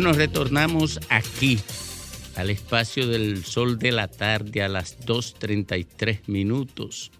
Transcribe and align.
Bueno, 0.00 0.12
retornamos 0.12 1.00
aquí 1.10 1.56
al 2.36 2.50
espacio 2.50 3.08
del 3.08 3.38
sol 3.38 3.80
de 3.80 3.90
la 3.90 4.06
tarde 4.06 4.62
a 4.62 4.68
las 4.68 5.04
2.33 5.04 6.28
minutos. 6.28 7.10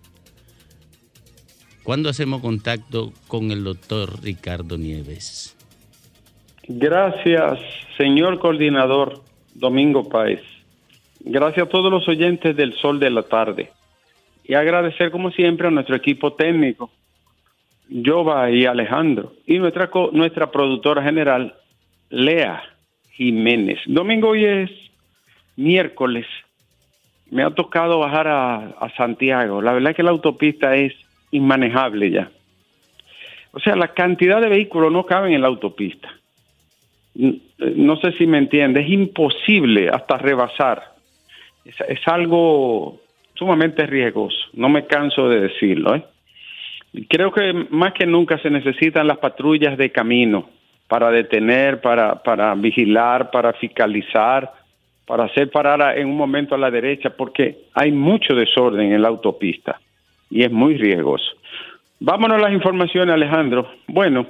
¿Cuándo 1.83 2.09
hacemos 2.09 2.41
contacto 2.41 3.13
con 3.27 3.51
el 3.51 3.65
doctor 3.65 4.23
Ricardo 4.23 4.79
Nieves? 4.79 5.57
Gracias, 6.69 7.59
señor 7.97 8.39
coordinador 8.39 9.25
Domingo 9.55 10.09
Páez. 10.09 10.43
Gracias 11.19 11.67
a 11.67 11.69
todos 11.69 11.91
los 11.91 12.07
oyentes 12.07 12.55
del 12.55 12.75
Sol 12.75 13.01
de 13.01 13.11
la 13.11 13.25
Tarde. 13.25 13.73
Y 14.45 14.55
agradecer, 14.55 15.11
como 15.11 15.33
siempre, 15.33 15.67
a 15.67 15.73
nuestro 15.73 15.97
equipo 15.97 16.35
técnico, 16.35 16.93
Jova 18.07 18.49
y 18.53 18.67
Alejandro, 18.67 19.33
y 19.49 19.59
nuestra, 19.59 19.91
nuestra 20.13 20.53
productora 20.53 21.03
general, 21.03 21.57
Lea 22.11 22.63
Jiménez. 23.19 23.81
Domingo 23.87 24.29
hoy 24.29 24.45
es 24.45 24.71
miércoles. 25.57 26.25
Me 27.33 27.43
ha 27.43 27.51
tocado 27.51 27.99
bajar 27.99 28.29
a, 28.29 28.93
Santiago. 28.97 29.61
La 29.61 29.73
verdad 29.73 29.91
es 29.91 29.97
que 29.97 30.05
la 30.05 30.13
autopista 30.13 30.77
es 30.77 30.95
inmanejable 31.33 32.13
ya. 32.13 32.31
O 33.51 33.59
sea, 33.59 33.75
la 33.75 33.89
cantidad 33.89 34.41
de 34.41 34.49
vehículos 34.49 34.93
no 34.93 35.05
caben 35.05 35.33
en 35.33 35.43
la 35.43 35.49
autopista. 35.49 36.09
No 37.15 37.97
sé 37.97 38.13
si 38.13 38.27
me 38.29 38.39
entiende, 38.39 38.83
es 38.83 38.89
imposible 38.89 39.91
hasta 39.91 40.17
rebasar. 40.17 40.95
Es, 41.65 41.75
es 41.89 42.07
algo 42.07 43.01
sumamente 43.35 43.85
riesgoso, 43.85 44.39
no 44.53 44.69
me 44.69 44.87
canso 44.87 45.29
de 45.29 45.41
decirlo. 45.41 45.97
¿eh? 45.97 46.05
Creo 47.09 47.33
que 47.33 47.53
más 47.71 47.95
que 47.95 48.07
nunca 48.07 48.39
se 48.39 48.51
necesitan 48.51 49.09
las 49.09 49.19
patrullas 49.19 49.77
de 49.77 49.91
camino 49.91 50.51
para 50.89 51.11
detener, 51.11 51.81
para, 51.81 52.23
para 52.23 52.55
vigilar, 52.55 53.31
para 53.31 53.53
fiscalizar, 53.53 54.51
para 55.07 55.25
hacer 55.25 55.51
parar 55.51 55.99
en 55.99 56.09
un 56.09 56.17
momento 56.17 56.55
a 56.55 56.59
la 56.59 56.71
derecha, 56.71 57.11
porque 57.11 57.59
hay 57.75 57.93
mucho 57.93 58.35
desorden 58.35 58.93
en 58.93 59.03
la 59.03 59.09
autopista 59.09 59.81
y 60.31 60.43
es 60.43 60.51
muy 60.51 60.77
riesgoso. 60.77 61.31
Vámonos 62.01 62.39
a 62.39 62.43
las 62.43 62.53
informaciones, 62.53 63.15
Alejandro. 63.15 63.71
Bueno, 63.87 64.27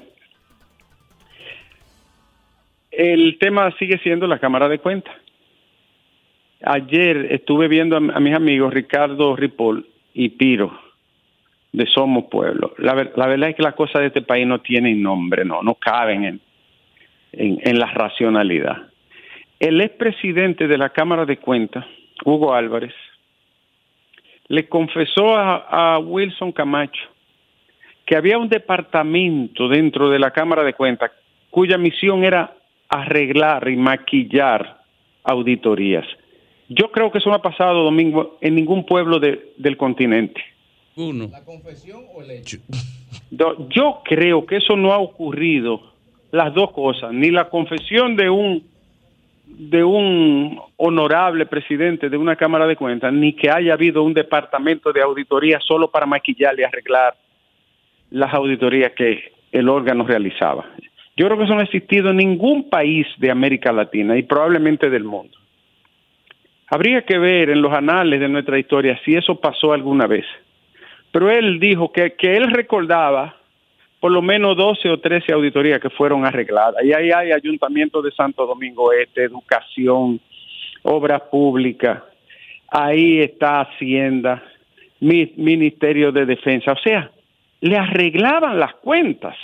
el 2.91 3.39
tema 3.39 3.71
sigue 3.79 3.99
siendo 3.99 4.27
la 4.27 4.39
Cámara 4.39 4.69
de 4.69 4.79
Cuentas. 4.79 5.15
Ayer 6.65 7.29
estuve 7.31 7.69
viendo 7.69 7.97
a, 7.97 8.01
mis 8.01 8.35
amigos 8.35 8.75
Ricardo 8.75 9.37
Ripoll 9.37 9.87
y 10.15 10.31
Piro 10.31 10.77
de 11.73 11.87
Somos 11.87 12.25
Pueblo. 12.25 12.75
La, 12.79 12.95
verdad 12.95 13.51
es 13.51 13.55
que 13.55 13.63
las 13.63 13.75
cosas 13.75 14.01
de 14.01 14.09
este 14.09 14.23
país 14.23 14.47
no 14.47 14.61
tienen 14.61 15.01
nombre, 15.03 15.45
no, 15.45 15.63
no 15.63 15.75
caben 15.75 16.25
en, 16.25 16.41
en, 17.33 17.79
la 17.79 17.87
racionalidad. 17.87 18.89
El 19.61 19.81
expresidente 19.81 20.67
de 20.67 20.79
la 20.79 20.91
Cámara 20.91 21.25
de 21.25 21.39
Cuentas, 21.39 21.85
Hugo 22.25 22.55
Álvarez, 22.55 22.95
le 24.49 24.69
confesó 24.69 25.37
a, 25.37 25.99
Wilson 25.99 26.53
Camacho 26.53 27.03
que 28.07 28.17
había 28.17 28.39
un 28.39 28.49
departamento 28.49 29.69
dentro 29.69 30.09
de 30.09 30.19
la 30.19 30.31
Cámara 30.31 30.65
de 30.65 30.73
Cuentas 30.73 31.11
cuya 31.51 31.77
misión 31.77 32.25
era 32.25 32.57
arreglar 32.89 33.69
y 33.69 33.77
maquillar 33.77 34.81
auditorías. 35.25 36.07
Yo 36.69 36.91
creo 36.91 37.11
que 37.11 37.19
eso 37.19 37.29
no 37.29 37.37
ha 37.37 37.43
pasado, 37.43 37.85
Domingo, 37.85 38.39
en 38.41 38.55
ningún 38.55 38.87
pueblo 38.87 39.19
del 39.21 39.77
continente. 39.77 40.41
Uno. 40.97 41.29
¿La 41.31 41.45
confesión 41.45 42.05
o 42.15 42.23
el 42.23 42.31
hecho? 42.31 42.59
Yo 43.31 44.01
creo 44.05 44.47
que 44.47 44.57
eso 44.57 44.77
no 44.77 44.93
ha 44.93 44.99
ocurrido, 44.99 45.93
las 46.31 46.53
dos 46.55 46.73
cosas, 46.73 47.13
ni 47.13 47.31
la 47.31 47.49
confesión 47.49 48.17
de 48.17 48.31
un 48.31 48.63
de 49.47 49.83
un 49.83 50.61
honorable 50.77 51.47
presidente 51.47 52.11
de 52.11 52.17
una 52.19 52.37
Cámara 52.37 52.67
de 52.67 52.77
Cuentas, 52.77 53.13
ni 53.13 53.33
que 53.33 53.51
haya 53.51 53.73
habido 53.73 54.03
un 54.03 54.13
departamento 54.13 54.93
de 54.93 55.01
auditoría 55.01 55.59
solo 55.61 55.91
para 55.91 56.05
maquillar 56.05 56.59
y 56.59 56.65
arreglar 56.65 57.15
las 58.11 58.33
auditorías 58.35 58.93
que 58.93 59.33
el 59.51 59.69
órgano 59.69 60.07
realizaba. 60.07 60.67
Yo 61.17 61.27
creo 61.27 61.39
que 61.39 61.45
eso 61.45 61.55
no 61.55 61.61
ha 61.61 61.65
existido 61.65 62.11
en 62.11 62.19
ningún 62.19 62.69
país 62.69 63.07
de 63.17 63.31
América 63.31 63.73
Latina 63.73 64.17
y 64.17 64.23
probablemente 64.23 64.91
del 64.91 65.05
mundo. 65.05 65.37
Habría 66.71 67.03
que 67.03 67.19
ver 67.19 67.51
en 67.51 67.63
los 67.63 67.73
anales 67.73 68.21
de 68.21 68.29
nuestra 68.29 68.59
historia 68.59 69.01
si 69.05 69.15
eso 69.17 69.41
pasó 69.41 69.73
alguna 69.73 70.07
vez. 70.07 70.27
Pero 71.11 71.31
él 71.31 71.59
dijo 71.59 71.91
que, 71.91 72.13
que 72.13 72.37
él 72.37 72.51
recordaba 72.51 73.35
por 74.01 74.13
lo 74.13 74.23
menos 74.23 74.57
12 74.57 74.89
o 74.91 75.01
13 75.01 75.33
auditorías 75.33 75.81
que 75.81 75.91
fueron 75.91 76.25
arregladas. 76.25 76.85
Y 76.85 76.93
ahí 76.93 77.11
hay 77.11 77.33
Ayuntamiento 77.33 78.01
de 78.01 78.13
Santo 78.13 78.47
Domingo 78.47 78.93
Este, 78.93 79.25
Educación, 79.25 80.21
Obras 80.83 81.23
Públicas, 81.23 82.03
ahí 82.69 83.21
está 83.21 83.63
Hacienda, 83.63 84.43
Ministerio 85.01 86.13
de 86.13 86.27
Defensa. 86.27 86.73
O 86.73 86.79
sea, 86.79 87.11
le 87.61 87.77
arreglaban 87.77 88.59
las 88.59 88.75
cuentas 88.75 89.35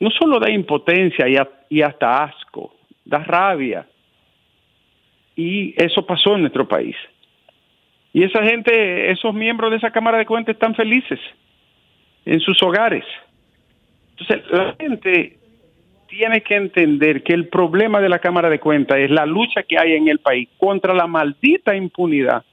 no 0.00 0.10
solo 0.10 0.38
da 0.38 0.50
impotencia 0.50 1.26
y, 1.70 1.80
hasta 1.80 2.24
asco, 2.24 2.74
da 3.04 3.18
rabia. 3.18 3.86
Y 5.34 5.74
eso 5.82 6.04
pasó 6.04 6.34
en 6.34 6.42
nuestro 6.42 6.68
país. 6.68 6.96
Y 8.12 8.22
esa 8.22 8.42
gente, 8.42 9.10
esos 9.10 9.32
miembros 9.34 9.70
de 9.70 9.78
esa 9.78 9.90
Cámara 9.90 10.18
de 10.18 10.26
Cuentas 10.26 10.54
están 10.54 10.74
felices 10.74 11.18
en 12.24 12.40
sus 12.40 12.62
hogares. 12.62 13.04
Entonces, 14.16 14.50
la 14.50 14.74
gente 14.78 15.38
tiene 16.08 16.42
que 16.42 16.54
entender 16.54 17.22
que 17.22 17.32
el 17.32 17.48
problema 17.48 18.00
de 18.00 18.08
la 18.08 18.20
Cámara 18.20 18.48
de 18.48 18.60
Cuentas 18.60 18.98
es 18.98 19.10
la 19.10 19.26
lucha 19.26 19.62
que 19.64 19.78
hay 19.78 19.94
en 19.94 20.08
el 20.08 20.20
país 20.20 20.48
contra 20.58 20.94
la 20.94 21.06
maldita 21.06 21.74
impunidad 21.74 22.44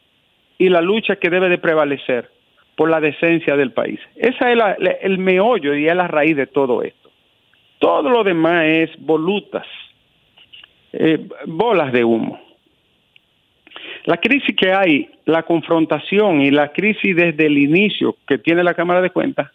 y 0.58 0.70
la 0.70 0.82
lucha 0.82 1.16
que 1.16 1.30
debe 1.30 1.50
de 1.50 1.58
prevalecer 1.58 2.30
por 2.76 2.90
la 2.90 3.00
decencia 3.00 3.56
del 3.56 3.72
país. 3.72 4.00
Esa 4.16 4.52
es 4.52 4.60
el 5.02 5.18
meollo 5.20 5.76
y 5.76 5.88
es 5.88 5.96
la 5.96 6.08
raíz 6.08 6.36
de 6.36 6.48
todo 6.48 6.82
esto. 6.82 7.12
Todo 7.80 8.10
lo 8.10 8.24
demás 8.24 8.64
es 8.66 8.90
volutas, 9.00 9.66
eh, 10.94 11.28
bolas 11.46 11.92
de 11.92 12.04
humo. 12.04 12.40
La 14.06 14.18
crisis 14.18 14.56
que 14.56 14.72
hay, 14.72 15.10
la 15.26 15.44
confrontación 15.44 16.42
y 16.42 16.50
la 16.50 16.72
crisis 16.72 17.16
desde 17.16 17.46
el 17.46 17.58
inicio 17.58 18.16
que 18.28 18.38
tiene 18.38 18.64
la 18.64 18.74
Cámara 18.74 19.02
de 19.02 19.12
Cuentas, 19.12 19.52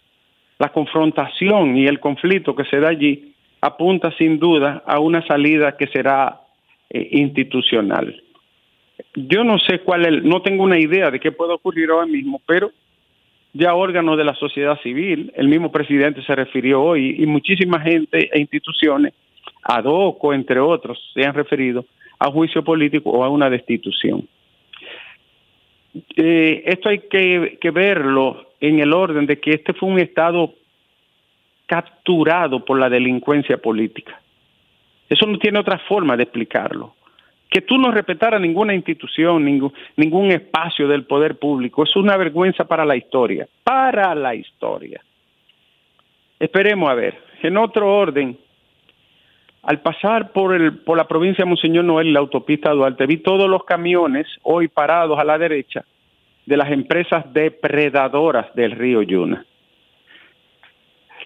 la 0.59 0.69
confrontación 0.69 1.77
y 1.77 1.87
el 1.87 1.99
conflicto 1.99 2.55
que 2.55 2.65
se 2.65 2.79
da 2.79 2.89
allí 2.89 3.33
apunta 3.61 4.11
sin 4.17 4.39
duda 4.39 4.83
a 4.85 4.99
una 4.99 5.25
salida 5.25 5.77
que 5.77 5.87
será 5.87 6.41
eh, 6.89 7.07
institucional. 7.11 8.21
Yo 9.15 9.43
no 9.43 9.59
sé 9.59 9.79
cuál 9.79 10.05
es, 10.05 10.23
no 10.23 10.41
tengo 10.41 10.63
una 10.63 10.79
idea 10.79 11.11
de 11.11 11.19
qué 11.19 11.31
puede 11.31 11.53
ocurrir 11.53 11.89
ahora 11.89 12.07
mismo, 12.07 12.41
pero 12.45 12.71
ya 13.53 13.73
órganos 13.73 14.17
de 14.17 14.23
la 14.23 14.35
sociedad 14.35 14.79
civil, 14.81 15.31
el 15.35 15.47
mismo 15.47 15.71
presidente 15.71 16.23
se 16.23 16.35
refirió 16.35 16.81
hoy 16.81 17.15
y 17.19 17.25
muchísima 17.25 17.79
gente 17.79 18.29
e 18.31 18.39
instituciones, 18.39 19.13
ADOCO, 19.63 20.33
entre 20.33 20.59
otros, 20.59 20.99
se 21.13 21.25
han 21.25 21.33
referido 21.33 21.85
a 22.19 22.31
juicio 22.31 22.63
político 22.63 23.11
o 23.11 23.23
a 23.23 23.29
una 23.29 23.49
destitución. 23.49 24.27
Eh, 26.15 26.63
esto 26.65 26.89
hay 26.89 26.99
que 26.99 27.71
verlo 27.71 28.46
en 28.59 28.79
el 28.79 28.93
orden 28.93 29.25
de 29.25 29.39
que 29.39 29.51
este 29.51 29.73
fue 29.73 29.89
un 29.89 29.99
Estado 29.99 30.53
capturado 31.65 32.63
por 32.63 32.79
la 32.79 32.89
delincuencia 32.89 33.57
política. 33.57 34.21
Eso 35.09 35.25
no 35.25 35.37
tiene 35.37 35.59
otra 35.59 35.79
forma 35.87 36.15
de 36.17 36.23
explicarlo 36.23 36.95
que 37.49 37.61
tú 37.61 37.77
no 37.77 37.91
respetaras 37.91 38.41
ninguna 38.41 38.73
institución, 38.73 39.45
ningún, 39.45 39.73
ningún 39.95 40.31
espacio 40.31 40.87
del 40.87 41.05
poder 41.05 41.37
público, 41.37 41.83
es 41.83 41.95
una 41.95 42.17
vergüenza 42.17 42.65
para 42.65 42.85
la 42.85 42.95
historia, 42.95 43.47
para 43.63 44.13
la 44.15 44.35
historia. 44.35 45.01
Esperemos 46.39 46.89
a 46.89 46.93
ver. 46.93 47.17
En 47.41 47.57
otro 47.57 47.95
orden, 47.95 48.37
al 49.63 49.81
pasar 49.81 50.31
por, 50.31 50.53
el, 50.55 50.79
por 50.79 50.97
la 50.97 51.07
provincia 51.07 51.43
de 51.43 51.49
Monseñor 51.49 51.85
Noel 51.85 52.13
la 52.13 52.19
autopista 52.19 52.71
Duarte, 52.71 53.05
vi 53.05 53.17
todos 53.17 53.49
los 53.49 53.63
camiones 53.63 54.27
hoy 54.43 54.67
parados 54.67 55.17
a 55.19 55.23
la 55.23 55.37
derecha 55.37 55.85
de 56.47 56.57
las 56.57 56.71
empresas 56.71 57.25
depredadoras 57.33 58.55
del 58.55 58.71
río 58.71 59.01
Yuna. 59.03 59.45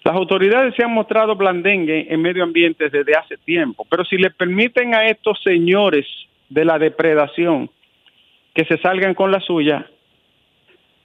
Las 0.04 0.16
autoridades 0.16 0.74
se 0.74 0.82
han 0.82 0.92
mostrado 0.92 1.36
blandengue 1.36 2.08
en 2.10 2.20
medio 2.20 2.42
ambiente 2.42 2.90
desde 2.90 3.14
hace 3.14 3.36
tiempo, 3.36 3.86
pero 3.88 4.04
si 4.04 4.16
le 4.16 4.30
permiten 4.30 4.96
a 4.96 5.06
estos 5.06 5.40
señores 5.44 6.04
de 6.48 6.64
la 6.64 6.76
depredación 6.76 7.70
que 8.52 8.64
se 8.64 8.78
salgan 8.78 9.14
con 9.14 9.30
la 9.30 9.38
suya, 9.38 9.86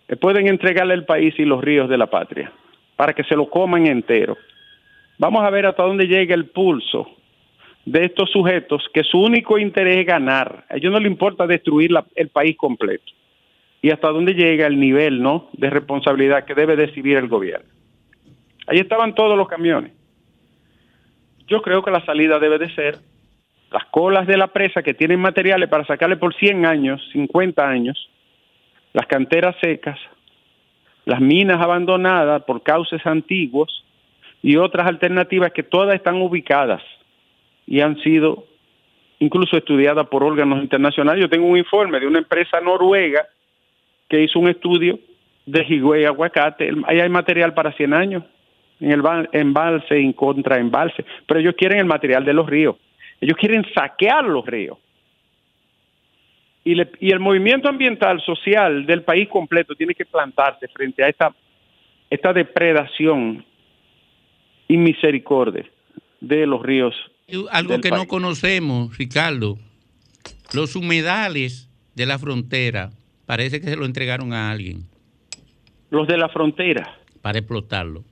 le 0.07 0.17
pueden 0.17 0.47
entregarle 0.47 0.95
el 0.95 1.05
país 1.05 1.35
y 1.37 1.45
los 1.45 1.63
ríos 1.63 1.87
de 1.87 1.99
la 1.99 2.07
patria 2.07 2.51
para 2.95 3.13
que 3.13 3.23
se 3.23 3.35
lo 3.35 3.47
coman 3.47 3.85
entero. 3.85 4.35
Vamos 5.19 5.43
a 5.43 5.51
ver 5.51 5.67
hasta 5.67 5.83
dónde 5.83 6.07
llega 6.07 6.33
el 6.33 6.47
pulso 6.47 7.07
de 7.85 8.05
estos 8.05 8.31
sujetos 8.31 8.83
que 8.91 9.03
su 9.03 9.19
único 9.21 9.59
interés 9.59 9.99
es 9.99 10.07
ganar. 10.07 10.65
A 10.69 10.77
ellos 10.77 10.91
no 10.91 10.99
les 10.99 11.11
importa 11.11 11.45
destruir 11.45 11.91
el 12.15 12.29
país 12.29 12.57
completo. 12.57 13.13
Y 13.81 13.91
hasta 13.91 14.09
dónde 14.09 14.33
llega 14.33 14.67
el 14.67 14.79
nivel 14.79 15.21
¿no? 15.21 15.49
de 15.53 15.69
responsabilidad 15.69 16.45
que 16.45 16.55
debe 16.55 16.75
decidir 16.75 17.17
el 17.17 17.27
gobierno. 17.27 17.69
Ahí 18.67 18.79
estaban 18.79 19.15
todos 19.15 19.37
los 19.37 19.47
camiones. 19.47 19.93
Yo 21.47 21.61
creo 21.61 21.83
que 21.83 21.91
la 21.91 22.03
salida 22.05 22.39
debe 22.39 22.57
de 22.57 22.73
ser 22.75 22.97
las 23.71 23.85
colas 23.85 24.27
de 24.27 24.37
la 24.37 24.47
presa 24.47 24.83
que 24.83 24.93
tienen 24.93 25.19
materiales 25.19 25.69
para 25.69 25.85
sacarle 25.85 26.17
por 26.17 26.33
100 26.35 26.65
años, 26.65 27.01
50 27.11 27.67
años, 27.67 28.09
las 28.93 29.05
canteras 29.07 29.55
secas, 29.61 29.99
las 31.05 31.21
minas 31.21 31.61
abandonadas 31.61 32.43
por 32.43 32.63
cauces 32.63 33.05
antiguos 33.05 33.85
y 34.41 34.57
otras 34.57 34.87
alternativas 34.87 35.51
que 35.51 35.63
todas 35.63 35.95
están 35.95 36.21
ubicadas 36.21 36.81
y 37.65 37.81
han 37.81 37.97
sido 37.99 38.45
incluso 39.19 39.57
estudiadas 39.57 40.07
por 40.07 40.23
órganos 40.23 40.61
internacionales. 40.61 41.21
Yo 41.21 41.29
tengo 41.29 41.47
un 41.47 41.57
informe 41.57 41.99
de 41.99 42.07
una 42.07 42.19
empresa 42.19 42.59
noruega 42.61 43.25
que 44.07 44.23
hizo 44.23 44.39
un 44.39 44.49
estudio 44.49 44.99
de 45.45 45.65
Higüey 45.67 46.05
Aguacate. 46.05 46.71
Ahí 46.85 46.99
hay 46.99 47.09
material 47.09 47.53
para 47.53 47.71
100 47.73 47.93
años 47.93 48.23
en 48.79 48.91
el 48.91 49.01
embalse 49.31 49.99
y 49.99 50.13
contra 50.13 50.59
embalse, 50.59 51.03
pero 51.25 51.39
ellos 51.39 51.55
quieren 51.57 51.79
el 51.79 51.85
material 51.85 52.23
de 52.23 52.33
los 52.33 52.47
ríos. 52.47 52.75
Ellos 53.19 53.37
quieren 53.37 53.65
saquear 53.73 54.25
los 54.25 54.45
ríos. 54.45 54.77
Y, 56.63 56.75
y 56.99 57.11
el 57.11 57.19
movimiento 57.19 57.69
ambiental 57.69 58.21
social 58.21 58.85
del 58.85 59.03
país 59.03 59.29
completo 59.29 59.73
tiene 59.73 59.95
que 59.95 60.05
plantarse 60.05 60.67
frente 60.67 61.03
a 61.03 61.07
esta, 61.07 61.33
esta 62.09 62.33
depredación 62.33 63.43
y 64.67 64.77
misericordia 64.77 65.65
de 66.19 66.45
los 66.45 66.61
ríos 66.61 66.93
algo 67.51 67.81
que 67.81 67.91
no 67.91 68.07
conocemos, 68.07 68.97
Ricardo, 68.97 69.57
los 70.53 70.75
humedales 70.75 71.69
de 71.95 72.05
la 72.05 72.17
frontera, 72.19 72.91
parece 73.27 73.61
que 73.61 73.67
se 73.67 73.75
lo 73.75 73.85
entregaron 73.85 74.33
a 74.33 74.49
alguien. 74.49 74.85
Los 75.91 76.07
de 76.07 76.17
la 76.17 76.29
frontera. 76.29 76.97
Para 77.21 77.37
explotarlo. 77.37 78.03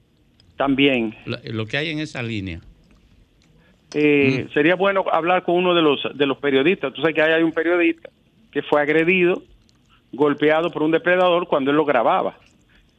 También. 0.57 1.15
Lo, 1.25 1.65
que 1.65 1.77
hay 1.77 1.89
en 1.89 1.99
esa 1.99 2.21
línea. 2.21 2.59
Eh, 3.93 4.45
mm. 4.45 4.53
Sería 4.53 4.75
bueno 4.75 5.03
hablar 5.11 5.43
con 5.43 5.55
uno 5.55 5.73
de 5.73 5.81
los, 5.81 5.99
de 6.13 6.25
los 6.25 6.37
periodistas. 6.37 6.93
Tú 6.93 7.01
sabes 7.01 7.15
que 7.15 7.21
hay 7.21 7.43
un 7.43 7.51
periodista 7.51 8.09
que 8.51 8.61
fue 8.61 8.81
agredido, 8.81 9.41
golpeado 10.13 10.69
por 10.69 10.83
un 10.83 10.91
depredador 10.91 11.47
cuando 11.47 11.71
él 11.71 11.77
lo 11.77 11.85
grababa. 11.85 12.37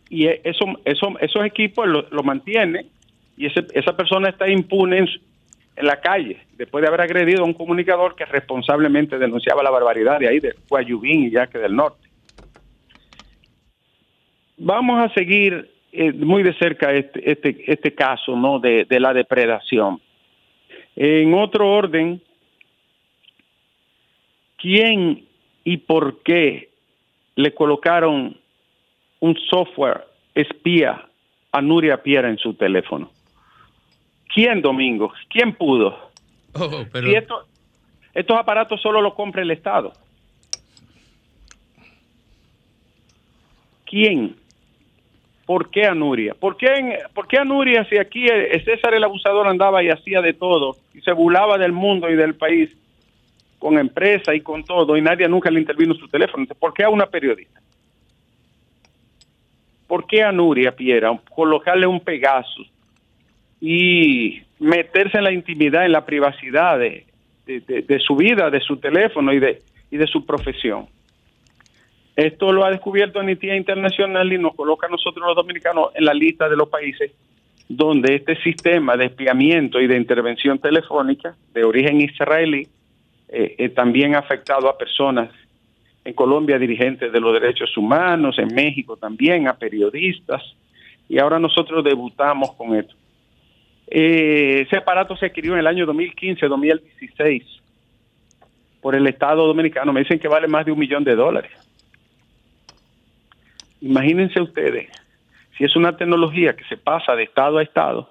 Y 0.08 0.26
e, 0.26 0.40
eso, 0.44 0.64
eso, 0.84 1.18
esos 1.20 1.44
equipos 1.44 1.86
lo, 1.86 2.08
lo 2.10 2.22
mantienen 2.22 2.86
y 3.36 3.46
ese, 3.46 3.66
esa 3.74 3.96
persona 3.96 4.28
está 4.28 4.48
impune 4.48 4.98
en, 4.98 5.08
en 5.76 5.86
la 5.86 6.00
calle 6.00 6.40
después 6.56 6.82
de 6.82 6.88
haber 6.88 7.02
agredido 7.02 7.42
a 7.42 7.46
un 7.46 7.54
comunicador 7.54 8.14
que 8.14 8.24
responsablemente 8.24 9.18
denunciaba 9.18 9.62
la 9.62 9.70
barbaridad 9.70 10.18
de 10.18 10.28
ahí, 10.28 10.40
de 10.40 10.54
Guayubín 10.68 11.24
y 11.24 11.30
Yaque 11.30 11.58
del 11.58 11.76
Norte. 11.76 12.05
Vamos 14.56 15.04
a 15.04 15.12
seguir 15.14 15.70
eh, 15.92 16.12
muy 16.12 16.42
de 16.42 16.54
cerca 16.54 16.92
este, 16.92 17.30
este, 17.30 17.64
este 17.66 17.94
caso 17.94 18.36
¿no? 18.36 18.58
de, 18.58 18.84
de 18.84 19.00
la 19.00 19.12
depredación. 19.12 20.00
En 20.94 21.34
otro 21.34 21.70
orden, 21.70 22.22
¿quién 24.56 25.26
y 25.64 25.76
por 25.78 26.22
qué 26.22 26.70
le 27.34 27.52
colocaron 27.52 28.38
un 29.20 29.38
software 29.50 30.04
espía 30.34 31.06
a 31.52 31.60
Nuria 31.60 32.02
Piera 32.02 32.28
en 32.30 32.38
su 32.38 32.54
teléfono? 32.54 33.10
¿Quién, 34.34 34.60
Domingo? 34.62 35.12
¿Quién 35.28 35.54
pudo? 35.54 36.10
Oh, 36.54 36.84
si 36.92 37.14
estos 37.14 38.38
aparatos 38.38 38.80
solo 38.80 39.02
los 39.02 39.14
compra 39.14 39.42
el 39.42 39.50
Estado. 39.50 39.92
¿Quién? 43.84 44.36
¿Por 45.46 45.70
qué 45.70 45.86
a 45.86 45.94
Nuria? 45.94 46.34
¿Por 46.34 46.56
qué, 46.56 46.98
¿Por 47.14 47.28
qué 47.28 47.38
a 47.38 47.44
Nuria 47.44 47.84
si 47.88 47.96
aquí 47.96 48.26
César 48.64 48.94
el 48.94 49.04
abusador 49.04 49.46
andaba 49.46 49.82
y 49.82 49.88
hacía 49.88 50.20
de 50.20 50.34
todo 50.34 50.76
y 50.92 51.00
se 51.00 51.12
burlaba 51.12 51.56
del 51.56 51.72
mundo 51.72 52.10
y 52.10 52.16
del 52.16 52.34
país 52.34 52.76
con 53.60 53.78
empresa 53.78 54.34
y 54.34 54.40
con 54.40 54.64
todo 54.64 54.96
y 54.96 55.02
nadie 55.02 55.28
nunca 55.28 55.50
le 55.50 55.60
intervino 55.60 55.94
en 55.94 56.00
su 56.00 56.08
teléfono? 56.08 56.44
¿Por 56.58 56.74
qué 56.74 56.82
a 56.82 56.90
una 56.90 57.06
periodista? 57.06 57.60
¿Por 59.86 60.06
qué 60.08 60.24
a 60.24 60.32
Nuria 60.32 60.72
Piera 60.72 61.16
colocarle 61.30 61.86
un 61.86 62.00
Pegasus 62.00 62.68
y 63.60 64.42
meterse 64.58 65.18
en 65.18 65.24
la 65.24 65.32
intimidad, 65.32 65.84
en 65.84 65.92
la 65.92 66.04
privacidad 66.04 66.78
de, 66.78 67.04
su 68.00 68.16
vida, 68.16 68.50
de 68.50 68.60
su 68.60 68.78
teléfono 68.78 69.32
y 69.32 69.38
de, 69.38 69.62
y 69.90 69.96
de 69.96 70.06
su 70.06 70.24
profesión. 70.24 70.86
Esto 72.16 72.50
lo 72.50 72.64
ha 72.64 72.70
descubierto 72.70 73.20
Amnistía 73.20 73.54
Internacional 73.54 74.32
y 74.32 74.38
nos 74.38 74.54
coloca 74.54 74.86
a 74.86 74.90
nosotros 74.90 75.26
los 75.26 75.36
dominicanos 75.36 75.90
en 75.94 76.06
la 76.06 76.14
lista 76.14 76.48
de 76.48 76.56
los 76.56 76.68
países 76.68 77.12
donde 77.68 78.14
este 78.14 78.36
sistema 78.42 78.96
de 78.96 79.06
espiamiento 79.06 79.80
y 79.80 79.86
de 79.86 79.96
intervención 79.96 80.58
telefónica 80.58 81.34
de 81.52 81.64
origen 81.64 82.00
israelí 82.00 82.68
eh, 83.28 83.56
eh, 83.58 83.68
también 83.70 84.14
ha 84.14 84.20
afectado 84.20 84.68
a 84.68 84.78
personas 84.78 85.30
en 86.04 86.14
Colombia, 86.14 86.58
dirigentes 86.58 87.12
de 87.12 87.20
los 87.20 87.32
derechos 87.32 87.76
humanos, 87.76 88.38
en 88.38 88.54
México 88.54 88.96
también, 88.96 89.48
a 89.48 89.54
periodistas, 89.54 90.40
y 91.08 91.18
ahora 91.18 91.40
nosotros 91.40 91.82
debutamos 91.82 92.52
con 92.52 92.76
esto. 92.76 92.94
Eh, 93.88 94.62
ese 94.66 94.76
aparato 94.76 95.16
se 95.16 95.26
adquirió 95.26 95.54
en 95.54 95.60
el 95.60 95.66
año 95.66 95.84
2015-2016 95.86 97.42
por 98.80 98.94
el 98.94 99.06
Estado 99.08 99.44
Dominicano. 99.44 99.92
Me 99.92 100.00
dicen 100.00 100.20
que 100.20 100.28
vale 100.28 100.46
más 100.46 100.64
de 100.64 100.70
un 100.70 100.78
millón 100.78 101.02
de 101.02 101.16
dólares. 101.16 101.65
Imagínense 103.80 104.40
ustedes, 104.40 104.90
si 105.56 105.64
es 105.64 105.76
una 105.76 105.96
tecnología 105.96 106.54
que 106.54 106.64
se 106.64 106.76
pasa 106.76 107.14
de 107.14 107.24
Estado 107.24 107.58
a 107.58 107.62
Estado, 107.62 108.10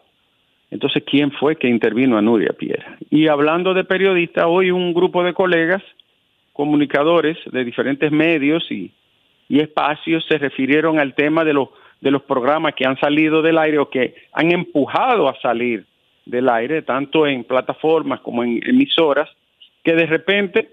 entonces 0.71 1.03
¿quién 1.05 1.31
fue 1.31 1.55
que 1.55 1.67
intervino 1.67 2.17
a 2.17 2.21
Nuria 2.21 2.53
Piera? 2.57 2.97
Y 3.09 3.27
hablando 3.27 3.73
de 3.73 3.83
periodistas, 3.83 4.45
hoy 4.47 4.71
un 4.71 4.93
grupo 4.93 5.23
de 5.23 5.33
colegas, 5.33 5.83
comunicadores 6.53 7.37
de 7.51 7.63
diferentes 7.63 8.11
medios 8.11 8.65
y 8.71 8.91
espacios 9.49 10.25
se 10.27 10.37
refirieron 10.37 10.99
al 10.99 11.13
tema 11.13 11.43
de 11.43 11.53
los 11.53 11.69
de 12.05 12.11
los 12.11 12.21
programas 12.21 12.75
que 12.75 12.85
han 12.85 12.99
salido 12.99 13.41
del 13.41 13.57
aire 13.57 13.79
o 13.79 13.89
que 13.89 14.13
han 14.31 14.51
empujado 14.51 15.27
a 15.27 15.39
salir 15.41 15.85
del 16.25 16.49
aire, 16.49 16.83
tanto 16.83 17.25
en 17.25 17.43
plataformas 17.43 18.19
como 18.21 18.43
en 18.43 18.61
emisoras, 18.63 19.29
que 19.83 19.93
de 19.93 20.05
repente 20.05 20.69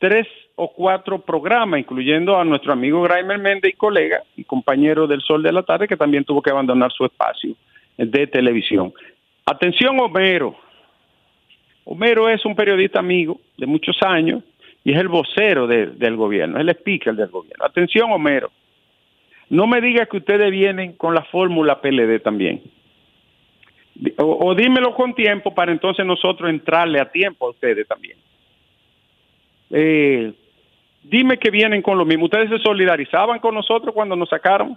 tres 0.00 0.26
o 0.56 0.72
cuatro 0.72 1.20
programas, 1.20 1.78
incluyendo 1.78 2.36
a 2.36 2.44
nuestro 2.44 2.72
amigo 2.72 3.02
Graimer 3.02 3.38
Méndez 3.38 3.72
y 3.72 3.76
colega 3.76 4.22
y 4.34 4.44
compañero 4.44 5.06
del 5.06 5.20
Sol 5.20 5.42
de 5.42 5.52
la 5.52 5.62
Tarde, 5.62 5.86
que 5.86 5.96
también 5.96 6.24
tuvo 6.24 6.42
que 6.42 6.50
abandonar 6.50 6.90
su 6.90 7.04
espacio 7.04 7.54
de 7.96 8.26
televisión. 8.26 8.92
Atención, 9.44 10.00
Homero. 10.00 10.56
Homero 11.84 12.28
es 12.28 12.44
un 12.44 12.56
periodista 12.56 12.98
amigo 12.98 13.40
de 13.58 13.66
muchos 13.66 13.96
años 14.02 14.42
y 14.84 14.92
es 14.92 14.98
el 14.98 15.08
vocero 15.08 15.66
del 15.66 16.16
gobierno, 16.16 16.56
es 16.56 16.62
el 16.62 16.70
speaker 16.70 17.14
del 17.14 17.28
gobierno. 17.28 17.64
Atención, 17.64 18.10
Homero. 18.10 18.50
No 19.50 19.66
me 19.66 19.80
diga 19.80 20.06
que 20.06 20.16
ustedes 20.16 20.50
vienen 20.50 20.94
con 20.94 21.14
la 21.14 21.24
fórmula 21.24 21.80
PLD 21.80 22.20
también. 22.22 22.62
O, 24.16 24.54
dímelo 24.54 24.94
con 24.94 25.14
tiempo 25.14 25.54
para 25.54 25.72
entonces 25.72 26.06
nosotros 26.06 26.48
entrarle 26.48 27.00
a 27.00 27.10
tiempo 27.10 27.46
a 27.46 27.50
ustedes 27.50 27.86
también. 27.86 28.16
Eh, 29.70 30.32
dime 31.02 31.38
que 31.38 31.50
vienen 31.50 31.82
con 31.82 31.96
lo 31.96 32.04
mismo. 32.04 32.24
Ustedes 32.24 32.50
se 32.50 32.58
solidarizaban 32.58 33.38
con 33.38 33.54
nosotros 33.54 33.94
cuando 33.94 34.16
nos 34.16 34.28
sacaron 34.28 34.76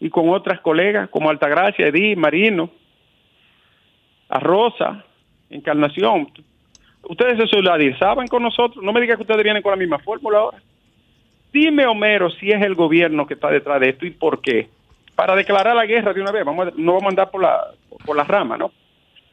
y 0.00 0.08
con 0.08 0.30
otras 0.30 0.60
colegas 0.60 1.08
como 1.10 1.30
Altagracia, 1.30 1.86
Edith, 1.86 2.16
Marino, 2.18 2.70
a 4.28 4.38
Rosa, 4.40 5.04
Encarnación. 5.50 6.28
Ustedes 7.08 7.38
se 7.38 7.46
solidarizaban 7.46 8.28
con 8.28 8.42
nosotros. 8.42 8.84
No 8.84 8.92
me 8.92 9.00
diga 9.00 9.16
que 9.16 9.22
ustedes 9.22 9.42
vienen 9.42 9.62
con 9.62 9.72
la 9.72 9.76
misma 9.76 9.98
fórmula 9.98 10.38
ahora. 10.38 10.62
Dime, 11.52 11.86
Homero, 11.86 12.30
si 12.30 12.50
es 12.50 12.62
el 12.62 12.74
gobierno 12.74 13.26
que 13.26 13.34
está 13.34 13.50
detrás 13.50 13.80
de 13.80 13.90
esto 13.90 14.06
y 14.06 14.10
por 14.10 14.40
qué. 14.40 14.68
Para 15.16 15.34
declarar 15.34 15.74
la 15.74 15.86
guerra 15.86 16.14
de 16.14 16.22
una 16.22 16.30
vez, 16.30 16.44
vamos 16.44 16.68
no 16.76 16.92
vamos 16.92 17.06
a 17.06 17.08
andar 17.08 17.30
por 17.30 17.42
la, 17.42 17.72
por 18.06 18.16
la 18.16 18.24
rama, 18.24 18.56
¿no? 18.56 18.72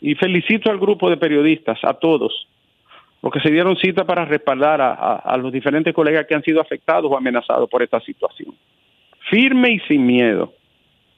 Y 0.01 0.15
felicito 0.15 0.69
al 0.71 0.79
grupo 0.79 1.09
de 1.09 1.17
periodistas, 1.17 1.79
a 1.83 1.93
todos, 1.93 2.47
los 3.21 3.31
que 3.31 3.39
se 3.39 3.51
dieron 3.51 3.75
cita 3.77 4.05
para 4.05 4.25
respaldar 4.25 4.81
a, 4.81 4.93
a 5.15 5.37
los 5.37 5.51
diferentes 5.51 5.93
colegas 5.93 6.25
que 6.27 6.35
han 6.35 6.43
sido 6.43 6.61
afectados 6.61 7.11
o 7.11 7.17
amenazados 7.17 7.69
por 7.69 7.81
esta 7.81 7.99
situación. 8.01 8.53
Firme 9.29 9.71
y 9.71 9.79
sin 9.81 10.05
miedo. 10.05 10.53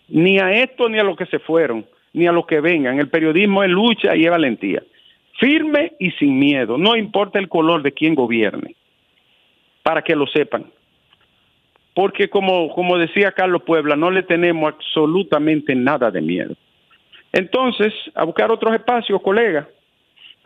Ni 0.08 0.40
a 0.40 0.52
esto 0.52 0.90
ni 0.90 0.98
a 0.98 1.04
los 1.04 1.18
que 1.18 1.26
se 1.28 1.40
fueron, 1.40 1.86
ni 2.14 2.26
a 2.26 2.32
los 2.32 2.46
que 2.46 2.62
vengan. 2.62 3.00
El 3.00 3.10
periodismo 3.10 3.64
es 3.64 3.70
lucha 3.70 4.16
y 4.16 4.26
es 4.26 4.32
valentía. 4.32 4.82
Firme 5.40 5.94
y 6.00 6.12
sin 6.12 6.40
miedo, 6.40 6.78
no 6.78 6.96
importa 6.96 7.40
el 7.40 7.48
color 7.48 7.84
de 7.84 7.92
quien 7.92 8.16
gobierne, 8.16 8.76
para 9.84 10.02
que 10.02 10.16
lo 10.16 10.26
sepan 10.28 10.66
porque 12.00 12.30
como, 12.30 12.70
como 12.74 12.98
decía 12.98 13.34
Carlos 13.34 13.64
Puebla, 13.64 13.98
no 13.98 14.10
le 14.10 14.24
tenemos 14.24 14.74
absolutamente 14.74 15.76
nada 15.76 16.10
de 16.10 16.22
miedo. 16.22 16.56
Entonces, 17.34 17.94
a 18.16 18.24
buscar 18.24 18.52
otros 18.52 18.74
espacios, 18.74 19.22
colegas, 19.22 19.68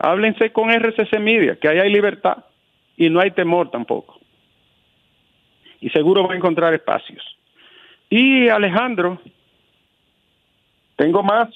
Háblense 0.04 0.52
con 0.52 0.70
RCC 0.70 1.18
Media, 1.18 1.56
que 1.56 1.66
ahí 1.66 1.78
hay 1.78 1.90
libertad 1.90 2.44
y 2.94 3.08
no 3.08 3.20
hay 3.20 3.30
temor 3.30 3.70
tampoco. 3.70 4.20
Y 5.80 5.88
seguro 5.88 6.26
va 6.26 6.34
a 6.34 6.36
encontrar 6.36 6.74
espacios. 6.74 7.22
Y 8.10 8.48
Alejandro, 8.48 9.18
tengo 10.96 11.22
más. 11.22 11.48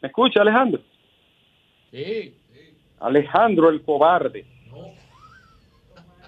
¿Me 0.00 0.08
escucha 0.08 0.42
Alejandro? 0.42 0.82
Sí. 1.92 2.34
Alejandro 3.00 3.70
el 3.70 3.82
cobarde. 3.82 4.44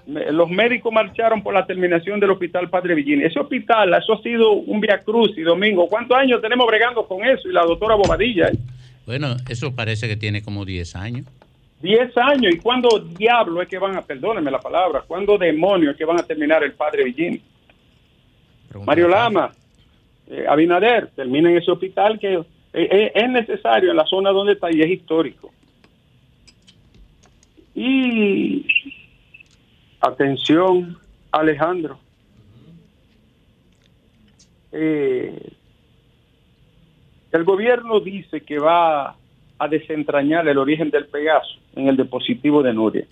Los 0.06 0.48
médicos 0.48 0.92
marcharon 0.92 1.42
por 1.42 1.54
la 1.54 1.66
terminación 1.66 2.20
del 2.20 2.30
hospital 2.30 2.70
Padre 2.70 2.94
Villini. 2.94 3.24
Ese 3.24 3.40
hospital, 3.40 3.94
eso 3.94 4.12
ha 4.12 4.22
sido 4.22 4.52
un 4.52 4.80
via 4.80 5.02
cruz 5.02 5.36
y 5.36 5.42
domingo. 5.42 5.88
¿Cuántos 5.88 6.16
años 6.16 6.40
tenemos 6.40 6.68
bregando 6.68 7.04
con 7.06 7.24
eso? 7.24 7.48
Y 7.48 7.52
la 7.52 7.64
doctora 7.64 7.96
Bobadilla. 7.96 8.46
¿eh? 8.46 8.58
Bueno, 9.10 9.34
eso 9.48 9.74
parece 9.74 10.06
que 10.06 10.14
tiene 10.14 10.40
como 10.40 10.64
10 10.64 10.94
años. 10.94 11.26
10 11.82 12.16
años. 12.16 12.54
¿Y 12.54 12.58
cuándo 12.58 13.00
diablo 13.00 13.60
es 13.60 13.66
que 13.66 13.76
van 13.76 13.96
a, 13.96 14.02
perdónenme 14.02 14.52
la 14.52 14.60
palabra, 14.60 15.02
cuándo 15.04 15.36
demonios 15.36 15.94
es 15.94 15.98
que 15.98 16.04
van 16.04 16.20
a 16.20 16.22
terminar 16.22 16.62
el 16.62 16.74
Padre 16.74 17.02
Villini? 17.02 17.42
Mario 18.86 19.08
Lama, 19.08 19.50
eh, 20.28 20.46
Abinader, 20.48 21.08
terminen 21.08 21.56
ese 21.56 21.72
hospital 21.72 22.20
que 22.20 22.34
eh, 22.34 22.44
eh, 22.72 23.12
es 23.12 23.28
necesario 23.28 23.90
en 23.90 23.96
la 23.96 24.06
zona 24.06 24.30
donde 24.30 24.52
está 24.52 24.70
y 24.70 24.80
es 24.80 24.88
histórico. 24.88 25.52
Y 27.74 28.64
atención, 30.00 30.96
Alejandro. 31.32 31.98
El 37.32 37.44
gobierno 37.44 38.00
dice 38.00 38.40
que 38.40 38.58
va 38.58 39.16
a 39.58 39.68
desentrañar 39.68 40.48
el 40.48 40.58
origen 40.58 40.90
del 40.90 41.06
Pegaso 41.06 41.58
en 41.76 41.88
el 41.88 41.96
dispositivo 41.96 42.62
de 42.62 42.72
Nuria. 42.72 43.06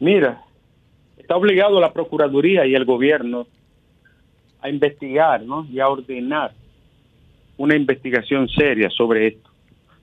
Mira, 0.00 0.42
está 1.16 1.36
obligado 1.36 1.80
la 1.80 1.92
Procuraduría 1.92 2.66
y 2.66 2.74
el 2.74 2.84
gobierno 2.84 3.46
a 4.60 4.68
investigar 4.68 5.42
¿no? 5.42 5.66
y 5.70 5.80
a 5.80 5.88
ordenar 5.88 6.52
una 7.56 7.76
investigación 7.76 8.48
seria 8.48 8.90
sobre 8.90 9.28
esto. 9.28 9.50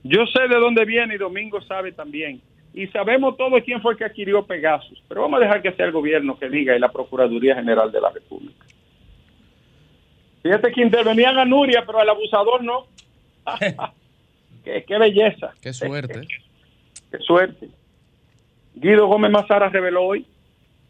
Yo 0.02 0.26
sé 0.26 0.48
de 0.48 0.56
dónde 0.56 0.84
viene 0.84 1.14
y 1.14 1.18
Domingo 1.18 1.60
sabe 1.62 1.92
también. 1.92 2.40
Y 2.74 2.88
sabemos 2.88 3.36
todo 3.36 3.62
quién 3.62 3.80
fue 3.80 3.92
el 3.92 3.98
que 3.98 4.04
adquirió 4.04 4.44
Pegasus. 4.44 5.00
Pero 5.08 5.22
vamos 5.22 5.38
a 5.38 5.44
dejar 5.44 5.62
que 5.62 5.72
sea 5.72 5.86
el 5.86 5.92
gobierno 5.92 6.36
que 6.36 6.48
diga 6.48 6.76
y 6.76 6.80
la 6.80 6.90
Procuraduría 6.90 7.54
General 7.54 7.90
de 7.92 8.00
la 8.00 8.10
República. 8.10 8.66
Fíjate 10.44 10.72
que 10.72 10.82
intervenían 10.82 11.38
a 11.38 11.46
Nuria, 11.46 11.84
pero 11.86 12.00
al 12.00 12.10
abusador 12.10 12.62
no. 12.62 12.86
qué, 14.62 14.84
qué, 14.86 14.98
belleza. 14.98 15.54
Qué 15.62 15.72
suerte. 15.72 16.20
Qué, 17.10 17.18
suerte. 17.20 17.70
Guido 18.74 19.06
Gómez 19.06 19.30
Mazara 19.30 19.70
reveló 19.70 20.02
hoy 20.02 20.26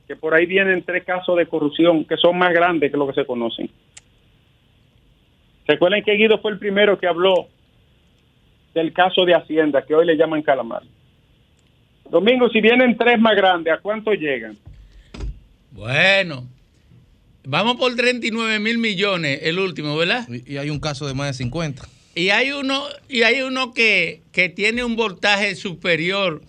que 0.09 0.17
por 0.17 0.35
ahí 0.35 0.47
vienen 0.47 0.83
tres 0.83 1.05
casos 1.05 1.37
de 1.37 1.47
corrupción 1.47 2.05
que 2.05 2.17
son 2.17 2.37
más 2.37 2.53
grandes 2.53 2.91
que 2.91 2.97
lo 2.97 3.07
que 3.07 3.13
se 3.13 3.27
conocen. 3.27 3.71
Recuerden 5.69 6.03
que 6.03 6.17
Guido 6.17 6.39
fue 6.41 6.51
el 6.51 6.59
primero 6.59 6.99
que 6.99 7.07
habló 7.07 7.47
del 8.75 8.93
caso 8.93 9.25
de 9.25 9.35
Hacienda, 9.35 9.83
que 9.83 9.95
hoy 9.95 10.05
le 10.05 10.17
llaman 10.17 10.43
Calamar. 10.43 10.83
Domingo, 12.11 12.49
si 12.49 12.61
vienen 12.61 12.97
tres 12.97 13.21
más 13.21 13.37
grandes, 13.37 13.73
¿a 13.73 13.79
cuánto 13.79 14.13
llegan? 14.15 14.57
Bueno, 15.71 16.45
vamos 17.45 17.77
por 17.77 17.95
39 17.95 18.59
mil 18.59 18.79
millones, 18.79 19.41
el 19.43 19.59
último, 19.59 19.97
¿verdad? 19.97 20.29
Y, 20.29 20.57
hay 20.57 20.71
un 20.71 20.81
caso 20.81 21.07
de 21.07 21.15
más 21.15 21.29
de 21.29 21.35
50. 21.35 21.89
Y 22.15 22.31
hay 22.31 22.53
uno, 22.53 22.85
y 23.09 23.23
hay 23.23 23.43
uno 23.43 23.73
que, 23.73 24.23
que 24.33 24.49
tiene 24.49 24.85
un 24.85 24.97
voltaje 24.97 25.55
superior 25.57 26.43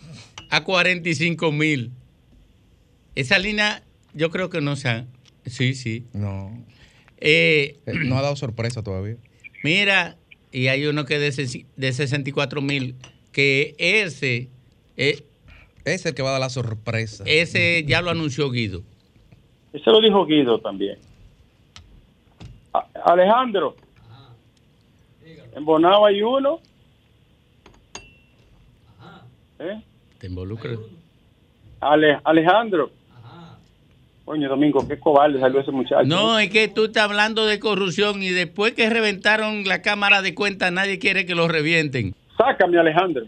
a 0.50 0.64
45 0.64 1.52
mil. 1.52 1.92
Esa 3.16 3.40
línea, 3.40 3.84
yo 4.14 4.30
creo 4.30 4.50
que 4.50 4.62
no 4.62 4.75
se 4.75 5.06
Sí, 5.46 5.75
sí. 5.75 6.06
No. 6.14 6.66
Eh, 7.18 7.78
eh, 7.86 7.94
no 8.06 8.18
ha 8.18 8.22
dado 8.22 8.36
sorpresa 8.36 8.84
todavía. 8.84 9.18
Mira, 9.64 10.18
y 10.52 10.68
hay 10.68 10.86
uno 10.86 11.06
que 11.06 11.20
de, 11.20 11.66
de 11.75 11.94
64 11.94 12.62
mil, 12.62 12.96
que 13.32 13.75
ese. 13.78 14.50
Eh, 14.98 15.24
es 15.86 16.06
el 16.06 16.14
que 16.14 16.22
va 16.24 16.30
a 16.30 16.32
dar 16.34 16.42
la 16.42 16.50
sorpresa. 16.50 17.24
Ese 17.28 17.84
ya 17.88 18.02
lo 18.02 18.10
anunció 18.10 18.50
Guido. 18.50 18.84
Ese 19.75 19.91
lo 19.91 20.00
dijo 20.00 20.25
Guido 20.25 20.58
también. 20.60 20.98
Alejandro. 23.03 23.75
En 25.53 25.65
Bonao 25.65 26.05
hay 26.05 26.22
uno. 26.22 26.60
¿Eh? 29.60 29.82
Te 30.17 30.27
involucras. 30.27 30.77
Alejandro. 31.82 32.89
Coño, 34.24 34.48
Domingo, 34.48 34.88
qué 34.88 34.98
cobarde 34.98 35.39
salió 35.41 35.60
ese 35.60 35.72
muchacho. 35.72 36.05
No, 36.05 36.39
es 36.39 36.50
que 36.50 36.70
tú 36.70 36.86
estás 36.86 37.03
hablando 37.03 37.46
de 37.46 37.60
corrupción 37.60 38.24
y 38.24 38.29
después 38.29 38.74
que 38.74 38.89
reventaron 38.89 39.65
la 39.65 39.82
cámara 39.82 40.22
de 40.22 40.34
cuentas, 40.34 40.72
nadie 40.72 41.00
quiere 41.00 41.25
que 41.25 41.36
lo 41.36 41.50
revienten. 41.50 42.15
Sácame, 42.38 42.79
Alejandro. 42.79 43.25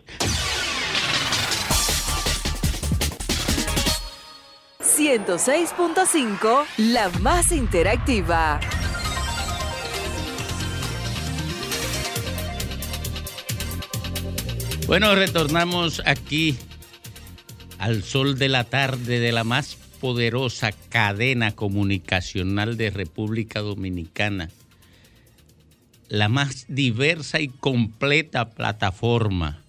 106.5, 4.98 6.66
la 6.77 7.10
más 7.20 7.51
interactiva. 7.51 8.60
Bueno, 14.88 15.13
retornamos 15.13 16.01
aquí 16.04 16.58
al 17.77 18.01
sol 18.01 18.39
de 18.39 18.50
la 18.50 18.63
tarde 18.63 19.20
de 19.20 19.32
la 19.32 19.44
más 19.44 19.75
poderosa 20.01 20.72
cadena 20.72 21.51
comunicacional 21.51 22.75
de 22.75 22.89
República 22.89 23.60
Dominicana, 23.60 24.50
la 26.10 26.27
más 26.27 26.66
diversa 26.70 27.39
y 27.39 27.50
completa 27.50 28.50
plataforma 28.50 29.62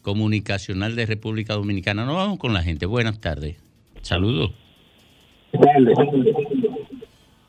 comunicacional 0.00 0.96
de 0.96 1.04
República 1.04 1.52
Dominicana. 1.52 2.06
Nos 2.06 2.16
vamos 2.16 2.38
con 2.38 2.54
la 2.54 2.62
gente. 2.62 2.86
Buenas 2.86 3.20
tardes. 3.20 3.63
Saludos. 4.04 4.50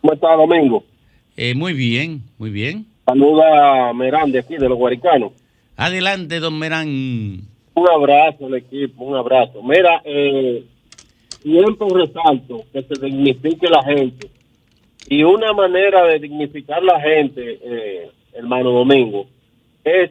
¿Cómo 0.02 0.14
está, 0.14 0.36
Domingo? 0.36 0.86
Eh, 1.36 1.54
muy 1.54 1.74
bien, 1.74 2.22
muy 2.38 2.50
bien. 2.50 2.86
Saluda 3.06 3.90
a 3.90 3.94
Merán 3.94 4.32
de 4.32 4.40
aquí, 4.40 4.56
de 4.56 4.70
los 4.70 4.78
Guaricanos. 4.78 5.34
Adelante, 5.76 6.40
don 6.40 6.58
Merán. 6.58 6.88
Un 6.88 7.90
abrazo 7.94 8.46
al 8.46 8.56
equipo, 8.56 9.04
un 9.04 9.18
abrazo. 9.18 9.62
Mira, 9.64 10.02
eh, 10.06 10.64
siempre 11.42 11.88
resalto 11.94 12.64
que 12.72 12.84
se 12.84 13.06
dignifique 13.06 13.68
la 13.68 13.84
gente. 13.84 14.30
Y 15.10 15.24
una 15.24 15.52
manera 15.52 16.06
de 16.06 16.20
dignificar 16.20 16.82
la 16.82 17.02
gente, 17.02 17.60
eh, 17.62 18.12
hermano 18.34 18.72
Domingo, 18.72 19.26
es 19.84 20.10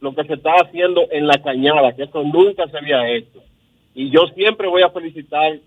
lo 0.00 0.14
que 0.14 0.24
se 0.24 0.34
está 0.34 0.52
haciendo 0.52 1.02
en 1.10 1.26
la 1.26 1.36
cañada, 1.42 1.94
que 1.94 2.04
eso 2.04 2.22
nunca 2.24 2.66
se 2.68 2.78
había 2.78 3.14
hecho. 3.14 3.42
Y 3.98 4.10
yo 4.10 4.26
siempre 4.34 4.68
voy 4.68 4.82
a 4.82 4.90
felicitar, 4.90 5.58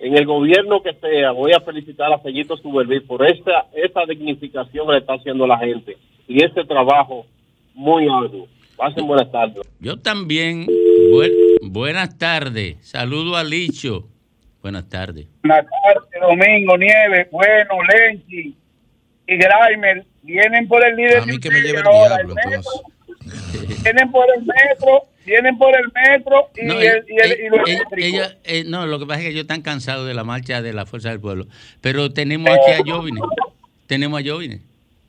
en 0.00 0.16
el 0.16 0.26
gobierno 0.26 0.82
que 0.82 0.92
sea, 0.94 1.30
voy 1.30 1.52
a 1.52 1.60
felicitar 1.60 2.12
a 2.12 2.18
Fellito 2.18 2.56
Suberví 2.56 2.98
por 2.98 3.24
esta, 3.24 3.68
esta 3.72 4.04
dignificación 4.06 4.88
que 4.88 4.92
le 4.94 4.98
está 4.98 5.14
haciendo 5.14 5.46
la 5.46 5.56
gente 5.56 5.96
y 6.26 6.42
este 6.44 6.64
trabajo 6.64 7.26
muy 7.72 8.08
arduo. 8.08 8.48
Pasen 8.76 9.06
buenas 9.06 9.30
tardes. 9.30 9.62
Yo 9.78 9.96
también. 10.00 10.66
buenas 11.62 12.18
tardes. 12.18 12.76
Saludo 12.80 13.36
a 13.36 13.44
Licho. 13.44 14.08
Buenas 14.62 14.88
tardes. 14.88 15.28
Buenas 15.44 15.64
tardes, 15.64 16.20
Domingo, 16.20 16.76
Nieve, 16.76 17.28
Bueno, 17.30 17.74
Lenchi 17.94 18.56
y 19.28 19.36
Graimer. 19.36 20.04
Vienen 20.22 20.66
por 20.66 20.84
el 20.84 20.96
líder. 20.96 21.18
A 21.18 21.26
mí 21.26 21.38
que 21.38 21.50
me 21.50 21.60
lleve 21.60 21.78
el 21.78 21.84
diablo. 21.84 22.34
Vienen 23.84 24.10
por 24.10 24.26
el 24.36 24.44
metro 24.44 25.04
vienen 25.30 25.56
por 25.56 25.72
el 25.76 25.90
metro 25.92 26.50
y, 26.56 26.64
no, 26.66 26.80
el, 26.80 27.04
y, 27.08 28.16
el, 28.16 28.36
eh, 28.44 28.64
no, 28.66 28.86
lo 28.86 28.98
que 28.98 29.06
pasa 29.06 29.20
es 29.20 29.26
que 29.26 29.30
ellos 29.30 29.42
están 29.42 29.62
cansados 29.62 30.06
de 30.06 30.14
la 30.14 30.24
marcha 30.24 30.60
de 30.60 30.72
la 30.72 30.86
Fuerza 30.86 31.10
del 31.10 31.20
Pueblo. 31.20 31.46
Pero 31.80 32.12
tenemos 32.12 32.50
aquí 32.50 32.72
a 32.72 32.78
Jovine. 32.84 33.20
Tenemos 33.86 34.20
a 34.20 34.24
Jovine. 34.28 34.60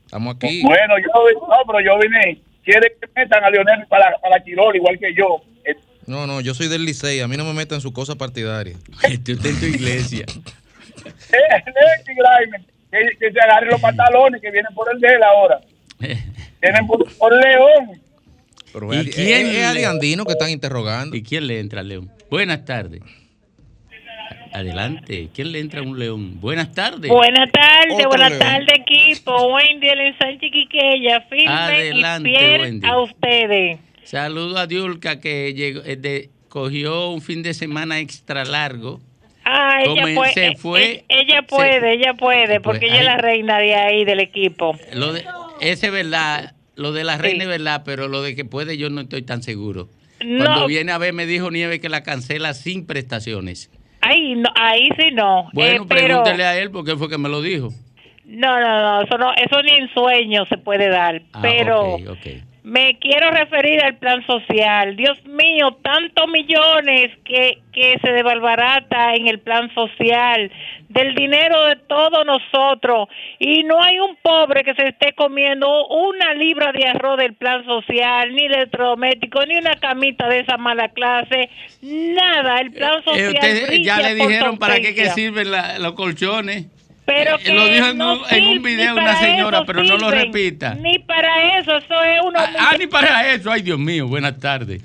Estamos 0.05 0.35
aquí. 0.35 0.61
Bueno, 0.61 0.93
yo, 0.99 1.07
no, 1.41 1.57
pero 1.65 1.93
Jovine 1.93 2.39
quiere 2.63 2.95
que 3.01 3.07
metan 3.15 3.43
a 3.43 3.49
Leonel 3.49 3.87
para, 3.87 4.15
para 4.21 4.43
Quirol, 4.43 4.75
igual 4.75 4.99
que 4.99 5.13
yo. 5.15 5.41
No, 6.05 6.27
no, 6.27 6.41
yo 6.41 6.53
soy 6.53 6.67
del 6.67 6.85
Licey. 6.85 7.21
A 7.21 7.27
mí 7.27 7.37
no 7.37 7.45
me 7.45 7.53
metan 7.53 7.77
en 7.77 7.81
su 7.81 7.93
cosa 7.93 8.15
partidaria. 8.15 8.75
Estás 9.03 9.45
en 9.45 9.59
tu 9.59 9.65
iglesia. 9.65 10.25
que, 12.91 13.17
que 13.19 13.31
se 13.31 13.39
agarren 13.39 13.69
los 13.69 13.81
pantalones 13.81 14.41
que 14.41 14.51
vienen 14.51 14.73
por 14.75 14.93
el 14.93 14.99
de 14.99 15.07
él 15.07 15.23
ahora. 15.23 15.61
vienen 16.61 16.85
por, 16.85 17.11
por 17.17 17.33
León. 17.33 18.01
¿Y 18.73 19.09
quién 19.11 19.47
es 19.47 19.65
Ariandino 19.65 20.25
que 20.25 20.31
están 20.33 20.49
interrogando? 20.49 21.15
¿Y 21.15 21.23
quién 21.23 21.47
le 21.47 21.59
entra 21.59 21.81
al 21.81 21.89
león? 21.89 22.11
Buenas 22.29 22.63
tardes. 22.65 23.01
Adelante, 24.53 25.29
¿quién 25.33 25.51
le 25.53 25.59
entra 25.59 25.79
a 25.79 25.83
un 25.83 25.97
león? 25.97 26.41
Buenas 26.41 26.73
tardes. 26.73 27.09
Buenas 27.09 27.49
tardes, 27.51 28.05
buenas 28.05 28.37
tardes 28.37 28.67
equipo. 28.79 29.47
Wendy, 29.53 29.87
el 29.87 29.99
ensanche 30.01 30.51
Quiqueya, 30.51 31.21
firme 31.29 31.47
Adelante, 31.47 32.29
y 32.29 32.35
fiel 32.35 32.81
a 32.85 32.99
ustedes. 32.99 33.79
Saludo 34.03 34.57
a 34.57 34.67
Diulca 34.67 35.21
que 35.21 35.53
llegó, 35.53 35.81
eh, 35.85 35.95
de- 35.95 36.29
cogió 36.49 37.11
un 37.11 37.21
fin 37.21 37.43
de 37.43 37.53
semana 37.53 37.99
extra 37.99 38.43
largo. 38.43 38.99
Ah, 39.45 39.83
ella, 39.85 40.15
puede, 40.15 40.33
se 40.33 40.47
eh, 40.47 40.55
fue- 40.57 40.83
eh, 40.91 41.05
ella 41.07 41.41
puede, 41.43 41.93
ella 41.93 42.13
puede, 42.15 42.59
Pues 42.59 42.61
porque 42.61 42.87
ella 42.87 42.99
es 42.99 43.05
la 43.05 43.17
reina 43.17 43.57
de 43.57 43.73
ahí, 43.75 44.03
del 44.03 44.19
equipo. 44.19 44.77
Lo 44.93 45.13
de, 45.13 45.23
ese 45.61 45.87
es 45.87 45.91
verdad, 45.93 46.55
lo 46.81 46.91
de 46.91 47.03
la 47.03 47.17
reina 47.17 47.43
es 47.43 47.49
verdad, 47.49 47.83
pero 47.85 48.07
lo 48.07 48.21
de 48.21 48.35
que 48.35 48.43
puede 48.45 48.77
yo 48.77 48.89
no 48.89 49.01
estoy 49.01 49.21
tan 49.21 49.41
seguro. 49.43 49.87
Cuando 50.19 50.67
viene 50.67 50.91
a 50.91 50.97
ver 50.97 51.13
me 51.13 51.25
dijo 51.25 51.49
Nieve 51.49 51.79
que 51.79 51.89
la 51.89 52.03
cancela 52.03 52.53
sin 52.53 52.85
prestaciones. 52.85 53.71
Ahí, 54.01 54.35
no, 54.35 54.49
ahí 54.55 54.89
sí 54.97 55.11
no. 55.13 55.47
Bueno, 55.53 55.83
Eh, 55.83 55.85
pero, 55.87 56.07
pregúntele 56.07 56.43
a 56.43 56.57
él 56.59 56.71
porque 56.71 56.91
él 56.91 56.97
fue 56.97 57.07
que 57.09 57.17
me 57.17 57.29
lo 57.29 57.41
dijo. 57.41 57.69
no, 58.25 58.59
no, 58.59 58.81
no, 58.81 59.01
eso 59.01 59.17
no, 59.17 59.31
eso 59.33 59.61
ni 59.63 59.71
en 59.71 59.89
sueño 59.93 60.45
se 60.47 60.57
puede 60.57 60.89
dar. 60.89 61.21
Ah, 61.33 61.39
pero 61.41 61.95
ok, 61.95 62.01
ok. 62.09 62.27
Me 62.63 62.99
quiero 62.99 63.31
referir 63.31 63.83
al 63.83 63.95
plan 63.97 64.25
social. 64.27 64.95
Dios 64.95 65.17
mío, 65.25 65.77
tantos 65.81 66.27
millones 66.29 67.11
que, 67.25 67.57
que 67.73 67.97
se 68.03 68.11
desbarata 68.11 69.15
en 69.15 69.27
el 69.27 69.39
plan 69.39 69.73
social, 69.73 70.51
del 70.89 71.15
dinero 71.15 71.63
de 71.65 71.77
todos 71.77 72.25
nosotros. 72.25 73.07
Y 73.39 73.63
no 73.63 73.81
hay 73.81 73.97
un 73.99 74.15
pobre 74.21 74.63
que 74.63 74.75
se 74.75 74.89
esté 74.89 75.13
comiendo 75.13 75.87
una 75.87 76.33
libra 76.35 76.71
de 76.71 76.85
arroz 76.85 77.17
del 77.17 77.33
plan 77.33 77.65
social, 77.65 78.31
ni 78.35 78.45
electrodoméstico, 78.45 79.43
ni 79.45 79.55
una 79.57 79.75
camita 79.75 80.27
de 80.27 80.39
esa 80.41 80.57
mala 80.57 80.89
clase. 80.89 81.49
Nada, 81.81 82.59
el 82.59 82.71
plan 82.73 82.99
Eh, 82.99 83.03
social. 83.05 83.33
ustedes 83.33 83.81
ya 83.85 83.97
le 84.01 84.15
dijeron 84.15 84.57
para 84.57 84.79
qué 84.79 84.93
que 84.93 85.09
sirven 85.09 85.49
la- 85.51 85.79
los 85.79 85.93
colchones. 85.93 86.67
Pero 87.13 87.35
Eh, 87.35 87.39
que 87.43 87.53
lo 87.53 87.65
dijo 87.65 87.85
en, 87.87 87.97
no 87.97 88.13
un, 88.13 88.19
en 88.31 88.43
un 88.45 88.53
sirve, 88.53 88.69
video 88.75 88.93
una 88.93 89.15
señora, 89.19 89.63
pero 89.65 89.83
no 89.83 89.97
lo 89.97 90.11
repita. 90.11 90.75
Ni 90.75 90.99
para 90.99 91.59
eso, 91.59 91.75
eso 91.77 92.01
es 92.03 92.19
uno. 92.25 92.39
Ah, 92.39 92.49
ah, 92.71 92.75
ni 92.77 92.87
para 92.87 93.33
eso. 93.33 93.51
Ay, 93.51 93.61
Dios 93.61 93.79
mío, 93.79 94.07
buenas 94.07 94.37
tardes. 94.39 94.81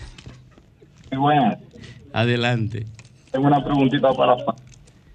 Buenas. 1.11 1.59
Adelante. 2.13 2.87
Tengo 3.31 3.47
una 3.47 3.63
preguntita 3.63 4.13
para 4.13 4.37
Fafa, 4.37 4.55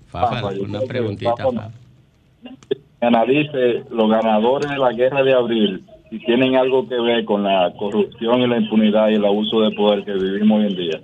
Fafa, 0.10 0.48
una 0.60 0.80
preguntita. 0.82 1.36
Fafa- 1.36 1.72
analice 3.02 3.84
los 3.90 4.10
ganadores 4.10 4.70
de 4.70 4.78
la 4.78 4.92
guerra 4.94 5.24
de 5.24 5.34
abril 5.34 5.84
si 6.10 6.20
tienen 6.20 6.56
algo 6.56 6.88
que 6.88 7.00
ver 7.00 7.24
con 7.26 7.44
la 7.44 7.72
corrupción 7.80 8.42
y 8.42 8.48
la 8.48 8.58
impunidad 8.58 9.10
y 9.10 9.16
el 9.16 9.26
abuso 9.26 9.62
de 9.62 9.72
poder 9.72 10.04
que 10.04 10.12
vivimos 10.14 10.60
hoy 10.60 10.68
en 10.68 10.76
día. 10.76 11.02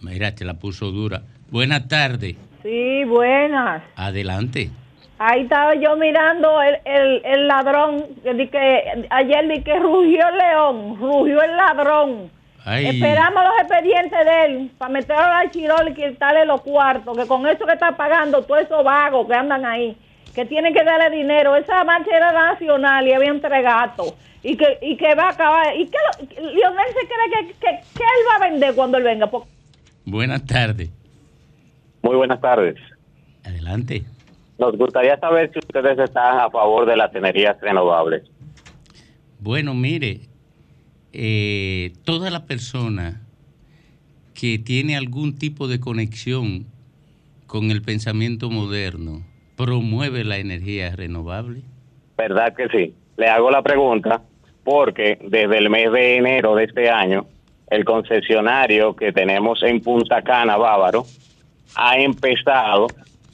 Mira, 0.00 0.34
te 0.34 0.44
la 0.44 0.54
puso 0.54 0.90
dura. 0.90 1.22
Buenas 1.50 1.86
tardes. 1.88 2.36
Sí, 2.62 3.04
buenas. 3.04 3.82
Adelante. 3.96 4.70
Ahí 5.24 5.42
estaba 5.42 5.76
yo 5.76 5.94
mirando 5.94 6.60
el, 6.62 6.80
el, 6.84 7.22
el 7.24 7.46
ladrón, 7.46 8.06
que, 8.24 8.34
di 8.34 8.48
que 8.48 9.06
ayer 9.08 9.46
di 9.46 9.62
que 9.62 9.78
rugió 9.78 10.28
el 10.28 10.36
león, 10.36 10.96
rugió 10.98 11.40
el 11.42 11.56
ladrón. 11.56 12.28
Ay. 12.64 12.86
Esperamos 12.86 13.44
los 13.44 13.52
expedientes 13.60 14.18
de 14.18 14.44
él 14.44 14.70
para 14.78 14.92
meterlo 14.92 15.22
al 15.22 15.48
chirol 15.52 15.88
y 15.90 15.94
quitarle 15.94 16.44
los 16.44 16.62
cuartos, 16.62 17.16
que 17.16 17.28
con 17.28 17.46
eso 17.46 17.64
que 17.64 17.74
está 17.74 17.96
pagando 17.96 18.42
todos 18.42 18.62
esos 18.62 18.82
vagos 18.82 19.28
que 19.28 19.34
andan 19.34 19.64
ahí, 19.64 19.96
que 20.34 20.44
tienen 20.44 20.74
que 20.74 20.82
darle 20.82 21.16
dinero. 21.16 21.54
Esa 21.54 21.84
marcha 21.84 22.16
era 22.16 22.32
nacional 22.32 23.06
y 23.06 23.12
había 23.12 23.30
entregato. 23.30 24.16
Y 24.42 24.56
que, 24.56 24.78
y 24.82 24.96
que 24.96 25.14
va 25.14 25.26
a 25.26 25.30
acabar. 25.30 25.76
¿Y 25.76 25.86
que 25.86 25.98
Lionel 26.40 26.88
se 26.88 27.06
cree 27.06 27.30
que, 27.30 27.46
que, 27.60 27.80
que 27.96 28.02
él 28.02 28.22
va 28.28 28.44
a 28.44 28.50
vender 28.50 28.74
cuando 28.74 28.98
él 28.98 29.04
venga? 29.04 29.28
Porque 29.28 29.48
Buenas 30.04 30.44
tardes. 30.46 30.90
Muy 32.02 32.16
buenas 32.16 32.40
tardes. 32.40 32.74
Adelante. 33.44 34.02
Nos 34.58 34.76
gustaría 34.76 35.18
saber 35.18 35.50
si 35.52 35.58
ustedes 35.58 35.98
están 35.98 36.38
a 36.38 36.50
favor 36.50 36.86
de 36.86 36.96
las 36.96 37.14
energías 37.14 37.60
renovables. 37.60 38.22
Bueno, 39.40 39.74
mire, 39.74 40.20
eh, 41.12 41.92
toda 42.04 42.30
la 42.30 42.46
persona 42.46 43.22
que 44.34 44.58
tiene 44.58 44.96
algún 44.96 45.36
tipo 45.36 45.68
de 45.68 45.80
conexión 45.80 46.66
con 47.46 47.70
el 47.70 47.82
pensamiento 47.82 48.50
moderno 48.50 49.22
promueve 49.56 50.24
la 50.24 50.38
energía 50.38 50.94
renovable. 50.96 51.62
¿Verdad 52.16 52.54
que 52.54 52.68
sí? 52.68 52.94
Le 53.16 53.28
hago 53.28 53.50
la 53.50 53.62
pregunta 53.62 54.22
porque 54.64 55.18
desde 55.20 55.58
el 55.58 55.70
mes 55.70 55.92
de 55.92 56.16
enero 56.16 56.54
de 56.54 56.64
este 56.64 56.88
año, 56.88 57.26
el 57.68 57.84
concesionario 57.84 58.94
que 58.94 59.12
tenemos 59.12 59.62
en 59.62 59.80
Punta 59.80 60.22
Cana, 60.22 60.56
Bávaro, 60.56 61.04
ha 61.74 61.98
empezado 61.98 62.86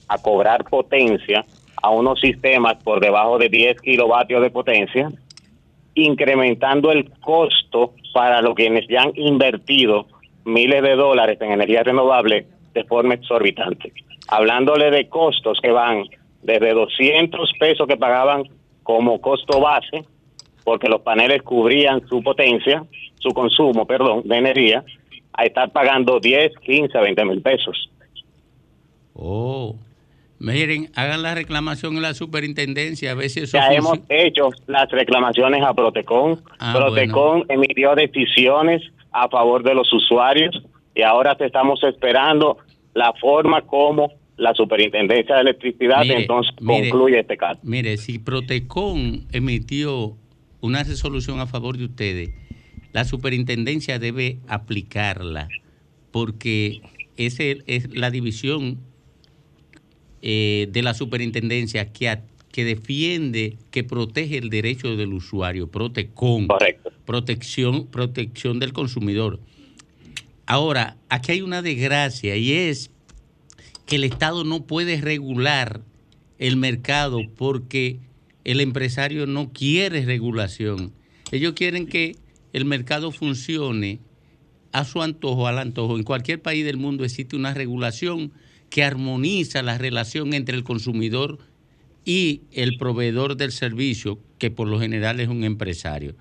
a 0.08 0.18
cobrar 0.18 0.64
potencia 0.64 1.44
a 1.82 1.90
unos 1.90 2.20
sistemas 2.20 2.76
por 2.82 3.00
debajo 3.00 3.38
de 3.38 3.48
10 3.48 3.80
kilovatios 3.80 4.42
de 4.42 4.50
potencia, 4.50 5.08
incrementando 5.94 6.90
el 6.90 7.10
costo 7.20 7.94
para 8.12 8.40
los 8.42 8.54
quienes 8.54 8.86
ya 8.88 9.02
han 9.02 9.12
invertido 9.14 10.06
miles 10.44 10.82
de 10.82 10.96
dólares 10.96 11.38
en 11.40 11.52
energía 11.52 11.82
renovable 11.82 12.46
de 12.74 12.84
forma 12.84 13.14
exorbitante. 13.14 13.92
Hablándole 14.28 14.90
de 14.90 15.08
costos 15.08 15.58
que 15.60 15.70
van 15.70 16.04
desde 16.42 16.72
200 16.72 17.52
pesos 17.58 17.86
que 17.86 17.96
pagaban 17.96 18.44
como 18.82 19.20
costo 19.20 19.60
base, 19.60 20.04
porque 20.64 20.88
los 20.88 21.02
paneles 21.02 21.42
cubrían 21.42 22.06
su 22.08 22.22
potencia, 22.22 22.84
su 23.18 23.30
consumo, 23.30 23.86
perdón, 23.86 24.22
de 24.24 24.36
energía, 24.36 24.84
a 25.32 25.44
estar 25.44 25.70
pagando 25.70 26.20
10, 26.20 26.58
15, 26.58 26.98
20 26.98 27.24
mil 27.24 27.42
pesos. 27.42 27.90
Oh, 29.14 29.74
miren, 30.38 30.90
hagan 30.94 31.22
la 31.22 31.34
reclamación 31.34 31.96
en 31.96 32.02
la 32.02 32.14
superintendencia 32.14 33.12
a 33.12 33.14
ver 33.14 33.30
si 33.30 33.40
eso 33.40 33.56
Ya 33.58 33.66
funciona. 33.66 33.88
hemos 33.88 33.98
hecho 34.08 34.50
las 34.66 34.90
reclamaciones 34.90 35.62
a 35.64 35.74
Protecon. 35.74 36.40
Ah, 36.58 36.72
Protecon 36.76 37.44
emitió 37.48 37.94
decisiones 37.94 38.82
a 39.12 39.28
favor 39.28 39.62
de 39.62 39.74
los 39.74 39.92
usuarios 39.92 40.62
y 40.94 41.02
ahora 41.02 41.36
te 41.36 41.46
estamos 41.46 41.82
esperando 41.82 42.58
la 42.94 43.12
forma 43.20 43.62
como 43.62 44.12
la 44.36 44.54
Superintendencia 44.54 45.34
de 45.36 45.40
Electricidad 45.40 46.02
Mire, 46.02 46.20
entonces 46.20 46.54
mire. 46.60 46.90
concluye 46.90 47.18
este 47.20 47.36
caso. 47.36 47.58
Mire, 47.64 47.96
si 47.96 48.18
Protecon 48.20 49.26
emitió 49.32 50.16
una 50.60 50.84
resolución 50.84 51.40
a 51.40 51.46
favor 51.46 51.76
de 51.76 51.84
ustedes, 51.86 52.30
la 52.92 53.04
superintendencia 53.04 53.98
debe 53.98 54.38
aplicarla 54.48 55.48
porque 56.12 56.80
ese 57.16 57.58
es 57.66 57.94
la 57.96 58.10
división 58.10 58.78
eh, 60.22 60.68
de 60.70 60.82
la 60.82 60.94
superintendencia 60.94 61.92
que, 61.92 62.08
a- 62.08 62.24
que 62.52 62.64
defiende, 62.64 63.56
que 63.70 63.84
protege 63.84 64.38
el 64.38 64.50
derecho 64.50 64.96
del 64.96 65.12
usuario, 65.12 65.68
Protecon. 65.68 66.46
Correcto. 66.48 66.90
Protección, 67.04 67.86
protección 67.86 68.58
del 68.58 68.72
consumidor. 68.72 69.40
Ahora, 70.46 70.96
aquí 71.08 71.32
hay 71.32 71.42
una 71.42 71.62
desgracia 71.62 72.36
y 72.36 72.52
es 72.52 72.90
que 73.86 73.96
el 73.96 74.04
Estado 74.04 74.44
no 74.44 74.64
puede 74.66 75.00
regular 75.00 75.82
el 76.38 76.56
mercado 76.56 77.20
porque 77.36 77.98
el 78.44 78.60
empresario 78.60 79.26
no 79.26 79.52
quiere 79.52 80.04
regulación. 80.04 80.92
Ellos 81.32 81.52
quieren 81.54 81.86
que 81.86 82.16
el 82.54 82.64
mercado 82.64 83.10
funcione 83.12 84.00
a 84.72 84.84
su 84.84 85.02
antojo, 85.02 85.46
al 85.46 85.58
antojo. 85.58 85.96
En 85.96 86.02
cualquier 86.04 86.40
país 86.40 86.64
del 86.64 86.76
mundo 86.78 87.04
existe 87.04 87.36
una 87.36 87.52
regulación 87.54 88.32
que 88.70 88.84
armoniza 88.84 89.62
la 89.62 89.78
relación 89.78 90.34
entre 90.34 90.56
el 90.56 90.64
consumidor 90.64 91.38
y 92.04 92.42
el 92.52 92.78
proveedor 92.78 93.36
del 93.36 93.52
servicio, 93.52 94.18
que 94.38 94.50
por 94.50 94.68
lo 94.68 94.80
general 94.80 95.20
es 95.20 95.28
un 95.28 95.44
empresario. 95.44 96.14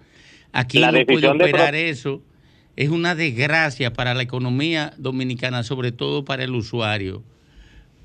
Aquí 0.51 0.79
La 0.79 0.91
no 0.91 1.05
puede 1.05 1.21
de 1.21 1.29
operar 1.29 1.75
eso. 1.75 2.21
Es 2.75 2.89
una 2.89 3.15
desgracia 3.15 3.93
para 3.93 4.13
la 4.13 4.23
economía 4.23 4.93
dominicana, 4.97 5.63
sobre 5.63 5.91
todo 5.91 6.25
para 6.25 6.43
el 6.43 6.53
usuario. 6.53 7.23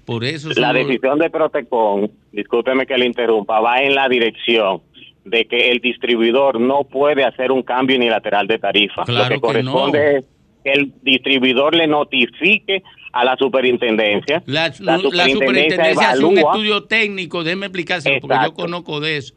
Por 0.05 0.25
eso 0.25 0.49
La 0.57 0.73
decisión 0.73 1.19
de 1.19 1.31
Protecon, 1.31 2.11
discúlpeme 2.33 2.87
que 2.87 2.97
le 2.99 3.07
interrumpa, 3.07 3.61
va 3.61 3.83
en 3.83 3.95
la 3.95 4.09
dirección 4.09 4.81
de 5.25 5.45
que 5.45 5.71
el 5.71 5.79
distribuidor 5.79 6.61
no 6.61 6.85
puede 6.85 7.25
hacer 7.25 7.53
un 7.53 7.63
cambio 7.63 7.97
unilateral 7.97 8.47
de 8.49 8.59
tarifa. 8.59 9.05
Claro 9.05 9.23
Lo 9.23 9.29
que 9.29 9.35
que 9.35 9.41
corresponde 9.41 9.99
no. 9.99 10.19
es 10.19 10.25
que 10.63 10.73
el 10.73 10.93
distribuidor 11.03 11.75
le 11.75 11.87
notifique 11.87 12.83
a 13.13 13.25
la 13.25 13.37
superintendencia. 13.37 14.43
La, 14.47 14.73
la 14.81 14.99
superintendencia 14.99 16.11
hace 16.11 16.25
un 16.25 16.39
estudio 16.39 16.85
técnico, 16.85 17.45
déjeme 17.45 17.67
explicárselo 17.67 18.21
porque 18.21 18.37
yo 18.45 18.55
conozco 18.55 19.01
de 19.01 19.19
eso. 19.19 19.35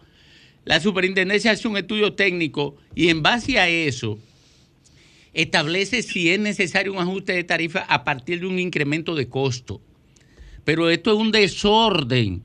La 0.64 0.80
superintendencia 0.80 1.52
hace 1.52 1.68
un 1.68 1.78
estudio 1.78 2.14
técnico 2.14 2.76
y 2.96 3.10
en 3.10 3.22
base 3.22 3.60
a 3.60 3.70
eso 3.70 4.18
establece 5.34 6.02
si 6.02 6.32
es 6.32 6.40
necesario 6.40 6.94
un 6.94 7.00
ajuste 7.00 7.34
de 7.34 7.44
tarifa 7.44 7.82
a 7.82 8.04
partir 8.04 8.40
de 8.40 8.48
un 8.48 8.58
incremento 8.58 9.14
de 9.16 9.28
costo. 9.28 9.82
Pero 10.64 10.90
esto 10.90 11.12
es 11.12 11.18
un 11.18 11.32
desorden. 11.32 12.42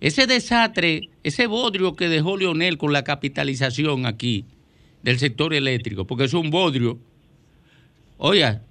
Ese 0.00 0.26
desastre, 0.26 1.08
ese 1.22 1.46
bodrio 1.46 1.94
que 1.94 2.08
dejó 2.08 2.36
Leonel 2.36 2.76
con 2.78 2.92
la 2.92 3.04
capitalización 3.04 4.06
aquí 4.06 4.44
del 5.02 5.18
sector 5.18 5.54
eléctrico, 5.54 6.06
porque 6.06 6.24
es 6.24 6.34
un 6.34 6.50
bodrio. 6.50 6.98
Oiga, 8.16 8.62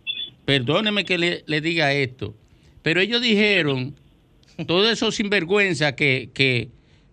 perdóneme 0.46 1.06
que 1.06 1.18
le, 1.18 1.44
le 1.48 1.62
diga 1.62 1.94
esto, 1.94 2.36
pero 2.82 3.02
ellos 3.02 3.22
dijeron, 3.22 3.96
todos 4.68 4.92
esos 4.92 5.16
sinvergüenzas 5.16 5.94
que, 5.94 6.30
que, 6.34 6.70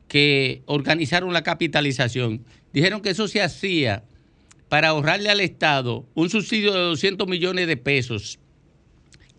que 0.08 0.62
organizaron 0.66 1.32
la 1.32 1.42
capitalización, 1.42 2.44
dijeron 2.72 3.00
que 3.00 3.10
eso 3.10 3.28
se 3.28 3.42
hacía 3.42 4.04
para 4.68 4.88
ahorrarle 4.88 5.30
al 5.30 5.40
Estado 5.40 6.06
un 6.14 6.30
subsidio 6.30 6.72
de 6.72 6.80
200 6.80 7.26
millones 7.26 7.66
de 7.66 7.76
pesos 7.76 8.38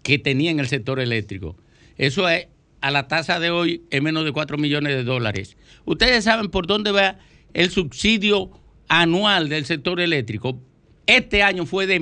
que 0.03 0.19
tenía 0.19 0.51
en 0.51 0.59
el 0.59 0.67
sector 0.67 0.99
eléctrico. 0.99 1.55
Eso 1.97 2.27
es, 2.27 2.47
a 2.81 2.91
la 2.91 3.07
tasa 3.07 3.39
de 3.39 3.49
hoy 3.49 3.83
es 3.91 4.01
menos 4.01 4.25
de 4.25 4.31
4 4.31 4.57
millones 4.57 4.93
de 4.93 5.03
dólares. 5.03 5.55
Ustedes 5.85 6.25
saben 6.25 6.49
por 6.49 6.67
dónde 6.67 6.91
va 6.91 7.19
el 7.53 7.69
subsidio 7.69 8.51
anual 8.87 9.47
del 9.47 9.65
sector 9.65 10.01
eléctrico. 10.01 10.59
Este 11.05 11.43
año 11.43 11.65
fue 11.65 11.87
de 11.87 11.99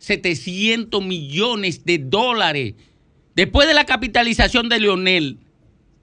1.700 0.00 1.04
millones 1.06 1.84
de 1.84 1.98
dólares. 1.98 2.74
Después 3.34 3.68
de 3.68 3.74
la 3.74 3.84
capitalización 3.86 4.68
de 4.68 4.80
Leonel, 4.80 5.38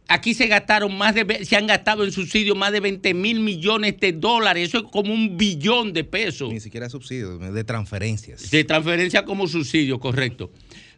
aquí 0.08 0.34
se 0.34 0.48
gastaron 0.48 0.98
más 0.98 1.16
de, 1.16 1.46
se 1.46 1.56
han 1.56 1.68
gastado 1.68 2.04
en 2.04 2.12
subsidio 2.12 2.56
más 2.56 2.72
de 2.72 2.80
20 2.80 3.14
mil 3.14 3.40
millones 3.40 4.00
de 4.00 4.14
dólares. 4.14 4.70
Eso 4.70 4.78
es 4.80 4.84
como 4.92 5.14
un 5.14 5.38
billón 5.38 5.94
de 5.94 6.04
pesos. 6.04 6.52
Ni 6.52 6.60
siquiera 6.60 6.90
subsidio, 6.90 7.38
de 7.38 7.64
transferencias. 7.64 8.50
De 8.50 8.64
transferencia 8.64 9.26
como 9.26 9.48
subsidio, 9.48 10.00
correcto. 10.00 10.52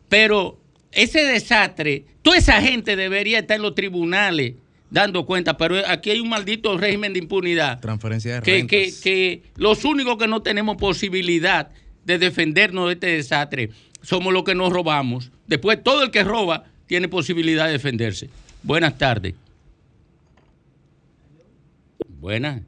Pero 0.07 0.59
ese 0.91 1.23
desastre, 1.23 2.05
toda 2.21 2.37
esa 2.37 2.61
gente 2.61 2.95
debería 2.95 3.39
estar 3.39 3.57
en 3.57 3.63
los 3.63 3.75
tribunales 3.75 4.53
dando 4.91 5.25
cuenta, 5.25 5.55
pero 5.55 5.75
aquí 5.87 6.09
hay 6.09 6.19
un 6.19 6.29
maldito 6.29 6.75
régimen 6.77 7.13
de 7.13 7.19
impunidad. 7.19 7.79
Transferencia 7.79 8.35
de 8.35 8.41
Que, 8.41 8.51
rentas. 8.53 8.69
que, 8.69 8.93
que 9.03 9.43
los 9.55 9.85
únicos 9.85 10.17
que 10.17 10.27
no 10.27 10.41
tenemos 10.41 10.77
posibilidad 10.77 11.69
de 12.09 12.17
defendernos 12.25 12.87
de 12.87 12.93
este 12.93 13.07
desastre 13.07 13.69
somos 14.01 14.33
los 14.33 14.43
que 14.43 14.55
nos 14.55 14.71
robamos. 14.71 15.31
Después, 15.47 15.83
todo 15.83 16.03
el 16.03 16.11
que 16.11 16.23
roba 16.23 16.63
tiene 16.87 17.07
posibilidad 17.07 17.65
de 17.67 17.73
defenderse. 17.73 18.29
Buenas 18.63 18.97
tardes. 18.97 19.35
Buenas. 22.07 22.61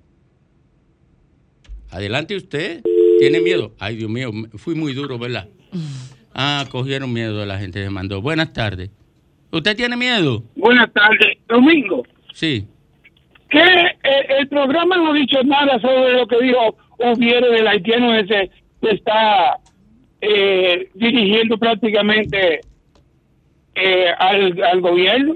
Adelante 1.90 2.36
usted. 2.36 2.82
¿Tiene 3.20 3.40
miedo? 3.42 3.74
Ay, 3.80 3.98
Dios 3.98 4.10
mío, 4.10 4.32
fui 4.56 4.76
muy 4.76 4.94
duro, 4.94 5.20
¿verdad? 5.20 5.48
Ah, 6.34 6.66
cogieron 6.72 7.12
miedo 7.14 7.38
de 7.40 7.46
la 7.46 7.60
gente 7.60 7.84
que 7.84 7.90
mandó. 7.90 8.22
Buenas 8.22 8.54
tardes. 8.54 8.90
¿Usted 9.52 9.76
tiene 9.76 9.98
miedo? 9.98 10.44
Buenas 10.56 10.92
tardes. 10.94 11.38
Domingo, 11.48 12.04
Sí. 12.34 12.66
que 13.50 13.60
eh, 13.60 14.26
el 14.40 14.48
programa 14.48 14.96
no 14.96 15.12
ha 15.12 15.14
dicho 15.14 15.44
nada 15.44 15.80
sobre 15.82 16.14
lo 16.14 16.26
que 16.28 16.42
dijo 16.42 16.78
Ubiere 17.00 17.50
del 17.50 17.68
haitiano 17.68 18.16
ese 18.16 18.50
está 18.90 19.58
eh, 20.22 20.90
dirigiendo 20.96 21.58
prácticamente 21.58 22.62
eh, 23.76 24.06
al, 24.18 24.62
al 24.64 24.82
gobierno. 24.82 25.36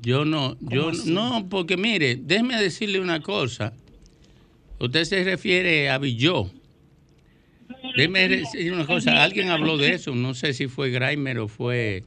Yo 0.00 0.24
no, 0.24 0.56
yo 0.60 0.92
no, 1.06 1.48
porque 1.48 1.76
mire, 1.76 2.16
déjeme 2.16 2.56
decirle 2.60 3.00
una 3.00 3.20
cosa. 3.20 3.72
Usted 4.78 5.04
se 5.04 5.24
refiere 5.24 5.90
a 5.90 5.98
Villó. 5.98 6.50
Déjeme 7.96 8.28
decirle 8.28 8.72
una 8.72 8.86
cosa. 8.86 9.22
Alguien 9.24 9.50
habló 9.50 9.76
de 9.76 9.94
eso. 9.94 10.14
No 10.14 10.34
sé 10.34 10.52
si 10.52 10.68
fue 10.68 10.90
Grimer 10.90 11.38
o 11.40 11.48
fue. 11.48 12.04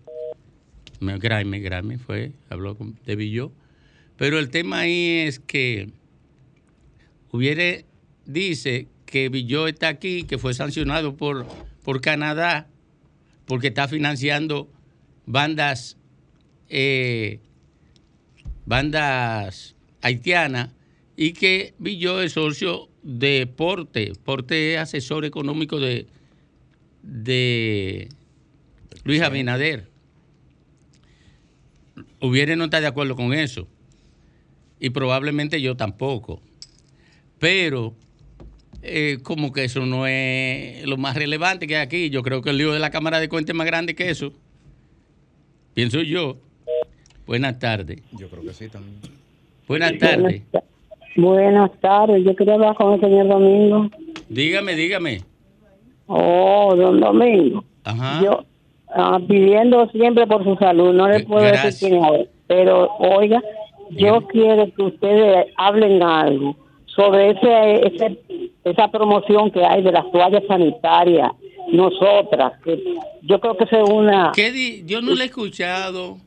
Grimer, 1.02 1.62
Grimer 1.62 2.00
fue. 2.00 2.32
Habló 2.50 2.78
con- 2.78 2.98
de 3.06 3.16
Villó. 3.18 3.52
Pero 4.16 4.40
el 4.40 4.50
tema 4.50 4.80
ahí 4.80 5.24
es 5.26 5.40
que. 5.40 5.90
Hubiere. 7.32 7.86
Dice 8.26 8.88
que 9.12 9.30
Villó 9.30 9.68
está 9.68 9.90
aquí, 9.90 10.24
que 10.24 10.40
fue 10.40 10.56
sancionado 10.56 11.16
por, 11.16 11.46
por 11.84 12.02
Canadá, 12.02 12.68
porque 13.46 13.68
está 13.68 13.88
financiando 13.88 14.68
bandas. 15.28 15.98
eh, 16.70 17.42
bandas 18.66 19.76
haitianas 20.02 20.70
y 21.18 21.34
que 21.34 21.74
Villó 21.78 22.22
es 22.22 22.34
socio 22.34 22.90
de 23.04 23.48
Porte. 23.48 24.14
Porte 24.24 24.74
es 24.74 24.80
asesor 24.80 25.26
económico 25.26 25.80
de, 25.80 26.08
de 27.04 28.10
Luis 29.04 29.22
Abinader. 29.22 29.90
Hubiera 32.20 32.56
no 32.56 32.66
está 32.66 32.80
de 32.82 32.88
acuerdo 32.88 33.16
con 33.16 33.34
eso. 33.34 33.68
Y 34.80 34.92
probablemente 34.92 35.62
yo 35.62 35.76
tampoco. 35.76 36.42
Pero 37.40 37.96
eh, 38.84 39.20
como 39.24 39.52
que 39.52 39.64
eso 39.64 39.86
no 39.86 40.08
es 40.08 40.86
lo 40.86 40.98
más 40.98 41.16
relevante 41.16 41.68
que 41.68 41.76
hay 41.76 41.82
aquí. 41.84 42.10
Yo 42.10 42.24
creo 42.24 42.42
que 42.42 42.50
el 42.50 42.58
lío 42.58 42.74
de 42.74 42.80
la 42.80 42.90
Cámara 42.90 43.20
de 43.20 43.30
Cuentas 43.30 43.54
es 43.54 43.58
más 43.58 43.68
grande 43.68 43.96
que 43.96 44.10
eso. 44.10 44.32
Pienso 45.74 46.02
yo. 46.02 46.38
Buenas 47.26 47.60
tardes. 47.60 48.02
Yo 48.18 48.30
creo 48.30 48.44
que 48.44 48.54
sí 48.54 48.68
también. 48.70 49.00
Buenas 49.68 49.98
tardes. 49.98 50.42
Buenas 51.16 51.72
tardes, 51.82 52.24
yo 52.24 52.36
quería 52.36 52.54
hablar 52.54 52.76
con 52.76 52.94
el 52.94 53.02
señor 53.02 53.28
Domingo. 53.28 53.90
Dígame, 54.30 54.76
dígame. 54.76 55.22
Oh, 56.08 56.74
don 56.76 57.00
Domingo. 57.00 57.64
Ajá. 57.84 58.22
Yo 58.24 58.46
ah, 58.94 59.20
pidiendo 59.28 59.90
siempre 59.90 60.26
por 60.28 60.44
su 60.44 60.56
salud, 60.56 60.94
no 60.94 61.08
le 61.08 61.22
puedo 61.22 61.46
gracias. 61.46 61.80
decir 61.80 61.90
quién 61.90 62.16
es, 62.16 62.28
pero 62.48 62.90
oiga, 62.98 63.42
yo 63.92 64.26
quiero 64.28 64.74
que 64.74 64.84
ustedes 64.84 65.48
hablen 65.58 66.02
algo 66.02 66.56
sobre 66.86 67.32
ese, 67.32 67.88
ese 67.88 68.20
esa 68.64 68.88
promoción 68.90 69.52
que 69.52 69.64
hay 69.66 69.82
de 69.82 69.92
las 69.92 70.10
toallas 70.12 70.44
sanitarias, 70.48 71.32
nosotras, 71.72 72.54
que 72.64 72.82
yo 73.24 73.40
creo 73.40 73.58
que 73.58 73.64
es 73.64 73.72
una... 73.90 74.32
¿Qué 74.36 74.52
di- 74.52 74.84
Yo 74.86 75.02
no 75.02 75.16
lo 75.16 75.22
he 75.22 75.26
escuchado. 75.26 76.18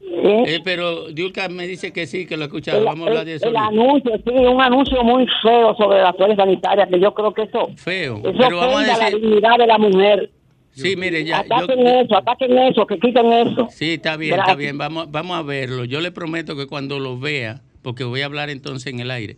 ¿Eh? 0.00 0.44
Eh, 0.46 0.60
pero 0.64 1.08
Diulca 1.08 1.48
me 1.48 1.66
dice 1.66 1.92
que 1.92 2.06
sí, 2.06 2.26
que 2.26 2.36
lo 2.36 2.44
ha 2.44 2.46
escuchado. 2.46 2.78
El, 2.78 2.84
Vamos 2.86 3.06
a 3.06 3.10
hablar 3.10 3.24
de 3.26 3.34
eso. 3.34 3.46
el 3.48 3.56
anuncio, 3.56 4.12
sí, 4.16 4.30
un 4.32 4.60
anuncio 4.60 5.02
muy 5.04 5.26
feo 5.42 5.74
sobre 5.76 6.00
las 6.00 6.16
toallas 6.16 6.36
sanitarias, 6.38 6.88
que 6.88 6.98
yo 6.98 7.12
creo 7.12 7.34
que 7.34 7.42
eso, 7.42 7.68
Feo. 7.76 8.16
eso 8.18 8.32
Pero 8.38 8.56
vamos 8.56 8.88
a 8.88 8.96
la 8.98 9.10
dignidad 9.10 9.58
de 9.58 9.66
la 9.66 9.76
mujer. 9.78 10.30
Sí, 10.70 10.94
mire, 10.96 11.24
ya. 11.24 11.44
yo- 11.44 11.54
Ataquen 11.56 11.86
eso, 11.86 12.16
ataquen 12.16 12.58
eso, 12.58 12.86
que 12.86 12.98
quiten 12.98 13.32
eso. 13.32 13.66
Sí, 13.70 13.94
está 13.94 14.16
bien, 14.16 14.38
está 14.38 14.54
bien. 14.54 14.78
Vamos, 14.78 15.10
vamos 15.10 15.36
a 15.36 15.42
verlo. 15.42 15.84
Yo 15.84 16.00
le 16.00 16.12
prometo 16.12 16.56
que 16.56 16.66
cuando 16.66 16.98
lo 17.00 17.18
vea, 17.18 17.60
porque 17.82 18.04
voy 18.04 18.22
a 18.22 18.26
hablar 18.26 18.48
entonces 18.48 18.92
en 18.92 19.00
el 19.00 19.10
aire, 19.10 19.36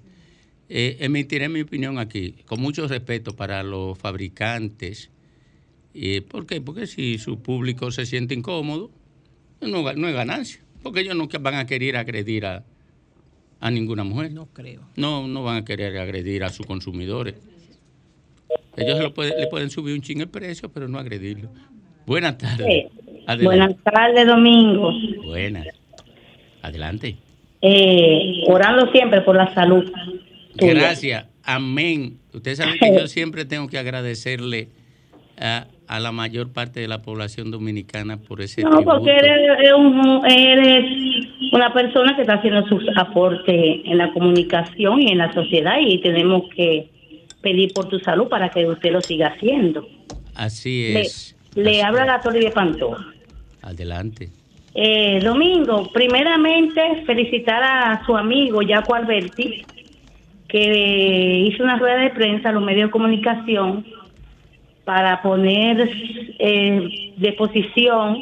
eh, 0.72 0.96
emitiré 1.00 1.48
mi 1.48 1.60
opinión 1.62 1.98
aquí, 1.98 2.36
con 2.46 2.60
mucho 2.60 2.86
respeto 2.88 3.34
para 3.34 3.62
los 3.64 3.98
fabricantes. 3.98 5.10
Eh, 5.94 6.22
¿Por 6.22 6.46
qué? 6.46 6.60
Porque 6.60 6.86
si 6.86 7.18
su 7.18 7.42
público 7.42 7.90
se 7.90 8.06
siente 8.06 8.34
incómodo, 8.34 8.90
no, 9.60 9.92
no 9.92 10.08
es 10.08 10.14
ganancia. 10.14 10.60
Porque 10.82 11.00
ellos 11.00 11.16
no 11.16 11.28
van 11.40 11.56
a 11.56 11.66
querer 11.66 11.96
agredir 11.96 12.46
a, 12.46 12.64
a 13.60 13.70
ninguna 13.70 14.04
mujer. 14.04 14.32
No 14.32 14.46
creo. 14.46 14.82
No, 14.96 15.26
no 15.28 15.42
van 15.42 15.56
a 15.56 15.64
querer 15.64 15.98
agredir 15.98 16.44
a 16.44 16.50
sus 16.50 16.64
consumidores. 16.66 17.34
Ellos 18.76 19.00
lo 19.00 19.12
pueden- 19.12 19.38
le 19.38 19.48
pueden 19.48 19.68
subir 19.70 19.94
un 19.94 20.00
ching 20.00 20.20
el 20.20 20.28
precio, 20.28 20.70
pero 20.72 20.86
no 20.88 20.98
agredirlo. 20.98 21.50
Buenas 22.06 22.38
tardes. 22.38 22.86
Adelante. 23.26 23.44
Buenas 23.44 23.76
tardes, 23.82 24.26
Domingo. 24.26 24.92
Buenas. 25.24 25.66
Adelante. 26.62 27.16
Eh, 27.62 28.42
orando 28.46 28.90
siempre 28.92 29.20
por 29.22 29.36
la 29.36 29.52
salud. 29.54 29.84
Tuya. 30.60 30.74
Gracias. 30.74 31.26
Amén. 31.44 32.18
Ustedes 32.32 32.58
saben 32.58 32.78
que 32.78 32.92
yo 32.98 33.06
siempre 33.08 33.44
tengo 33.44 33.68
que 33.68 33.78
agradecerle 33.78 34.68
a, 35.38 35.66
a 35.88 36.00
la 36.00 36.12
mayor 36.12 36.52
parte 36.52 36.80
de 36.80 36.88
la 36.88 37.02
población 37.02 37.50
dominicana 37.50 38.18
por 38.18 38.40
ese 38.42 38.62
No, 38.62 38.70
tributo. 38.70 38.90
porque 38.98 39.10
eres, 39.10 39.58
eres 39.58 39.72
un- 39.72 40.22
eres 40.30 41.26
una 41.52 41.72
persona 41.72 42.14
que 42.14 42.22
está 42.22 42.34
haciendo 42.34 42.66
sus 42.68 42.84
aportes 42.96 43.80
en 43.84 43.98
la 43.98 44.12
comunicación 44.12 45.02
y 45.02 45.10
en 45.10 45.18
la 45.18 45.32
sociedad 45.32 45.76
y 45.80 46.00
tenemos 46.00 46.42
que 46.54 46.88
pedir 47.42 47.72
por 47.72 47.88
tu 47.88 47.98
salud 48.00 48.28
para 48.28 48.50
que 48.50 48.66
usted 48.66 48.92
lo 48.92 49.00
siga 49.00 49.28
haciendo. 49.28 49.88
Así 50.34 50.92
Le, 50.92 51.00
es. 51.00 51.36
le 51.54 51.82
habla 51.82 52.04
la 52.04 52.20
Torre 52.20 52.40
de 52.40 52.50
Pantoja. 52.50 53.04
Adelante. 53.62 54.30
Eh, 54.74 55.18
Domingo, 55.22 55.90
primeramente 55.92 57.02
felicitar 57.06 57.62
a 57.62 58.04
su 58.06 58.16
amigo 58.16 58.60
Jaco 58.66 58.94
Alberti, 58.94 59.64
que 60.50 61.46
hizo 61.46 61.62
una 61.62 61.78
rueda 61.78 61.98
de 61.98 62.10
prensa 62.10 62.48
a 62.48 62.52
los 62.52 62.62
medios 62.62 62.88
de 62.88 62.92
comunicación 62.92 63.84
para 64.84 65.22
poner 65.22 65.90
eh, 66.38 67.12
de 67.16 67.32
posición 67.34 68.20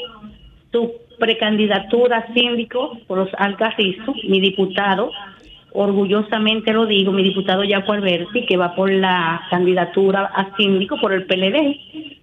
su 0.71 0.93
precandidatura 1.19 2.19
a 2.19 2.35
síndico 2.35 2.99
por 3.07 3.19
los 3.19 3.31
Alcarrizos, 3.38 4.17
mi 4.29 4.41
diputado, 4.41 5.11
orgullosamente 5.73 6.73
lo 6.73 6.87
digo, 6.87 7.12
mi 7.12 7.23
diputado 7.23 7.62
Jaco 7.69 7.93
Alberti, 7.93 8.47
que 8.47 8.57
va 8.57 8.75
por 8.75 8.91
la 8.91 9.43
candidatura 9.51 10.31
a 10.35 10.55
síndico 10.57 11.01
por 11.01 11.12
el 11.12 11.27
PLD. 11.27 12.17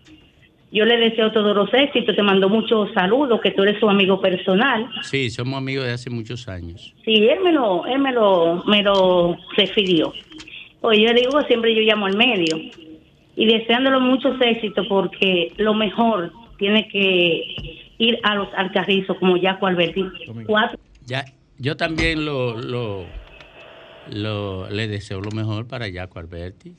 Yo 0.72 0.84
le 0.84 0.98
deseo 0.98 1.32
todos 1.32 1.56
los 1.56 1.74
éxitos, 1.74 2.16
te 2.16 2.22
mando 2.22 2.50
muchos 2.50 2.92
saludos, 2.94 3.40
que 3.42 3.52
tú 3.52 3.64
eres 3.64 3.80
su 3.80 3.90
amigo 3.90 4.20
personal. 4.20 4.88
Sí, 5.04 5.30
somos 5.30 5.58
amigos 5.58 5.86
de 5.86 5.92
hace 5.94 6.10
muchos 6.10 6.48
años. 6.50 6.94
Sí, 7.06 7.14
él 7.28 7.40
me 7.44 7.52
lo, 7.54 7.86
él 7.86 8.00
me 8.00 8.12
lo, 8.12 8.64
me 8.66 8.84
lo 8.84 9.38
refirió. 9.56 10.12
Pues 10.82 11.00
yo 11.00 11.06
le 11.14 11.22
digo, 11.22 11.42
siempre 11.44 11.74
yo 11.74 11.82
llamo 11.82 12.08
al 12.08 12.18
medio. 12.18 12.58
Y 13.38 13.46
deseándolo 13.46 14.00
muchos 14.02 14.40
éxitos 14.42 14.86
porque 14.88 15.54
lo 15.58 15.74
mejor 15.74 16.32
tiene 16.58 16.88
que 16.88 17.44
ir 17.98 18.20
a 18.24 18.36
los 18.36 18.48
alcarrizos 18.56 19.18
como 19.18 19.40
Jaco 19.42 19.68
Alberti. 19.68 20.04
Cuatro 20.46 20.78
Ya, 21.06 21.24
yo 21.58 21.78
también 21.78 22.26
lo, 22.26 22.58
lo, 22.60 23.06
lo- 24.12 24.70
le 24.70 24.88
deseo 24.88 25.22
lo 25.22 25.32
mejor 25.32 25.68
para 25.68 25.92
Jaco 25.92 26.20
Alberti. 26.20 26.74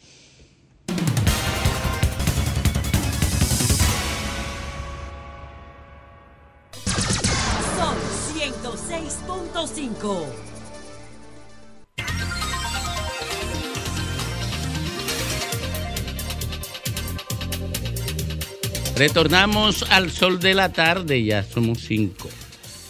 96.5. 9.06 10.26
Retornamos 18.96 19.84
al 19.90 20.10
sol 20.10 20.40
de 20.40 20.54
la 20.54 20.72
tarde, 20.72 21.22
ya 21.22 21.42
somos 21.44 21.80
cinco. 21.80 22.28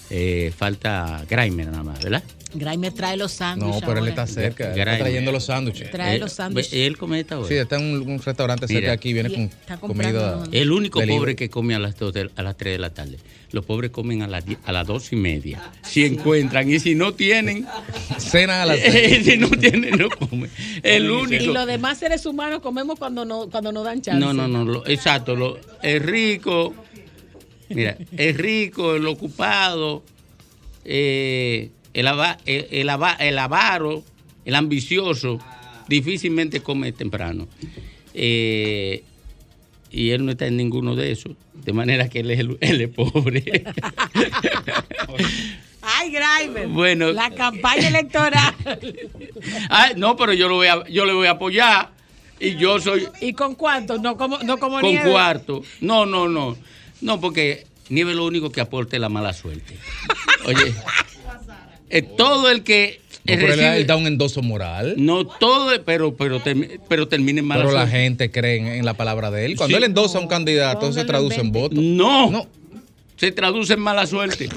Eh, 0.09 0.53
falta 0.57 1.25
Grimer 1.29 1.67
nada 1.67 1.83
más, 1.83 2.01
¿verdad? 2.01 2.23
Grimer 2.55 2.93
trae 2.93 3.17
los 3.17 3.33
sándwiches. 3.33 3.81
No, 3.83 3.87
pero 3.87 4.01
él 4.01 4.09
está 4.09 4.27
cerca. 4.27 4.73
él. 4.73 4.79
Está 4.79 4.99
trayendo 4.99 5.33
los 5.33 5.45
sándwiches. 5.45 5.91
Trae 5.91 6.17
Eh, 6.17 6.19
los 6.19 6.33
sándwiches. 6.33 6.73
Él 6.73 6.97
come 6.97 7.21
esta 7.21 7.39
hora. 7.39 7.49
Sí, 7.49 7.55
está 7.55 7.77
en 7.77 7.85
un, 7.85 8.09
un 8.09 8.23
restaurante 8.23 8.67
cerca 8.67 8.79
Mira. 8.81 8.89
de 8.91 8.95
aquí. 8.95 9.13
Viene 9.13 9.29
Y 9.31 9.33
con 9.35 9.43
está 9.45 9.77
comida. 9.79 10.45
El 10.53 10.71
único 10.73 11.01
Delivery. 11.01 11.19
pobre 11.19 11.37
que 11.37 11.51
come 11.51 11.75
a 11.75 11.79
las, 11.79 11.99
dos 11.99 12.15
de- 12.15 12.31
a 12.35 12.43
las 12.43 12.57
3 12.57 12.75
de 12.75 12.79
la 12.79 12.91
tarde. 12.95 13.19
Los 13.51 13.65
pobres 13.65 13.91
comen 13.91 14.23
a 14.23 14.29
las, 14.29 14.45
die- 14.47 14.59
a 14.65 14.73
las 14.73 14.87
dos 14.87 15.13
y 15.13 15.17
media. 15.17 15.71
Si 15.83 16.05
encuentran. 16.05 16.71
Y 16.71 16.79
si 16.79 16.95
no 16.95 17.13
tienen. 17.15 17.67
Cenan 18.19 18.61
a 18.61 18.67
las 18.67 18.79
seis. 18.81 19.25
si 19.27 19.37
no 19.37 19.49
tienen, 19.51 19.99
no 19.99 20.09
comen. 20.09 20.51
El 20.83 21.05
Y 21.07 21.09
único. 21.09 21.53
los 21.53 21.67
demás 21.67 21.99
seres 21.99 22.25
humanos 22.27 22.61
comemos 22.61 22.99
cuando 22.99 23.25
no, 23.25 23.51
cuando 23.51 23.73
nos 23.73 23.85
dan 23.85 24.01
chance. 24.03 24.21
No, 24.25 24.33
no, 24.33 24.47
no. 24.49 24.65
lo- 24.65 24.87
exacto. 24.87 25.35
Lo, 25.37 25.59
el 25.83 26.01
rico. 26.01 26.75
Mira, 27.69 27.97
el 28.17 28.35
rico, 28.39 28.95
el 28.95 29.07
ocupado, 29.09 30.05
eh, 30.85 31.71
el, 31.97 32.07
ava- 32.07 32.39
el, 32.47 32.67
el 32.71 32.89
ava- 32.89 33.17
el 33.19 33.39
avaro, 33.39 34.05
el 34.45 34.55
ambicioso, 34.55 35.39
difícilmente 35.89 36.61
come 36.61 36.93
temprano. 36.93 37.49
Eh, 38.15 39.03
y 39.91 40.11
él 40.11 40.25
no 40.25 40.33
está 40.33 40.47
en 40.47 40.57
ninguno 40.57 40.95
de 40.97 41.13
esos. 41.13 41.33
De 41.55 41.73
manera 41.73 42.09
que 42.09 42.21
él 42.21 42.31
es, 42.31 42.39
el- 42.41 42.59
él 42.61 42.81
es 42.83 42.89
pobre. 42.91 43.43
Ay, 45.83 46.11
Grimer. 46.13 46.69
Bueno. 46.69 47.13
La 47.13 47.31
campaña 47.31 47.89
electoral. 47.89 48.55
Ah, 49.71 49.91
no, 49.97 50.17
pero 50.17 50.33
yo, 50.33 50.49
lo 50.49 50.57
voy 50.57 50.67
a, 50.69 50.85
yo 50.89 51.05
le 51.05 51.13
voy 51.13 51.27
a 51.29 51.33
apoyar. 51.33 51.91
Y 52.41 52.57
yo 52.57 52.79
soy 52.81 53.07
¿Y 53.21 53.33
con 53.33 53.55
cuánto? 53.55 53.99
No 53.99 54.17
como, 54.17 54.39
no 54.39 54.59
como 54.59 54.81
con 54.81 54.91
nieve. 54.91 55.11
cuarto. 55.11 55.63
No, 55.81 56.05
no, 56.05 56.29
no. 56.29 56.57
No, 57.01 57.21
porque 57.21 57.67
Nieve 57.89 58.15
lo 58.15 58.25
único 58.27 58.51
que 58.51 58.61
aporta 58.61 58.97
es 58.97 59.01
la 59.01 59.09
mala 59.09 59.33
suerte. 59.33 59.77
Oye, 60.47 60.75
eh, 61.91 62.03
todo 62.03 62.51
el 62.51 62.63
que 62.63 63.01
No, 63.25 63.35
pero 63.35 63.41
él- 63.55 63.59
recibe- 63.61 63.77
él 63.77 63.87
da 63.87 63.97
un 63.97 64.07
endoso 64.07 64.43
moral. 64.43 64.95
No 64.99 65.27
todo, 65.27 65.71
pero, 65.85 66.15
pero, 66.17 66.43
pero 66.89 67.09
termina 67.09 67.41
en 67.41 67.47
mala 67.47 67.63
Pero 67.63 67.75
la 67.75 67.83
suerte. 67.83 67.99
gente 68.01 68.31
cree 68.31 68.57
en, 68.57 68.67
en 68.69 68.85
la 68.85 68.95
palabra 68.95 69.31
de 69.31 69.45
él. 69.47 69.57
Cuando 69.57 69.77
Sí. 69.77 69.83
él 69.83 69.85
endosa 69.89 70.19
a 70.19 70.21
un 70.21 70.29
candidato, 70.29 70.93
se 70.93 71.05
traduce 71.05 71.41
en 71.41 71.53
voto. 71.53 71.75
No. 71.81 72.47
Se 73.17 73.33
traduce 73.33 73.73
en 73.75 73.81
mala 73.81 74.07
suerte. 74.07 74.49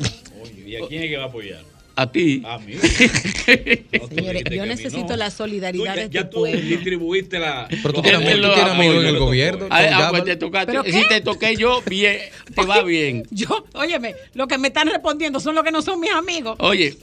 ¿Y 0.68 0.76
a 0.76 0.80
quién 0.88 1.04
es 1.04 1.10
que 1.10 1.18
va 1.18 1.24
a 1.24 1.28
apoyar? 1.28 1.64
A 1.96 2.10
ti. 2.12 2.42
A 2.46 2.58
mí. 2.60 2.74
Señores, 4.16 4.44
yo 4.52 4.66
necesito 4.66 5.16
la 5.18 5.30
solidaridad 5.32 5.96
de 5.96 6.04
este 6.04 6.14
Ya 6.16 6.30
tú 6.30 6.40
pueblo. 6.40 6.62
distribuiste 6.62 7.40
la. 7.40 7.68
Pero 7.70 7.94
tú 7.94 8.02
tienes, 8.02 8.22
tú 8.42 8.46
amigos 8.62 9.02
en 9.04 9.08
el 9.10 9.18
gobierno. 9.18 9.68
Ay, 9.70 9.88
Tom 9.90 9.96
ah, 10.02 10.08
pues 10.12 10.24
te 10.26 10.36
tocaste. 10.36 10.72
¿Pero 10.72 10.84
Si 10.86 10.92
qué? 10.92 11.06
te 11.10 11.22
toqué 11.22 11.56
yo, 11.58 11.82
bien, 11.90 12.20
te 12.56 12.66
va 12.66 12.84
bien. 12.84 13.24
Yo, 13.32 13.66
óyeme, 13.74 14.16
lo 14.34 14.48
que 14.48 14.58
me 14.58 14.70
están 14.70 14.88
respondiendo 14.88 15.40
son 15.40 15.56
los 15.56 15.64
que 15.64 15.72
no 15.72 15.82
son 15.82 16.00
mis 16.00 16.12
amigos. 16.12 16.56
Oye, 16.60 16.96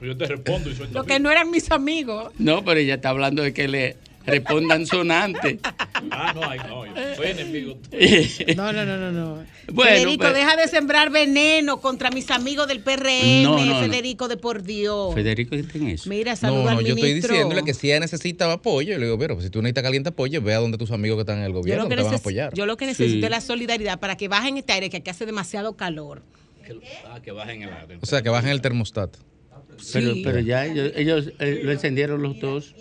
Yo 0.00 0.16
te 0.16 0.26
respondo 0.26 0.68
y 0.70 0.74
suelto. 0.74 0.98
Los 0.98 1.06
que 1.06 1.20
no 1.20 1.30
eran 1.30 1.50
mis 1.50 1.70
amigos. 1.70 2.32
no, 2.38 2.64
pero 2.64 2.80
ella 2.80 2.94
está 2.94 3.10
hablando 3.10 3.42
de 3.42 3.52
que 3.54 3.68
le 3.68 3.96
respondan 4.26 4.86
sonante. 4.86 5.58
Ah, 6.10 6.32
no, 6.34 6.42
ay, 6.48 6.58
no. 6.68 6.84
Soy 7.16 7.26
enemigo. 7.28 7.78
No, 8.56 8.72
no, 8.72 8.84
no, 8.84 8.96
no, 8.96 9.12
no. 9.12 9.44
Bueno, 9.72 9.90
Federico, 9.92 10.22
pero- 10.22 10.34
deja 10.34 10.56
de 10.56 10.68
sembrar 10.68 11.10
veneno 11.10 11.80
contra 11.80 12.10
mis 12.10 12.30
amigos 12.30 12.68
del 12.68 12.80
PRM, 12.80 13.42
No, 13.42 13.58
no, 13.58 13.64
no. 13.64 13.80
Federico, 13.80 14.28
de 14.28 14.36
por 14.36 14.62
Dios. 14.62 15.14
Federico, 15.14 15.50
¿qué 15.50 15.78
en 15.78 15.88
eso? 15.88 16.08
Mira, 16.08 16.32
No, 16.32 16.36
saluda 16.36 16.72
no, 16.72 16.78
al 16.78 16.84
yo 16.84 16.94
estoy 16.94 17.14
diciéndole 17.14 17.62
que 17.64 17.74
si 17.74 17.90
ella 17.90 18.00
necesita 18.00 18.52
apoyo, 18.52 18.92
yo 18.92 18.98
le 18.98 19.06
digo, 19.06 19.18
pero 19.18 19.40
si 19.40 19.50
tú 19.50 19.62
necesitas 19.62 19.84
caliente 19.84 20.08
apoyo, 20.10 20.42
ve 20.42 20.54
a 20.54 20.58
donde 20.58 20.78
tus 20.78 20.90
amigos 20.90 21.16
que 21.16 21.20
están 21.22 21.38
en 21.38 21.44
el 21.44 21.52
gobierno 21.52 21.84
lo, 21.84 21.88
que 21.88 21.96
te 21.96 22.02
van 22.02 22.14
a 22.14 22.16
apoyar. 22.16 22.54
yo 22.54 22.66
lo 22.66 22.76
que 22.76 22.86
necesito 22.86 23.26
es 23.26 23.30
la 23.30 23.40
solidaridad 23.40 23.98
para 23.98 24.16
que 24.16 24.28
bajen 24.28 24.56
este 24.56 24.72
aire 24.72 24.90
que 24.90 24.98
aquí 24.98 25.10
hace 25.10 25.26
demasiado 25.26 25.76
calor. 25.76 26.22
Ah, 27.08 27.20
que 27.20 27.32
bajen 27.32 27.62
el 27.62 27.72
aire. 27.72 27.98
O 28.00 28.06
sea, 28.06 28.22
que 28.22 28.28
bajen 28.28 28.50
el 28.50 28.60
termostato. 28.60 29.18
Pero, 29.92 30.14
Sí. 30.14 30.22
pero 30.24 30.40
ya 30.40 30.64
ellos, 30.66 30.92
ellos, 30.96 31.32
eh, 31.38 31.60
lo 31.62 31.72
encendieron 31.72 32.22
los 32.22 32.38
dos. 32.40 32.74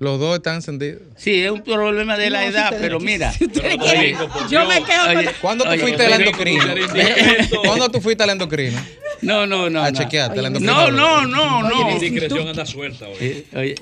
Los 0.00 0.20
dos 0.20 0.36
están 0.36 0.56
encendidos. 0.56 1.02
Sí, 1.16 1.42
es 1.42 1.50
un 1.50 1.62
problema 1.62 2.16
de 2.16 2.30
la 2.30 2.40
No, 2.42 2.46
si 2.46 2.52
edad, 2.52 2.64
ustedes- 2.66 2.82
pero 2.82 3.00
mira. 3.00 3.32
si 3.32 3.46
ustedes 3.46 3.76
Oye, 3.80 4.16
yo 4.48 4.64
me 4.66 4.82
quedo 4.84 5.04
con- 5.06 5.16
oye, 5.16 5.28
¿Cuándo 5.40 5.64
tú 5.64 5.70
oye, 5.70 5.80
fuiste 5.80 6.06
a 6.06 6.08
la 6.10 6.16
Federico, 6.18 6.42
endocrina? 6.44 7.48
¿Cuándo 7.64 7.88
tú 7.90 8.00
fuiste 8.00 8.22
a 8.22 8.26
la 8.26 8.32
endocrina? 8.34 8.86
No, 9.22 9.46
no, 9.46 9.68
no. 9.68 9.82
A 9.82 9.90
no. 9.90 9.98
chequearte 9.98 10.40
la 10.40 10.50
No, 10.50 10.58
endocrina. 10.58 10.90
no, 10.92 11.26
no, 11.26 11.62
no. 11.68 11.84
La 11.86 11.90
indiscreción 11.94 12.46
anda 12.46 12.64
suelta 12.64 13.08
hoy. 13.08 13.16
Eh, 13.20 13.44
oye, 13.56 13.74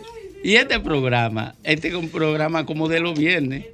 y 0.43 0.55
este 0.57 0.81
programa, 0.81 1.55
este 1.65 1.89
es 1.89 1.95
un 1.95 2.09
programa 2.09 2.65
como 2.65 2.89
de 2.89 3.01
los 3.01 3.19
viernes. 3.19 3.67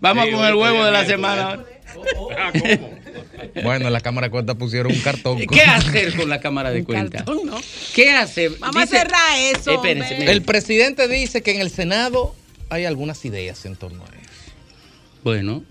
Vamos 0.00 0.26
Sí, 0.26 0.32
con 0.32 0.44
el 0.44 0.54
huevo 0.54 0.84
de 0.84 0.90
la 0.90 1.04
semana. 1.06 1.64
Ah, 2.36 2.52
¿cómo? 2.52 2.90
Bueno, 3.62 3.86
en 3.86 3.92
la 3.92 4.00
cámara 4.00 4.28
de 4.28 4.30
cuenta 4.30 4.54
pusieron 4.54 4.92
un 4.92 5.00
cartón. 5.00 5.38
¿Qué 5.46 5.62
hacer 5.62 6.16
con 6.16 6.28
la 6.28 6.40
cámara 6.40 6.70
de 6.70 6.84
cuenta? 6.84 7.24
¿Qué 7.94 8.10
hacer? 8.10 8.52
Vamos 8.58 8.82
a 8.82 8.86
cerrar 8.86 9.38
eso, 9.38 9.72
Espérense. 9.72 10.30
El 10.30 10.42
presidente 10.42 11.08
dice 11.08 11.42
que 11.42 11.52
en 11.52 11.60
el 11.60 11.70
Senado 11.70 12.34
hay 12.68 12.84
algunas 12.84 13.24
ideas 13.24 13.64
en 13.66 13.76
torno 13.76 14.02
a 14.02 14.06
eso. 14.06 14.52
Bueno, 15.22 15.64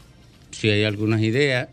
si 0.52 0.70
hay 0.70 0.84
algunas 0.84 1.22
ideas, 1.22 1.70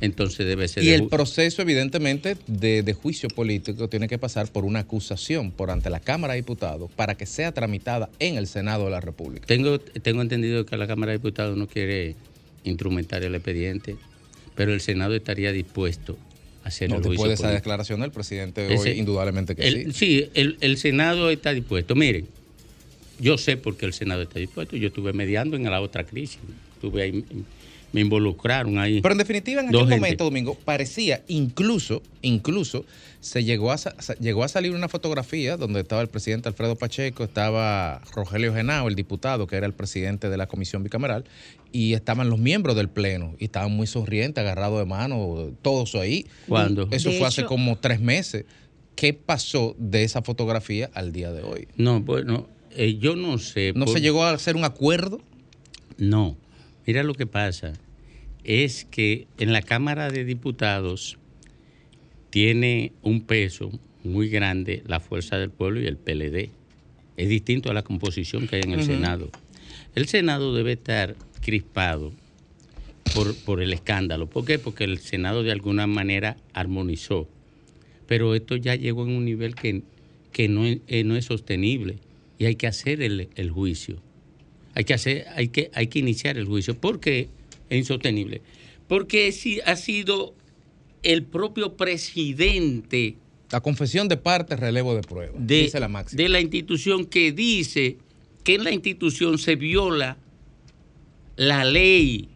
entonces 0.00 0.46
debe 0.46 0.68
ser 0.68 0.82
Y 0.82 0.88
de 0.88 0.96
el 0.96 1.08
proceso, 1.08 1.62
evidentemente, 1.62 2.36
de, 2.46 2.82
de 2.82 2.92
juicio 2.92 3.28
político 3.28 3.88
tiene 3.88 4.08
que 4.08 4.18
pasar 4.18 4.48
por 4.48 4.64
una 4.64 4.80
acusación 4.80 5.50
por 5.50 5.70
ante 5.70 5.88
la 5.90 6.00
Cámara 6.00 6.34
de 6.34 6.40
Diputados 6.40 6.90
para 6.94 7.14
que 7.14 7.26
sea 7.26 7.52
tramitada 7.52 8.10
en 8.18 8.36
el 8.36 8.46
Senado 8.46 8.84
de 8.84 8.90
la 8.90 9.00
República. 9.00 9.46
Tengo, 9.46 9.78
tengo 9.78 10.22
entendido 10.22 10.66
que 10.66 10.76
la 10.76 10.86
Cámara 10.86 11.12
de 11.12 11.18
Diputados 11.18 11.56
no 11.56 11.66
quiere 11.66 12.16
instrumentar 12.64 13.22
el 13.22 13.34
expediente, 13.34 13.96
pero 14.54 14.72
el 14.72 14.80
Senado 14.80 15.14
estaría 15.14 15.52
dispuesto 15.52 16.16
a 16.64 16.68
hacer 16.68 16.88
No, 16.90 16.96
el 16.96 17.02
después 17.02 17.18
juicio 17.18 17.28
de 17.28 17.34
esa 17.34 17.50
declaración 17.50 18.00
del 18.00 18.10
presidente 18.10 18.72
Ese- 18.72 18.92
hoy, 18.92 18.98
indudablemente 18.98 19.54
que 19.56 19.66
el- 19.66 19.94
sí. 19.94 20.28
el, 20.34 20.56
el 20.60 20.76
Senado 20.78 21.30
está 21.30 21.52
dispuesto. 21.52 21.94
Miren, 21.94 22.26
yo 23.20 23.38
sé 23.38 23.56
por 23.56 23.76
qué 23.76 23.86
el 23.86 23.92
Senado 23.92 24.22
está 24.22 24.38
dispuesto. 24.38 24.76
Yo 24.76 24.88
estuve 24.88 25.12
mediando 25.12 25.56
en 25.56 25.64
la 25.64 25.80
otra 25.80 26.04
crisis. 26.04 26.38
Estuve 26.74 27.02
ahí, 27.02 27.24
me 27.92 28.00
involucraron 28.00 28.78
ahí. 28.78 29.00
Pero 29.00 29.12
en 29.12 29.18
definitiva, 29.18 29.60
en 29.60 29.68
aquel 29.68 29.80
gente. 29.80 29.94
momento, 29.96 30.24
Domingo, 30.24 30.54
parecía, 30.64 31.22
incluso, 31.28 32.02
incluso, 32.22 32.84
se 33.20 33.44
llegó 33.44 33.70
a, 33.72 33.76
llegó 34.20 34.42
a 34.44 34.48
salir 34.48 34.72
una 34.72 34.88
fotografía 34.88 35.56
donde 35.56 35.80
estaba 35.80 36.02
el 36.02 36.08
presidente 36.08 36.48
Alfredo 36.48 36.76
Pacheco, 36.76 37.24
estaba 37.24 38.02
Rogelio 38.14 38.52
Genao, 38.52 38.88
el 38.88 38.96
diputado, 38.96 39.46
que 39.46 39.56
era 39.56 39.66
el 39.66 39.72
presidente 39.74 40.28
de 40.28 40.36
la 40.36 40.46
comisión 40.46 40.82
bicameral, 40.82 41.24
y 41.74 41.94
estaban 41.94 42.30
los 42.30 42.38
miembros 42.38 42.76
del 42.76 42.88
Pleno, 42.88 43.34
y 43.40 43.46
estaban 43.46 43.72
muy 43.72 43.88
sonrientes, 43.88 44.40
agarrados 44.40 44.78
de 44.78 44.86
mano, 44.86 45.50
todos 45.60 45.96
ahí. 45.96 46.24
¿Cuándo? 46.46 46.86
Eso 46.92 47.10
De 47.10 47.18
fue 47.18 47.26
hace 47.26 47.44
como 47.44 47.76
tres 47.78 47.98
meses. 48.00 48.44
¿Qué 48.94 49.12
pasó 49.12 49.74
de 49.76 50.04
esa 50.04 50.22
fotografía 50.22 50.88
al 50.94 51.10
día 51.10 51.32
de 51.32 51.42
hoy? 51.42 51.66
No, 51.76 52.00
bueno, 52.00 52.46
eh, 52.70 52.96
yo 53.00 53.16
no 53.16 53.38
sé. 53.38 53.72
¿No 53.74 53.86
por- 53.86 53.94
se 53.94 54.00
llegó 54.00 54.22
a 54.22 54.30
hacer 54.30 54.54
un 54.54 54.62
acuerdo? 54.62 55.20
No. 55.98 56.36
Mira 56.86 57.02
lo 57.02 57.14
que 57.14 57.26
pasa. 57.26 57.72
Es 58.44 58.84
que 58.84 59.26
en 59.38 59.52
la 59.52 59.60
Cámara 59.62 60.10
de 60.12 60.24
Diputados 60.24 61.18
tiene 62.30 62.92
un 63.02 63.20
peso 63.22 63.70
muy 64.04 64.28
grande 64.28 64.82
la 64.86 65.00
Fuerza 65.00 65.38
del 65.38 65.50
Pueblo 65.50 65.80
y 65.80 65.86
el 65.86 65.96
PLD. 65.96 66.50
Es 67.16 67.28
distinto 67.28 67.70
a 67.70 67.74
la 67.74 67.82
composición 67.82 68.46
que 68.46 68.56
hay 68.56 68.62
en 68.62 68.72
el. 68.74 68.84
Senado. 68.84 69.28
El 69.94 70.06
Senado 70.06 70.54
debe 70.54 70.72
estar 70.72 71.14
crispado 71.44 72.12
por, 73.14 73.36
por 73.44 73.62
el 73.62 73.72
escándalo. 73.72 74.26
¿Por 74.26 74.44
qué? 74.44 74.58
Porque 74.58 74.84
el 74.84 74.98
Senado 74.98 75.42
de 75.42 75.52
alguna 75.52 75.86
manera 75.86 76.36
armonizó. 76.52 77.28
Pero 78.06 78.34
esto 78.34 78.56
ya 78.56 78.74
llegó 78.74 79.04
en 79.04 79.10
un 79.10 79.24
nivel 79.24 79.54
que, 79.54 79.82
que 80.32 80.48
no, 80.48 80.64
es, 80.64 80.78
eh, 80.88 81.04
no 81.04 81.16
es 81.16 81.26
sostenible 81.26 81.98
y 82.38 82.46
hay 82.46 82.56
que 82.56 82.66
hacer 82.66 83.02
el, 83.02 83.28
el 83.34 83.50
juicio. 83.50 84.00
Hay 84.74 84.84
que, 84.84 84.94
hacer, 84.94 85.26
hay, 85.36 85.48
que, 85.48 85.70
hay 85.74 85.86
que 85.86 86.00
iniciar 86.00 86.36
el 86.36 86.46
juicio. 86.46 86.74
¿Por 86.74 86.98
qué 86.98 87.28
es 87.70 87.78
insostenible? 87.78 88.42
Porque 88.88 89.30
si 89.32 89.60
ha 89.60 89.76
sido 89.76 90.34
el 91.02 91.22
propio 91.22 91.74
presidente 91.76 93.16
La 93.50 93.60
confesión 93.60 94.08
de 94.08 94.16
parte, 94.16 94.56
relevo 94.56 94.94
de 94.94 95.02
prueba. 95.02 95.32
de, 95.38 95.62
dice 95.62 95.78
la 95.78 95.88
máxima. 95.88 96.22
de 96.22 96.28
la 96.28 96.40
institución 96.40 97.04
que 97.06 97.30
dice 97.32 97.98
que 98.42 98.56
en 98.56 98.64
la 98.64 98.72
institución 98.72 99.38
se 99.38 99.56
viola 99.56 100.16
la 101.36 101.64
ley. 101.64 102.28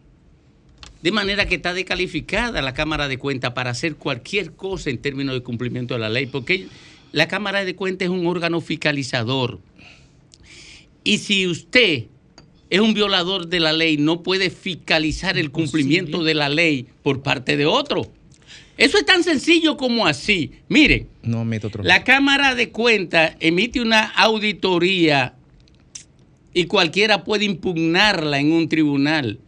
De 1.01 1.11
manera 1.11 1.45
que 1.45 1.55
está 1.55 1.73
descalificada 1.73 2.61
la 2.61 2.73
Cámara 2.73 3.07
de 3.07 3.17
Cuentas 3.17 3.53
para 3.53 3.69
hacer 3.69 3.95
cualquier 3.95 4.51
cosa 4.53 4.89
en 4.89 4.97
términos 4.97 5.33
de 5.35 5.41
cumplimiento 5.41 5.93
de 5.93 6.01
la 6.01 6.09
ley, 6.09 6.25
porque 6.25 6.67
la 7.11 7.27
Cámara 7.27 7.63
de 7.63 7.75
Cuentas 7.75 8.07
es 8.07 8.09
un 8.09 8.27
órgano 8.27 8.59
fiscalizador. 8.59 9.59
Y 11.03 11.19
si 11.19 11.47
usted 11.47 12.05
es 12.69 12.79
un 12.81 12.93
violador 12.93 13.47
de 13.47 13.59
la 13.61 13.73
ley, 13.73 13.97
no 13.97 14.21
puede 14.21 14.49
fiscalizar 14.49 15.37
el 15.37 15.51
cumplimiento 15.51 16.23
de 16.23 16.33
la 16.33 16.49
ley 16.49 16.85
por 17.01 17.23
parte 17.23 17.55
de 17.57 17.65
otro. 17.65 18.11
Eso 18.77 18.97
es 18.97 19.05
tan 19.05 19.23
sencillo 19.23 19.75
como 19.75 20.05
así. 20.05 20.51
Mire, 20.69 21.07
No 21.23 21.45
otro. 21.63 21.83
la 21.83 22.03
Cámara 22.03 22.55
de 22.55 22.69
Cuentas 22.69 23.35
emite 23.39 23.81
una 23.81 24.03
auditoría 24.05 25.33
y 26.53 26.65
cualquiera 26.65 27.23
puede 27.23 27.45
impugnarla 27.45 28.39
en 28.39 28.51
un 28.51 28.69
tribunal, 28.69 29.39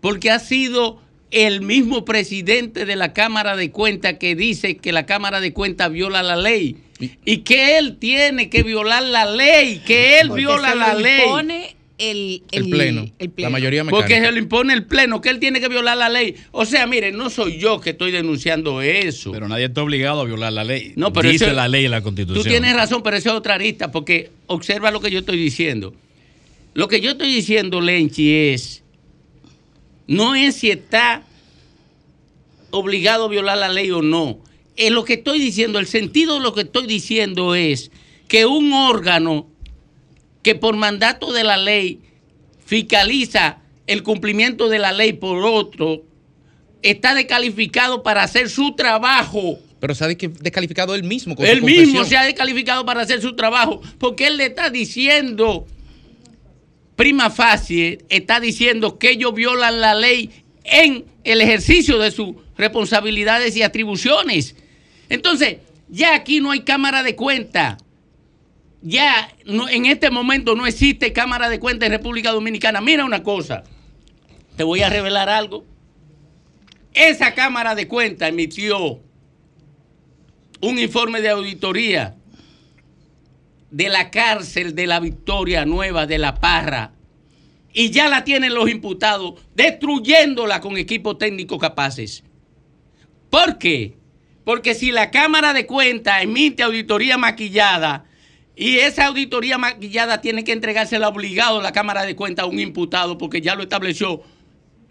porque 0.00 0.30
ha 0.30 0.38
sido 0.38 1.00
el 1.30 1.60
mismo 1.60 2.04
presidente 2.04 2.84
de 2.86 2.96
la 2.96 3.12
Cámara 3.12 3.56
de 3.56 3.70
Cuentas 3.70 4.14
que 4.20 4.36
dice 4.36 4.76
que 4.76 4.92
la 4.92 5.06
Cámara 5.06 5.40
de 5.40 5.52
Cuentas 5.52 5.90
viola 5.90 6.22
la 6.22 6.36
ley 6.36 6.76
y 7.24 7.38
que 7.38 7.78
él 7.78 7.96
tiene 7.98 8.48
que 8.48 8.62
violar 8.62 9.02
la 9.02 9.26
ley, 9.30 9.82
que 9.84 10.20
él 10.20 10.28
Porque 10.28 10.40
viola 10.42 10.70
se 10.70 10.76
la 10.76 10.94
lo 10.94 11.00
ley. 11.00 11.20
impone 11.24 11.76
el, 11.98 12.42
El 12.52 12.68
pleno. 12.70 13.06
el 13.18 13.30
pleno. 13.30 13.48
La 13.48 13.50
mayoría 13.50 13.82
mecánica. 13.82 14.02
Porque 14.06 14.20
se 14.24 14.30
lo 14.32 14.38
impone 14.38 14.72
el 14.74 14.84
pleno, 14.86 15.20
que 15.20 15.30
él 15.30 15.40
tiene 15.40 15.60
que 15.60 15.68
violar 15.68 15.96
la 15.98 16.08
ley. 16.08 16.36
O 16.52 16.64
sea, 16.64 16.86
mire, 16.86 17.10
no 17.10 17.28
soy 17.28 17.58
yo 17.58 17.80
que 17.80 17.90
estoy 17.90 18.12
denunciando 18.12 18.80
eso. 18.82 19.32
Pero 19.32 19.48
nadie 19.48 19.64
está 19.64 19.82
obligado 19.82 20.20
a 20.20 20.24
violar 20.24 20.52
la 20.52 20.62
ley. 20.62 20.92
No, 20.96 21.12
pero 21.12 21.28
Dice 21.30 21.46
eso- 21.46 21.54
la 21.54 21.68
ley 21.68 21.86
y 21.86 21.88
la 21.88 21.98
Tú 22.00 22.04
constitución. 22.04 22.44
tienes 22.46 22.74
razón, 22.76 23.02
pero 23.02 23.16
eso 23.16 23.30
es 23.30 23.34
otra 23.34 23.54
arista, 23.54 23.90
porque 23.90 24.30
observa 24.46 24.90
lo 24.90 25.00
que 25.00 25.10
yo 25.10 25.18
estoy 25.18 25.38
diciendo. 25.38 25.94
Lo 26.76 26.88
que 26.88 27.00
yo 27.00 27.12
estoy 27.12 27.32
diciendo, 27.34 27.80
Lenchi, 27.80 28.34
es, 28.52 28.84
no 30.06 30.34
es 30.34 30.56
si 30.56 30.70
está 30.70 31.22
obligado 32.70 33.24
a 33.24 33.28
violar 33.28 33.56
la 33.56 33.70
ley 33.70 33.90
o 33.90 34.02
no. 34.02 34.40
Es 34.76 34.90
lo 34.90 35.02
que 35.02 35.14
estoy 35.14 35.38
diciendo, 35.38 35.78
el 35.78 35.86
sentido 35.86 36.34
de 36.34 36.40
lo 36.40 36.52
que 36.52 36.60
estoy 36.60 36.86
diciendo 36.86 37.54
es 37.54 37.90
que 38.28 38.44
un 38.44 38.74
órgano 38.74 39.48
que 40.42 40.54
por 40.54 40.76
mandato 40.76 41.32
de 41.32 41.44
la 41.44 41.56
ley 41.56 42.00
fiscaliza 42.66 43.62
el 43.86 44.02
cumplimiento 44.02 44.68
de 44.68 44.78
la 44.78 44.92
ley 44.92 45.14
por 45.14 45.44
otro, 45.46 46.02
está 46.82 47.14
descalificado 47.14 48.02
para 48.02 48.22
hacer 48.22 48.50
su 48.50 48.74
trabajo. 48.74 49.58
Pero 49.80 49.94
se 49.94 50.04
ha 50.04 50.08
de- 50.08 50.30
descalificado 50.40 50.94
él 50.94 51.04
mismo. 51.04 51.34
Con 51.36 51.46
su 51.46 51.52
Él 51.52 51.62
mismo 51.62 52.04
se 52.04 52.18
ha 52.18 52.24
descalificado 52.24 52.84
para 52.84 53.00
hacer 53.00 53.22
su 53.22 53.34
trabajo, 53.34 53.80
porque 53.98 54.26
él 54.26 54.36
le 54.36 54.44
está 54.46 54.68
diciendo, 54.68 55.66
prima 56.96 57.30
facie, 57.30 57.98
está 58.08 58.40
diciendo 58.40 58.98
que 58.98 59.10
ellos 59.10 59.34
violan 59.34 59.80
la 59.80 59.94
ley 59.94 60.30
en 60.64 61.04
el 61.24 61.40
ejercicio 61.40 61.98
de 61.98 62.10
sus 62.10 62.34
responsabilidades 62.56 63.56
y 63.56 63.62
atribuciones. 63.62 64.56
Entonces, 65.08 65.58
ya 65.88 66.14
aquí 66.14 66.40
no 66.40 66.50
hay 66.50 66.60
cámara 66.60 67.02
de 67.02 67.14
cuenta. 67.14 67.76
Ya 68.82 69.32
en 69.44 69.86
este 69.86 70.10
momento 70.10 70.54
no 70.54 70.66
existe 70.66 71.12
cámara 71.12 71.48
de 71.48 71.60
cuenta 71.60 71.86
en 71.86 71.92
República 71.92 72.32
Dominicana. 72.32 72.80
Mira 72.80 73.04
una 73.04 73.22
cosa, 73.22 73.64
te 74.56 74.64
voy 74.64 74.82
a 74.82 74.88
revelar 74.88 75.28
algo. 75.28 75.64
Esa 76.94 77.34
cámara 77.34 77.74
de 77.74 77.88
cuenta 77.88 78.26
emitió 78.28 79.00
un 80.60 80.78
informe 80.78 81.20
de 81.20 81.28
auditoría 81.28 82.16
de 83.70 83.88
la 83.88 84.10
cárcel 84.10 84.74
de 84.74 84.86
la 84.86 85.00
Victoria 85.00 85.64
Nueva 85.64 86.06
de 86.06 86.18
La 86.18 86.34
Parra 86.36 86.92
y 87.72 87.90
ya 87.90 88.08
la 88.08 88.24
tienen 88.24 88.54
los 88.54 88.70
imputados 88.70 89.34
destruyéndola 89.54 90.60
con 90.60 90.76
equipos 90.76 91.18
técnicos 91.18 91.58
capaces. 91.58 92.24
¿Por 93.28 93.58
qué? 93.58 93.96
Porque 94.44 94.74
si 94.74 94.92
la 94.92 95.10
Cámara 95.10 95.52
de 95.52 95.66
Cuentas 95.66 96.22
emite 96.22 96.62
auditoría 96.62 97.18
maquillada 97.18 98.04
y 98.54 98.78
esa 98.78 99.06
auditoría 99.06 99.58
maquillada 99.58 100.20
tiene 100.20 100.44
que 100.44 100.52
entregársela 100.52 101.08
obligado 101.08 101.60
a 101.60 101.62
la 101.62 101.72
Cámara 101.72 102.06
de 102.06 102.16
Cuentas 102.16 102.44
a 102.44 102.48
un 102.48 102.58
imputado 102.58 103.18
porque 103.18 103.42
ya 103.42 103.54
lo 103.54 103.62
estableció 103.62 104.22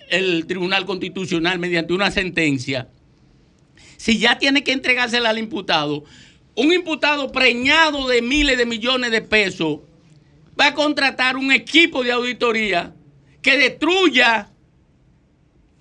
el 0.09 0.45
Tribunal 0.45 0.85
Constitucional 0.85 1.57
mediante 1.59 1.93
una 1.93 2.11
sentencia, 2.11 2.89
si 3.97 4.19
ya 4.19 4.37
tiene 4.37 4.63
que 4.63 4.71
entregársela 4.71 5.29
al 5.29 5.39
imputado, 5.39 6.03
un 6.55 6.71
imputado 6.73 7.31
preñado 7.31 8.07
de 8.07 8.21
miles 8.21 8.57
de 8.57 8.65
millones 8.65 9.11
de 9.11 9.21
pesos 9.21 9.79
va 10.59 10.67
a 10.67 10.73
contratar 10.73 11.35
un 11.37 11.51
equipo 11.51 12.03
de 12.03 12.11
auditoría 12.13 12.93
que 13.41 13.57
destruya 13.57 14.49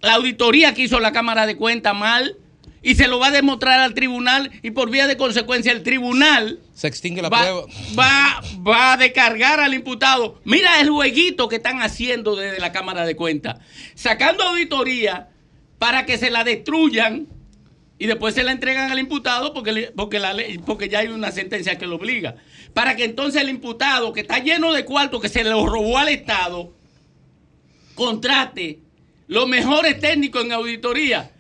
la 0.01 0.15
auditoría 0.15 0.75
que 0.75 0.83
hizo 0.83 1.01
la 1.01 1.13
Cámara 1.13 1.47
de 1.47 1.57
Cuentas 1.57 1.95
mal 1.95 2.37
y 2.83 2.97
se 2.97 3.09
lo 3.09 3.19
va 3.19 3.29
a 3.29 3.31
demostrar 3.31 3.81
al 3.81 3.95
tribunal 3.95 4.51
y 4.63 4.73
por 4.73 4.91
vía 4.91 5.07
de 5.07 5.17
consecuencia 5.17 5.73
el 5.73 5.83
tribunal 5.83 6.59
Se 6.75 6.87
extingue 6.89 7.23
la 7.23 7.31
va, 7.31 7.39
prueba. 7.41 7.63
va, 7.99 8.43
va 8.69 8.93
a 8.93 8.97
descargar 8.99 9.61
al 9.61 9.73
imputado. 9.73 10.39
Mira 10.45 10.81
el 10.81 10.91
jueguito 10.91 11.49
que 11.49 11.57
están 11.57 11.81
haciendo 11.81 12.37
desde 12.37 12.59
la 12.61 12.73
Cámara 12.73 13.07
de 13.07 13.17
Cuentas, 13.17 13.57
sacando 13.95 14.43
auditoría 14.43 15.29
para 15.79 16.05
que 16.05 16.19
se 16.19 16.31
la 16.31 16.45
destruyan 16.45 17.27
y 18.05 18.07
después 18.07 18.35
se 18.35 18.43
la 18.43 18.53
entregan 18.53 18.91
al 18.91 18.99
imputado 18.99 19.55
porque, 19.55 19.73
le- 19.73 19.91
porque, 19.93 20.19
la 20.21 20.35
ley- 20.35 20.59
porque 20.59 20.91
ya 20.91 20.99
hay 20.99 21.07
una 21.09 21.33
sentencia 21.33 21.79
que 21.79 21.87
lo 21.87 21.97
obliga. 21.97 22.37
Para 22.75 22.97
que 22.97 23.05
entonces 23.05 23.41
el 23.41 23.49
imputado, 23.49 24.13
que 24.13 24.21
está 24.21 24.41
lleno 24.41 24.75
de 24.75 24.85
cuartos 24.85 25.23
que 25.23 25.31
se 25.31 25.43
le 25.43 25.51
robó 25.53 25.97
al 25.97 26.11
Estado, 26.11 26.75
contrate 27.95 28.81
los 29.27 29.49
mejores 29.49 29.99
técnicos 30.01 30.45
en 30.45 30.53
auditoría 30.53 31.31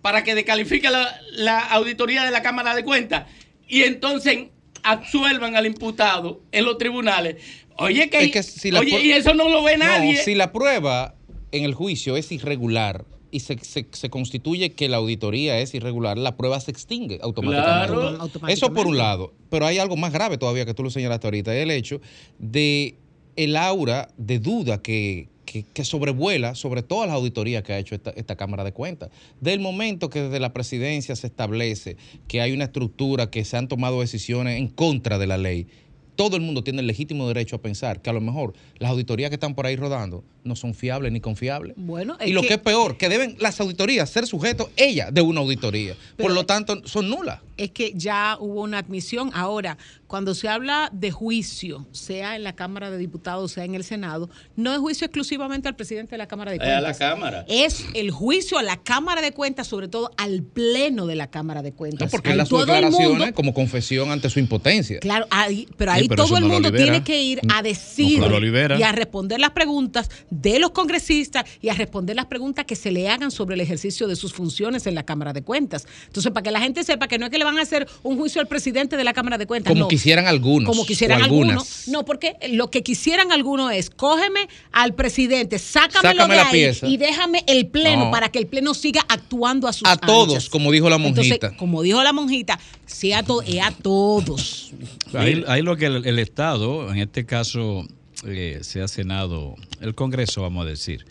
para 0.00 0.24
que 0.24 0.34
descalifique 0.34 0.88
la, 0.88 1.14
la 1.32 1.58
auditoría 1.60 2.24
de 2.24 2.30
la 2.30 2.42
Cámara 2.42 2.74
de 2.74 2.84
Cuentas 2.84 3.26
y 3.68 3.82
entonces 3.82 4.46
absuelvan 4.82 5.56
al 5.56 5.66
imputado 5.66 6.40
en 6.52 6.64
los 6.64 6.78
tribunales. 6.78 7.36
Oye, 7.76 8.08
que, 8.08 8.24
Es 8.24 8.30
que 8.30 8.42
si 8.42 8.70
la 8.70 8.80
oye, 8.80 8.98
y 9.02 9.12
eso 9.12 9.34
no 9.34 9.48
lo 9.50 9.62
ve 9.62 9.76
No, 9.76 9.84
nadie. 9.84 10.16
si 10.22 10.34
la 10.34 10.52
prueba 10.52 11.16
en 11.52 11.64
el 11.64 11.74
juicio 11.74 12.16
es 12.16 12.32
irregular 12.32 13.04
y 13.34 13.40
se, 13.40 13.58
se- 13.58 13.86
se 13.90 14.10
constituye 14.10 14.70
que 14.72 14.88
la 14.88 14.98
auditoría 14.98 15.58
es 15.58 15.74
irregular, 15.74 16.16
la 16.16 16.36
prueba 16.36 16.60
se 16.60 16.70
extingue 16.70 17.18
automáticamente. 17.20 17.86
Claro. 17.88 18.08
Automáticamente. 18.10 18.52
Eso 18.52 18.72
por 18.72 18.86
un 18.86 18.96
lado. 18.96 19.32
Pero 19.50 19.66
hay 19.66 19.78
algo 19.78 19.96
más 19.96 20.12
grave 20.12 20.38
todavía 20.38 20.64
que 20.64 20.72
tú 20.74 20.84
lo 20.84 20.90
señalaste 20.90 21.26
ahorita, 21.26 21.54
el 21.56 21.70
hecho 21.72 22.00
de 22.38 22.94
el 23.36 23.56
aura 23.56 24.08
de 24.16 24.38
duda 24.38 24.80
que, 24.80 25.28
que- 25.46 25.64
que 25.64 25.84
sobrevuela 25.84 26.54
sobre 26.54 26.82
todas 26.82 27.08
las 27.08 27.16
auditorías 27.16 27.64
que 27.64 27.72
ha 27.72 27.78
hecho 27.80 27.96
esta, 27.96 28.10
esta 28.10 28.36
Cámara 28.36 28.62
de 28.62 28.72
Cuentas. 28.72 29.10
Del 29.40 29.58
momento 29.58 30.08
que 30.10 30.22
desde 30.22 30.38
la 30.38 30.52
presidencia 30.52 31.16
se 31.16 31.26
establece 31.26 31.96
que 32.28 32.40
hay 32.40 32.52
una 32.52 32.64
estructura, 32.64 33.30
que 33.30 33.44
se 33.44 33.56
han 33.56 33.66
tomado 33.66 34.00
decisiones 34.00 34.58
en 34.58 34.68
contra 34.68 35.18
de 35.18 35.26
la 35.26 35.36
ley, 35.38 35.66
todo 36.14 36.36
el 36.36 36.42
mundo 36.42 36.62
tiene 36.62 36.80
el 36.80 36.86
legítimo 36.86 37.26
derecho 37.26 37.56
a 37.56 37.60
pensar 37.60 38.00
que 38.00 38.08
a 38.10 38.12
lo 38.12 38.20
mejor 38.20 38.52
las 38.78 38.92
auditorías 38.92 39.30
que 39.30 39.34
están 39.34 39.56
por 39.56 39.66
ahí 39.66 39.74
rodando 39.74 40.22
no 40.44 40.56
son 40.56 40.74
fiables 40.74 41.10
ni 41.12 41.20
confiables. 41.20 41.74
Bueno, 41.76 42.16
Y 42.24 42.32
lo 42.32 42.42
que 42.42 42.54
es 42.54 42.58
peor, 42.60 42.96
que 42.96 43.08
deben 43.08 43.36
las 43.40 43.60
auditorías 43.60 44.08
ser 44.10 44.26
sujetos 44.26 44.68
ellas 44.76 45.12
de 45.12 45.20
una 45.22 45.40
auditoría. 45.40 45.94
Por 46.16 46.30
lo 46.32 46.46
tanto, 46.46 46.80
son 46.86 47.08
nulas. 47.10 47.40
es 47.56 47.70
que 47.70 47.92
ya 47.94 48.36
hubo 48.40 48.62
una 48.62 48.78
admisión. 48.78 49.30
Ahora, 49.32 49.78
cuando 50.08 50.34
se 50.34 50.48
habla 50.48 50.90
de 50.92 51.12
juicio, 51.12 51.86
sea 51.92 52.34
en 52.34 52.42
la 52.42 52.54
Cámara 52.56 52.90
de 52.90 52.98
Diputados, 52.98 53.52
sea 53.52 53.64
en 53.64 53.76
el 53.76 53.84
Senado, 53.84 54.28
no 54.56 54.72
es 54.72 54.78
juicio 54.80 55.04
exclusivamente 55.06 55.68
al 55.68 55.76
presidente 55.76 56.12
de 56.12 56.18
la 56.18 56.26
Cámara 56.26 56.50
de 56.50 56.56
Es 56.56 56.62
a 56.62 56.64
Cuentas. 56.66 56.82
la 57.00 57.08
Cámara. 57.10 57.44
Es 57.48 57.84
el 57.94 58.10
juicio 58.10 58.58
a 58.58 58.62
la 58.64 58.76
Cámara 58.82 59.22
de 59.22 59.30
Cuentas, 59.32 59.68
sobre 59.68 59.86
todo 59.86 60.10
al 60.16 60.42
Pleno 60.42 61.06
de 61.06 61.14
la 61.14 61.30
Cámara 61.30 61.62
de 61.62 61.72
Cuentas. 61.72 62.10
porque 62.10 62.28
Ahí 62.30 62.32
él 62.32 62.38
da 62.38 62.44
sus 62.44 62.50
todo 62.50 62.62
el 62.62 62.66
declaraciones 62.82 63.18
mundo- 63.18 63.34
como 63.34 63.54
confesión 63.54 64.10
ante 64.10 64.28
su 64.30 64.40
impotencia. 64.40 64.98
Claro, 64.98 65.26
pero 65.76 65.92
ahí 65.92 66.02
Sí, 66.02 66.08
pero 66.08 66.24
todo 66.26 66.36
el 66.38 66.42
no 66.48 66.54
mundo 66.54 66.72
tiene 66.72 67.04
que 67.04 67.22
ir 67.22 67.40
a 67.52 67.62
decir 67.62 68.18
No 68.18 68.76
y 68.78 68.82
a 68.82 68.90
responder 68.92 69.38
las 69.40 69.50
preguntas 69.50 70.10
de 70.40 70.58
los 70.58 70.70
congresistas 70.70 71.44
y 71.60 71.68
a 71.68 71.74
responder 71.74 72.16
las 72.16 72.26
preguntas 72.26 72.64
que 72.64 72.76
se 72.76 72.90
le 72.90 73.08
hagan 73.08 73.30
sobre 73.30 73.54
el 73.54 73.60
ejercicio 73.60 74.06
de 74.08 74.16
sus 74.16 74.32
funciones 74.32 74.86
en 74.86 74.94
la 74.94 75.04
Cámara 75.04 75.32
de 75.32 75.42
Cuentas. 75.42 75.86
Entonces, 76.06 76.32
para 76.32 76.42
que 76.42 76.50
la 76.50 76.60
gente 76.60 76.82
sepa 76.84 77.08
que 77.08 77.18
no 77.18 77.26
es 77.26 77.30
que 77.32 77.38
le 77.38 77.44
van 77.44 77.58
a 77.58 77.62
hacer 77.62 77.86
un 78.02 78.16
juicio 78.18 78.40
al 78.40 78.46
presidente 78.48 78.96
de 78.96 79.04
la 79.04 79.12
Cámara 79.12 79.38
de 79.38 79.46
Cuentas. 79.46 79.70
Como 79.70 79.82
no. 79.84 79.88
quisieran 79.88 80.26
algunos. 80.26 80.68
Como 80.68 80.84
quisieran 80.86 81.22
algunos. 81.22 81.50
algunas. 81.52 81.88
No, 81.88 82.04
porque 82.04 82.36
lo 82.50 82.70
que 82.70 82.82
quisieran 82.82 83.32
algunos 83.32 83.72
es, 83.72 83.90
cógeme 83.90 84.48
al 84.72 84.94
presidente, 84.94 85.58
sácamelo 85.58 86.22
Sácame 86.22 86.34
de 86.34 86.40
la 86.40 86.46
ahí 86.48 86.52
pieza. 86.52 86.86
y 86.88 86.96
déjame 86.96 87.44
el 87.46 87.66
pleno 87.68 88.06
No. 88.06 88.10
para 88.10 88.28
que 88.30 88.38
el 88.38 88.46
pleno 88.46 88.74
siga 88.74 89.02
actuando 89.08 89.68
a 89.68 89.72
sus 89.72 89.86
A 89.88 89.96
todos, 89.96 90.48
como 90.50 90.72
dijo 90.72 90.88
la 90.90 90.96
Entonces, 90.96 91.26
monjita. 91.28 91.56
como 91.56 91.82
dijo 91.82 92.02
la 92.02 92.12
monjita, 92.12 92.58
sea 92.86 93.22
to- 93.22 93.42
a 93.62 93.70
todos. 93.70 94.72
Ahí, 95.14 95.44
ahí 95.46 95.62
lo 95.62 95.76
que 95.76 95.86
el, 95.86 96.04
el 96.06 96.18
Estado, 96.18 96.90
en 96.90 96.98
este 96.98 97.24
caso, 97.24 97.86
eh, 98.26 98.60
sea 98.62 98.88
Senado, 98.88 99.54
el 99.80 99.94
Congreso, 99.94 100.42
vamos 100.42 100.66
a 100.66 100.68
decir, 100.68 101.04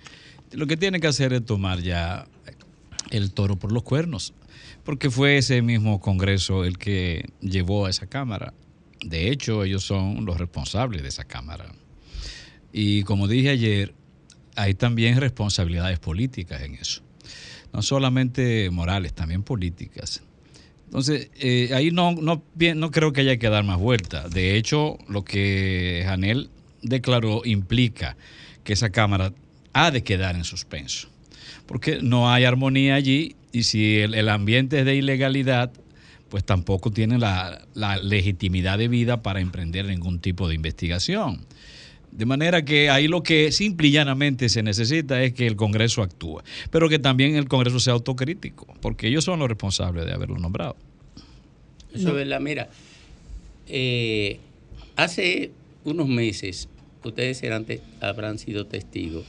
lo 0.52 0.68
que 0.68 0.78
tiene 0.78 1.00
que 1.00 1.08
hacer 1.08 1.34
es 1.34 1.46
tomar 1.46 1.82
ya 1.82 2.28
el 3.12 3.34
toro 3.34 3.58
por 3.58 3.72
los 3.72 3.84
cuernos, 3.84 4.34
porque 4.84 5.10
fue 5.10 5.38
ese 5.38 5.62
mismo 5.62 6.00
Congreso 6.00 6.66
el 6.66 6.78
que 6.78 7.26
llevó 7.42 7.86
a 7.86 7.90
esa 7.90 8.08
Cámara. 8.08 8.54
De 9.04 9.30
hecho, 9.30 9.64
ellos 9.64 9.84
son 9.84 10.26
los 10.26 10.38
responsables 10.38 11.02
de 11.02 11.10
esa 11.10 11.26
Cámara. 11.26 11.74
Y 12.72 13.04
como 13.04 13.28
dije 13.28 13.50
ayer, 13.50 13.94
hay 14.56 14.74
también 14.74 15.20
responsabilidades 15.20 16.00
políticas 16.00 16.62
en 16.62 16.76
eso. 16.76 17.02
No 17.72 17.82
solamente 17.82 18.70
morales, 18.70 19.14
también 19.14 19.44
políticas. 19.44 20.22
Entonces, 20.86 21.32
eh, 21.40 21.72
ahí 21.74 21.92
no, 21.92 22.12
no, 22.14 22.44
no 22.76 22.92
creo 22.92 23.14
que 23.14 23.22
haya 23.22 23.38
que 23.38 23.50
dar 23.50 23.64
más 23.64 23.80
vuelta. 23.80 24.30
De 24.30 24.56
hecho, 24.58 24.98
lo 25.08 25.26
que 25.26 26.04
Janel 26.06 26.52
declaró 26.84 27.42
implica 27.46 28.16
que 28.64 28.74
esa 28.74 28.92
Cámara 28.92 29.34
ha 29.74 29.92
de 29.92 30.04
quedar 30.04 30.36
en 30.36 30.44
suspenso, 30.44 31.10
porque 31.66 32.00
no 32.02 32.32
hay 32.32 32.46
armonía 32.46 32.96
allí 32.96 33.36
Y 33.52 33.64
si 33.64 33.98
el, 33.98 34.30
ambiente 34.30 34.80
es 34.80 34.86
de 34.86 34.96
ilegalidad, 34.96 35.72
pues 36.30 36.44
tampoco 36.44 36.92
tienen 36.92 37.20
la, 37.20 37.66
la 37.74 37.98
legitimidad 37.98 38.78
de 38.78 38.88
vida 38.88 39.22
para 39.22 39.42
emprender 39.42 39.86
ningún 39.86 40.20
tipo 40.20 40.48
de 40.48 40.56
investigación. 40.56 41.46
De 42.12 42.26
manera 42.26 42.64
que 42.64 42.92
ahí 42.92 43.08
lo 43.08 43.24
que 43.24 43.52
simple 43.52 43.88
y 43.88 43.92
llanamente 43.92 44.48
se 44.48 44.62
necesita 44.62 45.24
es 45.24 45.34
que 45.34 45.48
el 45.48 45.56
Congreso 45.56 46.04
actúe, 46.04 46.42
pero 46.70 46.88
que 46.88 47.00
también 47.00 47.36
el 47.36 47.48
Congreso 47.48 47.80
sea 47.80 47.94
autocrítico, 47.94 48.68
porque 48.82 49.08
ellos 49.08 49.24
son 49.24 49.40
los 49.40 49.48
responsables 49.48 50.06
de 50.06 50.14
haberlo 50.14 50.38
nombrado. 50.38 50.76
Eso 51.92 52.10
es 52.10 52.14
verdad. 52.14 52.40
Mira, 52.40 52.70
eh, 53.68 54.40
hace 54.96 55.52
unos 55.84 56.08
meses, 56.08 56.70
ustedes 57.10 57.38
serán 57.38 57.66
te- 57.66 57.82
habrán 58.02 58.38
sido 58.40 58.66
testigos 58.66 59.26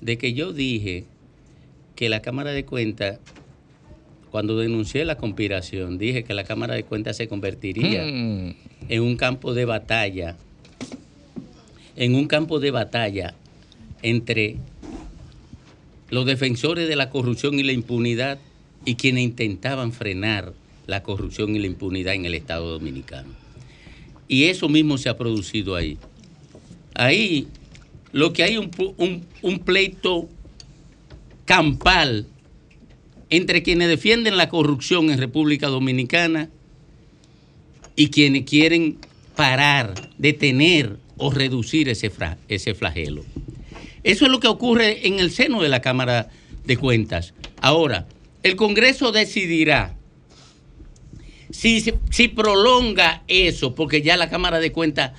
de 0.00 0.18
que 0.18 0.32
yo 0.34 0.52
dije 0.52 1.04
que 1.94 2.08
la 2.08 2.20
Cámara 2.20 2.52
de 2.52 2.64
Cuentas, 2.64 3.18
cuando 4.30 4.58
denuncié 4.58 5.04
la 5.04 5.16
conspiración, 5.16 5.96
dije 5.98 6.24
que 6.24 6.34
la 6.34 6.44
Cámara 6.44 6.74
de 6.74 6.82
Cuentas 6.84 7.16
se 7.16 7.28
convertiría 7.28 8.04
Mm. 8.04 8.54
en 8.88 9.02
un 9.02 9.16
campo 9.16 9.54
de 9.54 9.64
batalla, 9.64 10.36
en 11.96 12.14
un 12.14 12.26
campo 12.28 12.60
de 12.60 12.70
batalla 12.70 13.34
entre 14.02 14.56
los 16.10 16.26
defensores 16.26 16.88
de 16.88 16.96
la 16.96 17.08
corrupción 17.10 17.58
y 17.58 17.62
la 17.62 17.72
impunidad 17.72 18.38
y 18.84 18.94
quienes 18.96 19.24
intentaban 19.24 19.92
frenar 19.92 20.52
la 20.86 21.02
corrupción 21.02 21.56
y 21.56 21.58
la 21.58 21.66
impunidad 21.66 22.14
en 22.14 22.26
el 22.26 22.34
Estado 22.34 22.70
Dominicano. 22.70 23.30
Y 24.28 24.44
eso 24.44 24.68
mismo 24.68 24.98
se 24.98 25.08
ha 25.08 25.16
producido 25.16 25.74
ahí. 25.74 25.98
Ahí 26.96 27.48
lo 28.12 28.32
que 28.32 28.42
hay 28.42 28.56
un, 28.56 28.70
un, 29.42 29.58
pleito 29.58 30.28
campal 31.44 32.26
entre 33.28 33.62
quienes 33.62 33.88
defienden 33.88 34.38
la 34.38 34.48
corrupción 34.48 35.10
en 35.10 35.18
República 35.18 35.66
Dominicana 35.68 36.48
y 37.96 38.08
quienes 38.08 38.44
quieren 38.44 38.96
parar, 39.34 39.92
detener 40.16 40.96
o 41.18 41.30
reducir 41.30 41.90
ese, 41.90 42.10
ese 42.48 42.74
flagelo. 42.74 43.24
Eso 44.02 44.24
es 44.24 44.30
lo 44.30 44.40
que 44.40 44.48
ocurre 44.48 45.06
en 45.06 45.18
el 45.18 45.30
seno 45.30 45.60
de 45.60 45.68
la 45.68 45.82
Cámara 45.82 46.30
de 46.64 46.78
Cuentas. 46.78 47.34
Ahora, 47.60 48.06
el 48.42 48.56
Congreso 48.56 49.12
decidirá 49.12 49.94
si, 51.50 51.84
si 52.10 52.28
prolonga 52.28 53.22
eso, 53.28 53.74
porque 53.74 54.00
ya 54.00 54.16
la 54.16 54.30
Cámara 54.30 54.60
de 54.60 54.72
Cuentas 54.72 55.12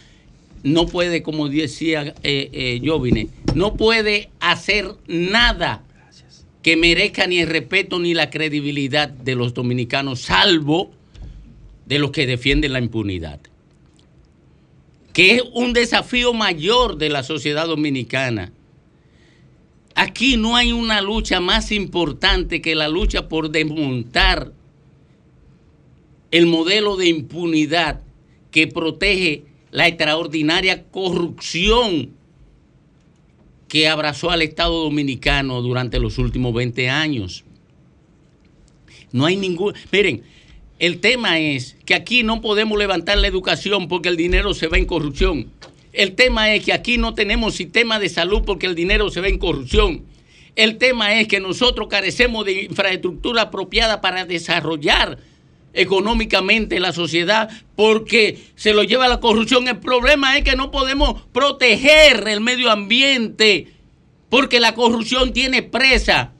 no 0.64 0.88
puede, 0.88 1.24
como 1.24 1.49
decía 1.49 2.16
eh, 2.24 2.49
eh, 2.51 2.82
Jovine, 2.84 3.30
no 3.55 3.76
puede 3.76 4.30
hacer 4.39 4.88
nada 5.08 5.84
que 6.62 6.76
merezca 6.76 7.28
ni 7.28 7.39
el 7.39 7.47
respeto 7.47 7.99
ni 7.99 8.14
la 8.14 8.30
credibilidad 8.30 9.10
de 9.10 9.36
los 9.36 9.53
dominicanos, 9.53 10.22
salvo 10.22 10.91
de 11.86 11.99
los 11.99 12.12
que 12.12 12.28
defienden 12.28 12.74
la 12.74 12.80
impunidad. 12.80 13.39
Que 15.14 15.36
es 15.36 15.43
un 15.53 15.74
desafío 15.74 16.34
mayor 16.34 16.97
de 16.97 17.10
la 17.10 17.24
sociedad 17.24 17.68
dominicana. 17.68 18.51
Aquí 19.95 20.38
no 20.38 20.55
hay 20.55 20.74
una 20.74 21.01
lucha 21.01 21.39
más 21.39 21.72
importante 21.72 22.62
que 22.62 22.76
la 22.76 22.88
lucha 22.88 23.30
por 23.30 23.49
desmontar 23.49 24.51
el 26.32 26.45
modelo 26.45 26.97
de 26.97 27.08
impunidad 27.08 28.01
que 28.51 28.68
protege 28.68 29.45
la 29.78 29.88
extraordinaria 29.88 30.86
corrupción 30.86 32.10
que 33.68 33.88
abrazó 33.88 34.32
al 34.32 34.42
Estado 34.42 34.74
dominicano 34.82 35.62
durante 35.62 36.00
los 36.00 36.18
últimos 36.18 36.52
20 36.52 36.90
años. 36.90 37.44
No 39.12 39.28
hay 39.28 39.36
ningún... 39.36 39.76
Miren, 39.92 40.24
el 40.80 41.00
tema 41.00 41.38
es 41.38 41.78
que 41.86 41.94
aquí 41.94 42.24
no 42.24 42.42
podemos 42.42 42.76
levantar 42.80 43.20
la 43.20 43.28
educación 43.28 43.88
porque 43.88 44.10
el 44.10 44.18
dinero 44.18 44.56
se 44.56 44.66
va 44.66 44.80
en 44.80 44.86
corrupción. 44.86 45.52
El 45.94 46.16
tema 46.16 46.56
es 46.56 46.66
que 46.66 46.74
aquí 46.74 46.98
no 46.98 47.14
tenemos 47.14 47.54
sistema 47.54 48.00
de 48.00 48.10
salud 48.10 48.42
porque 48.48 48.66
el 48.66 48.74
dinero 48.74 49.12
se 49.12 49.22
va 49.22 49.28
en 49.28 49.38
corrupción. 49.38 50.06
El 50.56 50.80
tema 50.80 51.20
es 51.20 51.28
que 51.28 51.40
nosotros 51.40 51.88
carecemos 51.88 52.46
de 52.46 52.64
infraestructura 52.64 53.44
apropiada 53.44 54.02
para 54.02 54.26
desarrollar 54.26 55.20
económicamente 55.74 56.80
la 56.80 56.93
sociedad 56.93 57.49
porque 57.76 58.39
se 58.55 58.74
lo 58.74 58.84
lleva 58.84 59.07
la 59.07 59.20
corrupción. 59.20 59.68
El 59.68 59.78
problema 59.78 60.38
es 60.38 60.43
que 60.43 60.55
no 60.55 60.72
podemos 60.72 61.22
proteger 61.32 62.28
el 62.28 62.41
medio 62.41 62.72
ambiente 62.72 63.74
porque 64.30 64.59
la 64.59 64.74
corrupción 64.74 65.34
tiene 65.34 65.63
presa, 65.63 66.34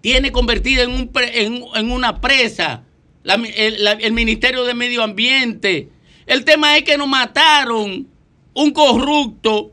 tiene 0.00 0.32
convertida 0.32 0.84
en, 0.84 1.90
una 1.90 2.20
presa 2.20 2.84
el, 3.24 3.86
el 3.86 4.12
Ministerio 4.12 4.64
de 4.64 4.74
Medio 4.74 5.02
Ambiente. 5.02 5.90
El 6.26 6.44
tema 6.44 6.76
es 6.76 6.84
que 6.84 6.96
nos 6.96 7.08
mataron 7.08 8.08
un 8.54 8.70
corrupto 8.72 9.72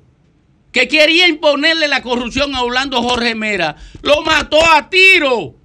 que 0.72 0.88
quería 0.88 1.28
imponerle 1.28 1.88
la 1.88 2.02
corrupción 2.02 2.54
a 2.54 2.62
Orlando 2.62 3.02
Jorge 3.02 3.34
Mera. 3.34 3.78
Lo 4.02 4.22
mató 4.24 4.60
a 4.62 4.90
tiro 4.90 5.56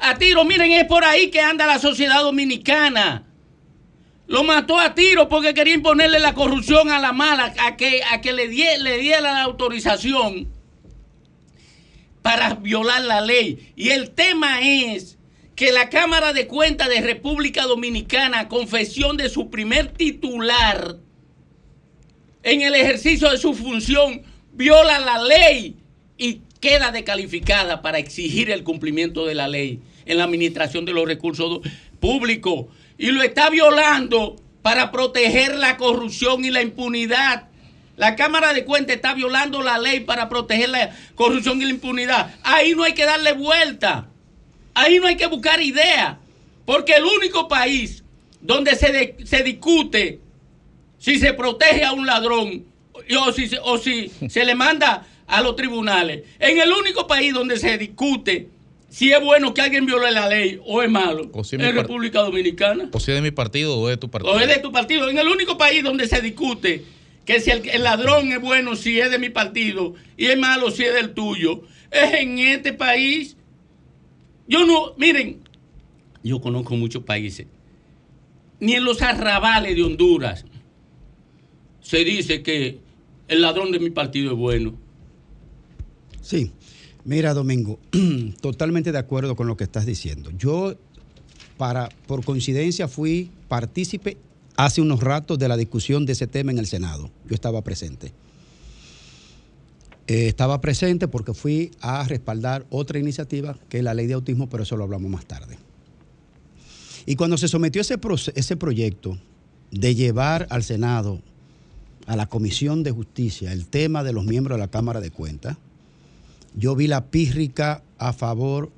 a 0.00 0.16
tiro. 0.18 0.44
Miren, 0.44 0.72
es 0.72 0.84
por 0.84 1.04
ahí 1.04 1.30
que 1.30 1.40
anda 1.40 1.66
la 1.66 1.78
sociedad 1.78 2.22
dominicana. 2.22 3.26
Lo 4.26 4.44
mató 4.44 4.78
a 4.78 4.94
tiro 4.94 5.28
porque 5.28 5.54
quería 5.54 5.74
imponerle 5.74 6.20
la 6.20 6.34
corrupción 6.34 6.90
a 6.90 7.00
la 7.00 7.12
mala, 7.12 7.52
a 7.58 7.76
que, 7.76 8.02
a 8.10 8.20
que 8.20 8.32
le, 8.32 8.48
die- 8.48 8.78
le 8.78 8.98
diera 8.98 9.20
la 9.20 9.42
autorización 9.42 10.48
para 12.22 12.54
violar 12.54 13.02
la 13.02 13.20
ley. 13.20 13.72
Y 13.76 13.90
el 13.90 14.10
tema 14.12 14.60
es 14.62 15.18
que 15.56 15.72
la 15.72 15.90
Cámara 15.90 16.32
de 16.32 16.46
Cuentas 16.46 16.88
de 16.88 17.00
República 17.00 17.64
Dominicana, 17.64 18.48
confesión 18.48 19.16
de 19.16 19.28
su 19.28 19.50
primer 19.50 19.88
titular, 19.88 20.96
en 22.42 22.62
el 22.62 22.74
ejercicio 22.74 23.30
de 23.30 23.36
su 23.38 23.52
función, 23.54 24.22
viola 24.52 24.98
la 25.00 25.22
ley 25.22 25.76
y 26.16 26.40
queda 26.60 26.92
descalificada 26.92 27.82
para 27.82 27.98
exigir 27.98 28.50
el 28.50 28.62
cumplimiento 28.62 29.26
de 29.26 29.34
la 29.34 29.48
ley 29.48 29.80
en 30.10 30.18
la 30.18 30.24
administración 30.24 30.84
de 30.84 30.92
los 30.92 31.06
recursos 31.06 31.60
públicos. 32.00 32.66
Y 32.98 33.12
lo 33.12 33.22
está 33.22 33.48
violando 33.48 34.36
para 34.60 34.90
proteger 34.90 35.56
la 35.56 35.76
corrupción 35.76 36.44
y 36.44 36.50
la 36.50 36.62
impunidad. 36.62 37.48
La 37.96 38.16
Cámara 38.16 38.52
de 38.52 38.64
Cuentas 38.64 38.96
está 38.96 39.14
violando 39.14 39.62
la 39.62 39.78
ley 39.78 40.00
para 40.00 40.28
proteger 40.28 40.70
la 40.70 40.90
corrupción 41.14 41.62
y 41.62 41.64
la 41.64 41.70
impunidad. 41.70 42.34
Ahí 42.42 42.74
no 42.74 42.82
hay 42.82 42.92
que 42.92 43.04
darle 43.04 43.34
vuelta. 43.34 44.08
Ahí 44.74 44.98
no 44.98 45.06
hay 45.06 45.16
que 45.16 45.26
buscar 45.26 45.62
idea. 45.62 46.18
Porque 46.64 46.94
el 46.94 47.04
único 47.04 47.46
país 47.46 48.02
donde 48.40 48.74
se, 48.74 49.16
se 49.24 49.42
discute 49.44 50.18
si 50.98 51.20
se 51.20 51.34
protege 51.34 51.84
a 51.84 51.92
un 51.92 52.06
ladrón 52.06 52.64
o 53.62 53.78
si 53.78 54.10
se 54.28 54.44
le 54.44 54.54
manda 54.56 55.06
a 55.28 55.40
los 55.40 55.54
tribunales. 55.54 56.24
En 56.40 56.58
el 56.58 56.72
único 56.72 57.06
país 57.06 57.32
donde 57.32 57.58
se 57.58 57.78
discute 57.78 58.48
si 58.90 59.10
es 59.12 59.24
bueno 59.24 59.54
que 59.54 59.62
alguien 59.62 59.86
viole 59.86 60.10
la 60.12 60.28
ley 60.28 60.60
o 60.66 60.82
es 60.82 60.90
malo, 60.90 61.30
O 61.32 61.42
si 61.44 61.56
es 61.56 61.62
mi 61.62 61.68
par- 61.68 61.76
República 61.76 62.20
Dominicana. 62.20 62.90
O 62.92 63.00
si 63.00 63.10
es 63.12 63.16
de 63.16 63.22
mi 63.22 63.30
partido 63.30 63.78
o 63.78 63.88
de 63.88 63.96
tu 63.96 64.10
partido. 64.10 64.34
O 64.34 64.38
es 64.38 64.48
de 64.48 64.58
tu 64.58 64.70
partido. 64.70 65.08
En 65.08 65.16
el 65.16 65.28
único 65.28 65.56
país 65.56 65.82
donde 65.82 66.06
se 66.06 66.20
discute 66.20 66.84
que 67.24 67.40
si 67.40 67.50
el, 67.50 67.66
el 67.68 67.82
ladrón 67.84 68.30
es 68.32 68.40
bueno 68.40 68.76
si 68.76 68.98
es 69.00 69.10
de 69.10 69.18
mi 69.18 69.30
partido 69.30 69.94
y 70.18 70.26
es 70.26 70.36
malo 70.38 70.70
si 70.70 70.82
es 70.84 70.92
del 70.92 71.14
tuyo, 71.14 71.62
es 71.90 72.12
en 72.14 72.38
este 72.38 72.72
país. 72.74 73.36
Yo 74.48 74.66
no, 74.66 74.94
miren, 74.98 75.40
yo 76.24 76.40
conozco 76.40 76.74
muchos 76.76 77.04
países. 77.04 77.46
Ni 78.58 78.74
en 78.74 78.84
los 78.84 79.00
arrabales 79.00 79.74
de 79.76 79.82
Honduras 79.84 80.44
se 81.80 82.04
dice 82.04 82.42
que 82.42 82.78
el 83.28 83.40
ladrón 83.42 83.70
de 83.70 83.78
mi 83.78 83.90
partido 83.90 84.32
es 84.32 84.36
bueno. 84.36 84.74
Sí, 86.20 86.52
mira 87.04 87.34
Domingo, 87.34 87.78
totalmente 88.40 88.92
de 88.92 88.98
acuerdo 88.98 89.36
con 89.36 89.46
lo 89.46 89.56
que 89.56 89.64
estás 89.64 89.86
diciendo. 89.86 90.30
Yo, 90.36 90.74
para, 91.56 91.88
por 92.06 92.24
coincidencia, 92.24 92.88
fui 92.88 93.30
partícipe 93.48 94.16
hace 94.56 94.80
unos 94.80 95.00
ratos 95.00 95.38
de 95.38 95.48
la 95.48 95.56
discusión 95.56 96.06
de 96.06 96.12
ese 96.12 96.26
tema 96.26 96.52
en 96.52 96.58
el 96.58 96.66
Senado. 96.66 97.10
Yo 97.28 97.34
estaba 97.34 97.62
presente. 97.62 98.12
Eh, 100.06 100.26
estaba 100.26 100.60
presente 100.60 101.08
porque 101.08 101.34
fui 101.34 101.70
a 101.80 102.04
respaldar 102.04 102.66
otra 102.68 102.98
iniciativa 102.98 103.56
que 103.68 103.78
es 103.78 103.84
la 103.84 103.94
ley 103.94 104.06
de 104.06 104.14
autismo, 104.14 104.48
pero 104.48 104.64
eso 104.64 104.76
lo 104.76 104.84
hablamos 104.84 105.10
más 105.10 105.24
tarde. 105.24 105.56
Y 107.06 107.16
cuando 107.16 107.36
se 107.38 107.48
sometió 107.48 107.80
ese, 107.80 107.98
ese 108.34 108.56
proyecto 108.56 109.18
de 109.70 109.94
llevar 109.94 110.46
al 110.50 110.62
Senado, 110.62 111.22
a 112.06 112.16
la 112.16 112.26
Comisión 112.26 112.82
de 112.82 112.90
Justicia, 112.90 113.52
el 113.52 113.66
tema 113.66 114.02
de 114.02 114.12
los 114.12 114.24
miembros 114.24 114.56
de 114.56 114.60
la 114.60 114.70
Cámara 114.70 115.00
de 115.00 115.10
Cuentas, 115.10 115.56
yo 116.54 116.74
vi 116.74 116.86
la 116.86 117.06
pírrica 117.06 117.82
a 117.98 118.12
favor 118.12 118.70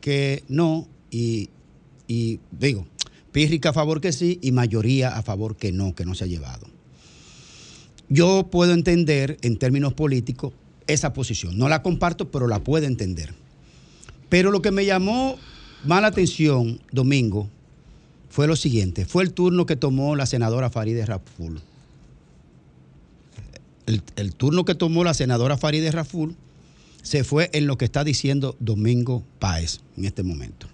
que 0.00 0.44
no 0.48 0.88
y, 1.10 1.50
y 2.06 2.40
digo, 2.50 2.86
pírrica 3.32 3.70
a 3.70 3.72
favor 3.72 4.00
que 4.00 4.12
sí 4.12 4.38
y 4.42 4.52
mayoría 4.52 5.16
a 5.16 5.22
favor 5.22 5.56
que 5.56 5.72
no, 5.72 5.94
que 5.94 6.04
no 6.04 6.14
se 6.14 6.24
ha 6.24 6.26
llevado. 6.26 6.66
Yo 8.08 8.48
puedo 8.50 8.74
entender 8.74 9.38
en 9.42 9.56
términos 9.56 9.94
políticos 9.94 10.52
esa 10.86 11.12
posición. 11.12 11.56
No 11.56 11.68
la 11.68 11.82
comparto, 11.82 12.30
pero 12.30 12.46
la 12.46 12.62
puedo 12.62 12.86
entender. 12.86 13.32
Pero 14.28 14.50
lo 14.50 14.60
que 14.60 14.70
me 14.70 14.84
llamó 14.84 15.38
más 15.84 16.02
la 16.02 16.08
atención, 16.08 16.80
Domingo, 16.90 17.48
fue 18.28 18.46
lo 18.46 18.56
siguiente. 18.56 19.06
Fue 19.06 19.22
el 19.22 19.32
turno 19.32 19.66
que 19.66 19.76
tomó 19.76 20.16
la 20.16 20.26
senadora 20.26 20.70
Farideh 20.70 21.06
Raful. 21.06 21.60
El, 23.86 24.02
el 24.16 24.34
turno 24.34 24.64
que 24.64 24.74
tomó 24.74 25.04
la 25.04 25.14
senadora 25.14 25.56
Farideh 25.56 25.90
Raful 25.90 26.36
se 27.02 27.24
fue 27.24 27.50
en 27.52 27.66
lo 27.66 27.76
que 27.76 27.84
está 27.84 28.04
diciendo 28.04 28.56
Domingo 28.60 29.24
Páez 29.38 29.80
en 29.96 30.04
este 30.04 30.22
momento. 30.22 30.68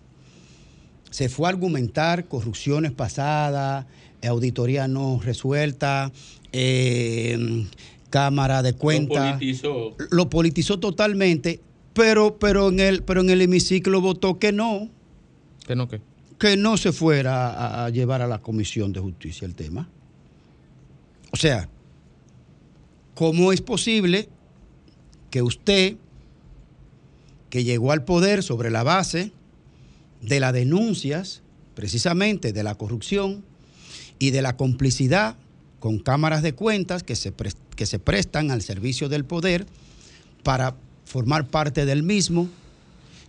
Se 1.11 1.29
fue 1.29 1.47
a 1.47 1.51
argumentar 1.51 2.26
corrupciones 2.26 2.93
pasadas, 2.93 3.87
auditoría 4.22 4.89
no 4.89 5.20
resuelta, 5.22 6.12
eh, 6.53 7.66
cámara 8.11 8.62
de 8.62 8.74
cuentas. 8.74 9.33
politizó. 9.35 9.97
Lo 10.11 10.29
politizó 10.29 10.79
totalmente, 10.79 11.61
pero, 11.95 12.39
pero, 12.39 12.68
en 12.68 12.81
el, 12.81 13.03
pero 13.03 13.22
en 13.22 13.31
el 13.31 13.41
hemiciclo 13.41 14.01
votó 14.01 14.39
que 14.39 14.53
no, 14.53 14.89
¿Que 15.66 15.76
no 15.76 15.89
qué? 15.89 16.01
que 16.39 16.57
no 16.57 16.76
se 16.76 16.93
fuera 16.93 17.49
a, 17.49 17.87
a 17.87 17.91
llevar 17.91 18.22
a 18.22 18.26
la 18.26 18.41
Comisión 18.41 18.93
de 18.93 19.01
Justicia 19.01 19.47
el 19.47 19.55
tema. 19.55 19.89
O 21.33 21.37
sea, 21.37 21.68
¿cómo 23.14 23.53
es 23.53 23.61
posible 23.61 24.29
que 25.31 25.43
usted, 25.43 25.97
que 27.51 27.64
llegó 27.64 27.92
al 27.92 28.05
poder 28.05 28.42
sobre 28.42 28.70
la 28.70 28.82
base 28.82 29.32
de 30.20 30.40
las 30.40 30.53
denuncias, 30.53 31.42
precisamente 31.74 32.53
de 32.53 32.62
la 32.62 32.74
corrupción 32.74 33.44
y 34.18 34.30
de 34.30 34.42
la 34.42 34.57
complicidad 34.57 35.36
con 35.78 35.99
cámaras 35.99 36.42
de 36.42 36.55
cuentas 36.55 37.03
que 37.03 37.14
se, 37.14 37.32
que 37.76 37.86
se 37.86 37.99
prestan 37.99 38.51
al 38.51 38.62
servicio 38.62 39.09
del 39.09 39.24
poder 39.24 39.66
para 40.42 40.76
formar 41.05 41.49
parte 41.49 41.86
del 41.86 42.03
mismo, 42.03 42.49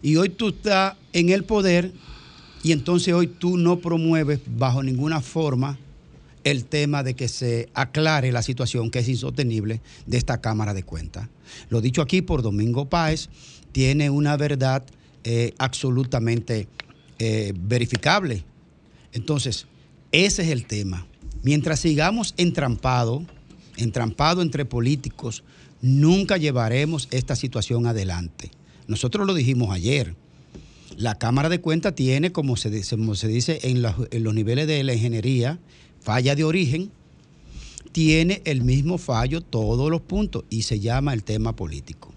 y 0.02 0.16
hoy 0.16 0.30
tú 0.30 0.50
estás 0.50 0.96
en 1.14 1.30
el 1.30 1.44
poder 1.44 1.92
y 2.64 2.72
entonces 2.72 3.14
hoy 3.14 3.28
tú 3.28 3.58
no 3.58 3.80
promueves 3.80 4.40
bajo 4.46 4.84
ninguna 4.84 5.22
forma 5.22 5.78
el 6.44 6.66
tema 6.66 7.04
de 7.04 7.16
que 7.16 7.28
se 7.28 7.70
aclare 7.74 8.32
la 8.32 8.42
situación 8.42 8.92
que 8.92 9.00
es 9.00 9.10
insostenible 9.10 9.82
de 10.06 10.18
esta 10.18 10.40
Cámara 10.40 10.74
de 10.74 10.84
Cuentas. 10.84 11.28
Lo 11.70 11.82
dicho 11.82 12.02
aquí 12.02 12.22
por 12.22 12.42
Domingo 12.42 12.88
Páez 12.90 13.30
tiene 13.72 14.10
una 14.10 14.38
verdad 14.38 14.84
eh, 15.24 15.54
absolutamente 15.58 16.68
eh, 17.20 17.54
verificable. 17.56 18.44
Entonces, 19.14 19.68
ese 20.12 20.44
es 20.44 20.50
el 20.50 20.66
tema. 20.66 21.06
Mientras 21.44 21.80
sigamos 21.80 22.34
entrampados, 22.38 23.24
entrampados 23.78 24.44
entre 24.44 24.66
políticos, 24.66 25.44
nunca 25.82 26.38
llevaremos 26.38 27.08
esta 27.12 27.36
situación 27.36 27.86
adelante. 27.86 28.52
Nosotros 28.88 29.26
lo 29.28 29.34
dijimos 29.34 29.72
ayer. 29.72 30.16
La 30.98 31.16
Cámara 31.16 31.50
de 31.50 31.62
Cuentas 31.62 31.96
tiene, 31.96 32.32
como 32.32 32.58
se 32.58 32.70
dice, 32.70 33.60
en 33.62 33.82
los 33.82 34.34
niveles 34.34 34.68
de 34.68 34.84
la 34.84 34.94
ingeniería, 34.94 35.60
falla 36.02 36.36
de 36.36 36.44
origen, 36.44 36.92
tiene 37.92 38.42
el 38.46 38.64
mismo 38.64 38.98
fallo 38.98 39.42
todos 39.42 39.90
los 39.90 40.02
puntos 40.02 40.44
y 40.50 40.64
se 40.64 40.80
llama 40.80 41.14
el 41.14 41.24
tema 41.24 41.56
político. 41.56 42.14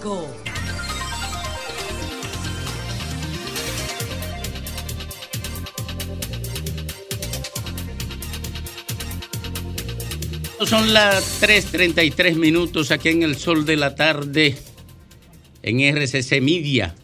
106.5. 0.00 0.40
Son 10.66 10.92
las 10.92 11.42
3.33 11.42 12.36
minutos 12.36 12.90
aquí 12.90 13.08
en 13.08 13.22
el 13.22 13.36
sol 13.36 13.64
de 13.64 13.76
la 13.76 13.94
tarde 13.94 14.58
en 15.62 15.80
RCC 15.80 16.40
Media, 16.40 16.94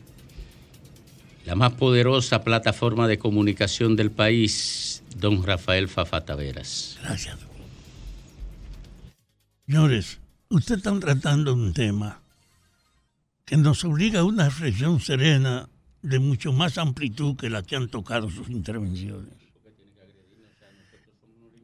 la 1.47 1.55
más 1.55 1.73
poderosa 1.73 2.45
plataforma 2.45 3.09
de 3.09 3.19
comunicación 3.19 3.97
del 3.97 4.11
país, 4.11 5.03
don 5.17 5.43
Rafael 5.43 5.89
Fafa 5.89 6.25
Taveras. 6.25 6.99
Gracias. 7.03 7.39
Señores, 9.67 10.21
ustedes 10.49 10.79
están 10.79 11.01
tratando 11.01 11.55
un 11.55 11.73
tema 11.73 12.21
que 13.47 13.57
nos 13.57 13.85
obliga 13.85 14.21
a 14.21 14.25
una 14.25 14.47
reflexión 14.47 15.01
serena 15.01 15.69
de 16.03 16.19
mucho 16.19 16.53
más 16.53 16.79
amplitud 16.79 17.37
que 17.37 17.49
la 17.49 17.63
que 17.63 17.77
han 17.77 17.89
tocado 17.89 18.29
sus 18.29 18.51
intervenciones. 18.51 19.33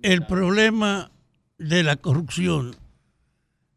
El 0.01 0.25
problema 0.25 1.11
de 1.59 1.83
la 1.83 1.97
corrupción 1.97 2.77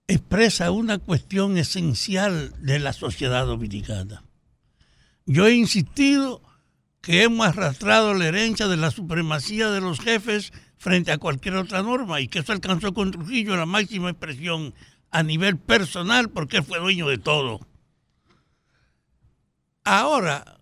expresa 0.07 0.69
una 0.69 0.99
cuestión 0.99 1.57
esencial 1.57 2.53
de 2.61 2.79
la 2.79 2.93
sociedad 2.93 3.47
dominicana. 3.47 4.23
Yo 5.25 5.47
he 5.47 5.55
insistido 5.55 6.43
que 7.01 7.23
hemos 7.23 7.47
arrastrado 7.47 8.13
la 8.13 8.27
herencia 8.27 8.67
de 8.67 8.77
la 8.77 8.91
supremacía 8.91 9.71
de 9.71 9.81
los 9.81 9.99
jefes 9.99 10.53
frente 10.77 11.11
a 11.11 11.17
cualquier 11.17 11.55
otra 11.55 11.81
norma 11.81 12.21
y 12.21 12.27
que 12.27 12.39
eso 12.39 12.51
alcanzó 12.51 12.93
con 12.93 13.09
Trujillo 13.09 13.55
la 13.55 13.65
máxima 13.65 14.11
expresión 14.11 14.75
a 15.09 15.23
nivel 15.23 15.57
personal 15.57 16.29
porque 16.29 16.57
él 16.57 16.63
fue 16.63 16.79
dueño 16.79 17.07
de 17.07 17.17
todo. 17.17 17.61
Ahora, 19.85 20.57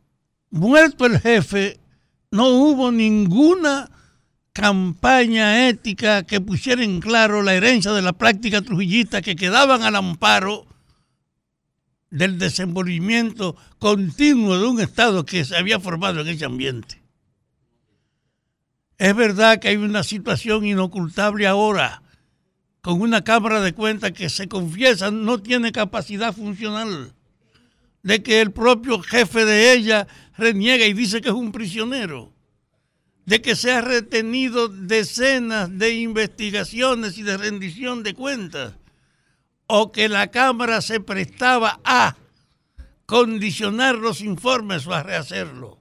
muerto 0.51 1.05
el 1.05 1.19
jefe, 1.19 1.79
no 2.29 2.49
hubo 2.49 2.91
ninguna 2.91 3.89
campaña 4.51 5.69
ética 5.69 6.23
que 6.23 6.41
pusiera 6.41 6.83
en 6.83 6.99
claro 6.99 7.41
la 7.41 7.55
herencia 7.55 7.93
de 7.93 8.01
la 8.01 8.13
práctica 8.13 8.61
trujillista 8.61 9.21
que 9.21 9.37
quedaban 9.37 9.81
al 9.81 9.95
amparo 9.95 10.67
del 12.11 12.37
desenvolvimiento 12.37 13.55
continuo 13.79 14.59
de 14.59 14.67
un 14.67 14.81
Estado 14.81 15.25
que 15.25 15.45
se 15.45 15.55
había 15.55 15.79
formado 15.79 16.19
en 16.19 16.27
ese 16.27 16.43
ambiente. 16.43 17.01
Es 18.97 19.15
verdad 19.15 19.59
que 19.59 19.69
hay 19.69 19.77
una 19.77 20.03
situación 20.03 20.65
inocultable 20.65 21.47
ahora, 21.47 22.03
con 22.81 23.01
una 23.01 23.23
Cámara 23.23 23.61
de 23.61 23.73
Cuentas 23.73 24.11
que 24.11 24.29
se 24.29 24.49
confiesa 24.49 25.11
no 25.11 25.41
tiene 25.41 25.71
capacidad 25.71 26.35
funcional, 26.35 27.13
de 28.03 28.21
que 28.21 28.41
el 28.41 28.51
propio 28.51 29.01
jefe 29.01 29.45
de 29.45 29.73
ella 29.73 30.07
reniega 30.37 30.85
y 30.85 30.93
dice 30.93 31.21
que 31.21 31.29
es 31.29 31.35
un 31.35 31.51
prisionero 31.51 32.33
de 33.25 33.41
que 33.41 33.55
se 33.55 33.71
ha 33.71 33.81
retenido 33.81 34.67
decenas 34.67 35.77
de 35.77 35.95
investigaciones 35.95 37.17
y 37.17 37.23
de 37.23 37.37
rendición 37.37 38.03
de 38.03 38.13
cuentas, 38.13 38.73
o 39.67 39.91
que 39.91 40.09
la 40.09 40.27
Cámara 40.27 40.81
se 40.81 40.99
prestaba 40.99 41.79
a 41.85 42.17
condicionar 43.05 43.95
los 43.95 44.21
informes 44.21 44.85
o 44.87 44.93
a 44.93 45.03
rehacerlo. 45.03 45.79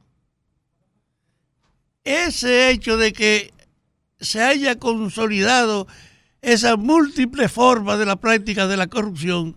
Ese 2.05 2.71
hecho 2.71 2.97
de 2.97 3.13
que 3.13 3.53
se 4.21 4.41
haya 4.41 4.79
consolidado 4.79 5.89
esa 6.43 6.77
múltiple 6.77 7.49
forma 7.49 7.97
de 7.97 8.07
la 8.07 8.17
práctica 8.17 8.67
de 8.67 8.77
la 8.77 8.87
corrupción 8.87 9.57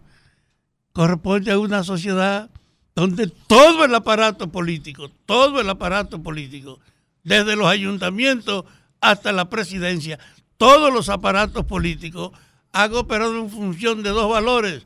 corresponde 0.91 1.51
a 1.51 1.59
una 1.59 1.84
sociedad 1.84 2.49
donde 2.95 3.27
todo 3.27 3.83
el 3.83 3.93
aparato 3.93 4.51
político, 4.51 5.11
todo 5.25 5.59
el 5.59 5.69
aparato 5.69 6.23
político, 6.23 6.79
desde 7.23 7.55
los 7.55 7.67
ayuntamientos 7.67 8.63
hasta 9.01 9.33
la 9.33 9.49
presidencia, 9.49 10.17
todos 10.57 10.93
los 10.93 11.09
aparatos 11.09 11.65
políticos 11.65 12.31
han 12.71 12.93
operado 12.95 13.37
en 13.37 13.49
función 13.49 14.01
de 14.01 14.09
dos 14.09 14.29
valores, 14.29 14.85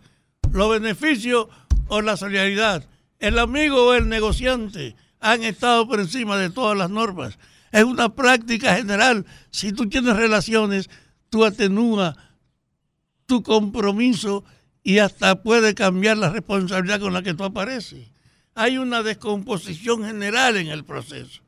los 0.51 0.70
beneficios 0.72 1.47
o 1.88 2.01
la 2.01 2.18
solidaridad. 2.18 2.84
El 3.20 3.38
amigo 3.38 3.88
o 3.88 3.93
el 3.93 4.10
negociante 4.10 4.95
han 5.20 5.43
estado 5.43 5.88
por 5.88 5.99
encima 5.99 6.38
de 6.38 6.49
todas 6.49 6.78
las 6.78 6.89
normas. 6.89 7.38
Es 7.72 7.84
una 7.84 8.10
práctica 8.10 8.76
general. 8.76 9.26
Si 9.51 9.74
tú 9.74 9.88
tienes 9.88 10.16
relaciones, 10.16 10.89
tú 11.30 11.45
atenúas 11.45 12.16
tu 13.26 13.43
compromiso 13.43 14.43
y 14.84 15.00
hasta 15.00 15.42
puede 15.42 15.74
cambiar 15.74 16.18
la 16.18 16.30
responsabilidad 16.30 17.00
con 17.00 17.14
la 17.14 17.22
que 17.22 17.34
tú 17.34 17.44
apareces. 17.44 18.08
Hay 18.56 18.78
una 18.78 19.04
descomposición 19.04 20.04
general 20.04 20.58
en 20.58 20.68
el 20.68 20.84
proceso. 20.84 21.42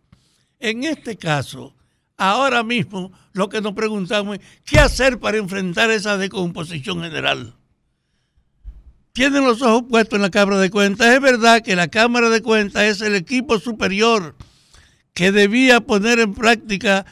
En 0.59 0.83
este 0.83 1.17
caso, 1.17 1.75
ahora 2.17 2.63
mismo 2.63 3.11
lo 3.33 3.49
que 3.49 3.61
nos 3.61 3.73
preguntamos 3.73 4.37
es 4.37 4.45
qué 4.65 4.79
hacer 4.79 5.19
para 5.19 5.37
enfrentar 5.37 5.89
esa 5.89 6.17
decomposición 6.17 7.01
general. 7.01 7.55
Tienen 9.13 9.43
los 9.43 9.61
ojos 9.61 9.83
puestos 9.89 10.17
en 10.17 10.21
la 10.21 10.29
Cámara 10.29 10.59
de 10.59 10.69
Cuentas. 10.69 11.13
Es 11.13 11.19
verdad 11.19 11.61
que 11.61 11.75
la 11.75 11.89
Cámara 11.89 12.29
de 12.29 12.41
Cuentas 12.41 12.83
es 12.83 13.01
el 13.01 13.15
equipo 13.15 13.59
superior 13.59 14.35
que 15.13 15.31
debía 15.33 15.81
poner 15.81 16.19
en 16.19 16.33
práctica 16.33 17.05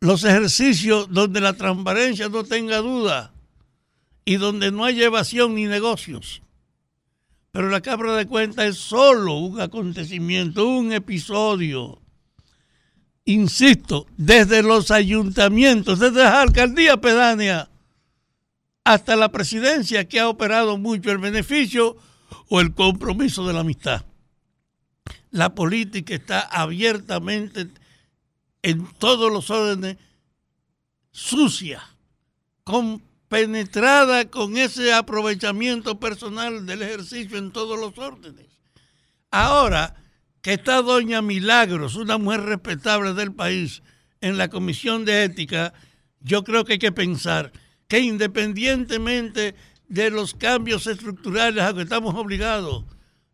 los 0.00 0.24
ejercicios 0.24 1.08
donde 1.10 1.40
la 1.40 1.52
transparencia 1.52 2.28
no 2.28 2.44
tenga 2.44 2.78
duda 2.78 3.31
y 4.24 4.36
donde 4.36 4.70
no 4.70 4.84
haya 4.84 5.06
evasión 5.06 5.54
ni 5.54 5.66
negocios. 5.66 6.42
Pero 7.50 7.68
la 7.68 7.80
Cámara 7.82 8.16
de 8.16 8.26
Cuentas 8.26 8.64
es 8.64 8.78
solo 8.78 9.34
un 9.34 9.60
acontecimiento, 9.60 10.66
un 10.66 10.92
episodio. 10.92 12.00
Insisto, 13.24 14.06
desde 14.16 14.62
los 14.62 14.90
ayuntamientos, 14.90 15.98
desde 15.98 16.24
las 16.24 16.34
alcaldías 16.34 16.96
pedáneas 16.98 17.68
hasta 18.84 19.16
la 19.16 19.30
presidencia 19.30 20.08
que 20.08 20.18
ha 20.18 20.28
operado 20.28 20.78
mucho 20.78 21.10
el 21.10 21.18
beneficio 21.18 21.96
o 22.48 22.60
el 22.60 22.74
compromiso 22.74 23.46
de 23.46 23.52
la 23.52 23.60
amistad. 23.60 24.04
La 25.30 25.54
política 25.54 26.14
está 26.14 26.40
abiertamente 26.40 27.68
en 28.62 28.86
todos 28.98 29.32
los 29.32 29.50
órdenes 29.50 29.98
sucia, 31.10 31.82
compenetrada 33.32 34.26
con 34.26 34.58
ese 34.58 34.92
aprovechamiento 34.92 35.98
personal 35.98 36.66
del 36.66 36.82
ejercicio 36.82 37.38
en 37.38 37.50
todos 37.50 37.80
los 37.80 37.96
órdenes. 37.96 38.44
Ahora 39.30 39.94
que 40.42 40.52
está 40.52 40.82
doña 40.82 41.22
Milagros, 41.22 41.96
una 41.96 42.18
mujer 42.18 42.42
respetable 42.42 43.14
del 43.14 43.32
país, 43.32 43.82
en 44.20 44.36
la 44.36 44.48
Comisión 44.48 45.06
de 45.06 45.24
Ética, 45.24 45.72
yo 46.20 46.44
creo 46.44 46.66
que 46.66 46.74
hay 46.74 46.78
que 46.78 46.92
pensar 46.92 47.52
que 47.88 48.00
independientemente 48.00 49.54
de 49.88 50.10
los 50.10 50.34
cambios 50.34 50.86
estructurales 50.86 51.64
a 51.64 51.72
que 51.72 51.82
estamos 51.82 52.14
obligados, 52.14 52.84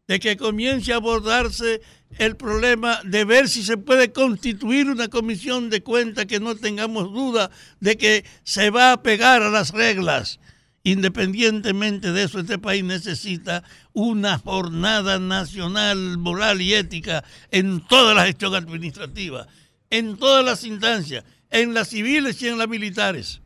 de 0.09 0.18
que 0.18 0.36
comience 0.36 0.92
a 0.92 0.96
abordarse 0.96 1.82
el 2.18 2.34
problema 2.36 3.00
de 3.04 3.24
ver 3.24 3.48
si 3.48 3.62
se 3.62 3.76
puede 3.76 4.11
constituir 4.11 4.88
una 4.88 5.09
comisión 5.09 5.68
de 5.68 5.82
cuenta 5.82 6.26
que 6.26 6.40
no 6.40 6.56
tengamos 6.56 7.12
duda 7.12 7.50
de 7.78 7.98
que 7.98 8.24
se 8.42 8.70
va 8.70 8.92
a 8.92 9.02
pegar 9.02 9.42
a 9.42 9.50
las 9.50 9.70
reglas. 9.70 10.40
Independientemente 10.82 12.12
de 12.12 12.22
eso, 12.22 12.40
este 12.40 12.59
país 12.59 12.82
necesita 12.82 13.62
una 13.92 14.38
jornada 14.38 15.18
nacional 15.18 16.16
moral 16.16 16.62
y 16.62 16.72
ética 16.72 17.22
en 17.50 17.86
toda 17.86 18.14
la 18.14 18.24
gestión 18.24 18.54
administrativa, 18.54 19.46
en 19.90 20.16
todas 20.16 20.42
las 20.42 20.64
instancias, 20.64 21.24
en 21.50 21.74
las 21.74 21.88
civiles 21.88 22.40
y 22.40 22.48
en 22.48 22.56
las 22.56 22.68
militares, 22.68 23.42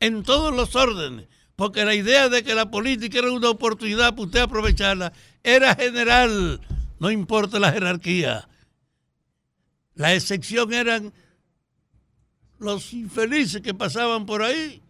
en 0.00 0.22
todos 0.22 0.54
los 0.54 0.74
órdenes, 0.74 1.26
porque 1.56 1.86
la 1.86 1.94
idea 1.94 2.28
de 2.28 2.44
que 2.44 2.54
la 2.54 2.70
política 2.70 3.18
era 3.18 3.32
una 3.32 3.50
oportunidad 3.50 4.10
para 4.10 4.22
usted 4.22 4.40
aprovecharla 4.40 5.12
era 5.42 5.74
general, 5.74 6.60
no 7.00 7.10
importa 7.10 7.58
la 7.58 7.72
jerarquía. 7.72 8.48
La 9.94 10.14
excepción 10.14 10.74
eran 10.74 11.14
los 12.58 12.92
infelices 12.92 13.62
que 13.62 13.72
pasaban 13.72 14.26
por 14.26 14.42
ahí 14.42 14.82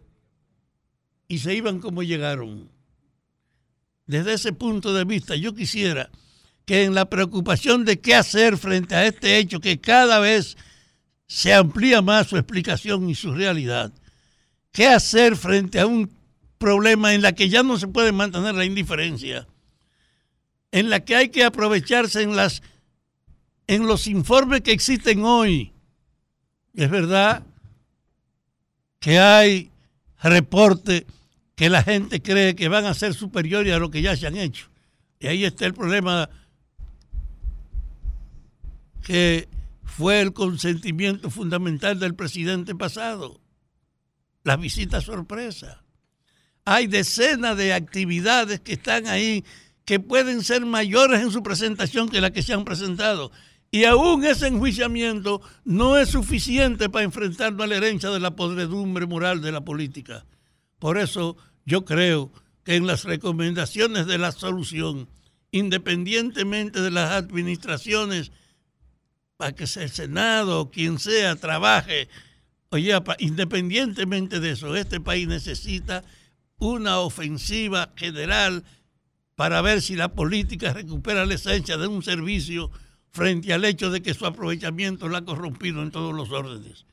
y 1.29 1.39
se 1.39 1.55
iban 1.55 1.79
como 1.79 2.03
llegaron. 2.03 2.69
Desde 4.05 4.33
ese 4.33 4.51
punto 4.51 4.93
de 4.93 5.05
vista, 5.05 5.35
yo 5.35 5.53
quisiera 5.53 6.09
que 6.65 6.83
en 6.83 6.93
la 6.93 7.09
preocupación 7.09 7.85
de 7.85 8.01
qué 8.01 8.15
hacer 8.15 8.57
frente 8.57 8.95
a 8.95 9.05
este 9.05 9.37
hecho 9.37 9.61
que 9.61 9.79
cada 9.79 10.19
vez 10.19 10.57
se 11.27 11.53
amplía 11.53 12.01
más 12.01 12.27
su 12.27 12.37
explicación 12.37 13.09
y 13.09 13.15
su 13.15 13.33
realidad, 13.33 13.93
qué 14.71 14.87
hacer 14.87 15.37
frente 15.37 15.79
a 15.79 15.87
un 15.87 16.16
problema 16.57 17.13
en 17.13 17.21
la 17.21 17.33
que 17.33 17.49
ya 17.49 17.63
no 17.63 17.77
se 17.77 17.87
puede 17.87 18.11
mantener 18.11 18.55
la 18.55 18.65
indiferencia, 18.65 19.47
en 20.71 20.89
la 20.89 21.01
que 21.01 21.15
hay 21.15 21.29
que 21.29 21.43
aprovecharse 21.43 22.21
en 22.21 22.35
las 22.35 22.61
en 23.67 23.85
los 23.85 24.07
informes 24.07 24.61
que 24.61 24.71
existen 24.71 25.23
hoy. 25.23 25.73
Es 26.73 26.89
verdad 26.89 27.43
que 28.99 29.19
hay 29.19 29.71
reportes 30.21 31.05
que 31.55 31.69
la 31.69 31.83
gente 31.83 32.21
cree 32.21 32.55
que 32.55 32.69
van 32.69 32.85
a 32.85 32.93
ser 32.93 33.13
superiores 33.13 33.73
a 33.73 33.79
lo 33.79 33.91
que 33.91 34.01
ya 34.01 34.15
se 34.15 34.27
han 34.27 34.37
hecho. 34.37 34.69
Y 35.19 35.27
ahí 35.27 35.43
está 35.43 35.65
el 35.65 35.73
problema 35.73 36.29
que 39.03 39.47
fue 39.83 40.21
el 40.21 40.33
consentimiento 40.33 41.29
fundamental 41.29 41.99
del 41.99 42.13
presidente 42.13 42.75
pasado, 42.75 43.41
la 44.43 44.57
visita 44.57 45.01
sorpresa. 45.01 45.83
Hay 46.69 46.87
decenas 46.87 47.55
de 47.55 47.71
actividades 47.71 48.59
que 48.59 48.73
están 48.73 49.07
ahí 49.07 49.45
que 49.85 50.01
pueden 50.01 50.43
ser 50.43 50.65
mayores 50.65 51.21
en 51.21 51.31
su 51.31 51.41
presentación 51.41 52.09
que 52.09 52.19
las 52.19 52.31
que 52.31 52.43
se 52.43 52.51
han 52.51 52.65
presentado. 52.65 53.31
Y 53.71 53.85
aún 53.85 54.25
ese 54.25 54.47
enjuiciamiento 54.47 55.39
no 55.63 55.97
es 55.97 56.09
suficiente 56.09 56.89
para 56.89 57.05
enfrentarnos 57.05 57.63
a 57.63 57.67
la 57.67 57.77
herencia 57.77 58.09
de 58.09 58.19
la 58.19 58.35
podredumbre 58.35 59.05
moral 59.05 59.39
de 59.39 59.53
la 59.53 59.61
política. 59.61 60.25
Por 60.77 60.97
eso 60.97 61.37
yo 61.65 61.85
creo 61.85 62.33
que 62.65 62.75
en 62.75 62.85
las 62.85 63.05
recomendaciones 63.05 64.05
de 64.05 64.17
la 64.17 64.33
solución, 64.33 65.07
independientemente 65.51 66.81
de 66.81 66.91
las 66.91 67.13
administraciones, 67.13 68.33
para 69.37 69.53
que 69.53 69.67
sea 69.67 69.83
el 69.83 69.89
Senado 69.89 70.59
o 70.59 70.69
quien 70.69 70.99
sea 70.99 71.37
trabaje, 71.37 72.09
oye, 72.71 72.93
independientemente 73.19 74.41
de 74.41 74.51
eso, 74.51 74.75
este 74.75 74.99
país 74.99 75.29
necesita 75.29 76.03
una 76.59 76.99
ofensiva 76.99 77.93
general 77.95 78.63
para 79.35 79.61
ver 79.61 79.81
si 79.81 79.95
la 79.95 80.13
política 80.13 80.73
recupera 80.73 81.25
la 81.25 81.35
esencia 81.35 81.77
de 81.77 81.87
un 81.87 82.01
servicio 82.01 82.71
frente 83.11 83.53
al 83.53 83.65
hecho 83.65 83.91
de 83.91 84.01
que 84.01 84.13
su 84.13 84.25
aprovechamiento 84.25 85.07
la 85.09 85.19
ha 85.19 85.25
corrompido 85.25 85.81
en 85.83 85.91
todos 85.91 86.13
los 86.13 86.31
órdenes. 86.31 86.85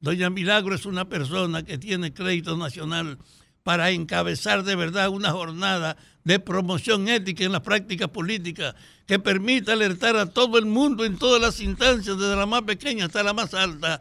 Doña 0.00 0.30
Milagro 0.30 0.74
es 0.74 0.86
una 0.86 1.08
persona 1.08 1.64
que 1.64 1.78
tiene 1.78 2.14
crédito 2.14 2.56
nacional 2.56 3.18
para 3.62 3.90
encabezar 3.90 4.64
de 4.64 4.74
verdad 4.76 5.10
una 5.10 5.32
jornada 5.32 5.96
de 6.24 6.38
promoción 6.38 7.08
ética 7.08 7.44
en 7.44 7.52
las 7.52 7.60
prácticas 7.60 8.08
políticas 8.08 8.74
que 9.06 9.18
permita 9.18 9.72
alertar 9.72 10.16
a 10.16 10.26
todo 10.26 10.58
el 10.58 10.66
mundo 10.66 11.04
en 11.04 11.18
todas 11.18 11.42
las 11.42 11.60
instancias, 11.60 12.16
desde 12.16 12.36
la 12.36 12.46
más 12.46 12.62
pequeña 12.62 13.06
hasta 13.06 13.22
la 13.22 13.32
más 13.32 13.52
alta, 13.54 14.00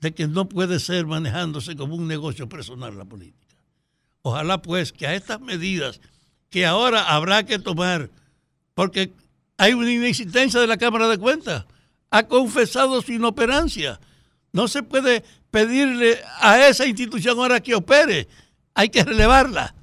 de 0.00 0.14
que 0.14 0.26
no 0.26 0.48
puede 0.48 0.78
ser 0.80 1.06
manejándose 1.06 1.76
como 1.76 1.94
un 1.94 2.06
negocio 2.06 2.48
personal 2.48 2.96
la 2.96 3.04
política. 3.04 3.49
Ojalá 4.22 4.60
pues 4.60 4.92
que 4.92 5.06
a 5.06 5.14
estas 5.14 5.40
medidas 5.40 6.00
que 6.50 6.66
ahora 6.66 7.14
habrá 7.14 7.44
que 7.44 7.58
tomar, 7.58 8.10
porque 8.74 9.12
hay 9.56 9.72
una 9.72 9.90
inexistencia 9.90 10.60
de 10.60 10.66
la 10.66 10.76
Cámara 10.76 11.08
de 11.08 11.18
Cuentas, 11.18 11.64
ha 12.10 12.24
confesado 12.24 13.00
su 13.02 13.12
inoperancia. 13.12 14.00
No 14.52 14.68
se 14.68 14.82
puede 14.82 15.24
pedirle 15.50 16.18
a 16.40 16.66
esa 16.66 16.86
institución 16.86 17.38
ahora 17.38 17.60
que 17.60 17.74
opere, 17.74 18.28
hay 18.74 18.88
que 18.88 19.04
relevarla, 19.04 19.74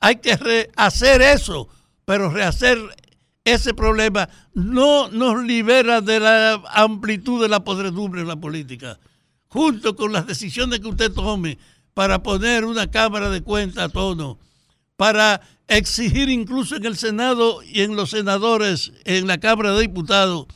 hay 0.00 0.16
que 0.16 0.36
rehacer 0.36 1.22
eso, 1.22 1.68
pero 2.04 2.30
rehacer 2.30 2.78
ese 3.44 3.74
problema 3.74 4.28
no 4.54 5.08
nos 5.08 5.42
libera 5.44 6.00
de 6.00 6.20
la 6.20 6.62
amplitud 6.72 7.42
de 7.42 7.48
la 7.48 7.64
podredumbre 7.64 8.20
en 8.20 8.28
la 8.28 8.36
política. 8.36 8.98
Junto 9.48 9.96
con 9.96 10.12
las 10.12 10.26
decisiones 10.26 10.80
que 10.80 10.88
usted 10.88 11.12
tome 11.12 11.58
para 11.94 12.22
poner 12.22 12.64
una 12.64 12.90
Cámara 12.90 13.30
de 13.30 13.42
Cuentas 13.42 13.84
a 13.84 13.88
tono, 13.88 14.38
para 14.96 15.40
exigir 15.68 16.28
incluso 16.28 16.76
en 16.76 16.86
el 16.86 16.96
Senado 16.96 17.62
y 17.62 17.82
en 17.82 17.96
los 17.96 18.10
senadores, 18.10 18.92
en 19.04 19.26
la 19.26 19.38
Cámara 19.38 19.72
de 19.72 19.82
Diputados, 19.82 20.46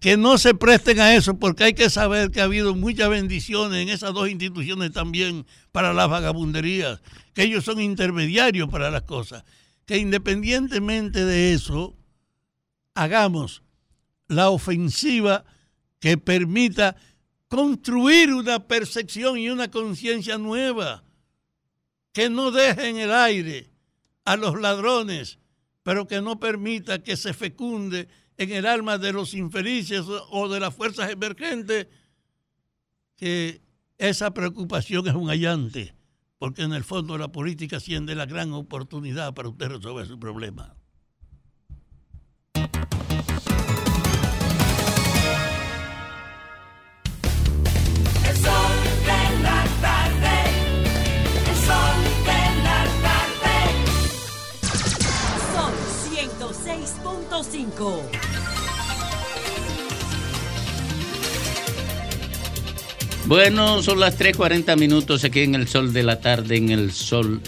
que 0.00 0.16
no 0.16 0.36
se 0.36 0.54
presten 0.54 1.00
a 1.00 1.14
eso, 1.14 1.38
porque 1.38 1.64
hay 1.64 1.74
que 1.74 1.88
saber 1.88 2.30
que 2.30 2.40
ha 2.40 2.44
habido 2.44 2.74
muchas 2.74 3.08
bendiciones 3.08 3.82
en 3.82 3.88
esas 3.88 4.12
dos 4.12 4.28
instituciones 4.28 4.92
también 4.92 5.46
para 5.72 5.94
las 5.94 6.10
vagabunderías, 6.10 7.00
que 7.32 7.44
ellos 7.44 7.64
son 7.64 7.80
intermediarios 7.80 8.68
para 8.68 8.90
las 8.90 9.02
cosas, 9.02 9.44
que 9.86 9.96
independientemente 9.96 11.24
de 11.24 11.54
eso, 11.54 11.96
hagamos 12.94 13.62
la 14.28 14.50
ofensiva 14.50 15.44
que 16.00 16.18
permita 16.18 16.96
construir 17.54 18.34
una 18.34 18.66
percepción 18.66 19.38
y 19.38 19.48
una 19.48 19.70
conciencia 19.70 20.38
nueva, 20.38 21.04
que 22.12 22.28
no 22.28 22.50
deje 22.50 22.88
en 22.88 22.96
el 22.96 23.12
aire 23.12 23.70
a 24.24 24.36
los 24.36 24.60
ladrones, 24.60 25.38
pero 25.84 26.08
que 26.08 26.20
no 26.20 26.40
permita 26.40 27.04
que 27.04 27.16
se 27.16 27.32
fecunde 27.32 28.08
en 28.38 28.50
el 28.50 28.66
alma 28.66 28.98
de 28.98 29.12
los 29.12 29.34
infelices 29.34 30.04
o 30.30 30.48
de 30.48 30.58
las 30.58 30.74
fuerzas 30.74 31.12
emergentes, 31.12 31.86
que 33.16 33.62
esa 33.98 34.34
preocupación 34.34 35.06
es 35.06 35.14
un 35.14 35.30
allante, 35.30 35.94
porque 36.38 36.62
en 36.62 36.72
el 36.72 36.82
fondo 36.82 37.16
la 37.18 37.30
política 37.30 37.78
siente 37.78 38.16
la 38.16 38.26
gran 38.26 38.52
oportunidad 38.52 39.32
para 39.32 39.48
usted 39.48 39.68
resolver 39.68 40.08
su 40.08 40.18
problema. 40.18 40.74
Bueno, 63.26 63.82
son 63.82 63.98
las 63.98 64.18
3.40 64.18 64.78
minutos 64.78 65.24
aquí 65.24 65.40
en 65.40 65.54
el 65.54 65.66
sol 65.66 65.92
de 65.92 66.02
la 66.02 66.20
tarde, 66.20 66.56
en 66.56 66.70
el 66.70 66.92
sol 66.92 67.40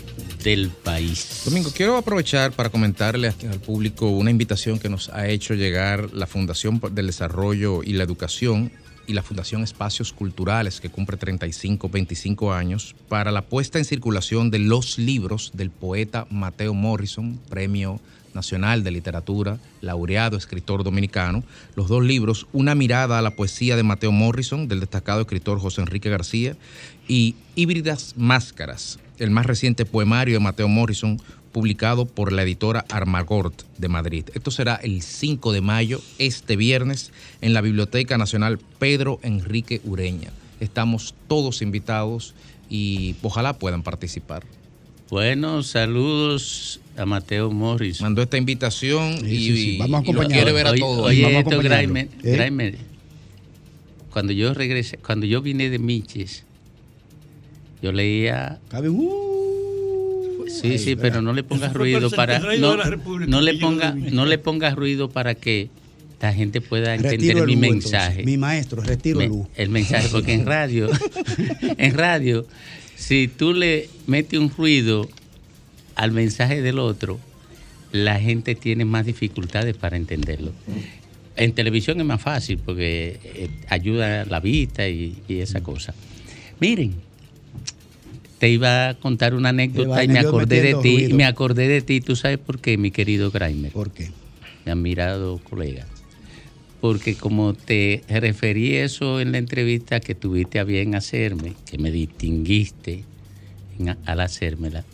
del 0.43 0.71
país. 0.71 1.43
Domingo, 1.45 1.71
quiero 1.75 1.97
aprovechar 1.97 2.53
para 2.53 2.71
comentarle 2.71 3.29
al 3.29 3.61
público 3.61 4.09
una 4.09 4.31
invitación 4.31 4.79
que 4.79 4.89
nos 4.89 5.09
ha 5.11 5.29
hecho 5.29 5.55
llegar 5.55 6.13
la 6.13 6.27
Fundación 6.27 6.81
del 6.93 7.07
Desarrollo 7.07 7.83
y 7.83 7.93
la 7.93 8.05
Educación 8.05 8.73
y 9.07 9.13
la 9.13 9.23
Fundación 9.23 9.63
Espacios 9.63 10.13
Culturales, 10.13 10.81
que 10.81 10.89
cumple 10.89 11.17
35, 11.17 11.89
25 11.89 12.53
años, 12.53 12.97
para 13.09 13.31
la 13.31 13.43
puesta 13.43 13.79
en 13.79 13.85
circulación 13.85 14.51
de 14.51 14.59
los 14.59 14.99
libros 14.99 15.53
del 15.55 15.71
poeta 15.71 16.27
Mateo 16.31 16.75
Morrison, 16.75 17.39
premio 17.49 18.01
Nacional 18.37 18.85
de 18.85 18.93
Literatura, 18.93 19.59
laureado 19.81 20.37
escritor 20.37 20.85
dominicano. 20.85 21.43
Los 21.75 21.89
dos 21.89 22.05
libros, 22.05 22.47
Una 22.53 22.77
mirada 22.77 23.19
a 23.19 23.23
la 23.23 23.35
poesía 23.35 23.75
de 23.75 23.83
Mateo 23.83 24.13
Morrison, 24.13 24.69
del 24.69 24.79
destacado 24.79 25.23
escritor 25.23 25.59
José 25.59 25.81
Enrique 25.81 26.11
García, 26.11 26.57
y 27.09 27.35
Híbridas 27.57 28.15
Máscaras, 28.17 29.01
el 29.19 29.31
más 29.31 29.47
reciente 29.47 29.85
poemario 29.85 30.35
de 30.35 30.41
Mateo 30.41 30.69
Morrison, 30.69 31.21
publicado 31.51 32.05
por 32.05 32.33
la 32.33 32.43
editora 32.43 32.85
Armagort 32.91 33.63
de 33.79 33.89
Madrid. 33.89 34.25
Esto 34.35 34.51
será 34.51 34.77
el 34.77 35.01
5 35.01 35.53
de 35.53 35.63
mayo, 35.63 36.01
este 36.19 36.55
viernes, 36.55 37.13
en 37.41 37.55
la 37.55 37.63
Biblioteca 37.63 38.19
Nacional 38.19 38.59
Pedro 38.79 39.19
Enrique 39.23 39.81
Ureña. 39.85 40.31
Estamos 40.61 41.15
todos 41.29 41.63
invitados 41.63 42.35
y 42.69 43.17
ojalá 43.23 43.55
puedan 43.55 43.83
participar. 43.83 44.45
Bueno, 45.09 45.63
saludos 45.63 46.81
a 46.97 47.07
Mateo 47.07 47.51
Morris. 47.51 48.01
Mandó 48.01 48.23
esta 48.23 48.37
invitación 48.39 49.15
y, 49.27 49.37
sí, 49.37 49.57
sí. 49.57 49.77
Vamos 49.79 50.05
y 50.07 50.13
lo 50.13 50.27
quiere 50.27 50.53
ver 50.53 50.67
a 50.67 50.71
Oye, 50.71 50.81
todos. 50.81 51.07
oye, 51.07 51.23
Vamos 51.23 51.45
esto. 51.45 51.63
Graimer, 51.63 52.09
¿Eh? 52.23 52.33
Graimer, 52.33 52.77
cuando 54.11 54.33
yo 54.33 54.55
regresé, 54.55 54.97
cuando 54.99 55.27
yo 55.27 55.43
vine 55.43 55.69
de 55.71 55.79
Miches, 55.79 56.45
yo 57.83 57.93
leía. 57.93 58.59
Cabe 58.69 58.89
un- 58.89 59.37
Sí, 60.49 60.79
sí, 60.79 60.97
pero 60.97 61.21
no 61.23 61.33
le 61.33 61.43
pongas 61.43 61.75
ruido 61.75 62.09
para 62.11 62.39
no, 62.39 62.77
no 63.27 63.41
le 63.41 63.55
ponga 63.55 63.95
no 63.95 64.25
le 64.25 64.39
pongas 64.39 64.75
ruido 64.75 65.11
para 65.11 65.35
que 65.35 65.69
la 66.21 66.33
gente 66.33 66.61
pueda 66.63 66.95
entender 66.95 67.35
mi 67.47 67.53
entonces. 67.55 67.71
mensaje. 67.93 68.23
Mi 68.25 68.37
maestro, 68.39 68.81
retiro 68.81 69.21
el 69.21 69.29
Me- 69.29 69.37
Lu. 69.37 69.49
el 69.57 69.69
mensaje, 69.69 70.09
porque 70.11 70.33
en 70.33 70.47
radio, 70.47 70.89
en 71.79 71.95
radio, 71.95 72.47
si 72.95 73.29
tú 73.29 73.53
le 73.53 73.91
metes 74.07 74.39
un 74.39 74.49
ruido 74.49 75.09
al 75.97 76.13
mensaje 76.13 76.63
del 76.63 76.79
otro, 76.79 77.19
la 77.93 78.21
gente 78.21 78.55
tiene 78.55 78.85
más 78.85 79.07
dificultades 79.07 79.77
para 79.77 79.97
entenderlo. 79.97 80.53
En 81.37 81.53
televisión 81.53 82.01
es 82.01 82.07
más 82.07 82.21
fácil 82.23 82.59
porque 82.59 83.19
eh, 83.25 83.51
ayuda 83.69 84.25
la 84.25 84.41
vista 84.41 84.89
y, 84.89 85.19
y 85.29 85.41
esa 85.41 85.63
cosa. 85.63 85.95
Miren, 86.61 86.95
te 88.39 88.51
iba 88.51 88.91
a 88.91 88.95
contar 88.95 89.35
una 89.35 89.51
anécdota 89.51 90.05
y 90.05 90.09
me 90.09 90.19
acordé 90.19 90.61
de 90.61 90.75
ti. 90.75 90.97
ruido. 90.97 91.17
Me 91.17 91.25
acordé 91.25 91.69
de 91.69 91.83
ti. 91.83 92.01
¿Tú 92.01 92.17
sabes 92.17 92.39
por 92.39 92.59
qué, 92.59 92.77
mi 92.77 92.91
querido 92.91 93.31
Graimer? 93.31 93.73
¿Por 93.73 93.91
qué? 93.91 94.11
Mi 94.65 94.73
admirado 94.73 95.39
colega. 95.39 95.87
Porque 96.81 97.15
como 97.15 97.55
te 97.55 98.03
referí 98.09 98.75
eso 98.77 99.21
en 99.21 99.33
la 99.33 99.39
entrevista 99.39 100.01
que 100.01 100.15
tuviste 100.15 100.59
a 100.59 100.65
bien 100.65 100.95
hacerme, 100.95 101.55
que 101.69 101.79
me 101.79 101.91
distinguiste 101.91 103.05
en 103.79 103.97
al 104.05 104.21
hacérmela, 104.21 104.85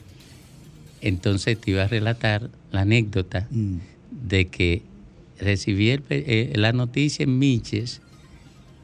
entonces 1.03 1.61
te 1.61 1.73
iba 1.73 1.83
a 1.83 1.89
relatar 1.89 2.49
la 2.71 2.81
anécdota 2.83 3.47
Mm. 3.51 3.77
de 4.29 4.47
que 4.49 4.83
recibí 5.39 5.91
el 5.91 6.03
eh, 6.11 6.53
la 6.55 6.73
noticia 6.73 7.25
en 7.25 7.39
Miches 7.39 8.01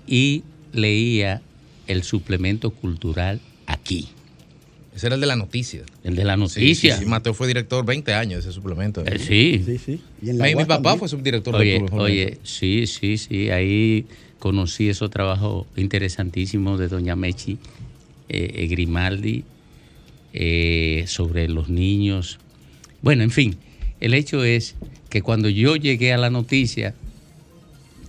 y 0.06 0.42
leía 0.72 1.40
el 1.86 2.02
suplemento 2.02 2.70
cultural 2.70 3.40
aquí. 3.66 4.08
Ese 4.94 5.06
era 5.06 5.14
el 5.14 5.20
de 5.20 5.26
la 5.28 5.36
noticia. 5.36 5.82
El 6.02 6.16
de 6.16 6.24
la 6.24 6.36
noticia. 6.36 6.96
sí, 6.96 7.04
sí. 7.04 7.08
Mateo 7.08 7.32
fue 7.32 7.46
director 7.46 7.84
20 7.86 8.14
años 8.14 8.42
de 8.42 8.50
ese 8.50 8.52
suplemento. 8.52 9.04
Eh, 9.06 9.18
sí. 9.20 9.62
Sí, 9.64 9.78
sí. 9.78 10.00
Y 10.20 10.30
en 10.30 10.38
la 10.38 10.44
Mi, 10.44 10.54
mi 10.56 10.62
papá 10.64 10.74
también. 10.74 10.98
fue 10.98 11.08
subdirector 11.08 11.54
Oye, 11.54 11.72
del 11.74 11.84
Club 11.84 12.00
oye, 12.00 12.38
sí, 12.42 12.86
sí, 12.88 13.16
sí, 13.16 13.50
ahí 13.50 14.06
conocí 14.40 14.88
esos 14.88 15.10
trabajos 15.10 15.66
interesantísimos 15.76 16.80
de 16.80 16.88
doña 16.88 17.14
Mechi 17.14 17.58
eh, 18.28 18.50
eh, 18.56 18.66
Grimaldi 18.66 19.44
eh, 20.32 21.04
sobre 21.06 21.48
los 21.48 21.68
niños. 21.68 22.38
Bueno, 23.02 23.22
en 23.22 23.30
fin, 23.30 23.56
el 24.00 24.14
hecho 24.14 24.44
es 24.44 24.74
que 25.08 25.22
cuando 25.22 25.48
yo 25.48 25.76
llegué 25.76 26.12
a 26.12 26.18
la 26.18 26.30
noticia, 26.30 26.94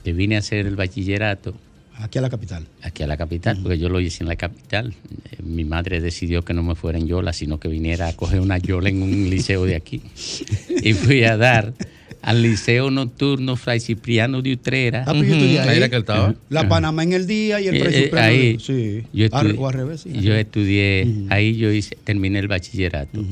que 0.03 0.13
vine 0.13 0.35
a 0.35 0.39
hacer 0.39 0.65
el 0.65 0.75
bachillerato, 0.75 1.53
Aquí 2.01 2.17
a 2.17 2.21
la 2.21 2.29
capital. 2.29 2.65
aquí 2.81 3.03
a 3.03 3.07
la 3.07 3.17
capital, 3.17 3.59
porque 3.61 3.77
yo 3.77 3.89
lo 3.89 3.99
hice 3.99 4.23
en 4.23 4.29
la 4.29 4.37
capital. 4.37 4.93
Eh, 5.31 5.43
Mi 5.43 5.65
madre 5.65 5.99
decidió 5.99 6.43
que 6.43 6.53
no 6.53 6.63
me 6.63 6.73
fuera 6.75 6.97
en 6.97 7.07
Yola, 7.07 7.33
sino 7.33 7.59
que 7.59 7.67
viniera 7.67 8.07
a 8.07 8.15
coger 8.15 8.39
una 8.39 8.57
Yola 8.57 8.87
en 8.87 9.01
un 9.03 9.29
liceo 9.29 9.65
de 9.65 9.75
aquí. 9.75 10.01
Y 10.81 10.93
fui 10.93 11.25
a 11.25 11.35
dar 11.35 11.73
al 12.21 12.41
Liceo 12.41 12.91
Nocturno 12.91 13.55
Fray 13.55 13.79
Cipriano 13.79 14.41
de 14.41 14.53
Utrera. 14.53 15.03
Ah, 15.07 15.13
pues 15.13 15.27
yo 15.29 15.35
estudié 15.35 15.59
ahí. 15.61 15.69
Ahí 15.69 15.77
era 15.77 15.89
que 15.89 15.97
estaba. 15.97 16.35
La 16.49 16.67
Panamá 16.67 17.03
en 17.03 17.13
el 17.13 17.27
día 17.27 17.61
y 17.61 17.67
el 17.67 17.75
Eh, 17.75 17.79
Fray 17.79 17.93
eh, 17.95 18.03
Supremo. 18.05 18.25
ahí, 18.27 18.59
Sí. 18.59 19.03
yo 19.13 19.25
estudié, 19.25 19.53
o 19.57 19.67
al 19.67 19.73
revés, 19.73 20.01
sí. 20.01 20.11
yo 20.21 20.33
estudié 20.35 21.07
ahí 21.29 21.55
yo 21.55 21.71
hice, 21.71 21.95
terminé 22.03 22.39
el 22.39 22.47
bachillerato. 22.47 23.23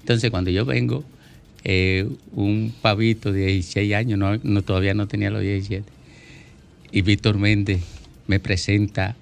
Entonces 0.00 0.30
cuando 0.30 0.50
yo 0.50 0.64
vengo, 0.64 1.04
eh, 1.62 2.08
un 2.32 2.72
pavito 2.80 3.32
de 3.32 3.46
16 3.46 3.92
años, 3.94 4.18
no, 4.18 4.36
no, 4.42 4.62
todavía 4.62 4.94
no 4.94 5.06
tenía 5.06 5.28
los 5.30 5.42
17, 5.42 5.84
y 6.92 7.02
Víctor 7.02 7.36
Méndez 7.38 7.82
me 8.26 8.40
presenta 8.40 9.14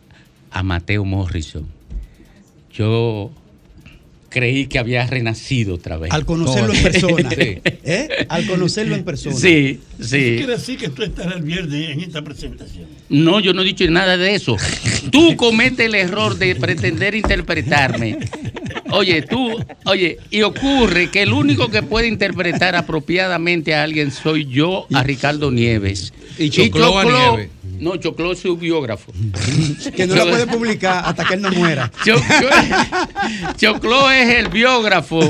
a 0.51 0.63
Mateo 0.63 1.05
Morrison. 1.05 1.67
Yo 2.73 3.33
creí 4.29 4.67
que 4.67 4.79
había 4.79 5.07
renacido 5.07 5.75
otra 5.75 5.97
vez. 5.97 6.13
Al 6.13 6.25
conocerlo 6.25 6.75
en 6.75 6.83
persona. 6.83 7.31
¿Eh? 7.37 8.27
Al 8.29 8.47
conocerlo 8.47 8.95
en 8.95 9.05
persona. 9.05 9.37
Sí, 9.37 9.81
sí. 9.99 10.37
quiere 10.37 10.57
decir 10.57 10.79
que 10.79 10.89
tú 10.89 11.03
estarás 11.03 11.37
el 11.37 11.43
viernes 11.43 11.91
en 11.91 12.01
esta 12.01 12.23
presentación. 12.23 12.87
No, 13.09 13.41
yo 13.41 13.55
no 13.55 13.63
he 13.63 13.65
dicho 13.65 13.89
nada 13.91 14.17
de 14.17 14.35
eso. 14.35 14.57
Tú 15.11 15.37
cometes 15.37 15.87
el 15.87 15.95
error 15.95 16.37
de 16.37 16.55
pretender 16.57 17.15
interpretarme. 17.15 18.19
Oye, 18.91 19.23
tú, 19.23 19.59
oye, 19.85 20.19
y 20.31 20.43
ocurre 20.43 21.11
que 21.11 21.23
el 21.23 21.33
único 21.33 21.69
que 21.69 21.83
puede 21.83 22.09
interpretar 22.09 22.75
apropiadamente 22.75 23.75
a 23.75 23.83
alguien 23.83 24.11
soy 24.11 24.47
yo, 24.47 24.87
a 24.93 25.03
Ricardo 25.03 25.51
Nieves. 25.51 26.13
Y 26.39 26.51
Chocló 26.51 26.99
a 26.99 27.05
Nieves. 27.05 27.51
No, 27.81 27.97
Chocló 27.97 28.33
es 28.33 28.39
su 28.41 28.57
biógrafo. 28.57 29.13
Que 29.97 30.07
no 30.07 30.15
la 30.17 30.25
puede 30.25 30.47
publicar 30.47 31.03
hasta 31.07 31.25
que 31.25 31.35
él 31.35 31.43
no 31.43 31.51
muera. 31.53 31.91
Chocló 33.57 34.11
es 34.11 34.29
el 34.37 34.49
biógrafo 34.49 35.21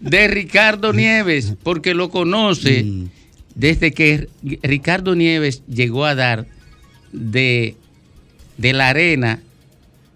de 0.00 0.28
Ricardo 0.28 0.92
Nieves, 0.92 1.54
porque 1.62 1.94
lo 1.94 2.10
conoce 2.10 2.84
Mm. 2.84 3.08
desde 3.54 3.92
que 3.92 4.28
Ricardo 4.62 5.14
Nieves 5.14 5.62
llegó 5.68 6.04
a 6.04 6.14
dar 6.14 6.46
de, 7.12 7.76
de 8.56 8.72
la 8.72 8.88
arena, 8.88 9.40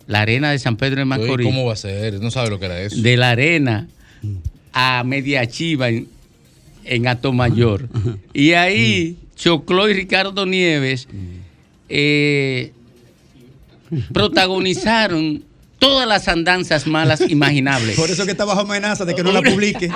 la 0.06 0.20
arena 0.20 0.50
de 0.50 0.58
San 0.58 0.76
Pedro 0.76 1.00
de 1.00 1.04
Macorís, 1.04 1.46
¿Cómo 1.46 1.64
va 1.66 1.72
a 1.72 1.76
ser? 1.76 2.20
No 2.20 2.30
sabe 2.30 2.50
lo 2.50 2.58
que 2.58 2.66
era 2.66 2.80
eso. 2.80 2.96
de 3.00 3.16
la 3.16 3.30
arena 3.30 3.88
a 4.72 5.02
Media 5.04 5.46
Chiva 5.46 5.88
en, 5.88 6.08
en 6.84 7.06
Atomayor. 7.08 7.88
Y 8.32 8.52
ahí 8.52 9.16
Chocló 9.36 9.88
y 9.88 9.94
Ricardo 9.94 10.46
Nieves 10.46 11.08
eh, 11.94 12.72
protagonizaron 14.14 15.44
todas 15.78 16.08
las 16.08 16.26
andanzas 16.26 16.86
malas 16.86 17.20
imaginables. 17.28 17.96
Por 17.96 18.10
eso 18.10 18.24
que 18.24 18.30
está 18.30 18.46
bajo 18.46 18.60
amenaza 18.60 19.04
de 19.04 19.14
que 19.14 19.22
no 19.22 19.30
la 19.30 19.42
publique. 19.42 19.90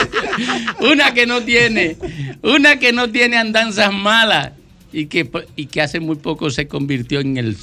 una 0.80 1.14
que 1.14 1.26
no 1.26 1.42
tiene, 1.42 1.96
una 2.42 2.78
que 2.78 2.92
no 2.92 3.10
tiene 3.10 3.38
andanzas 3.38 3.94
malas 3.94 4.52
y 4.92 5.06
que, 5.06 5.30
y 5.56 5.66
que 5.66 5.80
hace 5.80 6.00
muy 6.00 6.16
poco 6.16 6.50
se 6.50 6.68
convirtió 6.68 7.20
en, 7.20 7.38
el, 7.38 7.56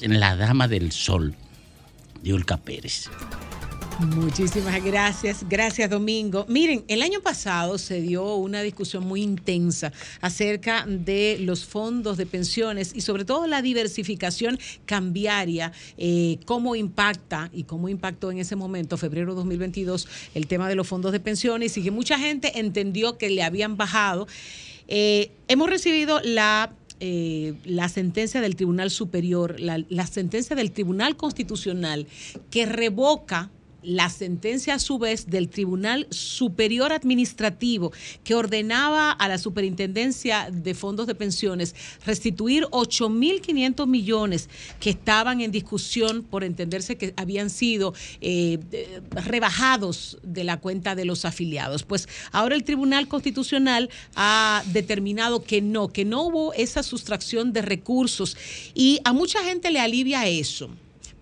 en 0.00 0.18
la 0.18 0.34
dama 0.36 0.66
del 0.66 0.92
sol 0.92 1.34
de 2.22 2.32
Olca 2.32 2.56
Pérez. 2.56 3.10
Muchísimas 4.02 4.82
gracias, 4.82 5.46
gracias 5.48 5.88
Domingo. 5.88 6.44
Miren, 6.48 6.84
el 6.88 7.02
año 7.02 7.20
pasado 7.20 7.78
se 7.78 8.00
dio 8.00 8.34
una 8.34 8.60
discusión 8.60 9.06
muy 9.06 9.22
intensa 9.22 9.92
acerca 10.20 10.84
de 10.88 11.38
los 11.40 11.64
fondos 11.64 12.16
de 12.16 12.26
pensiones 12.26 12.92
y 12.96 13.02
sobre 13.02 13.24
todo 13.24 13.46
la 13.46 13.62
diversificación 13.62 14.58
cambiaria, 14.86 15.72
eh, 15.98 16.38
cómo 16.46 16.74
impacta 16.74 17.48
y 17.52 17.62
cómo 17.62 17.88
impactó 17.88 18.32
en 18.32 18.38
ese 18.38 18.56
momento, 18.56 18.96
febrero 18.96 19.36
2022, 19.36 20.08
el 20.34 20.48
tema 20.48 20.68
de 20.68 20.74
los 20.74 20.88
fondos 20.88 21.12
de 21.12 21.20
pensiones 21.20 21.76
y 21.76 21.82
que 21.84 21.92
mucha 21.92 22.18
gente 22.18 22.58
entendió 22.58 23.18
que 23.18 23.30
le 23.30 23.44
habían 23.44 23.76
bajado. 23.76 24.26
Eh, 24.88 25.30
hemos 25.46 25.70
recibido 25.70 26.20
la 26.24 26.74
eh, 27.04 27.54
la 27.64 27.88
sentencia 27.88 28.40
del 28.40 28.54
Tribunal 28.54 28.88
Superior, 28.90 29.58
la, 29.58 29.82
la 29.88 30.06
sentencia 30.06 30.54
del 30.54 30.70
Tribunal 30.70 31.16
Constitucional 31.16 32.06
que 32.48 32.64
revoca 32.64 33.50
la 33.82 34.10
sentencia 34.10 34.74
a 34.74 34.78
su 34.78 34.98
vez 34.98 35.28
del 35.28 35.48
Tribunal 35.48 36.06
Superior 36.10 36.92
Administrativo 36.92 37.92
que 38.24 38.34
ordenaba 38.34 39.10
a 39.10 39.28
la 39.28 39.38
Superintendencia 39.38 40.48
de 40.50 40.74
Fondos 40.74 41.06
de 41.06 41.14
Pensiones 41.14 41.74
restituir 42.04 42.64
8.500 42.66 43.86
millones 43.86 44.48
que 44.80 44.90
estaban 44.90 45.40
en 45.40 45.50
discusión 45.50 46.22
por 46.22 46.44
entenderse 46.44 46.96
que 46.96 47.14
habían 47.16 47.50
sido 47.50 47.94
eh, 48.20 48.58
rebajados 49.10 50.18
de 50.22 50.44
la 50.44 50.58
cuenta 50.58 50.94
de 50.94 51.04
los 51.04 51.24
afiliados. 51.24 51.82
Pues 51.82 52.08
ahora 52.30 52.54
el 52.54 52.64
Tribunal 52.64 53.08
Constitucional 53.08 53.90
ha 54.14 54.62
determinado 54.72 55.42
que 55.44 55.60
no, 55.60 55.88
que 55.88 56.04
no 56.04 56.22
hubo 56.22 56.52
esa 56.54 56.82
sustracción 56.82 57.52
de 57.52 57.62
recursos 57.62 58.36
y 58.74 59.00
a 59.04 59.12
mucha 59.12 59.42
gente 59.44 59.70
le 59.70 59.80
alivia 59.80 60.26
eso. 60.28 60.70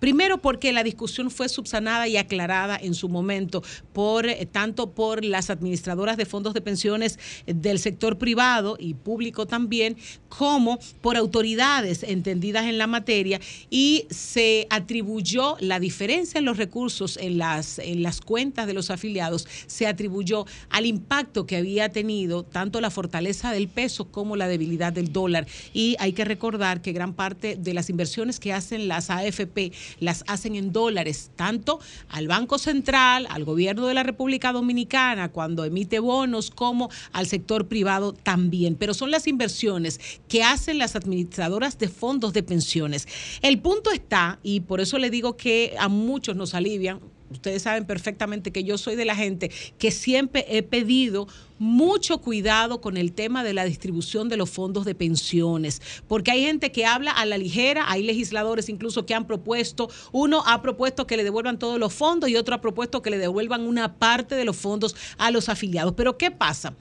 Primero 0.01 0.39
porque 0.39 0.73
la 0.73 0.83
discusión 0.83 1.31
fue 1.31 1.49
subsanada 1.49 2.09
y 2.09 2.17
aclarada 2.17 2.79
en 2.81 2.95
su 2.95 3.09
momento 3.09 3.63
por 3.93 4.27
eh, 4.27 4.47
tanto 4.51 4.91
por 4.91 5.25
las 5.25 5.51
administradoras 5.51 6.17
de 6.17 6.27
fondos 6.27 6.55
de 6.55 6.61
pensiones 6.61 7.19
eh, 7.47 7.55
del 7.55 7.79
sector 7.79 8.19
privado 8.19 8.77
y 8.79 8.95
público 8.95 9.47
también, 9.47 9.97
como 10.29 10.79
por 11.01 11.17
autoridades 11.17 12.03
entendidas 12.03 12.67
en 12.67 12.79
la 12.79 12.87
materia 12.87 13.41
y 13.69 14.07
se 14.11 14.67
atribuyó 14.71 15.57
la 15.61 15.79
diferencia 15.79 16.39
en 16.39 16.45
los 16.45 16.57
recursos 16.57 17.17
en 17.17 17.39
las 17.39 17.79
en 17.79 18.03
las 18.03 18.21
cuentas 18.21 18.67
de 18.67 18.75
los 18.75 18.91
afiliados 18.91 19.47
se 19.67 19.87
atribuyó 19.87 20.47
al 20.71 20.87
impacto 20.87 21.47
que 21.47 21.57
había 21.57 21.91
tenido 21.91 22.43
tanto 22.43 22.81
la 22.81 22.91
fortaleza 22.91 23.53
del 23.53 23.69
peso 23.69 24.11
como 24.11 24.37
la 24.37 24.49
debilidad 24.49 24.93
del 24.93 25.13
dólar. 25.13 25.47
Y 25.73 25.97
hay 25.99 26.13
que 26.13 26.25
recordar 26.25 26.83
que 26.83 26.93
gran 26.93 27.15
parte 27.15 27.57
de 27.57 27.75
las 27.75 27.91
inversiones 27.91 28.41
que 28.41 28.53
hacen 28.53 28.89
las 28.89 29.11
AFP 29.11 29.73
las 29.99 30.25
hacen 30.27 30.55
en 30.55 30.73
dólares, 30.73 31.31
tanto 31.37 31.81
al 32.09 32.29
Banco 32.29 32.59
Central, 32.59 33.27
al 33.31 33.45
gobierno 33.45 33.87
de 33.87 33.95
la 33.95 34.03
República 34.03 34.53
Dominicana, 34.53 35.31
cuando 35.31 35.65
emite 35.65 35.99
bonos, 35.99 36.51
como 36.51 36.91
al 37.13 37.27
sector 37.27 37.69
privado 37.69 38.13
también. 38.13 38.77
Pero 38.77 38.95
son 38.95 39.11
las 39.11 39.27
inversiones 39.27 40.01
que 40.29 40.43
hacen 40.43 40.79
las 40.79 40.97
administradoras 40.97 41.79
de 41.79 41.89
fondos 41.89 42.33
de 42.33 42.43
pensiones. 42.43 43.09
El 43.43 43.61
punto 43.61 43.91
está, 43.91 44.39
y 44.43 44.61
por 44.61 44.81
eso 44.81 44.99
le 44.99 45.11
digo 45.11 45.37
que 45.37 45.75
a 45.79 45.89
muchos 45.89 46.37
nos 46.37 46.55
alivian, 46.55 47.01
ustedes 47.31 47.63
saben 47.63 47.87
perfectamente 47.87 48.53
que 48.53 48.65
yo 48.65 48.79
soy 48.79 48.97
de 48.97 49.05
la 49.05 49.17
gente 49.17 49.51
que 49.79 49.91
siempre 49.91 50.45
he 50.49 50.63
pedido 50.63 51.29
mucho 51.59 52.19
cuidado 52.19 52.81
con 52.81 52.97
el 52.97 53.13
tema 53.13 53.45
de 53.45 53.53
la 53.53 53.67
distribución 53.67 54.31
de 54.31 54.39
los 54.39 54.49
fondos 54.49 54.87
de 54.87 54.95
pensiones, 54.95 55.83
porque 56.09 56.31
hay 56.31 56.43
gente 56.43 56.73
que 56.73 56.87
habla 56.87 57.11
a 57.13 57.27
la 57.27 57.37
ligera, 57.37 57.85
hay 57.87 58.03
legisladores 58.03 58.71
incluso 58.71 59.05
que 59.05 59.15
han 59.15 59.27
propuesto, 59.27 59.91
uno 60.11 60.43
ha 60.47 60.63
propuesto 60.63 61.07
que 61.07 61.19
le 61.19 61.25
devuelvan 61.25 61.59
todos 61.59 61.79
los 61.79 61.93
fondos 61.93 62.31
y 62.31 62.37
otro 62.37 62.55
ha 62.55 62.63
propuesto 62.63 63.03
que 63.03 63.11
le 63.11 63.19
devuelvan 63.19 63.67
una 63.67 63.97
parte 63.97 64.35
de 64.37 64.47
los 64.47 64.57
fondos 64.57 64.97
a 65.19 65.31
los 65.31 65.51
afiliados. 65.51 65.93
Pero 65.95 66.17
¿qué 66.17 66.31
pasa? 66.31 66.75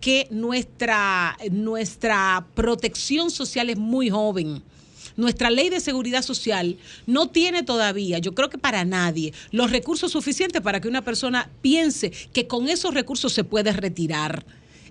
Que 0.00 0.26
nuestra, 0.32 1.36
nuestra 1.52 2.48
protección 2.54 3.30
social 3.30 3.70
es 3.70 3.78
muy 3.78 4.10
joven 4.10 4.64
nuestra 5.16 5.50
ley 5.50 5.68
de 5.68 5.80
seguridad 5.80 6.22
social 6.22 6.76
no 7.06 7.28
tiene 7.28 7.62
todavía, 7.62 8.18
yo 8.18 8.34
creo 8.34 8.50
que 8.50 8.58
para 8.58 8.84
nadie, 8.84 9.32
los 9.50 9.70
recursos 9.70 10.12
suficientes 10.12 10.62
para 10.62 10.80
que 10.80 10.88
una 10.88 11.02
persona 11.02 11.50
piense 11.62 12.10
que 12.10 12.46
con 12.46 12.68
esos 12.68 12.94
recursos 12.94 13.32
se 13.32 13.44
puede 13.44 13.72
retirar. 13.72 14.44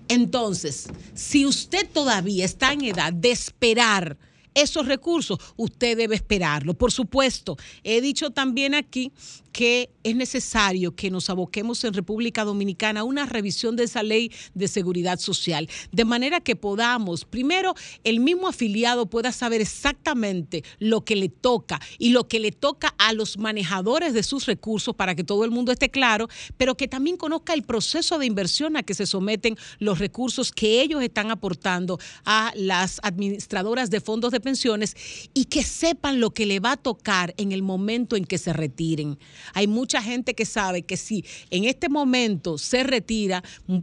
Entonces, 0.08 0.88
si 1.14 1.46
usted 1.46 1.88
todavía 1.90 2.44
está 2.44 2.72
en 2.72 2.84
edad 2.84 3.12
de 3.12 3.30
esperar 3.30 4.18
esos 4.54 4.86
recursos, 4.86 5.38
usted 5.56 5.96
debe 5.96 6.14
esperarlo. 6.14 6.74
Por 6.74 6.92
supuesto, 6.92 7.56
he 7.82 8.00
dicho 8.00 8.30
también 8.30 8.74
aquí 8.74 9.12
que 9.54 9.88
es 10.02 10.16
necesario 10.16 10.96
que 10.96 11.12
nos 11.12 11.30
aboquemos 11.30 11.84
en 11.84 11.94
República 11.94 12.44
Dominicana 12.44 13.00
a 13.00 13.04
una 13.04 13.24
revisión 13.24 13.76
de 13.76 13.84
esa 13.84 14.02
ley 14.02 14.32
de 14.52 14.66
seguridad 14.66 15.20
social, 15.20 15.68
de 15.92 16.04
manera 16.04 16.40
que 16.40 16.56
podamos, 16.56 17.24
primero, 17.24 17.74
el 18.02 18.18
mismo 18.18 18.48
afiliado 18.48 19.06
pueda 19.06 19.30
saber 19.30 19.60
exactamente 19.60 20.64
lo 20.80 21.04
que 21.04 21.14
le 21.14 21.28
toca 21.28 21.80
y 21.98 22.10
lo 22.10 22.26
que 22.26 22.40
le 22.40 22.50
toca 22.50 22.94
a 22.98 23.12
los 23.12 23.38
manejadores 23.38 24.12
de 24.12 24.24
sus 24.24 24.46
recursos 24.46 24.96
para 24.96 25.14
que 25.14 25.22
todo 25.22 25.44
el 25.44 25.52
mundo 25.52 25.70
esté 25.70 25.88
claro, 25.88 26.28
pero 26.56 26.76
que 26.76 26.88
también 26.88 27.16
conozca 27.16 27.54
el 27.54 27.62
proceso 27.62 28.18
de 28.18 28.26
inversión 28.26 28.76
a 28.76 28.82
que 28.82 28.94
se 28.94 29.06
someten 29.06 29.56
los 29.78 30.00
recursos 30.00 30.50
que 30.50 30.82
ellos 30.82 31.00
están 31.00 31.30
aportando 31.30 32.00
a 32.24 32.52
las 32.56 32.98
administradoras 33.04 33.88
de 33.88 34.00
fondos 34.00 34.32
de 34.32 34.40
pensiones 34.40 34.96
y 35.32 35.44
que 35.44 35.62
sepan 35.62 36.18
lo 36.18 36.30
que 36.30 36.44
le 36.44 36.58
va 36.58 36.72
a 36.72 36.76
tocar 36.76 37.34
en 37.36 37.52
el 37.52 37.62
momento 37.62 38.16
en 38.16 38.24
que 38.24 38.38
se 38.38 38.52
retiren. 38.52 39.16
Hay 39.52 39.66
mucha 39.66 40.02
gente 40.02 40.34
que 40.34 40.44
sabe 40.44 40.82
que 40.82 40.96
si 40.96 41.24
en 41.50 41.64
este 41.64 41.88
momento 41.88 42.58
se 42.58 42.82
retira, 42.82 43.42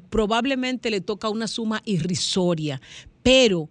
probablemente 0.09 0.89
le 0.89 1.01
toca 1.01 1.29
una 1.29 1.47
suma 1.47 1.81
irrisoria, 1.85 2.81
pero 3.23 3.69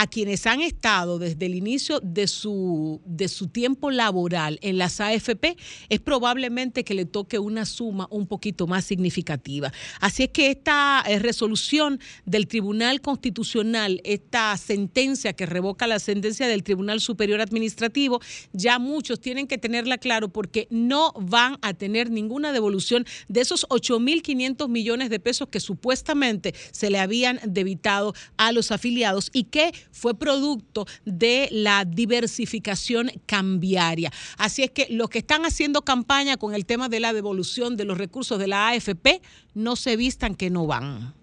a 0.00 0.06
quienes 0.06 0.46
han 0.46 0.62
estado 0.62 1.18
desde 1.18 1.44
el 1.44 1.54
inicio 1.54 2.00
de 2.00 2.26
su, 2.26 3.02
de 3.04 3.28
su 3.28 3.48
tiempo 3.48 3.90
laboral 3.90 4.58
en 4.62 4.78
las 4.78 4.98
AFP, 4.98 5.58
es 5.90 6.00
probablemente 6.00 6.84
que 6.84 6.94
le 6.94 7.04
toque 7.04 7.38
una 7.38 7.66
suma 7.66 8.08
un 8.10 8.26
poquito 8.26 8.66
más 8.66 8.86
significativa. 8.86 9.70
Así 10.00 10.22
es 10.22 10.30
que 10.30 10.50
esta 10.50 11.04
eh, 11.06 11.18
resolución 11.18 12.00
del 12.24 12.46
Tribunal 12.46 13.02
Constitucional, 13.02 14.00
esta 14.04 14.56
sentencia 14.56 15.34
que 15.34 15.44
revoca 15.44 15.86
la 15.86 15.98
sentencia 15.98 16.48
del 16.48 16.62
Tribunal 16.62 17.02
Superior 17.02 17.42
Administrativo, 17.42 18.22
ya 18.54 18.78
muchos 18.78 19.20
tienen 19.20 19.46
que 19.46 19.58
tenerla 19.58 19.98
claro 19.98 20.30
porque 20.30 20.66
no 20.70 21.12
van 21.20 21.58
a 21.60 21.74
tener 21.74 22.10
ninguna 22.10 22.52
devolución 22.52 23.04
de 23.28 23.42
esos 23.42 23.68
8.500 23.68 24.66
millones 24.66 25.10
de 25.10 25.20
pesos 25.20 25.48
que 25.48 25.60
supuestamente 25.60 26.54
se 26.70 26.88
le 26.88 26.98
habían 26.98 27.38
debitado 27.44 28.14
a 28.38 28.52
los 28.52 28.70
afiliados 28.70 29.28
y 29.34 29.44
que 29.44 29.74
fue 29.92 30.14
producto 30.14 30.86
de 31.04 31.48
la 31.50 31.84
diversificación 31.84 33.10
cambiaria. 33.26 34.12
Así 34.36 34.62
es 34.62 34.70
que 34.70 34.86
los 34.90 35.08
que 35.10 35.18
están 35.18 35.44
haciendo 35.44 35.82
campaña 35.82 36.36
con 36.36 36.54
el 36.54 36.66
tema 36.66 36.88
de 36.88 37.00
la 37.00 37.12
devolución 37.12 37.76
de 37.76 37.84
los 37.84 37.98
recursos 37.98 38.38
de 38.38 38.48
la 38.48 38.68
AFP, 38.68 39.22
no 39.54 39.76
se 39.76 39.96
vistan 39.96 40.34
que 40.34 40.50
no 40.50 40.66
van. 40.66 41.14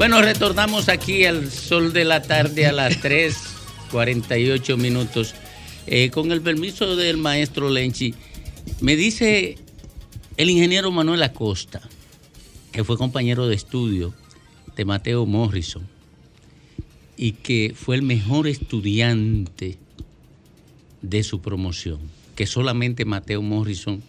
Bueno, 0.00 0.22
retornamos 0.22 0.88
aquí 0.88 1.26
al 1.26 1.50
sol 1.50 1.92
de 1.92 2.06
la 2.06 2.22
tarde 2.22 2.64
a 2.64 2.72
las 2.72 3.02
3:48 3.02 4.78
minutos. 4.78 5.34
Eh, 5.86 6.08
con 6.08 6.32
el 6.32 6.40
permiso 6.40 6.96
del 6.96 7.18
maestro 7.18 7.68
Lenchi, 7.68 8.14
me 8.80 8.96
dice 8.96 9.58
el 10.38 10.48
ingeniero 10.48 10.90
Manuel 10.90 11.22
Acosta, 11.22 11.82
que 12.72 12.82
fue 12.82 12.96
compañero 12.96 13.46
de 13.46 13.54
estudio 13.54 14.14
de 14.74 14.86
Mateo 14.86 15.26
Morrison 15.26 15.86
y 17.18 17.32
que 17.32 17.74
fue 17.76 17.96
el 17.96 18.02
mejor 18.02 18.46
estudiante 18.46 19.76
de 21.02 21.22
su 21.22 21.42
promoción, 21.42 21.98
que 22.36 22.46
solamente 22.46 23.04
Mateo 23.04 23.42
Morrison 23.42 24.02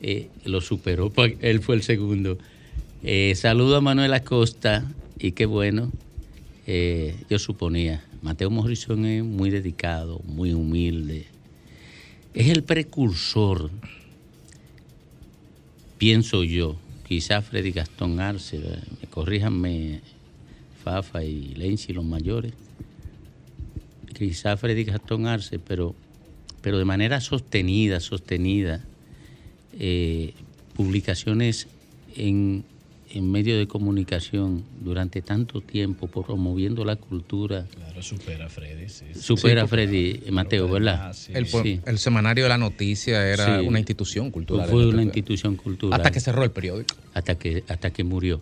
eh, 0.00 0.30
lo 0.46 0.62
superó, 0.62 1.12
él 1.42 1.60
fue 1.60 1.76
el 1.76 1.82
segundo. 1.82 2.38
Eh, 3.04 3.34
saludo 3.36 3.76
a 3.76 3.80
Manuel 3.80 4.12
Acosta 4.12 4.84
y 5.20 5.30
qué 5.30 5.46
bueno, 5.46 5.92
eh, 6.66 7.14
yo 7.30 7.38
suponía, 7.38 8.02
Mateo 8.22 8.50
Morrison 8.50 9.04
es 9.04 9.22
muy 9.22 9.50
dedicado, 9.50 10.20
muy 10.24 10.52
humilde, 10.52 11.26
es 12.34 12.48
el 12.48 12.64
precursor, 12.64 13.70
pienso 15.96 16.42
yo, 16.42 16.74
quizá 17.06 17.40
Freddy 17.40 17.70
Gastón 17.70 18.18
Arce, 18.18 18.58
me 18.58 19.08
corríjanme 19.08 20.00
Fafa 20.82 21.22
y 21.22 21.54
Lenzi, 21.54 21.92
los 21.92 22.04
mayores, 22.04 22.52
quizá 24.12 24.56
Freddy 24.56 24.82
Gastón 24.82 25.26
Arce, 25.26 25.60
pero, 25.60 25.94
pero 26.62 26.78
de 26.78 26.84
manera 26.84 27.20
sostenida, 27.20 28.00
sostenida, 28.00 28.84
eh, 29.78 30.34
publicaciones 30.74 31.68
en 32.16 32.64
en 33.10 33.30
medios 33.30 33.58
de 33.58 33.66
comunicación 33.66 34.64
durante 34.80 35.22
tanto 35.22 35.60
tiempo 35.60 36.08
promoviendo 36.08 36.84
la 36.84 36.96
cultura. 36.96 37.66
Claro, 37.74 38.02
supera 38.02 38.46
a 38.46 38.48
Freddy. 38.48 38.88
sí, 38.88 39.06
sí. 39.14 39.20
Supera 39.20 39.62
a 39.62 39.64
Sí, 39.64 39.70
Freddy 39.70 40.20
Mateo, 40.30 40.68
¿verdad? 40.68 41.16
El, 41.32 41.46
po- 41.46 41.62
Sí. 41.62 41.80
el 41.86 41.98
semanario 41.98 42.44
de 42.44 42.48
la 42.50 42.58
noticia 42.58 43.26
era 43.26 43.60
Sí. 43.60 43.66
una 43.66 43.78
institución 43.78 44.30
cultural. 44.30 44.68
Fue 44.68 44.86
una 44.86 45.02
institución 45.02 45.56
cultural. 45.56 45.98
Hasta 45.98 46.10
que 46.10 46.20
cerró 46.20 46.44
el 46.44 46.50
periódico. 46.50 46.94
Hasta 47.14 47.36
que, 47.38 47.64
hasta 47.68 47.90
que 47.90 48.04
murió. 48.04 48.40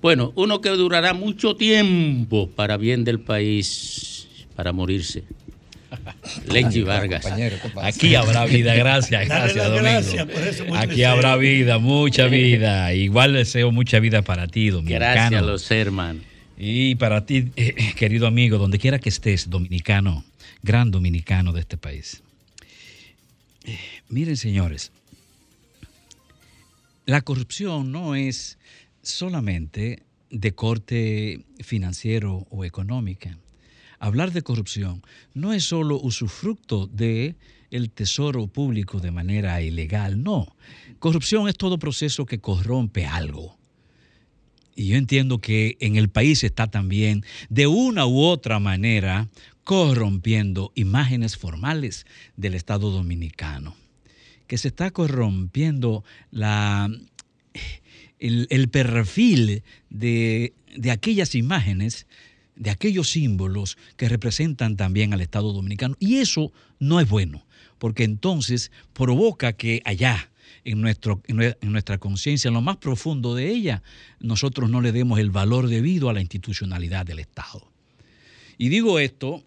Bueno, 0.00 0.32
uno 0.36 0.60
que 0.60 0.68
durará 0.70 1.12
mucho 1.12 1.56
tiempo 1.56 2.48
para 2.50 2.76
bien 2.76 3.02
del 3.02 3.18
país, 3.18 4.28
para 4.54 4.72
morirse. 4.72 5.24
Lenchi 6.48 6.82
Vargas. 6.82 7.26
Aquí 7.82 8.14
habrá 8.14 8.44
vida, 8.46 8.74
gracias, 8.74 9.26
gracias 9.26 9.64
Domingo. 9.64 9.82
gracias 9.82 10.26
por 10.26 10.76
Aquí 10.76 10.88
deseo. 10.90 11.10
habrá 11.10 11.36
vida, 11.36 11.78
mucha 11.78 12.26
vida. 12.26 12.92
Igual 12.94 13.32
deseo 13.34 13.72
mucha 13.72 13.98
vida 14.00 14.22
para 14.22 14.46
ti, 14.46 14.70
dominicano. 14.70 15.04
Gracias, 15.14 15.42
los 15.42 15.70
hermanos. 15.70 16.22
Y 16.58 16.96
para 16.96 17.24
ti, 17.24 17.50
eh, 17.56 17.74
querido 17.96 18.26
amigo, 18.26 18.58
donde 18.58 18.78
quiera 18.78 18.98
que 18.98 19.08
estés, 19.08 19.48
dominicano, 19.48 20.24
gran 20.62 20.90
dominicano 20.90 21.52
de 21.52 21.60
este 21.60 21.76
país. 21.76 22.22
Eh, 23.64 23.78
Miren, 24.08 24.36
señores, 24.36 24.90
la 27.06 27.20
corrupción 27.22 27.92
no 27.92 28.14
es 28.14 28.58
solamente 29.02 30.02
de 30.30 30.52
corte 30.52 31.40
financiero 31.60 32.46
o 32.50 32.64
económica. 32.64 33.38
Hablar 33.98 34.32
de 34.32 34.42
corrupción 34.42 35.02
no 35.34 35.52
es 35.52 35.64
solo 35.64 36.00
usufructo 36.00 36.86
de 36.86 37.36
el 37.70 37.90
tesoro 37.90 38.46
público 38.46 39.00
de 39.00 39.10
manera 39.10 39.60
ilegal, 39.60 40.22
no. 40.22 40.56
Corrupción 40.98 41.48
es 41.48 41.56
todo 41.56 41.78
proceso 41.78 42.26
que 42.26 42.38
corrompe 42.38 43.06
algo. 43.06 43.58
Y 44.74 44.86
yo 44.86 44.96
entiendo 44.96 45.40
que 45.40 45.76
en 45.80 45.96
el 45.96 46.08
país 46.08 46.44
está 46.44 46.68
también, 46.68 47.24
de 47.48 47.66
una 47.66 48.06
u 48.06 48.20
otra 48.20 48.60
manera, 48.60 49.28
corrompiendo 49.64 50.72
imágenes 50.76 51.36
formales 51.36 52.06
del 52.36 52.54
Estado 52.54 52.90
dominicano. 52.90 53.74
Que 54.46 54.56
se 54.56 54.68
está 54.68 54.92
corrompiendo 54.92 56.04
el, 58.20 58.68
perfil 58.70 59.62
de 59.90 60.52
aquellas 60.90 61.34
imágenes, 61.34 62.06
de 62.58 62.70
aquellos 62.70 63.10
símbolos 63.10 63.78
que 63.96 64.08
representan 64.08 64.76
también 64.76 65.12
al 65.12 65.20
Estado 65.20 65.52
dominicano. 65.52 65.96
Y 65.98 66.16
eso 66.16 66.52
no 66.78 67.00
es 67.00 67.08
bueno, 67.08 67.46
porque 67.78 68.04
entonces 68.04 68.70
provoca 68.92 69.52
que 69.52 69.82
allá, 69.84 70.30
en, 70.64 70.80
nuestro, 70.80 71.22
en 71.26 71.36
nue- 71.38 71.56
en 71.60 71.72
nuestra 71.72 71.98
conciencia, 71.98 72.48
en 72.48 72.54
lo 72.54 72.60
más 72.62 72.76
profundo 72.78 73.34
de 73.34 73.50
ella, 73.50 73.82
nosotros 74.20 74.68
no 74.70 74.80
le 74.80 74.92
demos 74.92 75.18
el 75.18 75.30
valor 75.30 75.68
debido 75.68 76.08
a 76.08 76.12
la 76.12 76.20
institucionalidad 76.20 77.06
del 77.06 77.20
Estado. 77.20 77.70
Y 78.58 78.68
digo 78.68 78.98
esto 78.98 79.44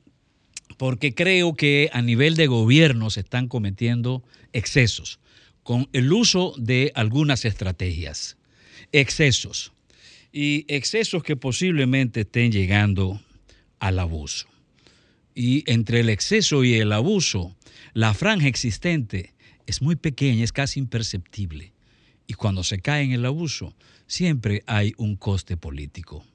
porque 0.77 1.13
creo 1.13 1.53
que 1.53 1.89
a 1.93 2.01
nivel 2.01 2.35
de 2.35 2.47
gobierno 2.47 3.09
se 3.09 3.19
están 3.19 3.47
cometiendo 3.47 4.23
excesos 4.53 5.19
con 5.63 5.89
el 5.93 6.11
uso 6.11 6.55
de 6.57 6.91
algunas 6.95 7.45
estrategias. 7.45 8.37
Excesos. 8.91 9.73
Y 10.31 10.65
excesos 10.67 11.23
que 11.23 11.35
posiblemente 11.35 12.21
estén 12.21 12.51
llegando 12.51 13.21
al 13.79 13.99
abuso. 13.99 14.47
Y 15.35 15.63
entre 15.69 16.01
el 16.01 16.09
exceso 16.09 16.63
y 16.63 16.75
el 16.75 16.91
abuso, 16.91 17.55
la 17.93 18.13
franja 18.13 18.47
existente 18.47 19.33
es 19.65 19.81
muy 19.81 19.95
pequeña, 19.95 20.43
es 20.43 20.53
casi 20.53 20.79
imperceptible. 20.79 21.73
Y 22.27 22.33
cuando 22.33 22.63
se 22.63 22.79
cae 22.79 23.03
en 23.03 23.11
el 23.11 23.25
abuso, 23.25 23.73
siempre 24.07 24.63
hay 24.67 24.93
un 24.97 25.15
coste 25.15 25.57
político. 25.57 26.25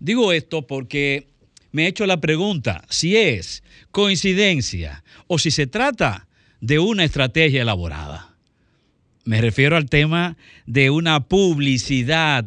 Digo 0.00 0.32
esto 0.32 0.66
porque 0.66 1.28
me 1.72 1.84
he 1.84 1.88
hecho 1.88 2.06
la 2.06 2.20
pregunta 2.20 2.84
si 2.88 3.16
es 3.16 3.62
coincidencia 3.90 5.04
o 5.26 5.38
si 5.38 5.50
se 5.50 5.66
trata 5.66 6.28
de 6.60 6.78
una 6.78 7.04
estrategia 7.04 7.62
elaborada. 7.62 8.34
Me 9.24 9.40
refiero 9.40 9.76
al 9.76 9.90
tema 9.90 10.36
de 10.66 10.90
una 10.90 11.24
publicidad, 11.24 12.46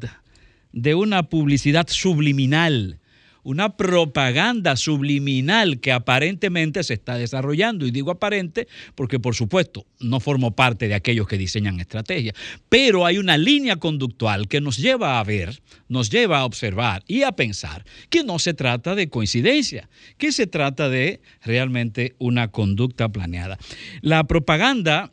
de 0.74 0.96
una 0.96 1.24
publicidad 1.24 1.88
subliminal, 1.90 3.00
una 3.44 3.76
propaganda 3.76 4.76
subliminal 4.76 5.80
que 5.80 5.92
aparentemente 5.92 6.84
se 6.84 6.94
está 6.94 7.16
desarrollando. 7.16 7.86
Y 7.86 7.92
digo 7.92 8.12
aparente 8.12 8.68
porque, 8.96 9.20
por 9.20 9.36
supuesto, 9.36 9.86
no 10.00 10.20
formo 10.20 10.56
parte 10.56 10.88
de 10.88 10.94
aquellos 10.94 11.28
que 11.28 11.38
diseñan 11.38 11.80
estrategias, 11.80 12.36
pero 12.70 13.06
hay 13.06 13.18
una 13.18 13.38
línea 13.38 13.78
conductual 13.78 14.48
que 14.48 14.62
nos 14.62 14.78
lleva 14.78 15.20
a 15.20 15.24
ver, 15.24 15.62
nos 15.88 16.10
lleva 16.10 16.40
a 16.40 16.46
observar 16.46 17.04
y 17.08 17.24
a 17.24 17.32
pensar 17.32 17.86
que 18.10 18.24
no 18.24 18.40
se 18.40 18.54
trata 18.54 18.96
de 18.96 19.10
coincidencia, 19.10 19.90
que 20.18 20.32
se 20.32 20.48
trata 20.48 20.90
de 20.90 21.22
realmente 21.44 22.16
una 22.20 22.50
conducta 22.50 23.10
planeada. 23.10 23.58
La 24.02 24.26
propaganda 24.26 25.12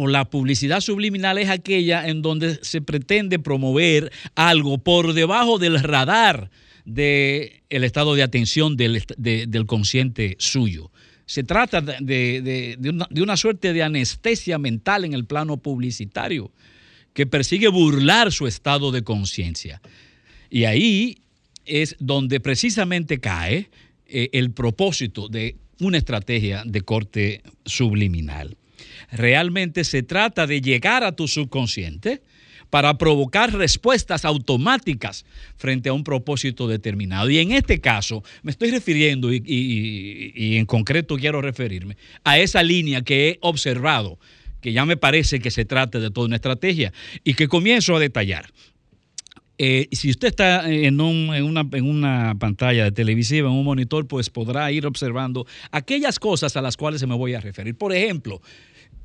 o 0.00 0.06
la 0.06 0.24
publicidad 0.24 0.80
subliminal 0.80 1.36
es 1.36 1.50
aquella 1.50 2.08
en 2.08 2.22
donde 2.22 2.58
se 2.62 2.80
pretende 2.80 3.38
promover 3.38 4.10
algo 4.34 4.78
por 4.78 5.12
debajo 5.12 5.58
del 5.58 5.78
radar 5.78 6.50
del 6.86 7.60
estado 7.84 8.14
de 8.14 8.22
atención 8.22 8.78
del, 8.78 9.04
del 9.18 9.66
consciente 9.66 10.36
suyo. 10.38 10.90
Se 11.26 11.44
trata 11.44 11.82
de 11.82 12.78
una, 12.82 13.06
de 13.10 13.22
una 13.22 13.36
suerte 13.36 13.74
de 13.74 13.82
anestesia 13.82 14.58
mental 14.58 15.04
en 15.04 15.12
el 15.12 15.26
plano 15.26 15.58
publicitario 15.58 16.50
que 17.12 17.26
persigue 17.26 17.68
burlar 17.68 18.32
su 18.32 18.46
estado 18.46 18.92
de 18.92 19.02
conciencia. 19.02 19.82
Y 20.48 20.64
ahí 20.64 21.18
es 21.66 21.94
donde 21.98 22.40
precisamente 22.40 23.20
cae 23.20 23.68
eh, 24.06 24.30
el 24.32 24.52
propósito 24.52 25.28
de 25.28 25.56
una 25.78 25.98
estrategia 25.98 26.62
de 26.64 26.80
corte 26.80 27.42
subliminal. 27.66 28.56
Realmente 29.12 29.84
se 29.84 30.02
trata 30.02 30.46
de 30.46 30.60
llegar 30.60 31.04
a 31.04 31.12
tu 31.12 31.28
subconsciente 31.28 32.22
para 32.70 32.96
provocar 32.96 33.52
respuestas 33.52 34.24
automáticas 34.24 35.26
frente 35.56 35.88
a 35.88 35.92
un 35.92 36.04
propósito 36.04 36.68
determinado. 36.68 37.28
Y 37.28 37.38
en 37.38 37.52
este 37.52 37.80
caso 37.80 38.22
me 38.42 38.52
estoy 38.52 38.70
refiriendo, 38.70 39.32
y, 39.32 40.56
en 40.56 40.66
concreto 40.66 41.16
quiero 41.16 41.42
referirme, 41.42 41.96
a 42.24 42.38
esa 42.38 42.62
línea 42.62 43.02
que 43.02 43.28
he 43.28 43.38
observado, 43.42 44.18
que 44.60 44.72
ya 44.72 44.84
me 44.86 44.96
parece 44.96 45.40
que 45.40 45.50
se 45.50 45.64
trata 45.64 45.98
de 45.98 46.10
toda 46.10 46.26
una 46.26 46.36
estrategia 46.36 46.92
y 47.24 47.34
que 47.34 47.48
comienzo 47.48 47.96
a 47.96 48.00
detallar. 48.00 48.46
Eh, 49.62 49.88
si 49.92 50.08
usted 50.08 50.28
está 50.28 50.70
en 50.70 50.98
una, 51.00 51.36
en 51.36 51.84
una 51.84 52.34
pantalla 52.38 52.84
de 52.84 52.92
televisiva, 52.92 53.50
en 53.50 53.54
un 53.56 53.64
monitor, 53.64 54.06
pues 54.06 54.30
podrá 54.30 54.72
ir 54.72 54.86
observando 54.86 55.46
aquellas 55.70 56.18
cosas 56.18 56.56
a 56.56 56.62
las 56.62 56.78
cuales 56.78 57.00
se 57.00 57.06
me 57.06 57.14
voy 57.14 57.34
a 57.34 57.40
referir. 57.40 57.76
Por 57.76 57.92
ejemplo, 57.92 58.40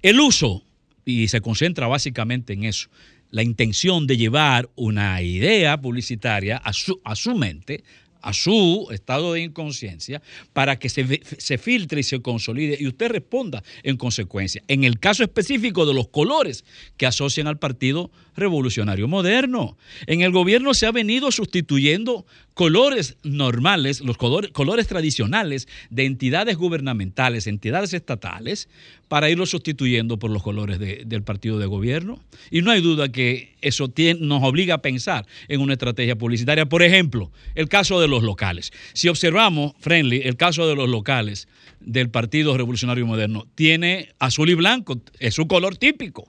el 0.06 0.20
uso, 0.20 0.64
y 1.04 1.28
se 1.30 1.42
concentra 1.42 1.88
básicamente 1.88 2.54
en 2.54 2.64
eso, 2.64 2.90
la 3.32 3.42
intención 3.42 4.06
de 4.06 4.18
llevar 4.18 4.70
una 4.76 5.20
idea 5.24 5.82
publicitaria 5.82 6.58
a 6.58 6.74
su, 6.74 7.02
a 7.04 7.16
su 7.16 7.36
mente, 7.36 7.84
a 8.22 8.32
su 8.32 8.88
estado 8.92 9.34
de 9.34 9.42
inconsciencia, 9.42 10.22
para 10.54 10.78
que 10.78 10.90
se, 10.90 11.22
se 11.40 11.58
filtre 11.58 12.02
y 12.02 12.04
se 12.04 12.22
consolide 12.22 12.78
y 12.80 12.86
usted 12.86 13.10
responda 13.10 13.64
en 13.82 13.98
consecuencia. 13.98 14.62
En 14.68 14.84
el 14.84 15.00
caso 15.00 15.24
específico 15.24 15.88
de 15.88 15.96
los 15.96 16.08
colores 16.10 16.66
que 16.98 17.08
asocian 17.08 17.48
al 17.48 17.58
Partido 17.58 18.12
Revolucionario 18.36 19.08
Moderno, 19.08 19.78
en 20.08 20.22
el 20.22 20.32
gobierno 20.32 20.74
se 20.74 20.86
ha 20.86 20.92
venido 20.92 21.32
sustituyendo 21.32 22.26
colores 22.54 23.18
normales, 23.24 24.02
los 24.02 24.18
colores, 24.18 24.52
colores 24.52 24.88
tradicionales 24.88 25.68
de 25.90 26.06
entidades 26.06 26.58
gubernamentales, 26.58 27.48
entidades 27.48 27.94
estatales, 27.94 28.70
para 29.08 29.30
irlos 29.30 29.50
sustituyendo 29.52 30.18
por 30.18 30.32
los 30.32 30.42
colores 30.42 30.80
de- 30.80 31.04
del 31.06 31.22
partido 31.24 31.60
de 31.60 31.66
gobierno. 31.66 32.24
Y 32.52 32.62
no 32.62 32.72
hay 32.72 32.82
duda 32.82 33.10
que 33.12 33.54
eso 33.62 33.92
nos 34.20 34.44
obliga 34.44 34.76
a 34.76 34.82
pensar 34.82 35.26
en 35.48 35.62
una 35.62 35.74
estrategia 35.74 36.16
publicitaria. 36.18 36.66
Por 36.66 36.82
ejemplo, 36.82 37.32
el 37.56 37.70
caso 37.70 38.00
de 38.02 38.08
los 38.08 38.24
locales. 38.24 38.72
Si 38.94 39.08
observamos, 39.10 39.74
Friendly, 39.80 40.22
el 40.24 40.38
caso 40.38 40.68
de 40.68 40.76
los 40.76 40.90
locales 40.90 41.48
del 41.82 42.10
Partido 42.10 42.58
Revolucionario 42.58 43.06
Moderno, 43.06 43.46
tiene 43.56 44.10
azul 44.18 44.50
y 44.50 44.56
blanco, 44.56 45.00
es 45.20 45.36
su 45.36 45.48
color 45.48 45.78
típico. 45.78 46.28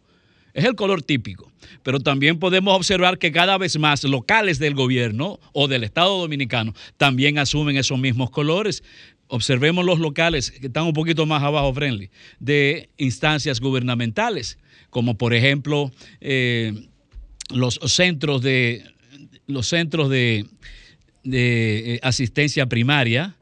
Es 0.57 0.65
el 0.65 0.75
color 0.75 1.03
típico. 1.03 1.53
Pero 1.83 2.01
también 2.01 2.39
podemos 2.39 2.75
observar 2.75 3.19
que 3.19 3.31
cada 3.31 3.59
vez 3.59 3.79
más 3.79 4.03
locales 4.05 4.59
del 4.59 4.75
gobierno 4.75 5.39
o 5.53 5.69
del 5.69 5.85
Estado 5.85 6.19
dominicano 6.19 6.73
también 6.97 7.39
asumen 7.39 7.77
esos 7.77 7.99
mismos 7.99 8.31
colores. 8.31 8.83
Observemos 9.29 9.85
los 9.85 9.99
locales 9.99 10.51
que 10.51 10.69
están 10.69 10.85
un 10.85 10.95
poquito 10.95 11.27
más 11.27 11.43
abajo, 11.43 11.75
friendly, 11.75 12.11
de 12.41 12.89
instancias 12.97 13.61
gubernamentales, 13.61 14.59
como 14.89 15.19
por 15.19 15.35
ejemplo 15.35 15.93
eh, 16.23 16.73
los 17.51 17.79
centros 17.85 18.41
de 18.41 18.83
los 19.47 19.69
centros 19.69 20.09
de, 20.09 20.47
eh, 21.31 22.01
asistencia 22.03 22.67
primaria, 22.67 23.37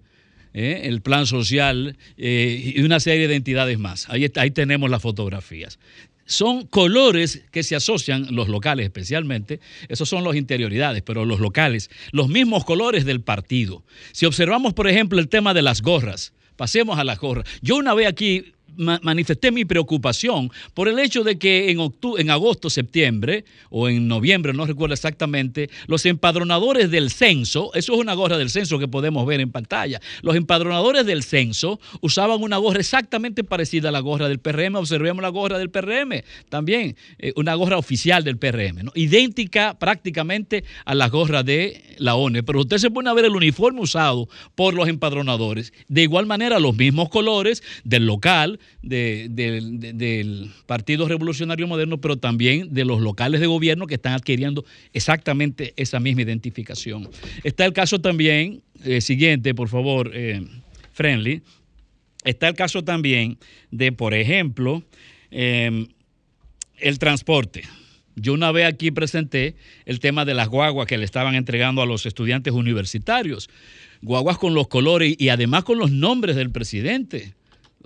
¿eh? 0.52 0.80
el 0.84 1.00
plan 1.00 1.26
social 1.26 1.96
y 2.16 2.80
una 2.82 2.98
serie 2.98 3.28
de 3.28 3.36
entidades 3.36 3.78
más. 3.78 4.10
Ahí, 4.10 4.28
ahí 4.34 4.50
tenemos 4.50 4.90
las 4.90 5.00
fotografías. 5.00 5.78
Son 6.26 6.66
colores 6.66 7.44
que 7.50 7.62
se 7.62 7.76
asocian, 7.76 8.34
los 8.34 8.48
locales 8.48 8.84
especialmente, 8.84 9.60
esos 9.88 10.08
son 10.08 10.24
las 10.24 10.36
interioridades, 10.36 11.02
pero 11.02 11.24
los 11.24 11.40
locales, 11.40 11.90
los 12.12 12.28
mismos 12.28 12.64
colores 12.64 13.04
del 13.04 13.20
partido. 13.20 13.84
Si 14.12 14.26
observamos, 14.26 14.72
por 14.72 14.88
ejemplo, 14.88 15.18
el 15.18 15.28
tema 15.28 15.54
de 15.54 15.62
las 15.62 15.82
gorras, 15.82 16.32
pasemos 16.56 16.98
a 16.98 17.04
las 17.04 17.18
gorras. 17.18 17.46
Yo 17.60 17.76
una 17.76 17.94
vez 17.94 18.06
aquí 18.08 18.54
ma- 18.76 19.00
manifesté 19.02 19.50
mi 19.50 19.64
preocupación 19.64 20.50
por 20.74 20.88
el 20.88 20.98
hecho 20.98 21.24
de 21.24 21.38
que 21.38 21.70
en, 21.70 21.78
en 22.18 22.30
agosto, 22.30 22.70
septiembre 22.70 23.44
o 23.70 23.88
en 23.88 24.08
noviembre, 24.08 24.52
no 24.52 24.66
recuerdo 24.66 24.94
exactamente, 24.94 25.70
los 25.86 26.06
empadronadores 26.06 26.90
del 26.90 27.10
censo, 27.10 27.70
eso 27.74 27.94
es 27.94 27.98
una 27.98 28.14
gorra 28.14 28.38
del 28.38 28.50
censo 28.50 28.78
que 28.78 28.88
podemos 28.88 29.26
ver 29.26 29.40
en 29.40 29.50
pantalla, 29.50 30.00
los 30.22 30.36
empadronadores 30.36 31.06
del 31.06 31.22
censo 31.22 31.80
usaban 32.00 32.42
una 32.42 32.56
gorra 32.56 32.80
exactamente 32.80 33.44
parecida 33.44 33.88
a 33.88 33.92
la 33.92 34.00
gorra 34.00 34.28
del 34.28 34.38
PRM, 34.38 34.76
observemos 34.76 35.22
la 35.22 35.28
gorra 35.28 35.58
del 35.58 35.70
PRM 35.70 36.22
también, 36.48 36.96
eh, 37.18 37.32
una 37.36 37.54
gorra 37.54 37.78
oficial 37.78 38.24
del 38.24 38.38
PRM, 38.38 38.84
¿no? 38.84 38.92
idéntica 38.94 39.78
prácticamente 39.78 40.64
a 40.84 40.94
la 40.94 41.08
gorra 41.08 41.42
de 41.42 41.94
la 41.98 42.14
ONE, 42.14 42.42
pero 42.42 42.60
usted 42.60 42.78
se 42.78 42.90
pone 42.90 43.10
a 43.10 43.14
ver 43.14 43.24
el 43.24 43.36
uniforme 43.36 43.80
usado 43.80 44.28
por 44.54 44.74
los 44.74 44.88
empadronadores, 44.88 45.72
de 45.88 46.02
igual 46.02 46.26
manera 46.26 46.58
los 46.58 46.76
mismos 46.76 47.08
colores 47.08 47.62
del 47.84 48.06
local, 48.06 48.58
de- 48.82 49.28
del- 49.30 49.80
de- 49.80 49.92
del 49.92 50.50
Partido 50.66 51.08
Revolucionario 51.08 51.66
Moderno, 51.66 52.00
pero 52.00 52.16
también 52.16 52.72
de 52.74 52.84
los 52.84 53.00
locales 53.00 53.40
de 53.40 53.46
gobierno 53.46 53.86
que 53.86 53.94
están 53.94 54.12
adquiriendo 54.14 54.64
exactamente 54.92 55.72
esa 55.76 56.00
misma 56.00 56.22
identificación. 56.22 57.08
Está 57.42 57.64
el 57.64 57.72
caso 57.72 58.00
también, 58.00 58.62
eh, 58.84 59.00
siguiente, 59.00 59.54
por 59.54 59.68
favor, 59.68 60.10
eh, 60.14 60.42
Friendly, 60.92 61.42
está 62.24 62.48
el 62.48 62.54
caso 62.54 62.84
también 62.84 63.38
de, 63.70 63.92
por 63.92 64.14
ejemplo, 64.14 64.82
eh, 65.30 65.86
el 66.78 66.98
transporte. 66.98 67.62
Yo 68.16 68.32
una 68.32 68.52
vez 68.52 68.66
aquí 68.66 68.92
presenté 68.92 69.56
el 69.86 69.98
tema 69.98 70.24
de 70.24 70.34
las 70.34 70.48
guaguas 70.48 70.86
que 70.86 70.98
le 70.98 71.04
estaban 71.04 71.34
entregando 71.34 71.82
a 71.82 71.86
los 71.86 72.06
estudiantes 72.06 72.52
universitarios. 72.52 73.50
Guaguas 74.02 74.38
con 74.38 74.54
los 74.54 74.68
colores 74.68 75.16
y 75.18 75.30
además 75.30 75.64
con 75.64 75.78
los 75.78 75.90
nombres 75.90 76.36
del 76.36 76.50
presidente. 76.50 77.34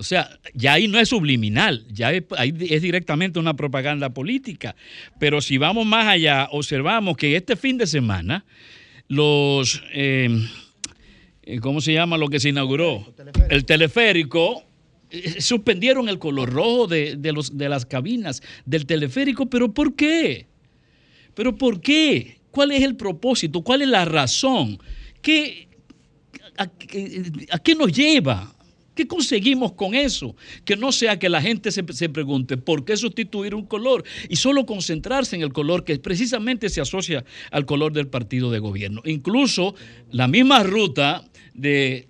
O 0.01 0.05
sea, 0.05 0.39
ya 0.55 0.75
ahí 0.75 0.87
no 0.87 1.01
es 1.01 1.09
subliminal, 1.09 1.85
ya 1.91 2.13
es, 2.13 2.23
ahí 2.37 2.55
es 2.71 2.83
directamente 2.83 3.41
una 3.41 3.55
propaganda 3.55 4.11
política. 4.11 4.77
Pero 5.19 5.41
si 5.41 5.59
vamos 5.59 5.85
más 5.87 6.07
allá, 6.07 6.47
observamos 6.53 7.17
que 7.17 7.35
este 7.35 7.57
fin 7.57 7.77
de 7.79 7.87
semana 7.89 8.45
los, 9.09 9.83
eh, 9.93 10.29
eh, 11.43 11.59
¿cómo 11.59 11.81
se 11.81 11.95
llama 11.95 12.17
lo 12.17 12.29
que 12.29 12.39
se 12.39 12.51
inauguró? 12.51 13.13
El 13.51 13.65
teleférico. 13.65 14.63
eh, 15.11 15.41
Suspendieron 15.41 16.09
el 16.09 16.21
color 16.21 16.49
rojo 16.53 16.87
de, 16.87 17.17
de 17.17 17.33
los, 17.33 17.59
de 17.59 17.69
las 17.69 17.85
cabinas 17.85 18.41
del 18.67 18.87
teleférico, 18.87 19.47
pero 19.47 19.73
¿por 19.75 19.97
qué? 19.97 20.47
¿Pero 21.35 21.57
por 21.57 21.81
qué? 21.81 22.39
¿Cuál 22.53 22.71
es 22.71 22.83
el 22.85 22.95
propósito? 22.95 23.63
¿Cuál 23.63 23.83
es 23.83 23.89
la 23.89 24.05
razón? 24.05 24.79
¿Qué, 25.23 25.67
a, 26.57 26.69
qué- 26.69 27.33
a 27.51 27.59
qué 27.59 27.75
nos 27.75 27.91
lleva? 27.93 28.55
¿Qué 28.99 29.07
conseguimos 29.07 29.75
con 29.75 29.95
eso? 29.95 30.35
Que 30.65 30.77
no 30.77 30.91
sea 30.91 31.21
que 31.21 31.29
la 31.29 31.41
gente 31.41 31.71
se, 31.71 31.85
se 31.93 32.09
pregunte 32.09 32.57
por 32.57 32.85
qué 32.85 32.97
sustituir 32.97 33.55
un 33.55 33.65
color 33.65 34.03
y 34.29 34.35
solo 34.35 34.67
concentrarse 34.67 35.37
en 35.37 35.43
el 35.43 35.53
color 35.53 35.85
que 35.85 35.97
precisamente 36.01 36.69
se 36.69 36.81
asocia 36.81 37.25
al 37.53 37.65
color 37.65 37.93
del 37.93 38.09
partido 38.09 38.51
de 38.51 38.59
gobierno. 38.59 39.01
Incluso 39.05 39.77
la 40.11 40.27
misma 40.27 40.65
ruta 40.65 41.25
de, 41.55 42.09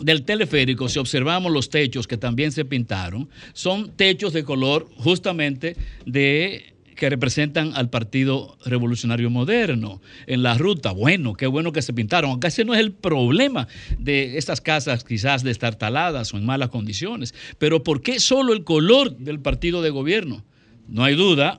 del 0.00 0.24
teleférico, 0.24 0.86
si 0.90 0.98
observamos 0.98 1.50
los 1.50 1.70
techos 1.70 2.06
que 2.06 2.18
también 2.18 2.52
se 2.52 2.66
pintaron, 2.66 3.30
son 3.54 3.92
techos 3.96 4.34
de 4.34 4.44
color 4.44 4.90
justamente 4.98 5.78
de 6.04 6.71
que 6.96 7.10
representan 7.10 7.72
al 7.74 7.90
Partido 7.90 8.56
Revolucionario 8.64 9.30
Moderno 9.30 10.00
en 10.26 10.42
la 10.42 10.56
ruta. 10.56 10.92
Bueno, 10.92 11.34
qué 11.34 11.46
bueno 11.46 11.72
que 11.72 11.82
se 11.82 11.92
pintaron. 11.92 12.32
Acá 12.32 12.48
ese 12.48 12.64
no 12.64 12.74
es 12.74 12.80
el 12.80 12.92
problema 12.92 13.68
de 13.98 14.38
estas 14.38 14.60
casas 14.60 15.04
quizás 15.04 15.42
destartaladas 15.42 16.32
o 16.34 16.38
en 16.38 16.46
malas 16.46 16.68
condiciones. 16.68 17.34
Pero 17.58 17.82
¿por 17.82 18.02
qué 18.02 18.20
solo 18.20 18.52
el 18.52 18.64
color 18.64 19.16
del 19.16 19.40
partido 19.40 19.82
de 19.82 19.90
gobierno? 19.90 20.44
No 20.88 21.04
hay 21.04 21.14
duda, 21.14 21.58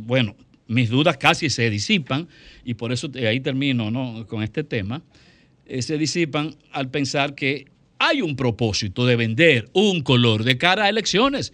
bueno, 0.00 0.36
mis 0.66 0.90
dudas 0.90 1.16
casi 1.16 1.50
se 1.50 1.70
disipan 1.70 2.28
y 2.64 2.74
por 2.74 2.92
eso 2.92 3.10
ahí 3.26 3.40
termino 3.40 3.90
¿no? 3.90 4.26
con 4.26 4.42
este 4.42 4.62
tema 4.64 5.02
eh, 5.66 5.82
se 5.82 5.98
disipan 5.98 6.54
al 6.72 6.90
pensar 6.90 7.34
que 7.34 7.66
hay 7.98 8.22
un 8.22 8.36
propósito 8.36 9.06
de 9.06 9.16
vender 9.16 9.68
un 9.72 10.02
color 10.02 10.44
de 10.44 10.56
cara 10.56 10.84
a 10.84 10.88
elecciones, 10.88 11.52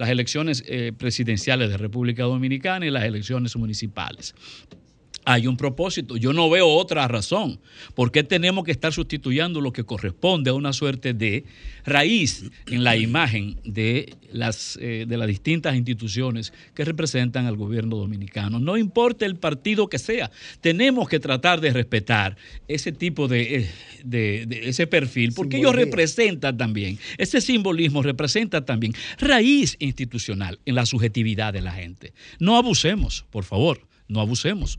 las 0.00 0.08
elecciones 0.08 0.64
eh, 0.66 0.94
presidenciales 0.96 1.68
de 1.68 1.76
República 1.76 2.22
Dominicana 2.22 2.86
y 2.86 2.90
las 2.90 3.04
elecciones 3.04 3.54
municipales. 3.54 4.34
Hay 5.26 5.46
un 5.46 5.56
propósito. 5.56 6.16
Yo 6.16 6.32
no 6.32 6.48
veo 6.48 6.66
otra 6.66 7.06
razón. 7.06 7.60
¿Por 7.94 8.10
qué 8.10 8.24
tenemos 8.24 8.64
que 8.64 8.70
estar 8.72 8.92
sustituyendo 8.92 9.60
lo 9.60 9.72
que 9.72 9.84
corresponde 9.84 10.48
a 10.50 10.54
una 10.54 10.72
suerte 10.72 11.12
de 11.12 11.44
raíz 11.84 12.50
en 12.66 12.84
la 12.84 12.96
imagen 12.96 13.60
de 13.64 14.14
las, 14.32 14.78
eh, 14.80 15.04
de 15.06 15.16
las 15.18 15.28
distintas 15.28 15.76
instituciones 15.76 16.52
que 16.74 16.84
representan 16.84 17.44
al 17.46 17.56
gobierno 17.56 17.96
dominicano? 17.96 18.58
No 18.60 18.76
importa 18.78 19.26
el 19.26 19.36
partido 19.36 19.88
que 19.88 19.98
sea, 19.98 20.30
tenemos 20.62 21.08
que 21.08 21.20
tratar 21.20 21.60
de 21.60 21.72
respetar 21.72 22.36
ese 22.66 22.90
tipo 22.92 23.28
de, 23.28 23.56
eh, 23.56 23.70
de- 24.04 24.46
de 24.46 24.68
ese 24.70 24.86
perfil, 24.86 25.32
porque 25.34 25.58
ellos 25.58 25.74
representan 25.84 26.56
también, 26.56 26.98
ese 27.18 27.40
simbolismo 27.42 28.02
representa 28.02 28.64
también 28.64 28.94
raíz 29.18 29.76
institucional 29.80 30.58
en 30.64 30.74
la 30.74 30.86
subjetividad 30.86 31.52
de 31.52 31.60
la 31.60 31.72
gente. 31.72 32.14
No 32.38 32.56
abusemos, 32.56 33.26
por 33.30 33.44
favor, 33.44 33.86
no 34.08 34.20
abusemos. 34.20 34.78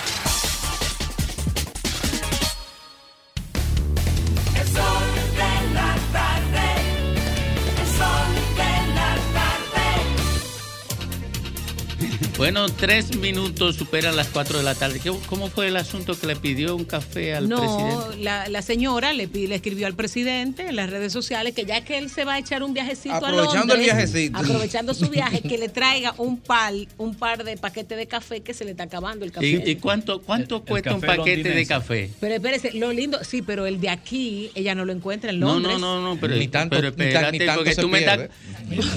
Bueno, 12.41 12.65
tres 12.69 13.15
minutos 13.17 13.75
superan 13.75 14.15
las 14.15 14.29
cuatro 14.29 14.57
de 14.57 14.63
la 14.63 14.73
tarde. 14.73 14.99
¿Qué- 14.99 15.13
¿Cómo 15.27 15.47
fue 15.51 15.67
el 15.67 15.77
asunto 15.77 16.19
que 16.19 16.25
le 16.25 16.35
pidió 16.35 16.75
un 16.75 16.85
café 16.85 17.35
al 17.35 17.47
no, 17.47 17.57
presidente? 17.57 18.23
la, 18.23 18.49
la 18.49 18.63
señora 18.63 19.13
le, 19.13 19.27
le 19.27 19.53
escribió 19.53 19.85
al 19.85 19.93
presidente 19.93 20.67
en 20.67 20.75
las 20.75 20.89
redes 20.89 21.13
sociales 21.13 21.53
que 21.53 21.65
ya 21.65 21.81
que 21.85 21.99
él 21.99 22.09
se 22.09 22.25
va 22.25 22.33
a 22.33 22.39
echar 22.39 22.63
un 22.63 22.73
viajecito 22.73 23.13
Aprovechando 23.13 23.51
a 23.51 23.61
el 23.61 23.67
Londres, 23.67 23.83
viajecito. 23.83 24.39
aprovechando 24.39 24.93
su 24.95 25.09
viaje, 25.09 25.41
que 25.41 25.59
le 25.59 25.69
traiga 25.69 26.15
un 26.17 26.39
par, 26.39 26.73
un 26.97 27.13
par 27.13 27.43
de 27.43 27.57
paquetes 27.57 27.95
de 27.95 28.07
café 28.07 28.41
que 28.41 28.55
se 28.55 28.65
le 28.65 28.71
está 28.71 28.85
acabando 28.85 29.23
el 29.23 29.31
café. 29.31 29.45
¿Y, 29.45 29.69
y 29.69 29.75
cuánto, 29.75 30.23
cuánto 30.23 30.63
cuesta 30.63 30.95
un 30.95 31.01
paquete 31.01 31.47
de 31.47 31.65
café? 31.67 32.09
Pero 32.19 32.33
espérese, 32.33 32.71
lo 32.73 32.91
lindo, 32.91 33.19
sí, 33.23 33.43
pero 33.43 33.67
el 33.67 33.79
de 33.79 33.89
aquí 33.89 34.49
ella 34.55 34.73
no 34.73 34.83
lo 34.83 34.93
encuentra 34.93 35.29
en 35.29 35.39
No, 35.41 35.53
Londres. 35.53 35.77
no, 35.77 36.01
no, 36.01 36.15
no, 36.15 36.19
pero, 36.19 36.35
Ni 36.37 36.47
tanto- 36.47 36.75
pero 36.75 36.89
ni 36.89 36.95
tan- 36.95 37.05
espérate, 37.07 37.31
ni 37.37 37.45
tanto 37.45 37.59
porque 37.63 37.75
tú 37.75 37.87
me 37.87 37.99
estás... 37.99 38.29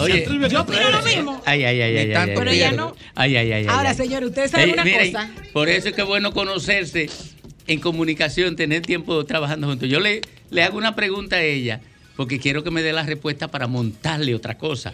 Oye, 0.00 0.24
Yo 0.48 0.62
opino 0.62 0.88
lo 0.90 1.02
mismo. 1.02 1.42
ay, 1.44 1.62
ay, 1.64 1.82
ay, 1.82 1.96
ay, 1.98 2.12
ay, 2.14 2.32
Pero 2.34 2.50
ella 2.50 2.72
no. 2.72 2.96
Ay, 3.14 3.33
ay, 3.36 3.52
ay, 3.52 3.62
ay, 3.62 3.66
Ahora, 3.68 3.90
ay. 3.90 3.96
señor, 3.96 4.24
usted 4.24 4.50
sabe 4.50 4.72
una 4.72 4.84
miren, 4.84 5.12
cosa. 5.12 5.30
Por 5.52 5.68
eso 5.68 5.88
es 5.88 5.94
que 5.94 6.02
es 6.02 6.06
bueno 6.06 6.32
conocerse 6.32 7.08
en 7.66 7.80
comunicación, 7.80 8.56
tener 8.56 8.82
tiempo 8.82 9.24
trabajando 9.24 9.66
juntos. 9.68 9.88
Yo 9.88 10.00
le, 10.00 10.20
le 10.50 10.62
hago 10.62 10.76
una 10.78 10.94
pregunta 10.94 11.36
a 11.36 11.42
ella, 11.42 11.80
porque 12.16 12.38
quiero 12.38 12.62
que 12.62 12.70
me 12.70 12.82
dé 12.82 12.92
la 12.92 13.02
respuesta 13.02 13.48
para 13.48 13.66
montarle 13.66 14.34
otra 14.34 14.56
cosa. 14.58 14.92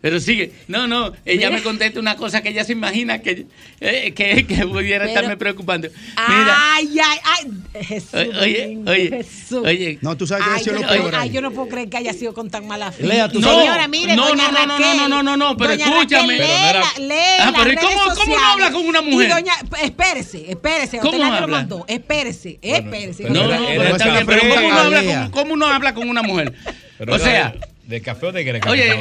Pero 0.00 0.18
sigue, 0.18 0.52
no, 0.66 0.86
no, 0.86 1.08
ella 1.26 1.48
Mira. 1.48 1.50
me 1.50 1.62
contesta 1.62 2.00
una 2.00 2.16
cosa 2.16 2.40
que 2.42 2.48
ella 2.48 2.64
se 2.64 2.72
imagina 2.72 3.18
que, 3.20 3.44
eh, 3.80 4.12
que, 4.14 4.46
que 4.46 4.66
pudiera 4.66 5.04
Pero- 5.04 5.08
estarme 5.08 5.36
preocupando. 5.36 5.88
Mira, 6.26 6.56
Ay, 6.74 6.98
ay, 7.04 7.18
ay. 7.22 7.82
Jesús. 7.84 8.14
oye, 8.14 8.78
oye, 8.86 9.10
Jesús. 9.10 9.60
oye, 9.62 9.98
No, 10.00 10.16
tú 10.16 10.26
sabes 10.26 10.44
que 10.46 10.50
Ay, 10.54 10.64
yo, 10.64 10.72
no 10.72 10.80
lo 10.80 10.86
puedo, 10.88 11.00
peor. 11.02 11.14
ay, 11.16 11.30
yo 11.30 11.40
no 11.42 11.50
puedo 11.50 11.68
creer 11.68 11.90
que 11.90 11.98
haya 11.98 12.14
sido 12.14 12.32
con 12.32 12.48
tan 12.50 12.66
mala 12.66 12.92
fe. 12.92 13.06
Lea, 13.06 13.28
tú 13.28 13.40
No, 13.40 13.48
sabes- 13.48 13.60
Señora, 13.64 13.88
mire, 13.88 14.16
no, 14.16 14.28
doña 14.28 14.50
no, 14.50 14.52
no, 14.52 14.66
no, 14.66 14.78
Raquel, 14.78 14.96
no, 14.96 15.08
no, 15.08 15.22
no, 15.22 15.36
no, 15.36 15.56
pero 15.58 15.70
doña 15.72 15.84
escúchame. 15.84 16.38
Raquel, 16.38 16.38
Pero 16.38 16.48
lee 16.48 16.60
no 16.62 16.70
era- 16.70 16.80
la- 16.80 16.98
lee 17.14 17.14
Ah, 17.38 17.44
las 17.44 17.52
pero 17.52 17.62
¿y 17.72 17.74
redes 17.76 17.84
cómo- 17.84 17.94
cómo 17.98 18.04
uno 18.06 18.14
sociales. 18.16 18.42
habla 18.52 18.70
con 18.72 18.86
una 18.88 19.02
mujer? 19.02 19.26
Y 19.26 19.30
doña, 19.32 19.52
espérese, 19.82 20.50
espérese, 20.50 20.96
usted 20.96 21.00
¿Cómo 21.10 21.18
lo 21.18 21.24
habla? 21.26 21.46
mandó. 21.46 21.84
Espérese, 21.86 22.58
espérese. 22.62 23.24
no, 23.24 23.34
no, 23.44 23.52
era- 23.52 23.66
pero 23.82 23.96
está 23.96 24.10
bien, 24.12 24.26
pero 24.26 24.40
¿cómo 24.40 24.66
uno, 24.66 24.78
habla 24.78 25.02
con, 25.04 25.30
cómo 25.30 25.52
uno 25.54 25.66
habla 25.66 25.94
con 25.94 26.08
una 26.08 26.22
mujer? 26.22 26.54
Pero 26.98 27.14
o 27.14 27.18
sea, 27.18 27.54
de, 27.90 28.00
café 28.00 28.26
o 28.26 28.32
de 28.32 28.44
greca. 28.44 28.70
oye, 28.70 28.88
eh, 28.90 28.96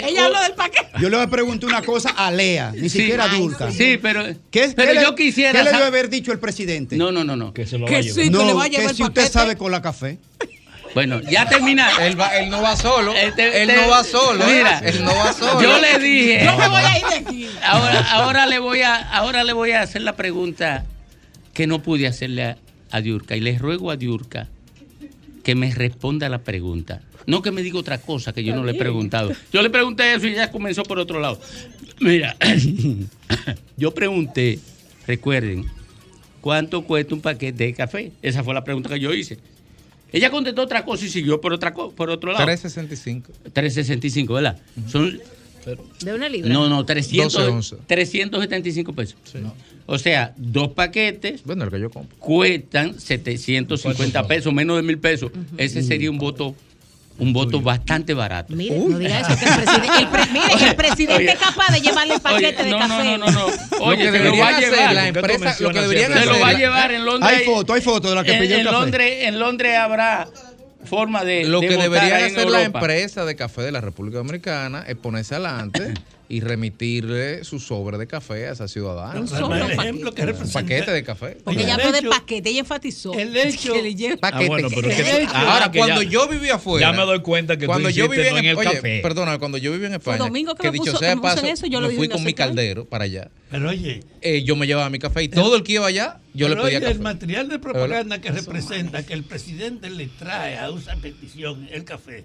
eh, 0.00 0.06
Ella 0.08 0.22
o- 0.22 0.26
habló 0.26 0.42
del 0.42 0.52
paquete. 0.52 0.88
Yo 1.00 1.08
le 1.08 1.26
pregunté 1.28 1.64
una 1.66 1.80
cosa 1.82 2.10
a 2.10 2.30
Lea, 2.30 2.72
ni 2.74 2.88
Sí. 2.88 2.98
siquiera 3.00 3.24
adulta. 3.24 3.70
Sí, 3.70 3.98
pero, 4.02 4.24
¿Qué, 4.50 4.72
pero 4.76 4.88
qué 4.88 4.94
le- 4.94 5.02
yo 5.02 5.14
quisiera. 5.14 5.52
¿Qué 5.58 5.64
le 5.64 5.72
debe 5.72 5.84
haber 5.84 6.10
dicho 6.10 6.32
el 6.32 6.38
presidente? 6.38 6.96
No, 6.96 7.10
no, 7.12 7.24
no, 7.24 7.36
no. 7.36 7.54
que 7.54 7.66
se 7.66 7.78
lo 7.78 7.86
Que 7.86 7.92
va 7.94 7.98
a 7.98 8.02
llevar. 8.02 8.14
sí. 8.16 8.22
que 8.24 8.30
no, 8.30 8.44
le 8.44 8.52
va 8.52 8.64
a 8.64 8.68
llevar 8.68 8.86
que 8.86 8.90
el 8.90 8.96
si 8.96 9.02
usted 9.04 9.30
sabe 9.30 9.56
con 9.56 9.70
la 9.72 9.80
café. 9.80 10.18
Bueno, 10.92 11.20
ya 11.22 11.48
terminaste. 11.48 12.04
Él, 12.08 12.20
va, 12.20 12.36
él 12.36 12.50
no 12.50 12.60
va 12.62 12.74
solo. 12.76 13.14
Eh, 13.14 13.32
te- 13.36 13.62
él 13.62 13.68
te- 13.68 13.76
no 13.76 13.88
va 13.88 14.02
solo. 14.02 14.44
¿eh? 14.44 14.54
Mira, 14.56 14.78
él 14.80 15.04
no 15.04 15.14
va 15.14 15.32
solo. 15.32 15.62
Yo 15.62 15.78
le 15.78 15.98
dije. 16.00 16.44
Yo 16.44 16.56
me 16.58 16.66
voy 16.68 16.82
a 16.82 16.98
ir 16.98 17.04
de 17.06 17.14
aquí. 17.14 17.46
Ahora, 17.64 18.00
ahora 18.10 18.46
le 18.46 18.58
voy 18.58 18.82
a, 18.82 18.96
ahora 18.96 19.44
le 19.44 19.52
voy 19.52 19.70
a 19.70 19.82
hacer 19.82 20.02
la 20.02 20.16
pregunta 20.16 20.84
que 21.54 21.68
no 21.68 21.80
pude 21.80 22.08
hacerle 22.08 22.42
a, 22.42 22.56
a 22.90 23.00
Diurca 23.02 23.36
y 23.36 23.40
le 23.40 23.56
ruego 23.56 23.92
a 23.92 23.96
Diurca 23.96 24.48
que 25.44 25.54
me 25.54 25.72
responda 25.72 26.28
la 26.28 26.38
pregunta. 26.38 27.00
No 27.30 27.42
que 27.42 27.52
me 27.52 27.62
diga 27.62 27.78
otra 27.78 27.98
cosa 27.98 28.32
que 28.32 28.42
yo 28.42 28.56
no 28.56 28.64
le 28.64 28.72
he 28.72 28.74
preguntado. 28.74 29.30
Yo 29.52 29.62
le 29.62 29.70
pregunté 29.70 30.14
eso 30.14 30.26
y 30.26 30.34
ya 30.34 30.50
comenzó 30.50 30.82
por 30.82 30.98
otro 30.98 31.20
lado. 31.20 31.40
Mira, 32.00 32.36
yo 33.76 33.94
pregunté, 33.94 34.58
recuerden, 35.06 35.64
¿cuánto 36.40 36.82
cuesta 36.82 37.14
un 37.14 37.20
paquete 37.20 37.66
de 37.66 37.74
café? 37.74 38.10
Esa 38.20 38.42
fue 38.42 38.52
la 38.52 38.64
pregunta 38.64 38.88
que 38.88 38.98
yo 38.98 39.14
hice. 39.14 39.38
Ella 40.12 40.28
contestó 40.30 40.62
otra 40.62 40.84
cosa 40.84 41.04
y 41.04 41.08
siguió 41.08 41.40
por, 41.40 41.52
otra, 41.52 41.72
por 41.72 42.10
otro 42.10 42.32
lado. 42.32 42.44
365. 42.44 43.32
365, 43.52 44.34
¿verdad? 44.34 44.58
Son, 44.88 45.20
De 46.02 46.12
una 46.12 46.28
libra. 46.28 46.52
no, 46.52 46.68
no, 46.68 46.84
300, 46.84 47.32
12 47.32 47.48
onzas. 47.48 47.78
375 47.86 48.92
pesos. 48.92 49.16
O 49.86 49.98
sea, 49.98 50.34
dos 50.36 50.72
paquetes 50.72 51.44
Bueno, 51.44 51.64
el 51.64 51.70
que 51.70 51.78
yo 51.80 51.90
compro. 51.90 52.16
cuestan 52.18 52.98
750 52.98 54.26
pesos, 54.26 54.52
menos 54.52 54.76
de 54.76 54.82
mil 54.82 54.98
pesos. 54.98 55.30
Ese 55.56 55.82
sería 55.82 56.10
un 56.10 56.18
voto 56.18 56.56
un 57.20 57.32
voto 57.32 57.60
bastante 57.60 58.14
barato. 58.14 58.54
Mire, 58.54 58.78
no 58.78 58.98
diga 58.98 59.20
eso, 59.20 59.36
que 59.38 59.44
el 59.44 59.54
presidente, 59.54 59.98
el 59.98 60.08
pre- 60.08 60.26
mire, 60.32 60.68
el 60.70 60.74
presidente 60.74 61.14
Oye. 61.16 61.32
es 61.32 61.38
capaz 61.38 61.72
de 61.72 61.80
llevarle 61.80 62.14
el 62.14 62.20
paquete 62.20 62.62
Oye, 62.62 62.64
de 62.64 62.70
no, 62.70 62.78
café. 62.78 63.04
no, 63.04 63.18
no, 63.18 63.30
no. 63.30 63.46
Oye, 63.80 63.96
que 63.98 64.04
se 64.04 64.18
lo 64.18 64.24
deberían 64.24 64.46
va 64.46 64.48
a 64.50 64.56
hacer 64.56 64.70
llevar. 64.72 64.94
la 64.94 65.08
empresa- 65.08 65.56
lo 65.60 65.70
que 65.70 65.80
deberían 65.80 66.12
se 66.12 66.24
lo 66.24 66.30
hacer- 66.32 66.42
va 66.42 66.48
a 66.48 66.52
llevar 66.54 66.92
en 66.92 67.04
Londres. 67.04 67.32
Hay 67.38 67.44
foto, 67.44 67.74
hay 67.74 67.80
foto 67.82 68.08
de 68.08 68.14
la 68.16 68.24
que 68.24 68.32
en, 68.32 68.40
pidió 68.40 68.54
el 68.56 68.60
en 68.62 68.66
café. 68.66 68.76
Londres, 68.78 69.18
en 69.22 69.38
Londres 69.38 69.76
habrá 69.76 70.28
forma 70.84 71.24
de 71.24 71.44
Lo 71.44 71.60
de 71.60 71.68
que 71.68 71.76
debería 71.76 72.16
hacer 72.16 72.48
la 72.48 72.62
empresa 72.62 73.24
de 73.24 73.36
café 73.36 73.62
de 73.62 73.70
la 73.72 73.80
República 73.80 74.18
Dominicana 74.18 74.84
es 74.88 74.96
ponerse 74.96 75.34
adelante 75.34 75.92
y 76.30 76.40
remitirle 76.40 77.42
su 77.44 77.58
sobre 77.58 77.98
de 77.98 78.06
café 78.06 78.46
a 78.46 78.52
esa 78.52 78.68
ciudadana. 78.68 79.18
Un 79.20 79.26
solo 79.26 79.52
el 79.54 79.70
ejemplo 79.72 80.14
que 80.14 80.22
Un 80.22 80.28
representa- 80.28 80.60
paquete 80.60 80.90
de 80.92 81.02
café. 81.02 81.36
Porque 81.44 81.58
El 81.60 81.66
ella 81.66 81.74
habló 81.74 81.90
de 81.92 82.02
paquete, 82.08 82.50
ella 82.50 82.60
enfatizó. 82.60 83.12
el 83.14 83.36
hecho- 83.36 83.72
que 83.74 83.82
le 83.82 83.94
lleva- 83.96 84.16
Paquete. 84.16 84.44
Ah, 84.44 84.48
bueno, 84.48 84.68
pero 84.72 84.88
es 84.88 85.02
que- 85.02 85.26
ah, 85.28 85.52
Ahora, 85.54 85.70
que 85.72 85.78
cuando 85.78 86.02
ya- 86.02 86.08
yo 86.10 86.28
vivía 86.28 86.54
afuera. 86.54 86.86
ya 86.86 86.96
me 86.96 87.04
doy 87.04 87.20
cuenta 87.20 87.56
que 87.56 87.62
tú 87.62 87.66
cuando 87.66 87.90
yo 87.90 88.04
hiciste 88.04 88.16
vivía 88.16 88.30
no 88.32 88.38
en 88.38 88.44
el 88.46 88.56
oye, 88.56 88.72
café. 88.76 89.00
Perdona, 89.02 89.38
cuando 89.40 89.58
yo 89.58 89.72
vivía 89.72 89.88
en 89.88 89.94
España. 89.94 90.18
Domingo 90.18 90.54
que 90.54 90.68
me 90.68 90.72
dicho 90.72 90.84
puso- 90.92 90.98
sea 90.98 91.10
que 91.10 91.16
me 91.16 91.22
paso, 91.22 91.44
en 91.44 91.52
eso, 91.52 91.66
yo 91.66 91.80
lo 91.80 91.88
me 91.88 91.92
dije 91.94 91.98
fui 91.98 92.06
en 92.06 92.12
con 92.12 92.22
mi 92.24 92.32
caldero 92.32 92.84
para 92.84 93.04
allá. 93.04 93.28
Pero 93.50 93.68
oye, 93.68 94.00
Eh, 94.20 94.44
yo 94.44 94.54
me 94.54 94.66
llevaba 94.68 94.88
mi 94.88 95.00
café 95.00 95.24
y 95.24 95.28
todo 95.28 95.56
el 95.56 95.64
que 95.64 95.72
iba 95.72 95.86
allá, 95.88 96.20
yo 96.32 96.48
le 96.48 96.54
pero 96.54 96.64
pedía 96.66 96.78
oye, 96.78 96.86
café. 96.86 96.96
el 96.96 97.02
material 97.02 97.48
de 97.48 97.58
propaganda 97.58 98.20
que 98.20 98.30
representa 98.30 99.04
que 99.04 99.14
el 99.14 99.24
presidente 99.24 99.90
le 99.90 100.06
trae 100.06 100.56
a 100.58 100.68
esa 100.68 100.94
petición 100.96 101.68
el 101.72 101.84
café. 101.84 102.24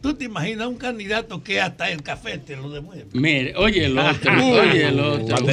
¿Tú 0.00 0.14
te 0.14 0.26
imaginas 0.26 0.68
un 0.68 0.76
candidato 0.76 1.42
que 1.42 1.60
hasta 1.60 1.90
el 1.90 2.02
café 2.04 2.38
te 2.38 2.54
lo 2.56 2.70
demuestre? 2.70 3.08
Mire, 3.18 3.52
oye 3.56 3.86
el 3.86 3.98
otro, 3.98 4.32
Uh, 4.32 4.52
oye 4.60 4.86
el 4.88 5.00
otro. 5.00 5.34
a 5.34 5.40
Yo, 5.40 5.46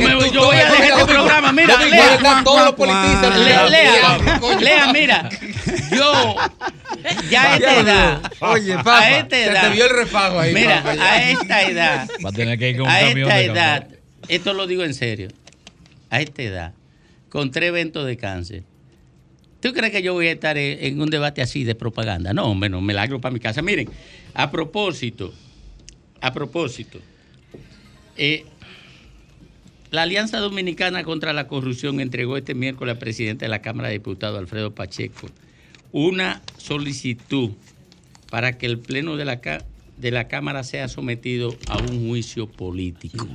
me 0.00 0.14
voy- 0.16 0.24
yo 0.30 0.32
todo 0.40 0.46
voy 0.46 0.56
a 0.56 0.64
dejar 0.72 0.98
este 1.00 1.04
programa, 1.14 1.52
mira, 1.52 1.84
lea. 1.84 2.42
todos 2.42 2.64
los 2.64 2.74
politistas. 2.74 3.38
Lea, 3.38 3.68
lea, 4.58 4.92
mira, 4.92 5.28
yo 5.92 6.34
ya 7.30 7.42
a 7.52 7.56
esta 7.56 7.80
edad, 7.80 8.32
Oye, 8.40 8.74
a 8.74 9.18
esta 9.18 9.36
se 9.36 9.44
edad, 9.44 9.62
te 9.68 9.74
vio 9.74 9.84
el 9.84 9.96
refajo 9.96 10.40
ahí. 10.40 10.52
mira, 10.52 10.82
a 10.84 11.30
esta 11.30 11.62
edad, 11.62 12.08
Va 12.24 12.30
a 12.30 12.32
tener 12.32 12.58
que 12.58 12.70
ir 12.70 12.76
con 12.78 12.86
un 12.86 12.92
a 12.92 13.00
camión 13.00 13.28
esta 13.30 13.36
de 13.38 13.46
café. 13.46 13.58
edad, 13.60 13.88
esto 14.28 14.52
lo 14.52 14.66
digo 14.66 14.82
en 14.82 14.94
serio, 14.94 15.28
a 16.10 16.20
esta 16.20 16.42
edad, 16.42 16.72
con 17.28 17.52
tres 17.52 17.68
eventos 17.68 18.04
de 18.04 18.16
cáncer, 18.16 18.64
¿tú 19.64 19.72
crees 19.72 19.92
que 19.92 20.02
yo 20.02 20.12
voy 20.12 20.26
a 20.26 20.32
estar 20.32 20.58
en, 20.58 21.00
un 21.00 21.08
debate 21.08 21.40
así 21.40 21.64
de 21.64 21.74
propaganda? 21.74 22.34
No, 22.34 22.50
hombre, 22.50 22.68
no, 22.68 22.82
me 22.82 22.92
largo 22.92 23.18
para 23.18 23.32
mi 23.32 23.40
casa. 23.40 23.62
Miren, 23.62 23.88
a 24.34 24.50
propósito, 24.50 25.32
a 26.20 26.34
propósito, 26.34 26.98
eh, 28.18 28.44
la 29.90 30.02
Alianza 30.02 30.38
Dominicana 30.38 31.02
contra 31.02 31.32
la 31.32 31.48
Corrupción 31.48 31.98
entregó 32.00 32.36
este 32.36 32.54
miércoles 32.54 32.92
al 32.92 32.98
presidente 32.98 33.46
de 33.46 33.48
la 33.48 33.62
Cámara 33.62 33.88
de 33.88 33.94
Diputados, 33.94 34.38
Alfredo 34.38 34.74
Pacheco, 34.74 35.28
una 35.92 36.42
solicitud 36.58 37.52
para 38.28 38.58
que 38.58 38.66
el 38.66 38.78
Pleno 38.78 39.16
de 39.16 39.24
la, 39.24 39.40
de 39.96 40.10
la 40.10 40.28
Cámara 40.28 40.62
sea 40.62 40.88
sometido 40.88 41.56
a 41.68 41.78
un 41.78 42.06
juicio 42.06 42.46
político. 42.46 43.26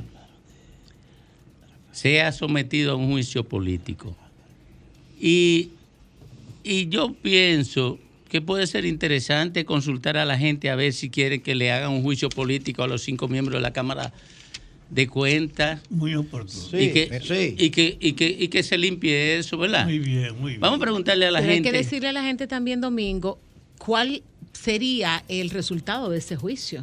Sea 1.92 2.32
sometido 2.32 2.92
a 2.92 2.96
un 2.98 3.10
juicio 3.10 3.46
político. 3.46 4.16
Y, 5.20 5.72
y 6.64 6.90
yo 6.90 7.14
pienso 7.14 8.00
que 8.30 8.42
puede 8.42 8.68
ser 8.68 8.86
interesante 8.86 9.66
consultar 9.66 10.18
a 10.18 10.26
la 10.26 10.38
gente 10.38 10.70
a 10.70 10.76
ver 10.76 10.94
si 10.94 11.10
quiere 11.10 11.42
que 11.42 11.56
le 11.56 11.72
hagan 11.72 11.92
un 11.92 12.04
juicio 12.04 12.30
político 12.30 12.84
a 12.84 12.88
los 12.88 13.02
cinco 13.02 13.28
miembros 13.28 13.56
de 13.56 13.62
la 13.62 13.74
Cámara 13.74 14.14
de 14.90 15.08
Cuentas. 15.08 15.82
Muy 15.90 16.16
oportuno. 16.16 16.80
y, 16.80 16.90
que, 16.92 17.56
y, 17.58 17.70
que, 17.72 17.98
y, 18.00 18.14
que, 18.14 18.28
y 18.40 18.48
que 18.48 18.64
se 18.64 18.78
limpie 18.78 19.38
eso, 19.38 19.58
¿verdad? 19.58 19.86
Muy 19.86 20.00
bien, 20.00 20.40
muy 20.40 20.52
bien. 20.52 20.62
Vamos 20.62 20.78
a 20.78 20.82
preguntarle 20.82 21.26
a 21.26 21.32
la 21.32 21.40
Pero 21.40 21.50
hay 21.52 21.58
gente. 21.58 21.72
que 21.72 21.78
decirle 21.78 22.10
a 22.10 22.14
la 22.14 22.24
gente 22.24 22.48
también, 22.48 22.82
Domingo, 22.82 23.40
cuál 23.78 24.22
sería 24.54 25.24
el 25.28 25.50
resultado 25.50 26.10
de 26.10 26.20
ese 26.20 26.36
juicio. 26.36 26.82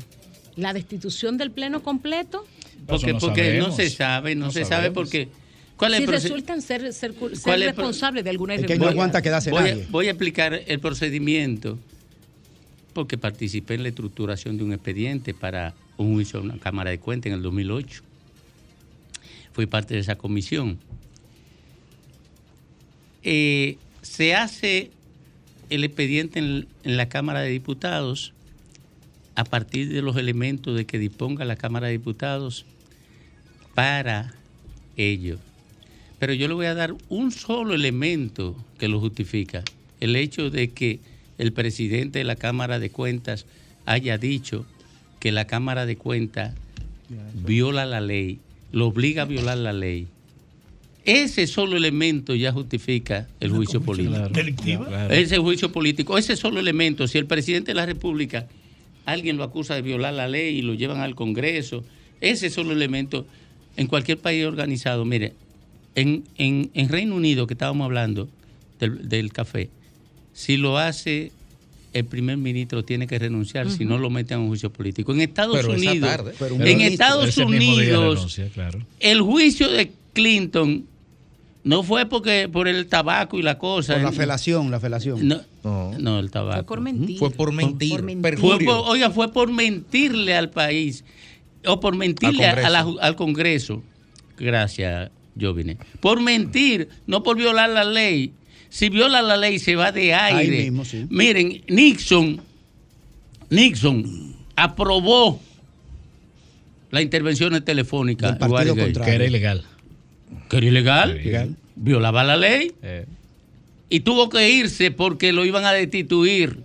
¿La 0.57 0.73
destitución 0.73 1.37
del 1.37 1.51
pleno 1.51 1.83
completo? 1.83 2.45
Porque, 2.87 3.13
no 3.13 3.19
porque 3.19 3.59
no 3.59 3.73
se 3.73 3.91
sabe, 3.91 4.35
no, 4.35 4.47
No 4.47 4.53
se 4.53 4.65
sabe 4.65 4.91
porque. 4.91 5.29
¿Cuál 5.77 5.95
es 5.95 6.01
Si 6.01 6.07
resultan 6.07 6.63
ser, 6.63 6.81
ser, 6.93 7.13
ser 7.13 7.15
¿Cuál 7.15 7.63
es 7.63 7.69
el 7.69 7.75
pro- 7.75 7.85
responsables 7.85 8.25
de 8.25 8.31
alguna 8.31 8.55
Es 8.55 8.61
que 8.61 8.67
no 8.67 8.69
irregularidad. 8.69 8.93
aguanta 8.95 9.23
quedarse 9.23 9.51
voy, 9.51 9.61
a, 9.61 9.75
nadie. 9.75 9.87
voy 9.91 10.07
a 10.07 10.11
explicar 10.11 10.55
el 10.67 10.81
procedimiento 10.81 11.79
porque 12.95 13.19
participé 13.19 13.75
en 13.75 13.83
la 13.83 13.91
estructuración 13.91 14.57
de 14.57 14.65
un 14.65 14.73
expediente 14.73 15.35
para 15.35 15.75
un 15.99 16.15
juicio 16.15 16.39
a 16.41 16.43
una 16.43 16.59
Cámara 16.59 16.91
de 16.91 16.99
Cuentas 16.99 17.27
en 17.31 17.35
el 17.35 17.43
2008. 17.43 18.03
Fui 19.53 19.67
parte 19.67 19.95
de 19.95 20.01
esa 20.01 20.17
comisión. 20.17 20.79
Eh, 23.23 23.77
se 24.03 24.35
hace 24.35 24.91
el 25.69 25.85
expediente 25.85 26.39
en, 26.39 26.67
en 26.85 26.97
la 26.97 27.09
Cámara 27.09 27.41
de 27.41 27.51
Diputados 27.51 28.33
a 29.35 29.45
partir 29.45 29.93
de 29.93 30.01
los 30.01 30.17
elementos 30.17 30.75
de 30.77 30.87
que 30.87 30.99
disponga 30.99 31.45
la 31.45 31.57
Cámara 31.57 31.87
de 31.89 31.93
Diputados 31.95 32.65
para 33.75 34.35
ello. 34.97 35.39
Pero 36.19 36.33
yo 36.33 36.49
le 36.49 36.55
voy 36.55 36.67
a 36.67 36.75
dar 36.75 36.95
un 37.09 37.31
solo 37.31 37.75
elemento 37.75 38.57
que 38.79 38.89
lo 38.89 39.01
justifica. 39.01 39.63
El 40.01 40.17
hecho 40.17 40.51
de 40.51 40.71
que 40.71 41.01
el 41.39 41.53
presidente 41.53 42.19
de 42.21 42.25
la 42.25 42.37
Cámara 42.37 42.79
de 42.79 42.91
Cuentas 42.91 43.47
haya 43.85 44.19
dicho 44.19 44.67
que 45.21 45.33
la 45.33 45.47
Cámara 45.47 45.87
de 45.87 45.97
Cuentas 45.97 46.55
viola 47.35 47.87
la 47.87 48.01
ley, 48.01 48.39
lo 48.73 48.87
obliga 48.89 49.23
a 49.23 49.27
violar 49.27 49.59
la 49.59 49.73
ley. 49.73 50.09
Ese 51.05 51.47
solo 51.47 51.77
elemento 51.77 52.35
ya 52.35 52.53
justifica 52.53 53.29
el 53.39 53.51
juicio 53.53 53.81
político. 53.81 54.31
Ese 55.09 55.39
juicio 55.39 55.71
político, 55.71 56.19
ese 56.19 56.37
solo 56.37 56.59
elemento, 56.59 57.07
si 57.07 57.19
el 57.19 57.27
presidente 57.27 57.71
de 57.71 57.77
la 57.77 57.87
República, 57.87 58.49
alguien 59.05 59.37
lo 59.37 59.45
acusa 59.45 59.77
de 59.77 59.83
violar 59.83 60.15
la 60.15 60.27
ley 60.27 60.59
y 60.59 60.63
lo 60.63 60.75
llevan 60.75 61.01
al 61.01 61.15
Congreso, 61.15 61.85
ese 62.21 62.51
solo 62.51 62.73
elemento, 62.73 63.25
en 63.77 63.87
cualquier 63.87 64.19
país 64.19 64.45
organizado, 64.45 65.05
mire, 65.05 65.35
en, 65.97 66.23
en, 66.37 66.71
en 66.75 66.89
Reino 66.89 67.17
Unido, 67.17 67.47
que 67.49 67.55
estábamos 67.55 67.85
hablando 67.87 68.29
del, 68.79 69.09
del 69.09 69.33
café, 69.33 69.69
si 70.33 70.57
lo 70.57 70.79
hace 70.79 71.33
el 71.93 72.05
primer 72.05 72.37
ministro 72.37 72.85
tiene 72.85 73.07
que 73.07 73.19
renunciar, 73.19 73.71
si 73.71 73.87
no 73.87 73.97
lo 73.97 74.11
meten 74.11 74.37
a 74.37 74.41
un 74.41 74.49
juicio 74.49 74.71
político. 74.71 75.13
En 75.13 75.23
Estados 75.23 75.57
Pero 75.57 75.73
Unidos, 75.73 76.09
tarde. 76.11 76.35
Pero 76.39 76.55
un 76.55 76.61
en 76.61 76.77
ministro. 76.77 76.93
Estados 76.93 77.37
Unidos, 77.39 78.15
renuncia, 78.17 78.49
claro. 78.51 78.81
el 79.01 79.23
juicio 79.23 79.71
de 79.71 79.93
Clinton 80.13 80.85
no 81.65 81.83
fue 81.83 82.05
porque 82.07 82.49
por 82.53 82.69
el 82.69 82.87
tabaco 82.87 83.39
y 83.39 83.43
la 83.43 83.57
cosa. 83.59 83.95
Por 83.95 84.03
la 84.03 84.13
felación, 84.13 84.71
la 84.71 84.79
felación. 84.79 85.27
No, 85.27 85.41
no, 85.99 86.19
el 86.19 86.31
tabaco. 86.31 86.59
Fue 86.59 86.65
por 86.67 86.81
mentir. 86.83 87.19
Fue 87.19 87.31
por 87.31 87.53
mentir. 87.53 87.91
Por 87.93 88.03
mentir. 88.03 88.39
Fue 88.39 88.51
perjurio. 88.51 88.67
por- 88.83 88.91
oiga, 88.91 89.11
fue 89.11 89.33
por 89.33 89.51
mentirle 89.51 90.37
al 90.37 90.51
país 90.51 91.03
o 91.67 91.81
por 91.81 91.97
mentirle 91.97 92.47
Al 92.47 92.65
a 92.67 92.71
la 92.71 92.87
al 93.01 93.17
Congreso. 93.17 93.83
Gracias, 94.39 95.11
Jovine. 95.41 95.77
Por 96.01 96.21
mentir, 96.21 96.89
no 97.07 97.23
por 97.23 97.37
violar 97.37 97.71
la 97.71 97.85
ley. 97.85 98.33
Si 98.69 98.89
viola 98.89 99.23
la 99.23 99.37
ley, 99.37 99.59
se 99.59 99.77
va 99.77 99.93
de 99.93 100.13
Ahí 100.15 100.35
aire. 100.47 100.63
mismo, 100.65 100.85
sí. 100.85 101.07
Miren, 101.09 101.63
Nixon, 101.69 102.41
Nixon 103.51 104.35
aprobó 104.57 105.41
las 106.91 107.03
intervenciones 107.03 107.65
telefónicas. 107.65 108.31
Del 108.31 108.39
partido 108.39 108.57
Watergate. 108.75 108.83
contrario. 108.85 109.11
Que 109.11 109.15
era 109.17 109.25
ilegal. 109.27 109.65
que 110.49 110.57
era 110.57 110.67
ilegal, 110.67 111.21
Ilegal. 111.21 111.57
violaba 111.77 112.25
la 112.25 112.37
ley 112.37 112.73
Eh, 112.83 113.07
y 113.89 114.01
tuvo 114.01 114.29
que 114.29 114.51
irse 114.51 114.91
porque 114.91 115.33
lo 115.33 115.45
iban 115.45 115.65
a 115.65 115.73
destituir. 115.73 116.59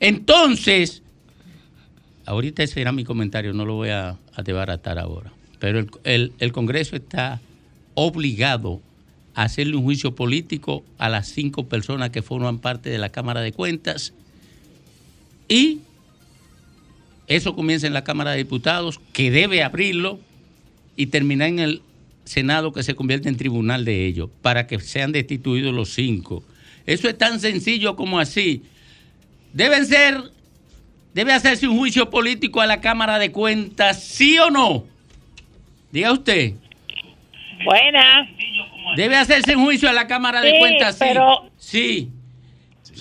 Entonces, 0.00 1.02
ahorita 2.26 2.62
ese 2.62 2.80
era 2.80 2.92
mi 2.92 3.04
comentario, 3.04 3.52
no 3.52 3.64
lo 3.64 3.74
voy 3.74 3.88
a, 3.90 4.10
a 4.34 4.42
desbaratar 4.42 4.98
ahora, 4.98 5.32
pero 5.58 5.80
el, 5.80 5.90
el- 6.04 6.32
el 6.38 6.52
Congreso 6.52 6.94
está 6.96 7.40
obligado 8.00 8.80
a 9.34 9.42
hacerle 9.42 9.76
un 9.76 9.82
juicio 9.82 10.14
político 10.14 10.84
a 10.98 11.08
las 11.08 11.26
cinco 11.28 11.66
personas 11.66 12.10
que 12.10 12.22
forman 12.22 12.58
parte 12.58 12.90
de 12.90 12.98
la 12.98 13.08
Cámara 13.08 13.40
de 13.40 13.52
Cuentas 13.52 14.12
y 15.48 15.80
eso 17.26 17.56
comienza 17.56 17.86
en 17.86 17.92
la 17.92 18.04
Cámara 18.04 18.32
de 18.32 18.38
Diputados, 18.38 19.00
que 19.12 19.30
debe 19.30 19.62
abrirlo 19.62 20.20
y 20.96 21.06
terminar 21.06 21.48
en 21.48 21.58
el 21.58 21.82
Senado 22.24 22.72
que 22.72 22.82
se 22.82 22.94
convierta 22.94 23.28
en 23.28 23.36
tribunal 23.36 23.84
de 23.84 24.06
ellos 24.06 24.30
para 24.42 24.66
que 24.66 24.78
sean 24.78 25.12
destituidos 25.12 25.74
los 25.74 25.90
cinco. 25.90 26.44
Eso 26.86 27.08
es 27.08 27.18
tan 27.18 27.40
sencillo 27.40 27.96
como 27.96 28.18
así. 28.18 28.62
Deben 29.52 29.86
ser, 29.86 30.22
debe 31.14 31.32
hacerse 31.32 31.66
un 31.66 31.78
juicio 31.78 32.10
político 32.10 32.60
a 32.60 32.66
la 32.66 32.80
Cámara 32.80 33.18
de 33.18 33.32
Cuentas, 33.32 34.04
¿sí 34.04 34.38
o 34.38 34.50
no? 34.50 34.84
Diga 35.90 36.12
usted. 36.12 36.54
Buena. 37.64 38.28
Debe 38.96 39.16
hacerse 39.16 39.56
un 39.56 39.64
juicio 39.64 39.88
a 39.88 39.92
la 39.92 40.06
Cámara 40.06 40.40
de 40.40 40.58
Cuentas, 40.58 40.96
sí. 40.98 41.04
pero- 41.06 41.50
Sí. 41.56 42.12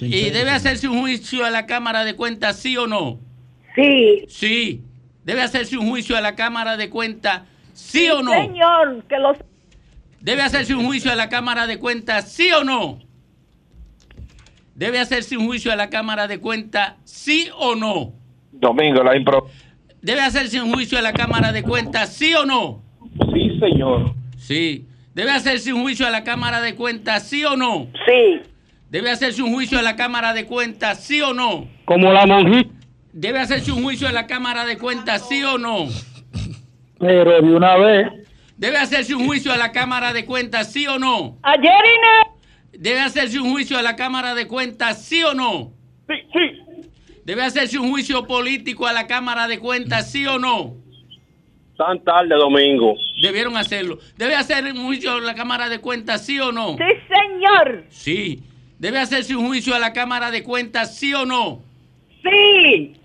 Y 0.01 0.29
debe 0.29 0.51
hacerse 0.51 0.87
un 0.87 0.99
juicio 1.01 1.43
a 1.45 1.49
la 1.49 1.65
Cámara 1.65 2.03
de 2.05 2.15
Cuentas, 2.15 2.59
sí 2.59 2.77
o 2.77 2.85
no. 2.87 3.19
Sí. 3.75 4.25
Sí. 4.27 4.81
Debe 5.23 5.41
hacerse 5.41 5.77
un 5.77 5.89
juicio 5.89 6.15
a 6.17 6.21
la 6.21 6.35
Cámara 6.35 6.77
de 6.77 6.89
Cuentas, 6.89 7.41
sí 7.73 8.09
o 8.09 8.21
no. 8.21 8.31
Señor, 8.31 9.03
que 9.09 9.17
los 9.17 9.37
Debe 10.21 10.41
hacerse 10.41 10.75
un 10.75 10.85
juicio 10.85 11.11
a 11.11 11.15
la 11.15 11.29
Cámara 11.29 11.67
de 11.67 11.77
Cuentas, 11.79 12.31
sí 12.31 12.51
o 12.51 12.63
no. 12.63 12.99
Debe 14.75 14.99
hacerse 14.99 15.37
un 15.37 15.45
juicio 15.47 15.71
a 15.71 15.75
la 15.75 15.89
Cámara 15.89 16.27
de 16.27 16.39
Cuentas, 16.39 16.93
sí 17.03 17.49
o 17.57 17.75
no. 17.75 18.13
Domingo, 18.51 19.03
la 19.03 19.15
impro... 19.15 19.47
Debe 20.01 20.21
hacerse 20.21 20.61
un 20.61 20.73
juicio 20.73 20.97
a 20.97 21.01
la 21.01 21.13
Cámara 21.13 21.51
de 21.51 21.63
Cuentas, 21.63 22.13
sí 22.13 22.33
o 22.35 22.45
no. 22.45 22.83
Sí, 23.33 23.59
señor. 23.59 24.13
Sí. 24.47 24.85
Debe 25.13 25.31
hacerse 25.31 25.73
un 25.73 25.81
juicio 25.81 26.07
a 26.07 26.09
la 26.09 26.23
Cámara 26.23 26.61
de 26.61 26.73
Cuentas, 26.73 27.27
sí 27.27 27.43
o 27.43 27.57
no. 27.57 27.89
Sí. 28.05 28.41
Debe 28.89 29.11
hacerse 29.11 29.41
un 29.41 29.53
juicio 29.53 29.77
a 29.77 29.81
la 29.81 29.97
Cámara 29.97 30.33
de 30.33 30.45
Cuentas, 30.45 31.03
sí 31.03 31.19
o 31.19 31.33
no. 31.33 31.67
Como 31.83 32.13
la 32.13 32.25
monjita. 32.25 32.73
Debe 33.11 33.39
hacerse 33.39 33.73
un 33.73 33.83
juicio 33.83 34.07
a 34.07 34.13
la 34.13 34.25
Cámara 34.25 34.65
de 34.65 34.77
Cuentas, 34.77 35.27
sí 35.27 35.43
o 35.43 35.57
no. 35.57 35.87
Pero 36.97 37.41
de 37.41 37.53
una 37.53 37.75
vez. 37.75 38.07
Debe 38.55 38.77
hacerse 38.77 39.15
un 39.15 39.25
juicio 39.25 39.51
a 39.51 39.57
la 39.57 39.73
Cámara 39.73 40.13
de 40.13 40.23
Cuentas, 40.23 40.71
sí 40.71 40.87
o 40.87 40.97
no. 40.97 41.37
Ayer 41.43 41.65
Inés. 41.65 42.79
Debe 42.79 43.01
hacerse 43.01 43.39
un 43.39 43.51
juicio 43.51 43.77
a 43.77 43.81
la 43.81 43.97
Cámara 43.97 44.33
de 44.33 44.47
Cuentas, 44.47 45.03
sí 45.03 45.23
o 45.23 45.33
no. 45.33 45.73
Sí, 46.07 46.15
sí. 46.31 46.85
Debe 47.25 47.43
hacerse 47.43 47.77
un 47.77 47.89
juicio 47.91 48.25
político 48.25 48.87
a 48.87 48.93
la 48.93 49.07
Cámara 49.07 49.49
de 49.49 49.59
Cuentas, 49.59 50.09
sí 50.09 50.25
o 50.25 50.39
no. 50.39 50.86
Tan 51.77 52.03
tarde, 52.03 52.33
Domingo. 52.35 52.95
Debieron 53.21 53.55
hacerlo. 53.55 53.99
Debe 54.17 54.35
hacer 54.35 54.65
un 54.65 54.85
juicio 54.85 55.11
a 55.11 55.21
la 55.21 55.35
Cámara 55.35 55.69
de 55.69 55.79
Cuentas, 55.79 56.25
sí 56.25 56.39
o 56.39 56.51
no. 56.51 56.75
Sí, 56.75 56.83
señor. 57.07 57.83
Sí. 57.89 58.43
Debe 58.79 58.99
hacerse 58.99 59.35
un 59.35 59.45
juicio 59.47 59.75
a 59.75 59.79
la 59.79 59.93
Cámara 59.93 60.31
de 60.31 60.43
Cuentas, 60.43 60.97
sí 60.97 61.13
o 61.13 61.25
no. 61.25 61.61
Sí. 62.23 62.95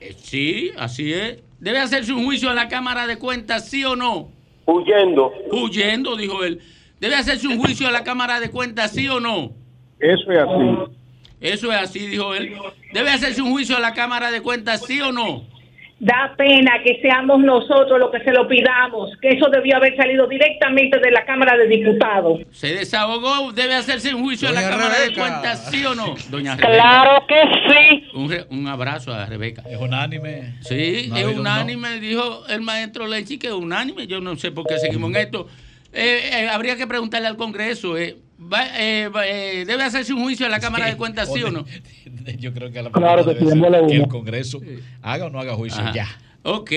Eh, 0.00 0.14
sí, 0.16 0.70
así 0.78 1.12
es. 1.12 1.42
Debe 1.58 1.80
hacerse 1.80 2.12
un 2.12 2.24
juicio 2.24 2.50
a 2.50 2.54
la 2.54 2.68
Cámara 2.68 3.06
de 3.06 3.18
Cuentas, 3.18 3.68
sí 3.68 3.84
o 3.84 3.96
no. 3.96 4.30
Huyendo. 4.66 5.32
Huyendo, 5.50 6.16
dijo 6.16 6.44
él. 6.44 6.60
Debe 7.00 7.16
hacerse 7.16 7.48
un 7.48 7.58
juicio 7.58 7.88
a 7.88 7.90
la 7.90 8.04
Cámara 8.04 8.38
de 8.38 8.50
Cuentas, 8.50 8.92
sí 8.92 9.08
o 9.08 9.18
no. 9.18 9.52
Eso 9.98 10.30
es 10.30 10.38
así. 10.38 10.92
Eso 11.40 11.72
es 11.72 11.78
así, 11.78 12.06
dijo 12.06 12.34
él. 12.34 12.54
Debe 12.92 13.10
hacerse 13.10 13.42
un 13.42 13.50
juicio 13.50 13.76
a 13.76 13.80
la 13.80 13.92
Cámara 13.92 14.30
de 14.30 14.40
Cuentas, 14.40 14.84
sí 14.86 15.00
o 15.00 15.10
no. 15.10 15.53
Da 16.00 16.34
pena 16.36 16.72
que 16.84 17.00
seamos 17.00 17.40
nosotros 17.40 17.98
los 18.00 18.10
que 18.10 18.18
se 18.24 18.32
lo 18.32 18.46
pidamos, 18.48 19.12
que 19.22 19.28
eso 19.30 19.48
debió 19.48 19.76
haber 19.76 19.96
salido 19.96 20.26
directamente 20.26 20.98
de 20.98 21.10
la 21.12 21.24
Cámara 21.24 21.56
de 21.56 21.68
Diputados. 21.68 22.40
Se 22.50 22.74
desahogó, 22.74 23.52
debe 23.52 23.74
hacerse 23.74 24.12
un 24.12 24.22
juicio 24.24 24.48
a 24.48 24.52
la 24.52 24.62
Doña 24.62 24.76
Cámara 24.76 25.00
de. 25.00 25.14
Cuentas, 25.14 25.70
sí 25.70 25.84
o 25.86 25.94
no. 25.94 26.14
Doña 26.30 26.56
Rebeca. 26.56 26.72
Claro 26.76 27.24
que 27.26 27.34
sí. 27.68 28.04
Un, 28.12 28.28
re- 28.30 28.44
un 28.50 28.66
abrazo 28.66 29.14
a 29.14 29.24
Rebeca. 29.24 29.62
Es 29.70 29.78
unánime. 29.78 30.56
Sí, 30.62 31.06
No 31.08 31.16
es 31.16 31.24
habido 31.24 31.28
un 31.28 31.34
no. 31.36 31.40
unánime, 31.42 32.00
dijo 32.00 32.44
el 32.48 32.60
maestro 32.60 33.06
Lechi 33.06 33.38
que 33.38 33.46
es 33.46 33.52
unánime. 33.54 34.06
Yo 34.08 34.20
no 34.20 34.34
sé 34.36 34.50
por 34.50 34.66
qué 34.66 34.78
seguimos 34.78 35.10
en 35.10 35.16
esto. 35.16 35.46
Eh, 35.92 36.28
eh, 36.32 36.48
habría 36.48 36.76
que 36.76 36.88
preguntarle 36.88 37.28
al 37.28 37.36
Congreso. 37.36 37.96
eh, 37.96 38.16
va- 38.40 38.68
eh, 38.80 39.08
va- 39.08 39.26
eh, 39.26 39.64
¿Debe 39.66 39.82
hacerse 39.82 40.12
un 40.12 40.22
juicio 40.22 40.46
a 40.46 40.48
la 40.48 40.60
Cámara 40.60 40.86
de 40.86 40.96
Cuentas, 40.96 41.30
sí 41.32 41.42
o 41.42 41.50
no? 41.50 41.64
Yo 42.38 42.52
creo 42.52 42.70
que 42.70 42.82
la 42.82 42.90
Claro 42.90 43.24
que 43.24 43.34
debe 43.34 43.94
el. 43.96 44.08
Congreso 44.08 44.60
haga 45.02 45.26
o 45.26 45.30
no 45.30 45.40
haga 45.40 45.54
juicio 45.54 45.80
Ajá. 45.80 45.92
ya. 45.92 46.08
Ok, 46.42 46.72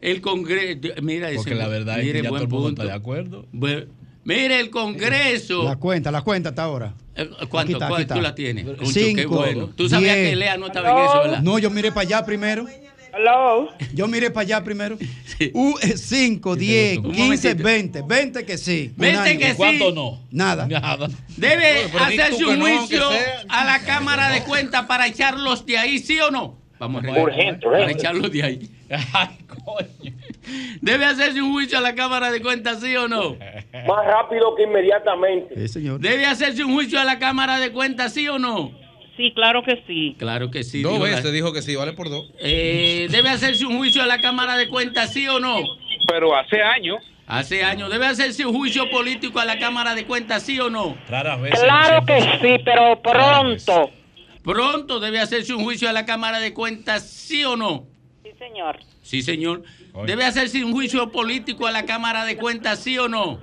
el 0.00 0.20
Congreso. 0.20 0.80
Mira, 1.02 1.28
ese- 1.28 1.36
Porque 1.38 1.54
la 1.54 1.68
verdad 1.68 1.98
es 2.00 2.06
mire, 2.06 2.18
que 2.20 2.22
ya 2.24 2.28
todo 2.28 2.38
buen 2.38 2.42
el 2.42 2.48
mundo 2.48 2.66
punto. 2.68 2.82
está 2.82 2.92
de 2.92 2.98
acuerdo. 2.98 3.46
Buen- 3.52 3.88
mire, 4.24 4.60
el 4.60 4.70
Congreso. 4.70 5.64
La 5.64 5.76
cuenta, 5.76 6.10
la 6.10 6.22
cuenta 6.22 6.48
hasta 6.50 6.62
ahora. 6.62 6.94
Eh, 7.16 7.28
¿Cuánto, 7.50 7.58
Aquí 7.58 7.72
está, 7.72 7.84
aquí 7.86 7.90
cuánto 7.90 8.00
está. 8.02 8.14
tú 8.14 8.20
la 8.22 8.34
tienes? 8.34 8.64
Concho, 8.64 8.86
Cinco, 8.86 9.16
qué 9.20 9.26
bueno. 9.26 9.70
Tú 9.76 9.88
sabías 9.90 10.14
diez. 10.16 10.30
que 10.30 10.36
Lea 10.36 10.56
no 10.56 10.66
estaba 10.68 10.90
en 10.90 11.04
eso, 11.04 11.18
¿verdad? 11.22 11.42
No, 11.42 11.58
yo 11.58 11.68
miré 11.70 11.90
para 11.92 12.00
allá 12.06 12.24
primero. 12.24 12.64
Hello. 13.12 13.68
Yo 13.94 14.06
miré 14.08 14.30
para 14.30 14.42
allá 14.42 14.64
primero. 14.64 14.96
5, 15.96 16.56
10, 16.56 16.98
Un 16.98 17.12
15, 17.12 17.54
momentito. 17.54 17.64
20. 17.64 18.02
20 18.02 18.44
que 18.46 18.58
sí. 18.58 18.92
20 18.96 19.18
Unánime. 19.18 19.38
que 19.38 19.50
sí. 19.50 19.56
¿Cuánto 19.56 19.92
no? 19.92 20.20
Nada. 20.30 20.66
Nada. 20.66 21.08
Debe 21.36 21.88
tú 21.90 21.98
hacerse 21.98 22.44
un 22.44 22.60
juicio 22.60 23.02
a 23.48 23.64
la 23.64 23.80
Cámara 23.80 24.30
de 24.30 24.42
Cuentas 24.44 24.86
para 24.86 25.06
echarlos 25.06 25.64
de 25.66 25.78
ahí, 25.78 25.98
¿sí 25.98 26.20
o 26.20 26.30
no? 26.30 26.58
Vamos 26.78 27.04
a. 27.04 27.10
Urgente, 27.10 27.66
Para 27.66 27.90
echarlos 27.90 28.30
de 28.32 28.42
ahí. 28.42 28.70
Debe 30.80 31.04
hacerse 31.04 31.40
un 31.42 31.52
juicio 31.52 31.78
a 31.78 31.80
la 31.80 31.94
Cámara 31.94 32.30
de 32.30 32.40
Cuentas, 32.40 32.80
¿sí 32.80 32.96
o 32.96 33.06
no? 33.06 33.36
Más 33.86 34.06
rápido 34.06 34.54
que 34.56 34.64
inmediatamente. 34.64 35.54
Sí, 35.56 35.68
señor. 35.68 36.00
Debe 36.00 36.26
hacerse 36.26 36.64
un 36.64 36.72
juicio 36.74 36.98
a 36.98 37.04
la 37.04 37.18
Cámara 37.18 37.60
de 37.60 37.70
Cuentas, 37.70 38.14
¿sí 38.14 38.26
o 38.28 38.38
no? 38.38 38.72
Sí, 39.20 39.32
claro 39.34 39.62
que 39.62 39.82
sí. 39.86 40.16
Claro 40.18 40.50
que 40.50 40.64
sí. 40.64 40.80
Dos 40.80 40.94
dijo 40.94 41.04
la- 41.06 41.16
veces 41.16 41.30
dijo 41.32 41.52
que 41.52 41.60
sí, 41.60 41.76
vale 41.76 41.92
por 41.92 42.08
dos. 42.08 42.30
Eh, 42.38 43.06
debe 43.10 43.28
hacerse 43.28 43.66
un 43.66 43.76
juicio 43.76 44.02
a 44.02 44.06
la 44.06 44.18
Cámara 44.18 44.56
de 44.56 44.66
Cuentas, 44.68 45.12
¿sí 45.12 45.28
o 45.28 45.38
no? 45.38 45.58
Pero 46.08 46.34
hace 46.34 46.62
años. 46.62 46.96
Hace 47.26 47.62
años. 47.62 47.90
Debe 47.90 48.06
hacerse 48.06 48.46
un 48.46 48.54
juicio 48.56 48.88
político 48.90 49.38
a 49.38 49.44
la 49.44 49.58
Cámara 49.58 49.94
de 49.94 50.06
Cuentas, 50.06 50.42
¿sí 50.42 50.58
o 50.58 50.70
no? 50.70 50.96
Raras 51.08 51.38
veces. 51.42 51.60
Claro 51.60 52.04
que 52.06 52.18
sí, 52.40 52.62
pero 52.64 53.00
pronto. 53.02 53.90
Pronto 54.42 55.00
debe 55.00 55.20
hacerse 55.20 55.52
un 55.52 55.62
juicio 55.64 55.88
a 55.90 55.92
la 55.92 56.06
Cámara 56.06 56.40
de 56.40 56.54
Cuentas, 56.54 57.06
¿sí 57.06 57.44
o 57.44 57.56
no? 57.56 57.86
Sí, 58.24 58.30
señor. 58.38 58.78
Sí, 59.02 59.20
señor. 59.22 59.62
Oye. 59.92 60.06
Debe 60.06 60.24
hacerse 60.24 60.64
un 60.64 60.72
juicio 60.72 61.12
político 61.12 61.66
a 61.66 61.70
la 61.72 61.84
Cámara 61.84 62.24
de 62.24 62.36
Cuentas, 62.38 62.78
¿sí 62.82 62.96
o 62.98 63.06
no? 63.06 63.38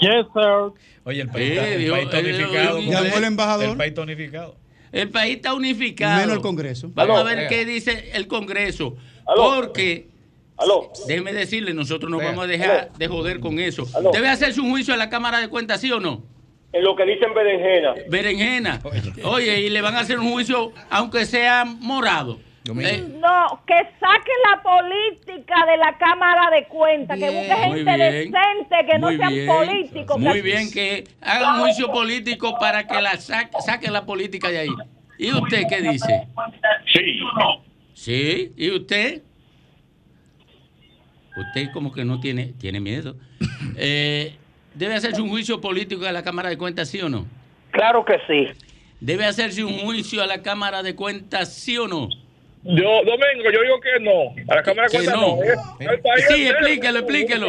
Yes, 0.00 0.24
sir. 0.32 0.72
Oye, 1.04 1.20
el 1.20 1.28
país, 1.28 1.50
Eh, 1.50 1.52
está, 1.52 1.68
el 1.68 1.78
dijo- 1.78 1.92
país 1.92 2.04
está 2.06 2.18
eh, 2.20 2.78
eh, 2.78 2.86
Llamó 2.90 3.18
el 3.18 3.24
embajador. 3.24 3.68
El 3.68 3.76
país 3.76 3.88
está 3.90 4.00
unificado. 4.02 4.56
El 4.92 5.10
país 5.10 5.36
está 5.36 5.54
unificado. 5.54 6.20
Menos 6.20 6.36
el 6.36 6.42
Congreso. 6.42 6.90
Vamos 6.94 7.18
Aló. 7.20 7.28
a 7.28 7.34
ver 7.34 7.48
qué 7.48 7.64
dice 7.64 8.10
el 8.14 8.26
Congreso. 8.26 8.96
Aló. 9.26 9.54
Porque, 9.54 10.08
Aló. 10.56 10.90
déjeme 11.06 11.32
decirle, 11.32 11.72
nosotros 11.74 12.10
no 12.10 12.18
Vea. 12.18 12.28
vamos 12.28 12.44
a 12.44 12.46
dejar 12.48 12.92
de 12.92 13.08
joder 13.08 13.40
con 13.40 13.58
eso. 13.58 13.86
Aló. 13.94 14.10
Debe 14.10 14.28
hacerse 14.28 14.60
un 14.60 14.70
juicio 14.70 14.92
a 14.92 14.96
la 14.96 15.08
Cámara 15.08 15.38
de 15.40 15.48
Cuentas, 15.48 15.80
¿sí 15.80 15.90
o 15.92 16.00
no? 16.00 16.24
En 16.72 16.84
lo 16.84 16.94
que 16.94 17.04
dicen 17.04 17.34
berenjena. 17.34 17.94
Berenjena. 18.08 18.80
Oye, 19.24 19.60
y 19.62 19.70
le 19.70 19.80
van 19.80 19.96
a 19.96 20.00
hacer 20.00 20.18
un 20.20 20.30
juicio, 20.30 20.72
aunque 20.88 21.26
sea 21.26 21.64
morado. 21.64 22.38
Eh, 22.78 23.04
No, 23.18 23.62
que 23.66 23.74
saquen 23.74 24.36
la 24.50 24.62
política 24.62 25.54
de 25.66 25.76
la 25.76 25.96
Cámara 25.98 26.50
de 26.50 26.66
Cuentas, 26.66 27.18
que 27.18 27.30
busque 27.30 27.56
gente 27.56 27.84
bien. 27.84 27.98
decente, 28.32 28.76
que 28.90 28.98
no 28.98 29.08
sean 29.08 29.28
bien. 29.32 29.46
políticos. 29.46 30.18
Muy 30.18 30.32
que- 30.34 30.42
bien, 30.42 30.70
que 30.70 31.04
haga 31.20 31.54
un 31.54 31.60
juicio 31.60 31.90
político 31.90 32.56
para 32.58 32.86
que 32.86 33.00
la 33.00 33.16
sa- 33.16 33.50
saquen 33.64 33.92
la 33.92 34.04
política 34.06 34.48
de 34.50 34.58
ahí. 34.58 34.68
¿Y 35.18 35.32
usted 35.32 35.64
qué 35.68 35.82
dice? 35.82 36.28
Sí. 36.92 37.20
¿Sí? 37.94 38.52
¿Y 38.56 38.70
usted? 38.70 39.22
Usted 41.36 41.70
como 41.72 41.92
que 41.92 42.04
no 42.04 42.20
tiene, 42.20 42.52
tiene 42.58 42.80
miedo. 42.80 43.16
Eh, 43.76 44.36
¿Debe 44.74 44.94
hacerse 44.94 45.20
un 45.20 45.28
juicio 45.30 45.60
político 45.60 46.04
a 46.06 46.12
la 46.12 46.22
Cámara 46.22 46.48
de 46.48 46.56
Cuentas, 46.58 46.88
sí 46.88 47.00
o 47.00 47.08
no? 47.08 47.26
Claro 47.70 48.04
que 48.04 48.14
sí. 48.26 48.46
¿Debe 49.00 49.24
hacerse 49.24 49.64
un 49.64 49.78
juicio 49.80 50.22
a 50.22 50.26
la 50.26 50.42
Cámara 50.42 50.82
de 50.82 50.94
Cuentas, 50.94 51.52
sí 51.54 51.76
o 51.78 51.88
no? 51.88 52.08
Yo, 52.62 52.74
Domingo, 53.04 53.50
yo 53.52 53.62
digo 53.62 53.80
que 53.80 54.00
no. 54.04 54.52
A 54.52 54.56
la 54.56 54.62
Cámara 54.62 54.88
de 54.88 54.94
Cuentas 54.94 55.14
no. 55.14 55.36
no. 55.36 55.42
Es 55.42 55.58
el 55.80 56.00
país 56.00 56.24
Sí, 56.28 56.34
entero. 56.42 56.58
explíquelo, 56.58 56.98
explíquelo. 56.98 57.46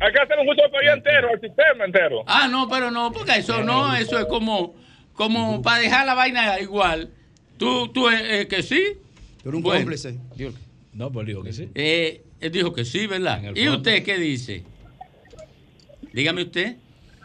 Hay 0.00 0.12
que 0.12 0.18
hacer 0.20 0.38
un 0.40 0.46
juicio 0.46 0.64
al 0.64 0.70
país 0.72 0.90
entero, 0.94 1.28
al 1.32 1.40
sistema 1.40 1.84
entero. 1.84 2.24
Ah, 2.26 2.48
no, 2.50 2.68
pero 2.68 2.90
no, 2.90 3.12
porque 3.12 3.36
eso 3.36 3.62
no, 3.62 3.94
eso 3.94 4.18
es 4.18 4.24
como, 4.26 4.74
como 5.12 5.62
para 5.62 5.80
dejar 5.80 6.06
la 6.06 6.14
vaina 6.14 6.58
igual. 6.60 7.10
¿Tú, 7.56 7.88
tú 7.92 8.08
eh, 8.08 8.40
eh, 8.40 8.48
que 8.48 8.62
sí? 8.64 8.82
Tú 9.44 9.48
eres 9.50 9.56
un 9.58 9.62
Bueno. 9.62 9.78
cómplice. 9.80 10.18
No, 10.92 11.12
pues 11.12 11.26
digo 11.26 11.42
que 11.44 11.52
sí. 11.52 11.68
Eh, 11.76 12.22
él 12.40 12.50
dijo 12.50 12.72
que 12.72 12.84
sí, 12.84 13.06
¿verdad? 13.06 13.40
¿Y 13.54 13.68
usted 13.68 14.02
qué 14.02 14.18
dice? 14.18 14.64
Dígame 16.12 16.42
usted. 16.42 16.76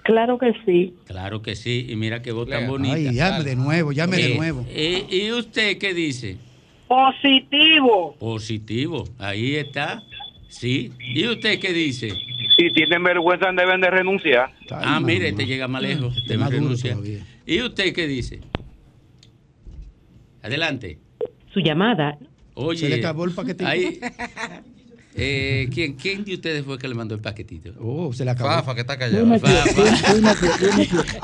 Claro 0.03 0.37
que 0.37 0.53
sí. 0.65 0.93
Claro 1.05 1.41
que 1.41 1.55
sí, 1.55 1.87
y 1.89 1.95
mira 1.95 2.21
qué 2.21 2.31
voz 2.31 2.47
tan 2.47 2.67
bonita. 2.67 2.95
Ay, 2.95 3.13
llame 3.15 3.43
de 3.43 3.55
nuevo, 3.55 3.91
llame 3.91 4.17
de 4.17 4.25
Eh, 4.33 4.37
nuevo. 4.37 4.65
eh, 4.69 5.05
¿Y 5.09 5.31
usted 5.31 5.77
qué 5.79 5.93
dice? 5.93 6.37
Positivo. 6.87 8.15
Positivo, 8.19 9.07
ahí 9.19 9.55
está. 9.55 10.01
Sí. 10.49 10.91
¿Y 10.99 11.27
usted 11.27 11.59
qué 11.59 11.73
dice? 11.73 12.09
Si 12.57 12.71
tienen 12.73 13.03
vergüenza, 13.03 13.51
deben 13.51 13.81
de 13.81 13.89
renunciar. 13.91 14.51
ah, 14.71 14.99
mire, 14.99 15.31
te 15.33 15.45
llega 15.45 15.67
más 15.67 15.81
lejos. 15.81 16.15
Renunciar. 16.27 16.95
todavía. 16.95 17.25
¿Y 17.45 17.61
usted 17.61 17.93
qué 17.93 18.07
dice? 18.07 18.39
Adelante. 20.41 20.99
Su 21.53 21.59
llamada. 21.59 22.17
Oye. 22.53 22.79
Se 22.79 22.89
le 22.89 22.95
acabó 22.95 23.25
el 23.25 23.31
paquetito. 23.31 23.67
ahí- 23.69 23.99
Eh, 25.19 25.67
¿quién, 25.73 25.93
¿Quién 25.93 26.23
de 26.23 26.35
ustedes 26.35 26.63
fue 26.63 26.77
que 26.77 26.87
le 26.87 26.93
mandó 26.93 27.15
el 27.15 27.21
paquetito? 27.21 27.71
Oh, 27.79 28.13
se 28.13 28.23
la 28.23 28.33
acabó. 28.33 28.49
Fafa, 28.51 28.75
que 28.75 28.81
está 28.81 28.99
callado. 28.99 29.25
Fafa. 29.39 29.63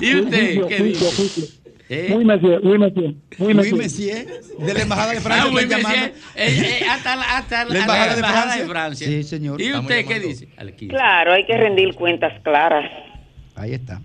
¿Y 0.01 0.15
usted 0.15 0.67
qué 0.67 0.83
dice? 0.83 1.53
Muy. 1.89 1.97
¿Eh? 1.97 2.07
Muy 2.09 2.25
metido, 2.25 2.61
muy 2.61 2.77
metido, 2.77 3.13
muy 3.37 3.53
Luis 3.53 3.55
metido. 3.73 3.77
Messier, 3.77 4.27
de 4.59 4.73
la 4.73 4.81
Embajada 4.81 5.11
de 5.13 5.21
Francia. 5.21 5.43
Ah, 5.47 5.51
muy 5.51 5.65
bien, 5.65 5.79
llamando. 5.81 6.05
eh, 6.05 6.11
eh, 6.35 6.85
hasta 6.89 7.15
la, 7.15 7.37
hasta 7.37 7.65
La 7.65 7.79
Embajada 7.79 8.07
de 8.07 8.15
Embajada 8.15 8.67
Francia. 8.67 9.07
Sí, 9.07 9.23
señor. 9.23 9.61
¿Y 9.61 9.65
Estamos 9.65 9.91
usted 9.91 10.05
qué 10.05 10.19
dice? 10.19 10.47
Al 10.57 10.75
15. 10.75 10.95
Claro, 10.95 11.33
hay 11.33 11.45
que 11.45 11.57
rendir 11.57 11.93
cuentas 11.95 12.33
claras. 12.41 12.89
Ahí 13.55 13.73
está. 13.73 14.01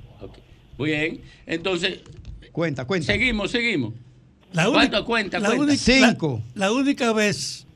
Muy 0.76 0.90
bien. 0.90 1.20
Entonces, 1.46 2.00
Cuenta, 2.52 2.84
cuenta. 2.84 3.06
seguimos, 3.06 3.50
seguimos. 3.50 3.94
La 4.52 4.66
¿Cuánto 4.66 5.04
cuenta? 5.04 5.38
la 5.38 5.48
cuenta? 5.48 5.64
única- 5.64 5.78
Cinco. 5.82 6.42
La, 6.54 6.66
la 6.66 6.72
única 6.72 7.12
vez 7.12 7.66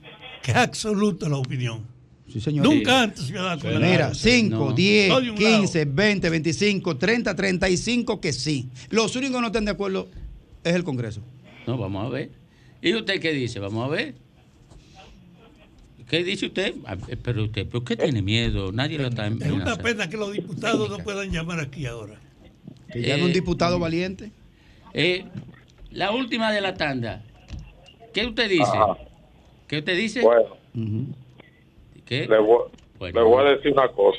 que 0.42 0.50
es 0.52 0.56
absoluta 0.56 1.28
la 1.28 1.36
opinión. 1.36 1.86
Sí, 2.32 2.40
señor. 2.40 2.64
Nunca 2.64 3.02
antes 3.02 3.24
se 3.26 3.32
había 3.32 3.42
dado 3.42 3.60
cuenta. 3.60 3.80
Mira, 3.80 4.14
5, 4.14 4.56
No. 4.56 4.72
10, 4.72 5.08
Todo 5.08 5.20
de 5.20 5.30
un 5.30 5.42
lado. 5.42 5.58
15, 5.60 5.84
20, 5.84 6.30
25, 6.30 6.96
30, 6.96 7.36
35 7.36 8.20
que 8.20 8.32
sí. 8.32 8.68
Los 8.90 9.14
únicos 9.16 9.36
que 9.36 9.40
no 9.42 9.46
están 9.48 9.64
de 9.66 9.70
acuerdo 9.72 10.08
es 10.64 10.74
el 10.74 10.82
Congreso. 10.84 11.20
No, 11.66 11.76
vamos 11.76 12.06
a 12.06 12.08
ver. 12.08 12.30
¿Y 12.80 12.94
usted 12.94 13.20
qué 13.20 13.32
dice? 13.32 13.58
Vamos 13.60 13.84
a 13.84 13.88
ver. 13.88 14.14
¿Qué 16.08 16.22
dice 16.24 16.46
usted? 16.46 16.74
Ah, 16.84 16.96
Pero 17.22 17.44
usted, 17.44 17.66
¿por 17.66 17.84
qué 17.84 17.96
tiene 17.96 18.20
miedo? 18.22 18.70
Nadie 18.72 18.98
lo 18.98 19.08
está 19.08 19.26
Es 19.26 19.32
una 19.34 19.46
amenazando. 19.46 19.82
pena 19.82 20.10
que 20.10 20.16
los 20.16 20.32
diputados 20.32 20.90
no 20.90 20.98
puedan 20.98 21.30
llamar 21.30 21.60
aquí 21.60 21.86
ahora. 21.86 22.20
Que 22.92 23.00
llame 23.00 23.24
un 23.24 23.30
Eh, 23.30 23.34
diputado 23.34 23.78
valiente. 23.78 24.30
Eh, 24.92 25.24
la 25.90 26.10
última 26.10 26.52
de 26.52 26.60
la 26.60 26.74
tanda. 26.74 27.22
¿Qué 28.12 28.26
usted 28.26 28.48
dice? 28.50 28.62
Ajá. 28.64 28.96
¿Qué 29.68 29.78
usted 29.78 29.96
dice? 29.96 30.20
Bueno, 30.20 30.56
¿Qué? 32.04 32.26
le 32.26 32.38
voy, 32.38 32.64
Bueno. 32.98 33.20
le 33.20 33.26
voy 33.26 33.46
a 33.46 33.50
decir 33.56 33.72
una 33.72 33.88
cosa. 33.88 34.18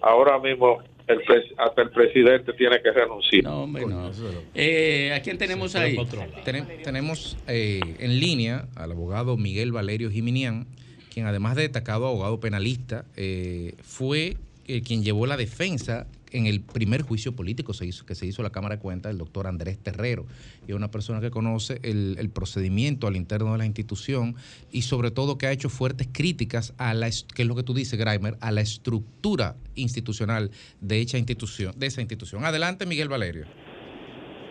Ahora 0.00 0.38
mismo, 0.38 0.78
el 1.06 1.18
hasta 1.56 1.82
el 1.82 1.90
presidente 1.90 2.52
tiene 2.52 2.80
que 2.82 2.92
renunciar. 2.92 3.44
No, 3.44 3.62
hombre, 3.64 3.84
no. 3.86 4.10
Eh, 4.54 5.12
¿A 5.14 5.20
quién 5.22 5.38
tenemos 5.38 5.74
ahí? 5.74 5.96
Tenem- 6.44 6.82
tenemos 6.82 7.36
eh, 7.48 7.80
en 7.98 8.20
línea 8.20 8.68
al 8.76 8.92
abogado 8.92 9.36
Miguel 9.36 9.72
Valerio 9.72 10.10
Jiminián, 10.10 10.66
quien 11.12 11.26
además 11.26 11.56
de 11.56 11.62
destacado 11.62 12.06
abogado 12.06 12.38
penalista, 12.40 13.04
eh, 13.16 13.74
fue 13.82 14.36
eh, 14.66 14.82
quien 14.82 15.02
llevó 15.02 15.26
la 15.26 15.36
defensa 15.36 16.06
en 16.32 16.46
el 16.46 16.60
primer 16.60 17.02
juicio 17.02 17.34
político 17.34 17.72
se 17.74 17.86
hizo- 17.86 18.04
que 18.06 18.14
se 18.14 18.26
hizo 18.26 18.42
la 18.42 18.50
Cámara 18.50 18.76
de 18.76 18.80
Cuentas 18.82 19.10
del 19.10 19.18
doctor 19.18 19.46
Andrés 19.46 19.78
Terrero. 19.78 20.26
Y 20.66 20.70
es 20.72 20.76
una 20.76 20.90
persona 20.90 21.20
que 21.20 21.30
conoce 21.30 21.78
el, 21.82 22.16
el 22.18 22.30
procedimiento 22.30 23.06
al 23.06 23.16
interno 23.16 23.52
de 23.52 23.58
la 23.58 23.66
institución 23.66 24.36
y 24.70 24.82
sobre 24.82 25.10
todo 25.10 25.38
que 25.38 25.46
ha 25.46 25.52
hecho 25.52 25.68
fuertes 25.68 26.08
críticas 26.12 26.74
a 26.78 26.94
la, 26.94 27.08
que 27.34 27.42
es 27.42 27.48
lo 27.48 27.54
que 27.54 27.62
tú 27.62 27.74
dices, 27.74 27.98
Grimer, 27.98 28.36
a 28.40 28.50
la 28.52 28.60
estructura 28.60 29.56
institucional 29.74 30.50
de 30.80 30.96
dicha 30.96 31.18
institución, 31.18 31.72
de 31.76 31.86
esa 31.86 32.00
institución. 32.00 32.44
Adelante, 32.44 32.86
Miguel 32.86 33.08
Valerio. 33.08 33.46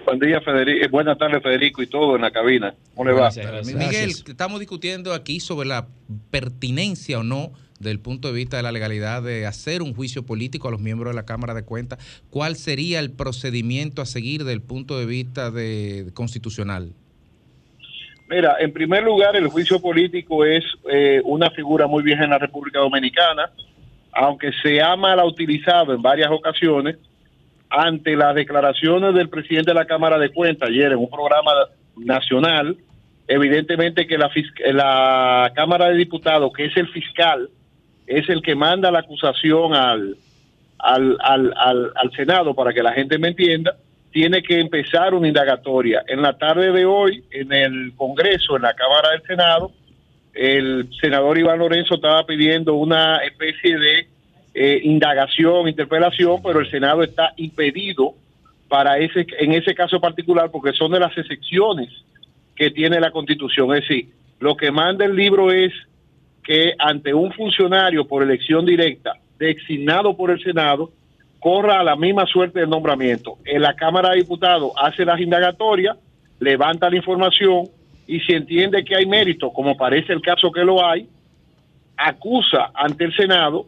Buen 0.06 0.20
día, 0.20 0.40
Federico. 0.40 0.88
Buenas 0.90 1.18
tardes, 1.18 1.44
Federico, 1.44 1.84
y 1.84 1.88
todo 1.88 2.16
en 2.16 2.22
la 2.22 2.32
cabina. 2.32 2.74
¿Cómo 2.96 3.10
le 3.10 3.14
va? 3.14 3.30
Miguel, 3.66 4.12
estamos 4.26 4.60
discutiendo 4.62 5.14
aquí 5.14 5.42
sobre 5.42 5.68
la 5.68 5.86
pertinencia 6.32 7.20
o 7.20 7.24
no 7.24 7.52
del 7.80 8.00
punto 8.00 8.28
de 8.28 8.34
vista 8.34 8.58
de 8.58 8.64
la 8.64 8.72
legalidad 8.72 9.22
de 9.22 9.46
hacer 9.46 9.82
un 9.82 9.94
juicio 9.94 10.26
político 10.26 10.68
a 10.68 10.72
los 10.72 10.80
miembros 10.80 11.12
de 11.12 11.16
la 11.16 11.26
Cámara 11.26 11.54
de 11.54 11.64
Cuentas. 11.64 12.00
¿Cuál 12.30 12.56
sería 12.56 13.00
el 13.00 13.12
procedimiento 13.12 14.02
a 14.02 14.06
seguir 14.06 14.44
del 14.44 14.62
punto 14.62 14.98
de 14.98 15.06
vista 15.06 15.52
de, 15.52 16.10
constitucional? 16.14 16.94
Mira, 18.30 18.58
en 18.60 18.74
primer 18.74 19.04
lugar, 19.04 19.36
el 19.36 19.48
juicio 19.48 19.80
político 19.80 20.44
es 20.44 20.64
eh, 20.92 21.22
una 21.24 21.50
figura 21.52 21.88
muy 21.88 22.04
vieja 22.04 22.24
en 22.24 22.32
la 22.32 22.38
República 22.38 22.80
Dominicana, 22.80 23.52
aunque 24.12 24.52
se 24.62 24.82
ha 24.82 24.96
mal 24.96 25.24
utilizado 25.26 25.94
en 25.94 26.02
varias 26.02 26.30
ocasiones, 26.32 26.98
ante 27.70 28.16
las 28.16 28.36
declaraciones 28.36 29.14
del 29.14 29.30
presidente 29.30 29.72
de 29.72 29.76
la 29.76 29.86
Cámara 29.86 30.18
de 30.18 30.30
Cuentas 30.30 30.70
ayer 30.70 30.92
en 30.92 30.98
un 30.98 31.10
programa 31.10 31.52
nacional, 31.96 32.78
evidentemente 33.28 34.08
que 34.08 34.18
la, 34.18 34.30
la 34.74 35.52
Cámara 35.56 35.90
de 35.90 35.98
Diputados, 35.98 36.52
que 36.54 36.66
es 36.66 36.78
el 36.78 36.88
fiscal, 36.90 37.50
es 38.08 38.30
el 38.30 38.42
que 38.42 38.56
manda 38.56 38.90
la 38.90 39.00
acusación 39.00 39.76
al, 39.76 40.18
al, 40.80 41.18
al, 41.20 41.54
al, 41.96 42.12
Senado, 42.16 42.56
para 42.56 42.74
que 42.74 42.82
la 42.82 42.94
gente 42.94 43.20
me 43.20 43.28
entienda, 43.28 43.76
tiene 44.12 44.42
que 44.42 44.60
empezar 44.60 45.14
una 45.14 45.28
indagatoria. 45.28 46.04
En 46.08 46.22
la 46.22 46.38
tarde 46.38 46.72
de 46.72 46.86
hoy, 46.86 47.24
en 47.32 47.52
el 47.52 47.94
Congreso, 47.96 48.56
en 48.56 48.64
la 48.64 48.74
Cámara 48.74 49.12
del 49.12 49.22
Senado, 49.24 49.72
el 50.34 50.90
senador 51.02 51.38
Iván 51.38 51.60
Lorenzo 51.60 51.96
estaba 51.96 52.26
pidiendo 52.26 52.76
una 52.76 53.18
especie 53.18 53.78
de 53.78 54.08
eh, 54.54 54.80
indagación, 54.84 55.68
interpelación, 55.68 56.42
pero 56.42 56.60
el 56.60 56.72
Senado 56.72 57.04
está 57.04 57.34
impedido 57.38 58.14
para 58.68 58.98
ese, 58.98 59.26
en 59.40 59.54
ese 59.54 59.74
caso 59.76 60.00
particular 60.00 60.50
porque 60.52 60.74
son 60.74 60.92
de 60.92 61.00
las 61.00 61.18
excepciones 61.18 61.90
que 62.56 62.72
tiene 62.72 63.00
la 63.00 63.12
Constitución. 63.12 63.74
Es 63.76 63.82
decir, 63.82 64.10
lo 64.40 64.56
que 64.56 64.72
manda 64.72 65.06
el 65.06 65.16
libro 65.16 65.52
es 65.52 65.74
que 66.48 66.76
ante 66.80 67.14
un 67.14 67.34
funcionario 67.34 68.08
por 68.08 68.24
elección 68.24 68.66
directa 68.66 69.18
designado 69.38 70.16
por 70.16 70.32
el 70.32 70.42
Senado, 70.42 70.92
corra 71.42 71.82
a 71.82 71.84
la 71.84 71.98
misma 71.98 72.26
suerte 72.26 72.62
del 72.62 72.70
nombramiento. 72.70 73.38
En 73.44 73.62
la 73.62 73.76
Cámara 73.76 74.12
de 74.12 74.22
Diputados 74.22 74.72
hace 74.82 75.04
las 75.04 75.20
indagatorias, 75.20 75.98
levanta 76.40 76.90
la 76.90 76.96
información 76.96 77.66
y 78.08 78.22
si 78.22 78.32
entiende 78.32 78.86
que 78.86 78.96
hay 78.96 79.06
mérito, 79.06 79.52
como 79.52 79.76
parece 79.76 80.14
el 80.14 80.22
caso 80.22 80.50
que 80.50 80.64
lo 80.64 80.84
hay, 80.84 81.10
acusa 81.98 82.72
ante 82.74 83.04
el 83.04 83.14
Senado 83.14 83.66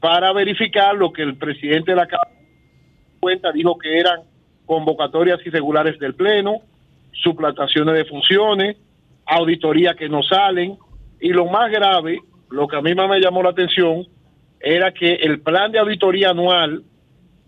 para 0.00 0.32
verificar 0.32 0.96
lo 0.96 1.12
que 1.12 1.22
el 1.22 1.36
presidente 1.36 1.92
de 1.92 1.96
la 1.96 2.08
Cámara 2.08 2.30
de 2.30 3.20
Cuentas 3.20 3.54
dijo 3.54 3.78
que 3.78 4.00
eran 4.00 4.18
convocatorias 4.66 5.38
irregulares 5.46 5.96
del 6.00 6.16
Pleno, 6.16 6.56
suplantaciones 7.12 7.94
de 7.94 8.04
funciones, 8.04 8.76
auditoría 9.26 9.94
que 9.94 10.08
no 10.08 10.24
salen 10.24 10.76
y 11.20 11.28
lo 11.30 11.46
más 11.46 11.70
grave, 11.70 12.20
lo 12.50 12.68
que 12.68 12.76
a 12.76 12.82
mí 12.82 12.94
más 12.94 13.08
me 13.08 13.20
llamó 13.20 13.42
la 13.42 13.50
atención, 13.50 14.06
era 14.60 14.92
que 14.92 15.14
el 15.14 15.40
plan 15.40 15.72
de 15.72 15.78
auditoría 15.78 16.30
anual, 16.30 16.82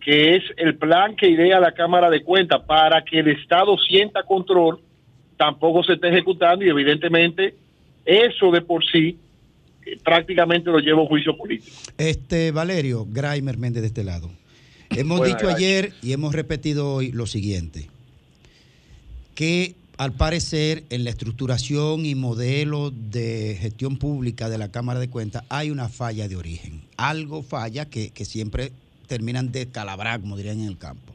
que 0.01 0.37
es 0.37 0.43
el 0.57 0.77
plan 0.77 1.17
que 1.17 1.29
idea 1.29 1.61
la 1.61 1.73
Cámara 1.73 2.09
de 2.11 2.23
Cuentas 2.23 2.63
para 2.67 3.05
que 3.05 3.19
el 3.19 3.29
Estado 3.29 3.77
sienta 3.79 4.23
control, 4.23 4.81
tampoco 5.37 5.83
se 5.83 5.95
está 5.95 6.09
ejecutando 6.09 6.65
y 6.65 6.69
evidentemente 6.69 7.55
eso 8.05 8.51
de 8.51 8.61
por 8.63 8.85
sí 8.85 9.19
eh, 9.87 9.99
prácticamente 10.03 10.71
lo 10.71 10.79
lleva 10.79 10.99
a 10.99 11.03
un 11.03 11.09
juicio 11.09 11.37
político. 11.37 11.77
Este 11.97 12.51
Valerio 12.53 13.07
Graimer 13.09 13.59
Méndez 13.59 13.83
de 13.83 13.89
este 13.89 14.05
lado. 14.05 14.31
Hemos 14.91 15.19
Buenas, 15.19 15.37
dicho 15.37 15.49
gracias. 15.49 15.69
ayer 15.69 15.93
y 16.03 16.13
hemos 16.13 16.35
repetido 16.35 16.95
hoy 16.95 17.13
lo 17.13 17.27
siguiente, 17.27 17.89
que 19.35 19.75
al 19.99 20.13
parecer 20.13 20.85
en 20.91 21.03
la 21.03 21.11
estructuración 21.11 22.07
y 22.07 22.15
modelo 22.15 22.91
de 22.93 23.59
gestión 23.61 23.99
pública 23.99 24.49
de 24.49 24.57
la 24.57 24.71
Cámara 24.71 25.01
de 25.01 25.11
Cuentas 25.11 25.43
hay 25.49 25.71
una 25.71 25.89
falla 25.89 26.29
de 26.29 26.37
origen. 26.37 26.83
Algo 26.97 27.43
falla 27.43 27.85
que, 27.91 28.11
que 28.11 28.25
siempre 28.25 28.71
terminan 29.09 29.51
de 29.51 29.69
calabrar, 29.69 30.21
como 30.21 30.37
dirían 30.37 30.61
en 30.61 30.69
el 30.69 30.79
campo. 30.79 31.13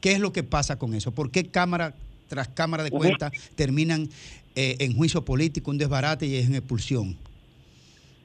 ¿Qué 0.00 0.12
es 0.12 0.20
lo 0.20 0.32
que 0.32 0.42
pasa 0.42 0.76
con 0.76 0.94
eso? 0.94 1.12
¿Por 1.12 1.30
qué 1.30 1.46
Cámara 1.46 1.94
tras 2.28 2.48
Cámara 2.48 2.82
de. 2.82 2.90
Cuentas 2.90 3.32
terminan 3.54 4.08
eh, 4.56 4.76
en 4.80 4.96
juicio 4.96 5.24
político, 5.24 5.70
un 5.70 5.78
desbarate 5.78 6.26
y 6.26 6.36
en 6.36 6.56
expulsión? 6.56 7.16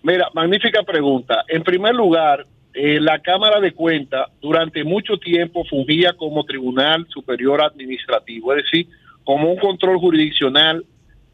Mira, 0.02 0.30
magnífica 0.34 0.82
pregunta. 0.84 1.44
En 1.48 1.64
primer 1.64 1.94
lugar, 1.94 2.48
eh, 2.74 3.00
la 3.00 3.20
Cámara 3.20 3.60
de 3.60 3.74
Cuentas 3.74 4.28
durante 4.42 4.84
mucho 4.84 5.18
tiempo 5.18 5.64
fungía 5.66 6.14
como 6.14 6.44
Tribunal 6.46 7.06
Superior 7.10 7.62
Administrativo, 7.62 8.54
es 8.56 8.64
decir, 8.64 8.88
como 9.30 9.52
un 9.52 9.60
control 9.60 10.00
jurisdiccional 10.00 10.84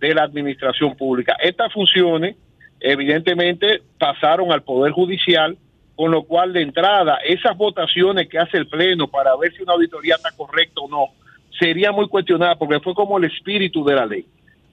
de 0.01 0.13
la 0.13 0.23
administración 0.23 0.97
pública. 0.97 1.37
Estas 1.41 1.71
funciones, 1.71 2.35
evidentemente, 2.81 3.83
pasaron 3.97 4.51
al 4.51 4.63
Poder 4.63 4.91
Judicial, 4.91 5.57
con 5.95 6.11
lo 6.11 6.23
cual, 6.23 6.51
de 6.51 6.61
entrada, 6.61 7.19
esas 7.25 7.55
votaciones 7.55 8.27
que 8.27 8.37
hace 8.37 8.57
el 8.57 8.67
Pleno 8.67 9.07
para 9.07 9.33
ver 9.37 9.53
si 9.53 9.63
una 9.63 9.75
auditoría 9.75 10.15
está 10.15 10.31
correcta 10.35 10.81
o 10.81 10.89
no, 10.89 11.05
sería 11.57 11.93
muy 11.93 12.09
cuestionada 12.09 12.57
porque 12.57 12.81
fue 12.81 12.93
como 12.93 13.17
el 13.17 13.23
espíritu 13.23 13.85
de 13.85 13.95
la 13.95 14.05
ley. 14.05 14.25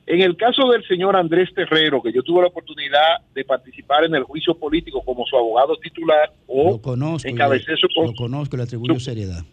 En 0.05 0.21
el 0.21 0.37
caso 0.37 0.69
del 0.73 0.85
señor 0.89 1.15
Andrés 1.15 1.49
Terrero, 1.55 2.03
que 2.03 2.13
yo 2.13 2.25
tuve 2.25 2.41
la 2.41 2.49
oportunidad 2.49 3.21
de 3.37 3.45
participar 3.45 4.03
en 4.03 4.17
el 4.17 4.25
juicio 4.25 4.53
político 4.55 5.01
como 5.01 5.25
su 5.27 5.37
abogado 5.37 5.77
titular 5.77 6.33
o 6.49 6.73
Lo 6.73 6.79
conozco, 6.83 7.29
encabecé 7.29 7.77
su, 7.77 7.87
lo 8.03 8.15
conozco 8.15 8.57
le 8.57 8.65
atribuyo 8.65 8.99
seriedad. 8.99 9.45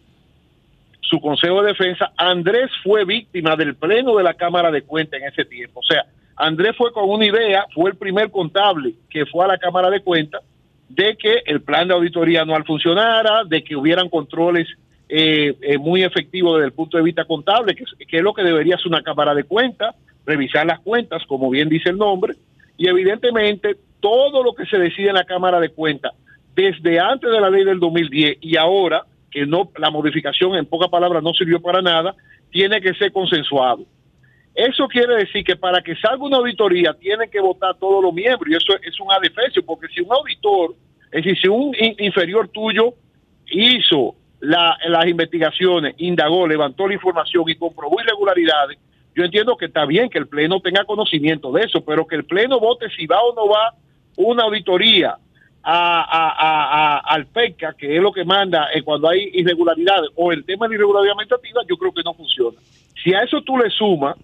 Su 1.09 1.19
consejo 1.19 1.61
de 1.61 1.69
defensa, 1.69 2.11
Andrés 2.17 2.69
fue 2.83 3.03
víctima 3.03 3.55
del 3.55 3.75
pleno 3.75 4.15
de 4.15 4.23
la 4.23 4.35
Cámara 4.35 4.69
de 4.69 4.83
Cuentas 4.83 5.19
en 5.19 5.27
ese 5.27 5.43
tiempo. 5.45 5.79
O 5.79 5.83
sea, 5.83 6.05
Andrés 6.35 6.75
fue 6.77 6.93
con 6.93 7.09
una 7.09 7.25
idea, 7.25 7.65
fue 7.73 7.89
el 7.89 7.97
primer 7.97 8.29
contable 8.29 8.93
que 9.09 9.25
fue 9.25 9.43
a 9.45 9.47
la 9.47 9.57
Cámara 9.57 9.89
de 9.89 10.01
Cuentas 10.01 10.43
de 10.87 11.15
que 11.17 11.41
el 11.45 11.61
plan 11.61 11.87
de 11.87 11.93
auditoría 11.93 12.41
anual 12.41 12.63
funcionara, 12.65 13.43
de 13.43 13.63
que 13.63 13.75
hubieran 13.75 14.09
controles 14.09 14.67
eh, 15.07 15.55
eh, 15.61 15.77
muy 15.77 16.03
efectivos 16.03 16.57
desde 16.57 16.67
el 16.67 16.73
punto 16.73 16.97
de 16.97 17.03
vista 17.03 17.25
contable, 17.25 17.75
que, 17.75 17.83
que 18.07 18.17
es 18.17 18.23
lo 18.23 18.33
que 18.33 18.43
debería 18.43 18.75
hacer 18.75 18.87
una 18.87 19.01
Cámara 19.01 19.33
de 19.33 19.43
Cuentas, 19.43 19.95
revisar 20.25 20.65
las 20.65 20.79
cuentas, 20.79 21.23
como 21.27 21.49
bien 21.49 21.69
dice 21.69 21.89
el 21.89 21.97
nombre, 21.97 22.35
y 22.77 22.87
evidentemente 22.87 23.75
todo 23.99 24.43
lo 24.43 24.53
que 24.53 24.65
se 24.65 24.77
decide 24.77 25.09
en 25.09 25.15
la 25.15 25.23
Cámara 25.23 25.59
de 25.59 25.69
Cuentas, 25.69 26.13
desde 26.55 26.99
antes 26.99 27.29
de 27.31 27.39
la 27.39 27.49
ley 27.49 27.63
del 27.63 27.79
2010 27.79 28.37
y 28.41 28.57
ahora, 28.57 29.05
que 29.31 29.45
no 29.45 29.69
la 29.77 29.89
modificación 29.91 30.55
en 30.55 30.65
pocas 30.65 30.89
palabras 30.89 31.21
no 31.23 31.33
sirvió 31.33 31.61
para 31.61 31.81
nada, 31.81 32.15
tiene 32.51 32.81
que 32.81 32.93
ser 32.95 33.11
consensuado. 33.11 33.85
Eso 34.55 34.87
quiere 34.87 35.15
decir 35.15 35.43
que 35.43 35.55
para 35.55 35.81
que 35.81 35.95
salga 35.95 36.23
una 36.25 36.37
auditoría 36.37 36.93
tienen 36.93 37.29
que 37.29 37.39
votar 37.39 37.75
todos 37.77 38.03
los 38.03 38.13
miembros 38.13 38.49
y 38.51 38.55
eso 38.55 38.73
es 38.81 38.99
un 38.99 39.11
adefesio, 39.11 39.63
porque 39.65 39.87
si 39.89 40.01
un 40.01 40.11
auditor, 40.11 40.73
es 41.11 41.23
decir, 41.23 41.37
si 41.39 41.47
un 41.47 41.73
in- 41.79 41.95
inferior 41.99 42.47
tuyo 42.49 42.93
hizo 43.51 44.15
la- 44.41 44.77
las 44.87 45.05
investigaciones, 45.07 45.95
indagó, 45.97 46.47
levantó 46.47 46.87
la 46.87 46.93
información 46.95 47.43
y 47.47 47.55
comprobó 47.55 48.01
irregularidades, 48.01 48.77
yo 49.15 49.23
entiendo 49.23 49.57
que 49.57 49.65
está 49.65 49.85
bien 49.85 50.09
que 50.09 50.17
el 50.17 50.27
Pleno 50.27 50.59
tenga 50.61 50.85
conocimiento 50.85 51.51
de 51.51 51.63
eso, 51.63 51.83
pero 51.83 52.07
que 52.07 52.15
el 52.15 52.25
Pleno 52.25 52.59
vote 52.59 52.89
si 52.95 53.05
va 53.05 53.21
o 53.21 53.35
no 53.35 53.47
va 53.49 53.73
una 54.17 54.43
auditoría 54.43 55.17
a, 55.63 56.01
a- 56.01 56.99
al 56.99 57.25
PECA, 57.27 57.73
que 57.77 57.95
es 57.97 58.01
lo 58.01 58.11
que 58.11 58.23
manda 58.23 58.67
eh, 58.73 58.81
cuando 58.81 59.09
hay 59.09 59.29
irregularidades, 59.33 60.09
o 60.15 60.31
el 60.31 60.43
tema 60.45 60.67
de 60.67 60.75
irregularidad 60.75 61.13
administrativa, 61.13 61.61
yo 61.69 61.77
creo 61.77 61.91
que 61.93 62.03
no 62.03 62.13
funciona. 62.13 62.57
Si 63.03 63.13
a 63.13 63.21
eso 63.23 63.41
tú 63.41 63.57
le 63.57 63.69
sumas 63.69 64.15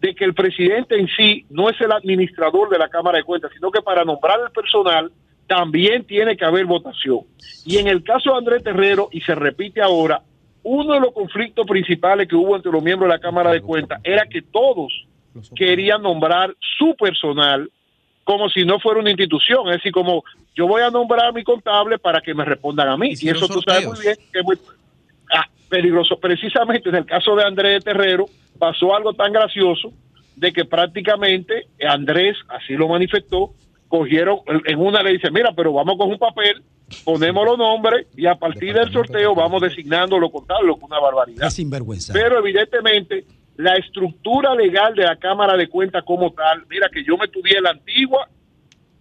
de 0.00 0.14
que 0.14 0.24
el 0.24 0.34
presidente 0.34 0.98
en 0.98 1.06
sí 1.08 1.44
no 1.50 1.68
es 1.70 1.80
el 1.80 1.92
administrador 1.92 2.68
de 2.70 2.78
la 2.78 2.88
Cámara 2.88 3.18
de 3.18 3.24
Cuentas, 3.24 3.50
sino 3.54 3.70
que 3.70 3.80
para 3.82 4.04
nombrar 4.04 4.38
el 4.44 4.50
personal 4.50 5.12
también 5.46 6.04
tiene 6.04 6.36
que 6.36 6.44
haber 6.44 6.64
votación. 6.66 7.20
Y 7.64 7.78
en 7.78 7.86
el 7.86 8.02
caso 8.02 8.30
de 8.32 8.38
Andrés 8.38 8.64
Terrero, 8.64 9.08
y 9.12 9.20
se 9.20 9.34
repite 9.34 9.80
ahora, 9.80 10.22
uno 10.64 10.94
de 10.94 11.00
los 11.00 11.12
conflictos 11.12 11.66
principales 11.66 12.26
que 12.28 12.36
hubo 12.36 12.56
entre 12.56 12.72
los 12.72 12.82
miembros 12.82 13.08
de 13.10 13.16
la 13.16 13.20
Cámara 13.20 13.50
de 13.52 13.60
Cuentas 13.60 14.00
era 14.04 14.26
que 14.26 14.42
todos 14.42 14.92
querían 15.56 16.02
nombrar 16.02 16.54
su 16.78 16.94
personal 16.96 17.70
como 18.24 18.48
si 18.48 18.64
no 18.64 18.78
fuera 18.78 19.00
una 19.00 19.10
institución, 19.10 19.68
es 19.68 19.76
decir, 19.76 19.92
como 19.92 20.24
yo 20.54 20.66
voy 20.66 20.82
a 20.82 20.90
nombrar 20.90 21.26
a 21.26 21.32
mi 21.32 21.42
contable 21.42 21.98
para 21.98 22.20
que 22.20 22.34
me 22.34 22.44
respondan 22.44 22.88
a 22.88 22.96
mí. 22.96 23.14
Y 23.20 23.28
eso 23.28 23.48
tú 23.48 23.60
sabes 23.62 23.86
muy 23.86 24.00
bien 24.00 24.16
que 24.32 24.38
es 24.38 24.44
muy 24.44 24.56
ah, 25.34 25.46
peligroso. 25.68 26.18
Precisamente 26.18 26.88
en 26.88 26.96
el 26.96 27.06
caso 27.06 27.34
de 27.34 27.44
Andrés 27.44 27.82
Terrero 27.84 28.26
pasó 28.58 28.94
algo 28.94 29.12
tan 29.12 29.32
gracioso 29.32 29.92
de 30.36 30.52
que 30.52 30.64
prácticamente 30.64 31.66
Andrés, 31.86 32.36
así 32.48 32.74
lo 32.74 32.88
manifestó, 32.88 33.54
cogieron 33.88 34.38
en 34.46 34.78
una 34.78 35.02
le 35.02 35.12
dice, 35.12 35.30
mira, 35.30 35.52
pero 35.54 35.72
vamos 35.72 35.98
con 35.98 36.08
un 36.08 36.18
papel, 36.18 36.62
ponemos 37.04 37.44
los 37.44 37.58
nombres 37.58 38.06
y 38.16 38.26
a 38.26 38.36
partir 38.36 38.74
del 38.74 38.90
sorteo 38.92 39.34
vamos 39.34 39.60
designando 39.60 40.18
lo 40.18 40.30
contable, 40.30 40.68
lo 40.68 40.76
que 40.76 40.84
es 40.84 40.90
una 40.90 41.00
barbaridad. 41.00 41.46
Es 41.46 41.54
sinvergüenza. 41.54 42.12
Pero 42.12 42.38
evidentemente 42.38 43.24
la 43.56 43.74
estructura 43.74 44.54
legal 44.54 44.94
de 44.94 45.04
la 45.04 45.16
Cámara 45.16 45.56
de 45.56 45.68
Cuentas 45.68 46.04
como 46.04 46.32
tal, 46.32 46.64
mira 46.68 46.88
que 46.88 47.04
yo 47.04 47.16
me 47.16 47.26
estudié 47.26 47.60
la 47.60 47.70
antigua 47.70 48.28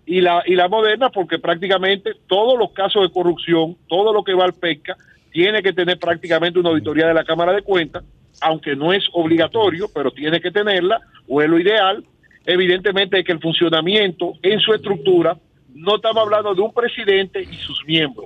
y 0.06 0.22
la, 0.22 0.44
y 0.46 0.56
la 0.56 0.68
moderna 0.68 1.10
porque 1.10 1.40
prácticamente 1.40 2.12
todos 2.28 2.58
los 2.60 2.72
casos 2.74 3.04
de 3.04 3.14
corrupción, 3.14 3.78
todo 3.88 4.14
lo 4.14 4.24
que 4.24 4.34
va 4.34 4.46
al 4.46 4.54
pesca, 4.54 4.98
tiene 5.32 5.64
que 5.64 5.74
tener 5.74 5.98
prácticamente 5.98 6.60
una 6.60 6.70
auditoría 6.70 7.08
de 7.08 7.14
la 7.14 7.24
Cámara 7.24 7.54
de 7.54 7.62
Cuentas, 7.62 8.04
aunque 8.42 8.76
no 8.76 8.92
es 8.92 9.04
obligatorio, 9.14 9.88
pero 9.94 10.12
tiene 10.12 10.42
que 10.42 10.52
tenerla, 10.52 11.00
o 11.28 11.42
es 11.42 11.50
lo 11.50 11.58
ideal. 11.58 12.04
Evidentemente 12.46 13.20
es 13.20 13.26
que 13.26 13.32
el 13.32 13.40
funcionamiento 13.40 14.34
en 14.42 14.60
su 14.60 14.74
estructura, 14.74 15.38
no 15.74 15.96
estamos 15.96 16.24
hablando 16.24 16.54
de 16.54 16.62
un 16.62 16.74
presidente 16.74 17.42
y 17.42 17.56
sus 17.56 17.86
miembros, 17.86 18.26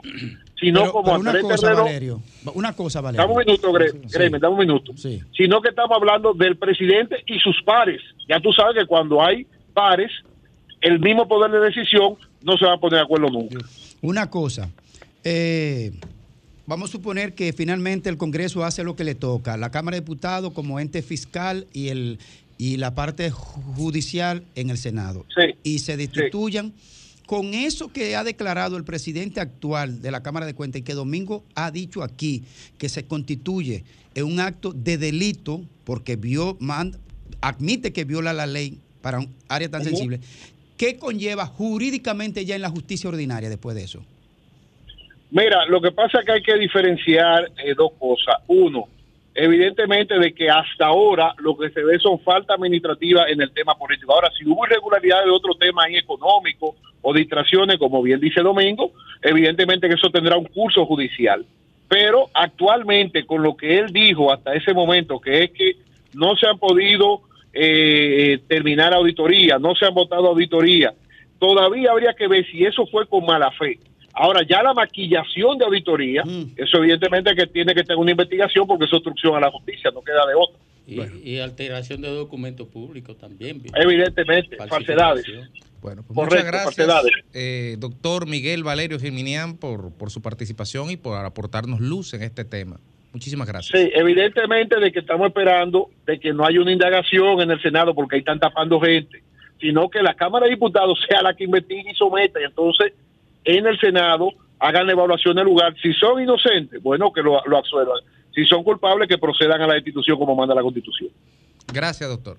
sino 0.59 0.81
Pero- 0.81 0.91
como 0.93 1.05
pero 1.05 1.19
una 1.19 1.29
Andrés 1.31 1.43
cosa, 1.43 1.67
Terrero, 1.67 1.83
Valerio, 1.83 2.21
una 2.53 2.73
cosa, 2.73 3.01
Valerio. 3.01 3.21
Dame 3.21 3.33
un 3.33 3.45
minuto, 3.45 3.71
dame 4.39 4.53
un 4.53 4.59
minuto. 4.59 4.93
Sino 5.35 5.61
que 5.61 5.69
estamos 5.69 5.95
hablando 5.97 6.33
del 6.33 6.57
presidente 6.57 7.17
y 7.27 7.39
sus 7.39 7.61
pares. 7.63 8.01
Ya 8.27 8.39
tú 8.39 8.51
sabes 8.53 8.75
que 8.75 8.85
cuando 8.85 9.21
hay 9.21 9.45
pares, 9.73 10.11
el 10.81 10.99
mismo 10.99 11.27
poder 11.27 11.51
de 11.51 11.59
decisión 11.59 12.15
no 12.41 12.57
se 12.57 12.65
va 12.65 12.73
a 12.75 12.77
poner 12.77 12.99
de 12.99 13.03
acuerdo 13.03 13.29
nunca. 13.29 13.57
Una 14.01 14.29
cosa, 14.29 14.69
eh, 15.23 15.91
vamos 16.67 16.89
a 16.89 16.91
suponer 16.91 17.33
que 17.33 17.51
finalmente 17.53 18.09
el 18.09 18.17
Congreso 18.17 18.63
hace 18.63 18.83
lo 18.83 18.95
que 18.95 19.03
le 19.03 19.15
toca, 19.15 19.57
la 19.57 19.71
Cámara 19.71 19.95
de 19.95 20.01
Diputados 20.01 20.53
como 20.53 20.79
ente 20.79 21.01
fiscal 21.01 21.67
y 21.73 21.89
el 21.89 22.19
y 22.57 22.77
la 22.77 22.95
parte 22.95 23.31
judicial 23.31 24.43
en 24.55 24.69
el 24.69 24.77
Senado. 24.77 25.25
y 25.63 25.79
se 25.79 25.97
destituyan 25.97 26.71
con 27.25 27.53
eso 27.53 27.87
que 27.89 28.15
ha 28.15 28.23
declarado 28.23 28.77
el 28.77 28.83
presidente 28.83 29.39
actual 29.39 30.01
de 30.01 30.11
la 30.11 30.21
Cámara 30.21 30.45
de 30.45 30.53
Cuentas 30.53 30.81
y 30.81 30.83
que 30.83 30.93
Domingo 30.93 31.43
ha 31.55 31.71
dicho 31.71 32.03
aquí 32.03 32.43
que 32.77 32.89
se 32.89 33.05
constituye 33.05 33.83
en 34.13 34.25
un 34.25 34.39
acto 34.39 34.71
de 34.73 34.97
delito 34.97 35.61
porque 35.83 36.15
vio, 36.15 36.55
man- 36.59 36.97
admite 37.41 37.91
que 37.93 38.03
viola 38.05 38.33
la 38.33 38.45
ley 38.45 38.79
para 39.01 39.19
un 39.19 39.33
área 39.47 39.69
tan 39.69 39.83
sensible. 39.83 40.19
¿Qué 40.77 40.97
conlleva 40.97 41.45
jurídicamente 41.45 42.45
ya 42.45 42.55
en 42.55 42.61
la 42.61 42.69
justicia 42.69 43.09
ordinaria 43.09 43.49
después 43.49 43.75
de 43.75 43.83
eso? 43.83 44.03
Mira, 45.31 45.65
lo 45.67 45.81
que 45.81 45.91
pasa 45.91 46.19
es 46.19 46.25
que 46.25 46.31
hay 46.33 46.41
que 46.43 46.57
diferenciar 46.57 47.51
eh, 47.63 47.73
dos 47.75 47.91
cosas. 47.99 48.35
Uno, 48.47 48.87
evidentemente 49.35 50.17
de 50.17 50.33
que 50.33 50.49
hasta 50.49 50.85
ahora 50.85 51.33
lo 51.39 51.57
que 51.57 51.69
se 51.69 51.83
ve 51.83 51.99
son 51.99 52.19
faltas 52.21 52.57
administrativas 52.57 53.29
en 53.29 53.41
el 53.41 53.51
tema 53.51 53.75
político. 53.75 54.13
Ahora, 54.13 54.31
si 54.37 54.47
hubo 54.47 54.65
irregularidades 54.65 55.25
de 55.25 55.31
otro 55.31 55.53
tema 55.55 55.83
ahí 55.83 55.97
económico 55.97 56.75
o 57.01 57.13
distracciones, 57.13 57.77
como 57.77 58.01
bien 58.01 58.21
dice 58.21 58.41
Domingo, 58.41 58.93
evidentemente 59.21 59.89
que 59.89 59.95
eso 59.95 60.09
tendrá 60.09 60.37
un 60.37 60.45
curso 60.45 60.85
judicial. 60.85 61.45
Pero 61.89 62.29
actualmente, 62.33 63.25
con 63.25 63.43
lo 63.43 63.57
que 63.57 63.77
él 63.77 63.91
dijo 63.91 64.31
hasta 64.31 64.55
ese 64.55 64.73
momento, 64.73 65.19
que 65.19 65.43
es 65.43 65.51
que 65.51 65.75
no 66.13 66.35
se 66.37 66.47
han 66.47 66.57
podido 66.57 67.21
eh, 67.53 68.39
terminar 68.47 68.93
auditoría, 68.93 69.59
no 69.59 69.75
se 69.75 69.85
han 69.85 69.93
votado 69.93 70.27
auditoría, 70.27 70.93
todavía 71.39 71.91
habría 71.91 72.13
que 72.13 72.27
ver 72.27 72.45
si 72.49 72.63
eso 72.63 72.87
fue 72.87 73.05
con 73.05 73.25
mala 73.25 73.51
fe. 73.51 73.79
Ahora, 74.17 74.41
ya 74.47 74.63
la 74.63 74.73
maquillación 74.73 75.57
de 75.57 75.65
auditoría, 75.65 76.23
eso 76.55 76.77
evidentemente 76.77 77.35
que 77.35 77.47
tiene 77.47 77.75
que 77.75 77.83
tener 77.83 77.97
una 77.97 78.11
investigación 78.11 78.65
porque 78.65 78.85
es 78.85 78.93
obstrucción 78.93 79.35
a 79.35 79.41
la 79.41 79.51
justicia, 79.51 79.91
no 79.91 80.01
queda 80.01 80.25
de 80.25 80.35
otra. 80.35 80.57
Y, 80.87 81.31
y 81.31 81.39
alteración 81.39 82.01
de 82.01 82.09
documentos 82.09 82.67
públicos 82.67 83.17
también. 83.17 83.61
bien. 83.61 83.73
Evidentemente, 83.75 84.55
falsedades. 84.67 85.25
Bueno, 85.81 86.03
pues 86.03 86.15
Correcto, 86.15 86.51
muchas 86.65 86.87
gracias, 86.87 87.13
eh, 87.33 87.75
doctor 87.77 88.25
Miguel 88.27 88.63
Valerio 88.63 88.99
Girminián, 88.99 89.57
por, 89.57 89.93
por 89.93 90.09
su 90.09 90.21
participación 90.21 90.89
y 90.89 90.97
por 90.97 91.17
aportarnos 91.17 91.79
luz 91.79 92.13
en 92.13 92.23
este 92.23 92.45
tema. 92.45 92.79
Muchísimas 93.11 93.47
gracias. 93.47 93.79
Sí, 93.79 93.91
evidentemente 93.93 94.79
de 94.79 94.91
que 94.91 94.99
estamos 94.99 95.27
esperando 95.27 95.89
de 96.05 96.19
que 96.19 96.33
no 96.33 96.45
haya 96.45 96.61
una 96.61 96.71
indagación 96.71 97.41
en 97.41 97.51
el 97.51 97.61
Senado 97.61 97.93
porque 97.93 98.15
ahí 98.15 98.19
están 98.19 98.39
tapando 98.39 98.79
gente, 98.79 99.23
sino 99.59 99.89
que 99.89 100.01
la 100.01 100.13
Cámara 100.15 100.45
de 100.45 100.51
Diputados 100.51 100.99
sea 101.09 101.21
la 101.21 101.33
que 101.33 101.43
investigue 101.43 101.91
y 101.91 101.95
someta 101.95 102.39
y 102.41 102.45
entonces 102.45 102.93
en 103.45 103.67
el 103.67 103.79
Senado 103.79 104.31
hagan 104.59 104.87
la 104.87 104.93
evaluación 104.93 105.35
del 105.35 105.45
lugar. 105.45 105.75
Si 105.81 105.93
son 105.93 106.21
inocentes, 106.21 106.81
bueno, 106.81 107.13
que 107.13 107.21
lo, 107.21 107.41
lo 107.45 107.57
absuelvan. 107.57 107.99
Si 108.33 108.43
son 108.45 108.63
culpables, 108.63 109.07
que 109.07 109.17
procedan 109.17 109.61
a 109.61 109.67
la 109.67 109.75
destitución 109.75 110.17
como 110.17 110.35
manda 110.35 110.53
la 110.53 110.61
Constitución. 110.61 111.09
Gracias, 111.71 112.09
doctor. 112.09 112.37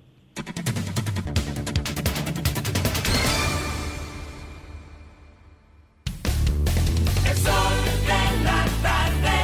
El 7.24 7.36
sol 7.36 7.54
de 8.02 8.44
la 8.44 8.64
tarde. 8.82 9.36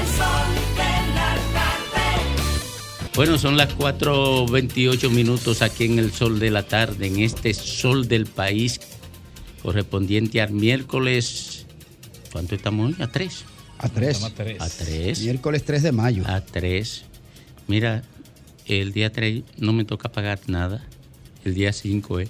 El 0.00 0.06
sol 0.06 0.48
de 0.74 1.14
la 1.14 1.36
tarde. 1.52 3.12
Bueno, 3.14 3.38
son 3.38 3.56
las 3.56 3.76
4.28 3.78 5.10
minutos 5.10 5.62
aquí 5.62 5.84
en 5.84 5.98
el 5.98 6.10
sol 6.12 6.40
de 6.40 6.50
la 6.50 6.64
tarde, 6.64 7.06
en 7.06 7.20
este 7.20 7.54
sol 7.54 8.08
del 8.08 8.26
país, 8.26 8.95
correspondiente 9.66 10.40
al 10.40 10.52
miércoles. 10.52 11.66
¿Cuánto 12.30 12.54
estamos 12.54 12.86
hoy? 12.86 13.02
A 13.02 13.08
3. 13.08 13.44
A 13.78 13.88
tres. 13.88 14.22
A 14.22 14.68
3. 14.68 15.20
Miércoles 15.22 15.64
3 15.64 15.82
de 15.82 15.90
mayo. 15.90 16.22
A 16.24 16.40
3. 16.40 17.02
Mira, 17.66 18.04
el 18.66 18.92
día 18.92 19.10
3 19.10 19.42
no 19.58 19.72
me 19.72 19.84
toca 19.84 20.08
pagar 20.08 20.38
nada. 20.46 20.86
El 21.44 21.54
día 21.54 21.72
5 21.72 22.20
es. 22.20 22.28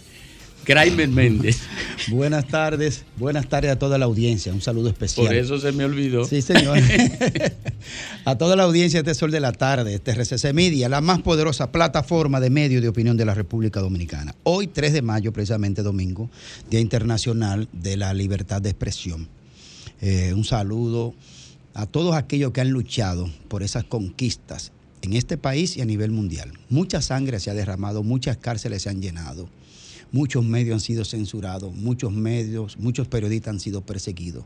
Graimer 0.66 1.08
Méndez. 1.08 1.60
Buenas 2.08 2.48
tardes, 2.48 3.04
buenas 3.16 3.48
tardes 3.48 3.70
a 3.70 3.78
toda 3.78 3.98
la 3.98 4.06
audiencia. 4.06 4.52
Un 4.52 4.60
saludo 4.60 4.88
especial. 4.88 5.28
Por 5.28 5.36
eso 5.36 5.58
se 5.60 5.70
me 5.70 5.84
olvidó. 5.84 6.24
Sí, 6.24 6.42
señor. 6.42 6.78
a 8.24 8.36
toda 8.36 8.56
la 8.56 8.64
audiencia 8.64 9.00
de 9.00 9.12
este 9.12 9.18
Sol 9.18 9.30
de 9.30 9.38
la 9.38 9.52
Tarde, 9.52 9.94
este 9.94 10.10
RCC 10.10 10.52
Media, 10.52 10.88
la 10.88 11.00
más 11.00 11.22
poderosa 11.22 11.70
plataforma 11.70 12.40
de 12.40 12.50
medios 12.50 12.82
de 12.82 12.88
opinión 12.88 13.16
de 13.16 13.24
la 13.24 13.34
República 13.34 13.78
Dominicana. 13.78 14.34
Hoy, 14.42 14.66
3 14.66 14.92
de 14.92 15.02
mayo, 15.02 15.32
precisamente 15.32 15.84
domingo, 15.84 16.28
Día 16.68 16.80
Internacional 16.80 17.68
de 17.72 17.96
la 17.96 18.12
Libertad 18.12 18.60
de 18.60 18.70
Expresión. 18.70 19.28
Eh, 20.00 20.34
un 20.34 20.44
saludo 20.44 21.14
a 21.74 21.86
todos 21.86 22.16
aquellos 22.16 22.50
que 22.50 22.60
han 22.60 22.70
luchado 22.70 23.30
por 23.46 23.62
esas 23.62 23.84
conquistas 23.84 24.72
en 25.02 25.12
este 25.12 25.38
país 25.38 25.76
y 25.76 25.80
a 25.80 25.84
nivel 25.84 26.10
mundial. 26.10 26.52
Mucha 26.68 27.00
sangre 27.02 27.38
se 27.38 27.50
ha 27.50 27.54
derramado, 27.54 28.02
muchas 28.02 28.36
cárceles 28.36 28.82
se 28.82 28.88
han 28.88 29.00
llenado, 29.00 29.48
muchos 30.12 30.44
medios 30.44 30.74
han 30.74 30.80
sido 30.80 31.04
censurados, 31.04 31.74
muchos 31.74 32.12
medios, 32.12 32.78
muchos 32.78 33.08
periodistas 33.08 33.54
han 33.54 33.60
sido 33.60 33.80
perseguidos. 33.84 34.44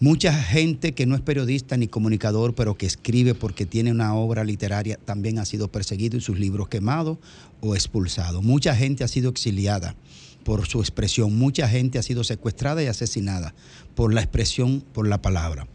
Mucha 0.00 0.34
gente 0.34 0.94
que 0.94 1.06
no 1.06 1.14
es 1.14 1.20
periodista 1.20 1.76
ni 1.76 1.86
comunicador, 1.86 2.54
pero 2.56 2.76
que 2.76 2.86
escribe 2.86 3.34
porque 3.34 3.66
tiene 3.66 3.92
una 3.92 4.14
obra 4.16 4.42
literaria, 4.42 4.96
también 4.96 5.38
ha 5.38 5.44
sido 5.44 5.70
perseguido 5.70 6.16
y 6.16 6.20
sus 6.20 6.40
libros 6.40 6.68
quemados 6.68 7.18
o 7.60 7.76
expulsados. 7.76 8.42
Mucha 8.42 8.74
gente 8.74 9.04
ha 9.04 9.08
sido 9.08 9.30
exiliada 9.30 9.94
por 10.42 10.66
su 10.66 10.80
expresión. 10.80 11.38
Mucha 11.38 11.68
gente 11.68 11.98
ha 11.98 12.02
sido 12.02 12.24
secuestrada 12.24 12.82
y 12.82 12.86
asesinada 12.86 13.54
por 13.94 14.12
la 14.12 14.22
expresión, 14.22 14.82
por 14.92 15.06
la 15.06 15.22
palabra. 15.22 15.68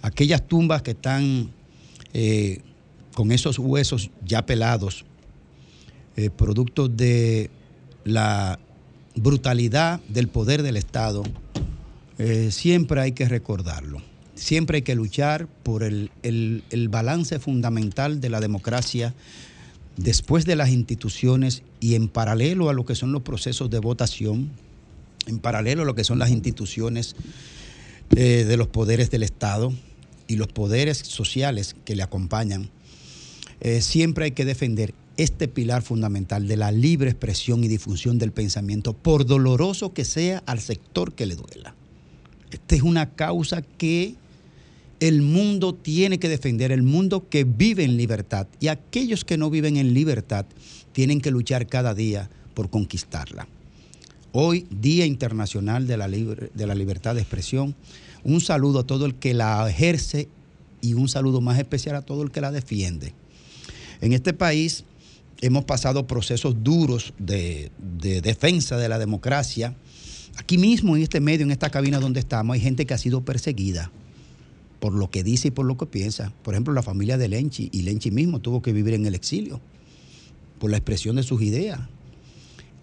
Aquellas 0.00 0.46
tumbas 0.46 0.82
que 0.82 0.92
están 0.92 1.50
eh, 2.14 2.62
con 3.14 3.32
esos 3.32 3.58
huesos 3.58 4.10
ya 4.24 4.46
pelados, 4.46 5.04
eh, 6.16 6.30
producto 6.30 6.88
de 6.88 7.50
la 8.08 8.58
brutalidad 9.14 10.00
del 10.08 10.28
poder 10.28 10.62
del 10.62 10.76
Estado, 10.76 11.22
eh, 12.18 12.50
siempre 12.50 13.00
hay 13.00 13.12
que 13.12 13.28
recordarlo. 13.28 14.02
Siempre 14.34 14.76
hay 14.76 14.82
que 14.82 14.94
luchar 14.94 15.48
por 15.62 15.82
el, 15.82 16.10
el- 16.22 16.88
balance 16.88 17.38
fundamental 17.40 18.20
de 18.20 18.30
la 18.30 18.40
democracia 18.40 19.12
después 19.96 20.44
de 20.44 20.54
las 20.54 20.70
instituciones 20.70 21.62
y 21.80 21.96
en 21.96 22.08
paralelo 22.08 22.68
a 22.68 22.72
lo 22.72 22.84
que 22.84 22.94
son 22.94 23.10
los 23.10 23.22
procesos 23.22 23.68
de 23.68 23.80
votación, 23.80 24.50
en 25.26 25.40
paralelo 25.40 25.82
a 25.82 25.84
lo 25.84 25.96
que 25.96 26.04
son 26.04 26.20
las 26.20 26.30
instituciones 26.30 27.16
eh, 28.16 28.44
de 28.46 28.56
los 28.56 28.68
poderes 28.68 29.10
del 29.10 29.24
Estado 29.24 29.72
y 30.28 30.36
los 30.36 30.46
poderes 30.48 30.98
sociales 30.98 31.74
que 31.84 31.96
le 31.96 32.04
acompañan, 32.04 32.70
eh, 33.60 33.80
siempre 33.80 34.26
hay 34.26 34.30
que 34.30 34.44
defender 34.44 34.94
este 35.18 35.48
pilar 35.48 35.82
fundamental 35.82 36.48
de 36.48 36.56
la 36.56 36.72
libre 36.72 37.10
expresión 37.10 37.62
y 37.62 37.68
difusión 37.68 38.18
del 38.18 38.32
pensamiento, 38.32 38.94
por 38.94 39.26
doloroso 39.26 39.92
que 39.92 40.06
sea 40.06 40.42
al 40.46 40.60
sector 40.60 41.12
que 41.12 41.26
le 41.26 41.36
duela. 41.36 41.74
Esta 42.50 42.76
es 42.76 42.82
una 42.82 43.10
causa 43.10 43.60
que 43.60 44.14
el 45.00 45.22
mundo 45.22 45.74
tiene 45.74 46.18
que 46.18 46.28
defender, 46.28 46.72
el 46.72 46.82
mundo 46.82 47.28
que 47.28 47.44
vive 47.44 47.84
en 47.84 47.96
libertad. 47.96 48.46
Y 48.58 48.68
aquellos 48.68 49.24
que 49.24 49.36
no 49.36 49.50
viven 49.50 49.76
en 49.76 49.92
libertad 49.92 50.46
tienen 50.92 51.20
que 51.20 51.30
luchar 51.30 51.66
cada 51.66 51.94
día 51.94 52.30
por 52.54 52.70
conquistarla. 52.70 53.46
Hoy, 54.32 54.66
Día 54.70 55.04
Internacional 55.04 55.86
de 55.86 55.96
la, 55.96 56.08
Libre- 56.08 56.50
de 56.54 56.66
la 56.66 56.74
Libertad 56.74 57.14
de 57.14 57.20
Expresión, 57.20 57.74
un 58.24 58.40
saludo 58.40 58.80
a 58.80 58.86
todo 58.86 59.06
el 59.06 59.14
que 59.14 59.34
la 59.34 59.68
ejerce 59.68 60.28
y 60.80 60.94
un 60.94 61.08
saludo 61.08 61.40
más 61.40 61.58
especial 61.58 61.96
a 61.96 62.02
todo 62.02 62.22
el 62.22 62.30
que 62.30 62.40
la 62.40 62.52
defiende. 62.52 63.14
En 64.00 64.12
este 64.12 64.32
país 64.32 64.84
hemos 65.40 65.64
pasado 65.64 66.06
procesos 66.06 66.62
duros 66.62 67.14
de, 67.18 67.70
de 67.78 68.20
defensa 68.20 68.76
de 68.76 68.88
la 68.88 68.98
democracia. 68.98 69.74
Aquí 70.36 70.58
mismo, 70.58 70.96
en 70.96 71.02
este 71.02 71.20
medio, 71.20 71.44
en 71.44 71.50
esta 71.50 71.70
cabina 71.70 72.00
donde 72.00 72.20
estamos, 72.20 72.54
hay 72.54 72.60
gente 72.60 72.86
que 72.86 72.94
ha 72.94 72.98
sido 72.98 73.24
perseguida 73.24 73.90
por 74.80 74.92
lo 74.92 75.10
que 75.10 75.22
dice 75.22 75.48
y 75.48 75.50
por 75.50 75.66
lo 75.66 75.76
que 75.76 75.86
piensa. 75.86 76.32
Por 76.42 76.54
ejemplo, 76.54 76.72
la 76.72 76.82
familia 76.82 77.18
de 77.18 77.28
Lenchi, 77.28 77.68
y 77.72 77.82
Lenchi 77.82 78.10
mismo 78.10 78.40
tuvo 78.40 78.62
que 78.62 78.72
vivir 78.72 78.94
en 78.94 79.06
el 79.06 79.14
exilio 79.14 79.60
por 80.58 80.70
la 80.70 80.76
expresión 80.76 81.16
de 81.16 81.22
sus 81.22 81.42
ideas. 81.42 81.80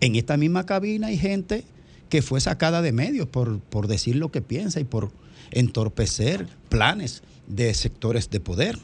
En 0.02 0.16
esta 0.16 0.38
misma 0.38 0.66
cabina 0.66 1.08
hay 1.08 1.18
gente 1.18 1.64
que 2.10 2.22
fue 2.22 2.42
sacada 2.42 2.82
de 2.82 2.92
medios 2.92 3.28
por, 3.28 3.60
por 3.60 3.88
decir 3.88 4.16
lo 4.16 4.32
que 4.32 4.42
piensa 4.42 4.80
y 4.80 4.84
por 4.84 5.12
entorpecer 5.52 6.48
planes 6.70 7.24
de 7.48 7.74
sectores 7.74 8.30
de 8.30 8.40
poder. 8.40 8.78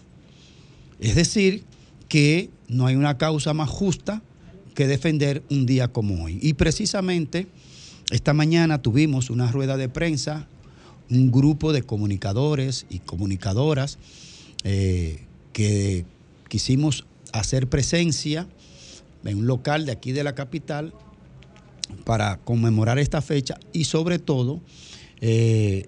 Es 0.99 1.15
decir, 1.15 1.63
que 2.11 2.49
no 2.67 2.87
hay 2.87 2.97
una 2.97 3.17
causa 3.17 3.53
más 3.53 3.69
justa 3.69 4.21
que 4.75 4.85
defender 4.85 5.43
un 5.49 5.65
día 5.65 5.87
como 5.87 6.25
hoy. 6.25 6.39
Y 6.41 6.55
precisamente 6.55 7.47
esta 8.11 8.33
mañana 8.33 8.81
tuvimos 8.81 9.29
una 9.29 9.49
rueda 9.49 9.77
de 9.77 9.87
prensa, 9.87 10.45
un 11.09 11.31
grupo 11.31 11.71
de 11.71 11.83
comunicadores 11.83 12.85
y 12.89 12.99
comunicadoras 12.99 13.97
eh, 14.65 15.23
que 15.53 16.03
quisimos 16.49 17.05
hacer 17.31 17.69
presencia 17.69 18.45
en 19.23 19.37
un 19.37 19.47
local 19.47 19.85
de 19.85 19.93
aquí 19.93 20.11
de 20.11 20.25
la 20.25 20.35
capital 20.35 20.93
para 22.03 22.39
conmemorar 22.39 22.99
esta 22.99 23.21
fecha 23.21 23.57
y 23.71 23.85
sobre 23.85 24.19
todo 24.19 24.59
eh, 25.21 25.87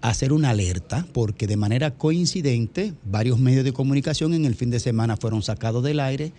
hacer 0.00 0.32
una 0.32 0.50
alerta, 0.50 1.06
porque 1.12 1.46
de 1.46 1.56
manera 1.56 1.92
coincidente 1.92 2.94
varios 3.04 3.38
medios 3.38 3.64
de 3.64 3.72
comunicación 3.72 4.34
en 4.34 4.44
el 4.44 4.54
fin 4.54 4.70
de 4.70 4.80
semana 4.80 5.16
fueron 5.16 5.42
sacados 5.42 5.84
del 5.84 6.00
aire 6.00 6.32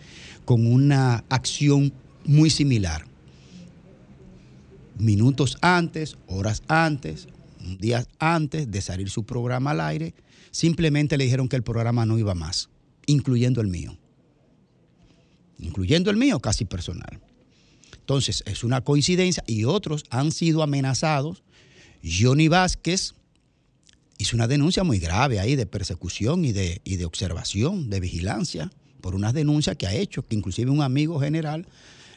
con 0.45 0.65
una 0.65 1.23
acción 1.29 1.93
muy 2.25 2.49
similar. 2.49 3.05
Minutos 4.97 5.57
antes, 5.61 6.17
horas 6.27 6.63
antes, 6.67 7.27
un 7.59 7.77
día 7.77 8.05
antes 8.19 8.69
de 8.69 8.81
salir 8.81 9.09
su 9.09 9.23
programa 9.23 9.71
al 9.71 9.81
aire, 9.81 10.13
simplemente 10.51 11.17
le 11.17 11.23
dijeron 11.23 11.47
que 11.47 11.55
el 11.55 11.63
programa 11.63 12.05
no 12.05 12.17
iba 12.17 12.35
más, 12.35 12.69
incluyendo 13.05 13.61
el 13.61 13.67
mío. 13.67 13.97
Incluyendo 15.59 16.09
el 16.09 16.17
mío, 16.17 16.39
casi 16.39 16.65
personal. 16.65 17.19
Entonces, 17.99 18.43
es 18.47 18.63
una 18.63 18.81
coincidencia 18.81 19.43
y 19.45 19.63
otros 19.65 20.03
han 20.09 20.31
sido 20.31 20.63
amenazados. 20.63 21.43
Johnny 22.03 22.47
Vázquez 22.47 23.13
hizo 24.21 24.35
una 24.35 24.47
denuncia 24.47 24.83
muy 24.83 24.99
grave 24.99 25.39
ahí 25.39 25.55
de 25.55 25.65
persecución 25.65 26.45
y 26.45 26.51
de, 26.51 26.81
y 26.83 26.97
de 26.97 27.05
observación, 27.05 27.89
de 27.89 27.99
vigilancia, 27.99 28.71
por 29.01 29.15
unas 29.15 29.33
denuncias 29.33 29.75
que 29.77 29.87
ha 29.87 29.93
hecho, 29.93 30.27
que 30.27 30.35
inclusive 30.35 30.69
un 30.69 30.81
amigo 30.81 31.19
general 31.19 31.65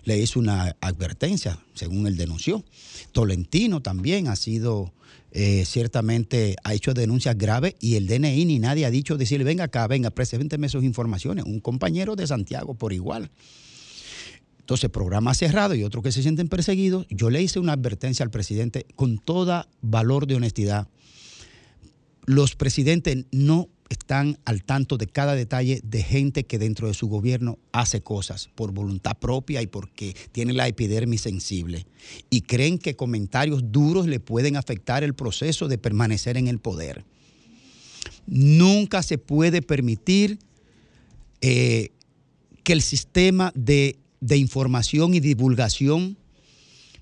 le 0.05 0.19
hizo 0.19 0.39
una 0.39 0.77
advertencia, 0.81 1.59
según 1.73 2.07
él 2.07 2.17
denunció. 2.17 2.63
Tolentino 3.13 3.81
también 3.81 4.29
ha 4.29 4.37
sido, 4.37 4.93
eh, 5.33 5.65
ciertamente, 5.65 6.57
ha 6.63 6.75
hecho 6.75 6.93
denuncias 6.93 7.39
graves 7.39 7.75
y 7.81 7.97
el 7.97 8.07
DNI 8.07 8.45
ni 8.45 8.59
nadie 8.59 8.85
ha 8.85 8.91
dicho 8.91 9.17
decirle, 9.17 9.45
venga 9.45 9.65
acá, 9.65 9.87
venga, 9.87 10.11
presénteme 10.11 10.69
sus 10.69 10.85
informaciones. 10.85 11.47
Un 11.47 11.61
compañero 11.61 12.17
de 12.17 12.27
Santiago 12.27 12.75
por 12.75 12.93
igual. 12.93 13.31
Entonces, 14.61 14.91
programa 14.91 15.35
cerrado 15.35 15.75
y 15.75 15.85
otros 15.85 16.05
que 16.05 16.13
se 16.13 16.23
sienten 16.23 16.49
perseguidos, 16.49 17.07
yo 17.09 17.31
le 17.31 17.43
hice 17.43 17.61
una 17.61 17.73
advertencia 17.73 18.25
al 18.25 18.31
presidente 18.31 18.87
con 18.95 19.19
toda 19.19 19.69
valor 19.81 20.27
de 20.27 20.37
honestidad. 20.37 20.89
Los 22.27 22.57
presidentes 22.57 23.27
no 23.33 23.69
están 23.89 24.39
al 24.45 24.65
tanto 24.65 24.97
de 24.97 25.07
cada 25.07 25.35
detalle 25.35 25.81
de 25.85 26.03
gente 26.03 26.45
que 26.45 26.59
dentro 26.59 26.89
de 26.89 26.95
su 26.95 27.09
gobierno 27.09 27.59
hace 27.73 28.03
cosas 28.03 28.49
por 28.55 28.73
voluntad 28.73 29.17
propia 29.19 29.63
y 29.63 29.67
porque 29.67 30.17
tiene 30.33 30.53
la 30.53 30.67
epidermis 30.67 31.23
sensible. 31.23 31.87
Y 32.31 32.43
creen 32.43 32.79
que 32.79 32.97
comentarios 32.97 33.73
duros 33.73 34.07
le 34.07 34.21
pueden 34.21 34.57
afectar 34.57 35.05
el 35.05 35.15
proceso 35.15 35.69
de 35.69 35.79
permanecer 35.79 36.37
en 36.37 36.49
el 36.49 36.59
poder. 36.59 37.05
Nunca 38.27 39.03
se 39.03 39.19
puede 39.19 39.63
permitir 39.63 40.39
eh, 41.41 41.91
que 42.63 42.73
el 42.73 42.83
sistema 42.83 43.53
de, 43.55 43.99
de 44.21 44.37
información 44.39 45.15
y 45.15 45.21
divulgación, 45.21 46.17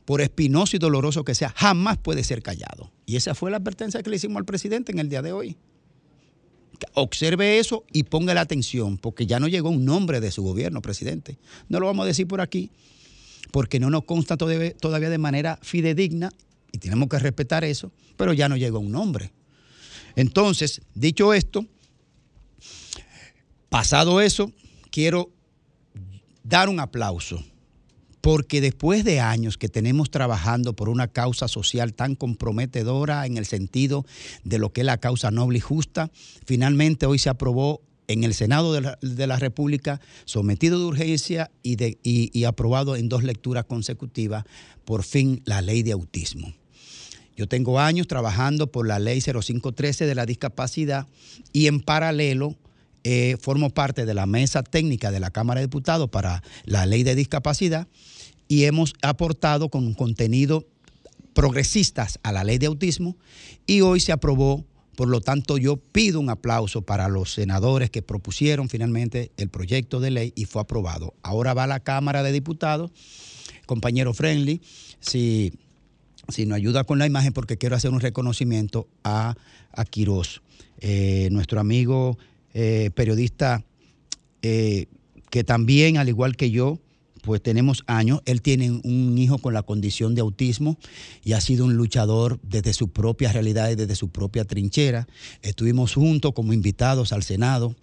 por 0.04 0.20
espinoso 0.20 0.76
y 0.76 0.78
doloroso 0.78 1.24
que 1.24 1.34
sea, 1.34 1.52
jamás 1.56 1.98
puede 1.98 2.24
ser 2.24 2.42
callado. 2.42 2.90
Y 3.06 3.16
esa 3.16 3.34
fue 3.34 3.50
la 3.50 3.58
advertencia 3.58 4.02
que 4.02 4.10
le 4.10 4.16
hicimos 4.16 4.38
al 4.38 4.44
presidente 4.44 4.92
en 4.92 4.98
el 4.98 5.08
día 5.08 5.22
de 5.22 5.32
hoy. 5.32 5.56
Observe 6.94 7.58
eso 7.58 7.84
y 7.92 8.02
ponga 8.04 8.34
la 8.34 8.40
atención, 8.40 8.98
porque 8.98 9.26
ya 9.26 9.38
no 9.38 9.46
llegó 9.46 9.70
un 9.70 9.84
nombre 9.84 10.20
de 10.20 10.32
su 10.32 10.42
gobierno, 10.42 10.82
presidente. 10.82 11.38
No 11.68 11.78
lo 11.78 11.86
vamos 11.86 12.04
a 12.04 12.06
decir 12.08 12.26
por 12.26 12.40
aquí, 12.40 12.70
porque 13.52 13.78
no 13.78 13.90
nos 13.90 14.04
consta 14.04 14.36
todavía 14.36 15.10
de 15.10 15.18
manera 15.18 15.58
fidedigna 15.62 16.30
y 16.72 16.78
tenemos 16.78 17.08
que 17.08 17.18
respetar 17.18 17.62
eso, 17.64 17.92
pero 18.16 18.32
ya 18.32 18.48
no 18.48 18.56
llegó 18.56 18.80
un 18.80 18.90
nombre. 18.90 19.32
Entonces, 20.16 20.82
dicho 20.94 21.32
esto, 21.34 21.66
pasado 23.68 24.20
eso, 24.20 24.52
quiero 24.90 25.30
dar 26.42 26.68
un 26.68 26.80
aplauso, 26.80 27.44
porque 28.22 28.60
después 28.60 29.04
de 29.04 29.20
años 29.20 29.58
que 29.58 29.68
tenemos 29.68 30.10
trabajando 30.10 30.74
por 30.74 30.88
una 30.88 31.08
causa 31.08 31.48
social 31.48 31.92
tan 31.92 32.14
comprometedora 32.14 33.26
en 33.26 33.36
el 33.36 33.44
sentido 33.44 34.06
de 34.44 34.58
lo 34.58 34.72
que 34.72 34.80
es 34.80 34.86
la 34.86 34.96
causa 34.98 35.30
noble 35.30 35.58
y 35.58 35.60
justa, 35.60 36.10
finalmente 36.46 37.04
hoy 37.04 37.18
se 37.18 37.28
aprobó 37.28 37.82
en 38.08 38.24
el 38.24 38.32
Senado 38.34 38.72
de 38.72 39.26
la, 39.26 39.36
República, 39.38 40.00
sometido 40.24 40.78
de 40.78 40.84
urgencia 40.86 41.50
y, 41.62 41.76
de- 41.76 41.98
y 42.02 42.44
aprobado 42.44 42.94
en 42.96 43.08
dos 43.08 43.22
lecturas 43.24 43.64
consecutivas, 43.64 44.44
por 44.84 45.02
fin 45.02 45.42
la 45.44 45.60
ley 45.62 45.82
de 45.82 45.92
autismo. 45.92 46.52
Yo 47.36 47.48
tengo 47.48 47.80
años 47.80 48.06
trabajando 48.06 48.70
por 48.70 48.86
la 48.86 48.98
ley 48.98 49.20
0513 49.20 50.06
de 50.06 50.14
la 50.14 50.26
discapacidad 50.26 51.06
y 51.52 51.66
en 51.66 51.80
paralelo 51.80 52.56
eh, 53.04 53.36
formo 53.40 53.70
parte 53.70 54.04
de 54.06 54.14
la 54.14 54.26
mesa 54.26 54.62
técnica 54.62 55.10
de 55.10 55.18
la 55.18 55.30
Cámara 55.30 55.60
de 55.60 55.66
Diputados 55.66 56.08
para 56.10 56.42
la 56.66 56.86
ley 56.86 57.02
de 57.02 57.14
discapacidad 57.16 57.88
y 58.52 58.66
hemos 58.66 58.92
aportado 59.00 59.70
con 59.70 59.94
contenido 59.94 60.66
progresistas 61.32 62.18
a 62.22 62.32
la 62.32 62.44
ley 62.44 62.58
de 62.58 62.66
autismo 62.66 63.16
y 63.66 63.80
hoy 63.80 63.98
se 63.98 64.12
aprobó. 64.12 64.66
Por 64.94 65.08
lo 65.08 65.22
tanto, 65.22 65.56
yo 65.56 65.78
pido 65.78 66.20
un 66.20 66.28
aplauso 66.28 66.82
para 66.82 67.08
los 67.08 67.32
senadores 67.32 67.88
que 67.88 68.02
propusieron 68.02 68.68
finalmente 68.68 69.32
el 69.38 69.48
proyecto 69.48 70.00
de 70.00 70.10
ley 70.10 70.32
y 70.36 70.44
fue 70.44 70.60
aprobado. 70.60 71.14
Ahora 71.22 71.54
va 71.54 71.64
a 71.64 71.66
la 71.66 71.80
Cámara 71.80 72.22
de 72.22 72.30
Diputados, 72.30 72.90
compañero 73.64 74.12
Friendly, 74.12 74.60
si 75.00 75.54
si 76.28 76.44
nos 76.44 76.56
ayuda 76.56 76.84
con 76.84 76.98
la 76.98 77.06
imagen, 77.06 77.32
porque 77.32 77.56
quiero 77.56 77.74
hacer 77.74 77.90
un 77.90 78.00
reconocimiento 78.00 78.86
a, 79.02 79.34
a 79.72 79.84
Quirós, 79.86 80.42
eh, 80.78 81.30
nuestro 81.32 81.58
amigo 81.58 82.18
eh, 82.52 82.90
periodista, 82.94 83.64
eh, 84.42 84.88
que 85.30 85.42
también, 85.42 85.96
al 85.96 86.10
igual 86.10 86.36
que 86.36 86.50
yo, 86.50 86.81
pues 87.22 87.40
tenemos 87.42 87.84
años. 87.86 88.20
Él 88.26 88.42
tiene 88.42 88.70
un 88.70 89.16
hijo 89.16 89.38
con 89.38 89.54
la 89.54 89.62
condición 89.62 90.14
de 90.14 90.20
autismo 90.20 90.76
y 91.24 91.32
ha 91.32 91.40
sido 91.40 91.64
un 91.64 91.76
luchador 91.76 92.38
desde 92.42 92.74
su 92.74 92.88
propia 92.88 93.32
realidad 93.32 93.70
y 93.70 93.76
desde 93.76 93.96
su 93.96 94.10
propia 94.10 94.44
trinchera. 94.44 95.08
Estuvimos 95.40 95.94
juntos 95.94 96.32
como 96.34 96.52
invitados 96.52 97.12
al 97.12 97.22
Senado 97.22 97.74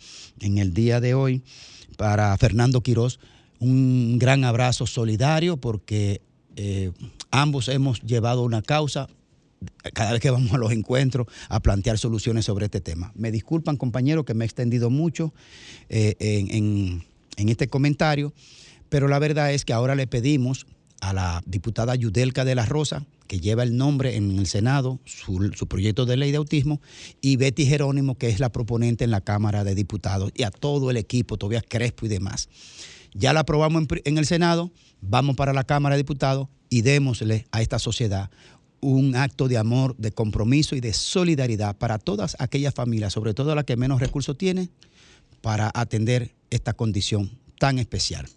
en 0.41 0.57
el 0.59 0.73
día 0.73 0.99
de 0.99 1.13
hoy 1.15 1.41
para 1.97 2.37
Fernando 2.37 2.81
Quirós. 2.81 3.19
Un 3.59 4.19
gran 4.19 4.43
abrazo 4.43 4.85
solidario 4.85 5.57
porque 5.57 6.21
eh, 6.55 6.91
ambos 7.31 7.69
hemos 7.69 8.01
llevado 8.01 8.43
una 8.43 8.61
causa 8.61 9.07
cada 9.93 10.13
vez 10.13 10.21
que 10.21 10.29
vamos 10.29 10.53
a 10.53 10.57
los 10.57 10.71
encuentros 10.71 11.27
a 11.49 11.59
plantear 11.59 11.97
soluciones 11.97 12.45
sobre 12.45 12.65
este 12.65 12.79
tema. 12.79 13.11
Me 13.15 13.31
disculpan, 13.31 13.75
compañeros, 13.75 14.25
que 14.25 14.33
me 14.33 14.45
he 14.45 14.47
extendido 14.47 14.89
mucho 14.89 15.33
eh, 15.89 16.15
en 16.19 17.49
este 17.49 17.67
comentario, 17.67 18.33
pero 18.89 19.07
la 19.07 19.19
verdad 19.19 19.53
es 19.53 19.65
que 19.65 19.73
ahora 19.73 19.95
le 19.95 20.07
pedimos 20.07 20.65
a 21.01 21.13
la 21.13 21.41
diputada 21.45 21.95
Yudelka 21.95 22.45
de 22.45 22.55
la 22.55 22.65
Rosa, 22.65 23.05
que 23.27 23.39
lleva 23.39 23.63
el 23.63 23.77
nombre 23.77 24.15
en 24.15 24.37
el 24.37 24.47
Senado, 24.47 24.99
su, 25.05 25.67
proyecto 25.67 26.05
de 26.05 26.17
ley 26.17 26.31
de 26.31 26.37
autismo, 26.37 26.81
y 27.21 27.35
Betty 27.35 27.65
Jerónimo, 27.65 28.15
que 28.15 28.27
es 28.29 28.39
la 28.39 28.51
proponente 28.51 29.03
en 29.03 29.11
la 29.11 29.21
Cámara 29.21 29.63
de 29.63 29.75
Diputados, 29.75 30.31
y 30.35 30.43
a 30.43 30.51
todo 30.51 30.89
el 30.89 30.97
equipo, 30.97 31.37
Tobias 31.37 31.63
Crespo 31.67 32.05
y 32.05 32.09
demás. 32.09 32.49
Ya 33.13 33.33
la 33.33 33.41
aprobamos 33.41 33.83
en, 33.83 34.01
en 34.03 34.17
el 34.17 34.25
Senado, 34.25 34.71
vamos 35.01 35.35
para 35.35 35.53
la 35.53 35.63
Cámara 35.63 35.95
de 35.95 36.01
Diputados 36.01 36.47
y 36.69 36.81
démosle 36.81 37.45
a 37.51 37.61
esta 37.61 37.79
sociedad 37.79 38.29
un 38.81 39.15
acto 39.15 39.47
de 39.47 39.57
amor, 39.57 39.95
de 39.97 40.11
compromiso 40.11 40.75
y 40.75 40.79
de 40.79 40.93
solidaridad 40.93 41.77
para 41.77 41.97
todas 41.97 42.35
aquellas 42.39 42.73
familias, 42.73 43.13
sobre 43.13 43.33
todo 43.33 43.55
las 43.55 43.65
que 43.65 43.77
menos 43.77 43.99
recursos 43.99 44.37
tienen, 44.37 44.69
para 45.41 45.71
atender 45.73 46.33
esta 46.49 46.73
condición 46.73 47.31
tan 47.57 47.79
especial. 47.79 48.27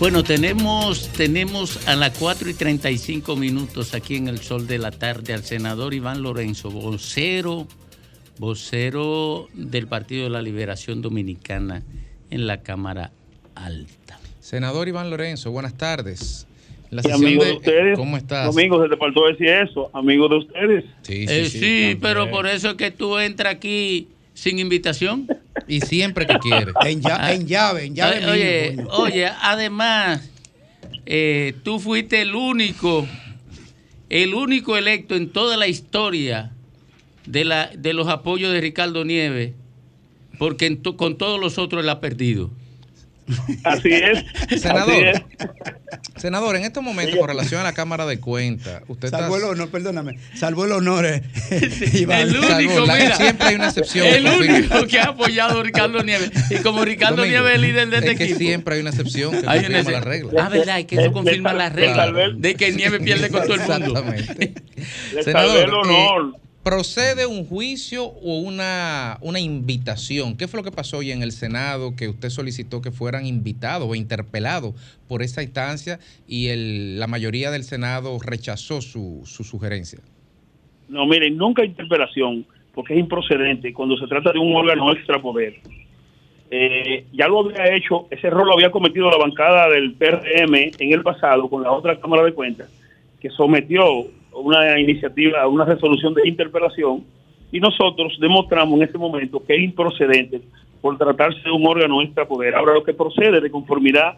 Bueno, 0.00 0.22
tenemos, 0.24 1.08
tenemos 1.12 1.86
a 1.86 1.94
las 1.94 2.16
4 2.18 2.48
y 2.48 2.54
35 2.54 3.36
minutos 3.36 3.92
aquí 3.94 4.16
en 4.16 4.28
el 4.28 4.38
sol 4.38 4.66
de 4.66 4.78
la 4.78 4.90
tarde 4.90 5.34
al 5.34 5.44
senador 5.44 5.92
Iván 5.92 6.22
Lorenzo, 6.22 6.70
vocero, 6.70 7.68
vocero 8.38 9.48
del 9.52 9.86
Partido 9.88 10.24
de 10.24 10.30
la 10.30 10.40
Liberación 10.40 11.02
Dominicana 11.02 11.82
en 12.30 12.46
la 12.46 12.62
Cámara 12.62 13.10
Alta. 13.54 14.18
Senador 14.40 14.88
Iván 14.88 15.10
Lorenzo, 15.10 15.50
buenas 15.50 15.76
tardes. 15.76 16.46
La 16.88 17.02
Y 17.06 17.10
amigo 17.12 17.44
de 17.44 17.50
de- 17.50 17.56
ustedes. 17.58 17.98
¿Cómo 17.98 18.16
estás? 18.16 18.46
Domingo, 18.46 18.82
se 18.82 18.88
te 18.88 18.96
faltó 18.96 19.26
decir 19.28 19.48
eso. 19.48 19.90
Amigo 19.92 20.28
de 20.28 20.38
ustedes. 20.38 20.84
Sí, 21.02 21.26
Eh, 21.28 21.44
sí, 21.44 21.98
pero 22.00 22.28
por 22.30 22.46
eso 22.46 22.70
es 22.70 22.74
que 22.74 22.90
tú 22.90 23.18
entras 23.18 23.54
aquí 23.54 24.08
sin 24.32 24.58
invitación. 24.58 25.28
Y 25.70 25.80
siempre 25.80 26.26
que 26.26 26.38
quieres. 26.38 26.74
En, 26.84 27.00
lla- 27.00 27.32
en 27.32 27.46
llave, 27.46 27.84
en 27.84 27.94
llave. 27.94 28.16
Oye, 28.26 28.30
oye, 28.30 28.72
mismo, 28.76 28.90
oye, 28.90 29.26
además, 29.40 30.28
eh, 31.06 31.54
tú 31.62 31.78
fuiste 31.78 32.20
el 32.22 32.34
único, 32.34 33.06
el 34.08 34.34
único 34.34 34.76
electo 34.76 35.14
en 35.14 35.30
toda 35.30 35.56
la 35.56 35.68
historia 35.68 36.50
de, 37.26 37.44
la, 37.44 37.70
de 37.76 37.92
los 37.92 38.08
apoyos 38.08 38.52
de 38.52 38.60
Ricardo 38.60 39.04
Nieves, 39.04 39.52
porque 40.38 40.66
en 40.66 40.82
to- 40.82 40.96
con 40.96 41.16
todos 41.16 41.38
los 41.40 41.56
otros 41.58 41.82
él 41.84 41.88
ha 41.88 42.00
perdido. 42.00 42.50
Así 43.64 43.90
es. 43.92 44.60
Senador, 44.60 44.92
Así 44.92 45.02
es. 45.06 45.22
senador, 46.20 46.56
en 46.56 46.64
estos 46.64 46.82
momentos, 46.82 47.16
con 47.18 47.28
relación 47.28 47.60
a 47.60 47.64
la 47.64 47.72
Cámara 47.72 48.06
de 48.06 48.18
Cuentas, 48.20 48.82
usted 48.88 49.06
está... 49.06 49.20
Salvó 49.20 49.36
el 49.36 49.44
honor, 49.44 49.70
perdóname. 49.70 50.18
Salvó 50.34 50.64
el 50.64 50.72
honor. 50.72 51.06
eh, 51.06 51.22
Iván. 51.94 52.20
El 52.20 52.36
único, 52.38 52.86
la- 52.86 52.94
mira, 52.96 53.16
siempre 53.16 53.46
hay 53.48 53.54
una 53.56 53.68
excepción. 53.68 54.06
El 54.06 54.26
único 54.26 54.86
que 54.86 54.98
ha 55.00 55.04
apoyado 55.04 55.60
a 55.60 55.62
Ricardo 55.62 56.02
Nieves. 56.02 56.30
Y 56.50 56.56
como 56.56 56.84
Ricardo 56.84 57.16
Domingo, 57.16 57.38
Nieves 57.40 57.54
es 57.54 57.60
líder 57.60 57.88
de 57.90 57.96
este 57.98 58.10
es 58.12 58.18
que 58.18 58.24
equipo. 58.24 58.38
siempre 58.38 58.74
hay 58.74 58.80
una 58.80 58.90
excepción 58.90 59.30
que 59.32 59.36
Hay 59.48 59.58
una 59.60 59.68
confirma 59.68 59.78
excepción. 59.78 59.92
la 59.92 60.00
regla. 60.00 60.44
Ah, 60.44 60.48
verdad, 60.48 60.78
y 60.78 60.84
que 60.84 60.94
eso 60.96 61.12
confirma 61.12 61.52
la 61.52 61.68
regla 61.70 61.94
Claro. 62.10 62.32
de 62.34 62.54
que 62.54 62.72
Nieves 62.72 63.00
pierde 63.02 63.30
con 63.30 63.42
todo 63.42 63.54
el 63.54 63.60
mundo. 63.60 63.98
Exactamente. 64.10 64.54
Le 65.14 65.22
salvé 65.22 65.62
el 65.62 65.70
honor. 65.74 66.34
eh, 66.36 66.40
¿procede 66.70 67.26
un 67.26 67.44
juicio 67.46 68.04
o 68.04 68.38
una, 68.38 69.18
una 69.22 69.40
invitación? 69.40 70.36
¿Qué 70.36 70.46
fue 70.46 70.58
lo 70.60 70.62
que 70.62 70.70
pasó 70.70 70.98
hoy 70.98 71.10
en 71.10 71.20
el 71.24 71.32
Senado 71.32 71.96
que 71.96 72.08
usted 72.08 72.28
solicitó 72.28 72.80
que 72.80 72.92
fueran 72.92 73.26
invitados 73.26 73.88
o 73.90 73.96
interpelados 73.96 74.76
por 75.08 75.20
esa 75.22 75.42
instancia 75.42 75.98
y 76.28 76.46
el- 76.46 77.00
la 77.00 77.08
mayoría 77.08 77.50
del 77.50 77.64
Senado 77.64 78.16
rechazó 78.24 78.80
su, 78.82 79.22
su 79.24 79.42
sugerencia? 79.42 79.98
No, 80.88 81.06
miren, 81.08 81.36
nunca 81.36 81.64
interpelación, 81.64 82.46
porque 82.72 82.94
es 82.94 83.00
improcedente 83.00 83.72
cuando 83.72 83.96
se 83.96 84.06
trata 84.06 84.30
de 84.30 84.38
un 84.38 84.54
órgano 84.54 84.92
extrapoder. 84.92 85.56
Eh, 86.52 87.04
ya 87.12 87.26
lo 87.26 87.40
había 87.48 87.74
hecho, 87.74 88.06
ese 88.12 88.28
error 88.28 88.46
lo 88.46 88.54
había 88.54 88.70
cometido 88.70 89.10
la 89.10 89.18
bancada 89.18 89.68
del 89.70 89.94
PRM 89.94 90.54
en 90.78 90.92
el 90.92 91.02
pasado 91.02 91.50
con 91.50 91.64
la 91.64 91.72
otra 91.72 91.98
Cámara 91.98 92.22
de 92.22 92.32
Cuentas, 92.32 92.70
que 93.20 93.28
sometió 93.30 94.06
una 94.32 94.78
iniciativa, 94.78 95.46
una 95.48 95.64
resolución 95.64 96.14
de 96.14 96.28
interpelación, 96.28 97.04
y 97.52 97.60
nosotros 97.60 98.16
demostramos 98.20 98.80
en 98.80 98.88
ese 98.88 98.98
momento 98.98 99.42
que 99.44 99.54
es 99.54 99.62
improcedente 99.62 100.40
por 100.80 100.96
tratarse 100.96 101.40
de 101.42 101.50
un 101.50 101.66
órgano 101.66 102.00
extrapoder. 102.00 102.54
Ahora, 102.54 102.74
lo 102.74 102.84
que 102.84 102.94
procede 102.94 103.40
de 103.40 103.50
conformidad 103.50 104.14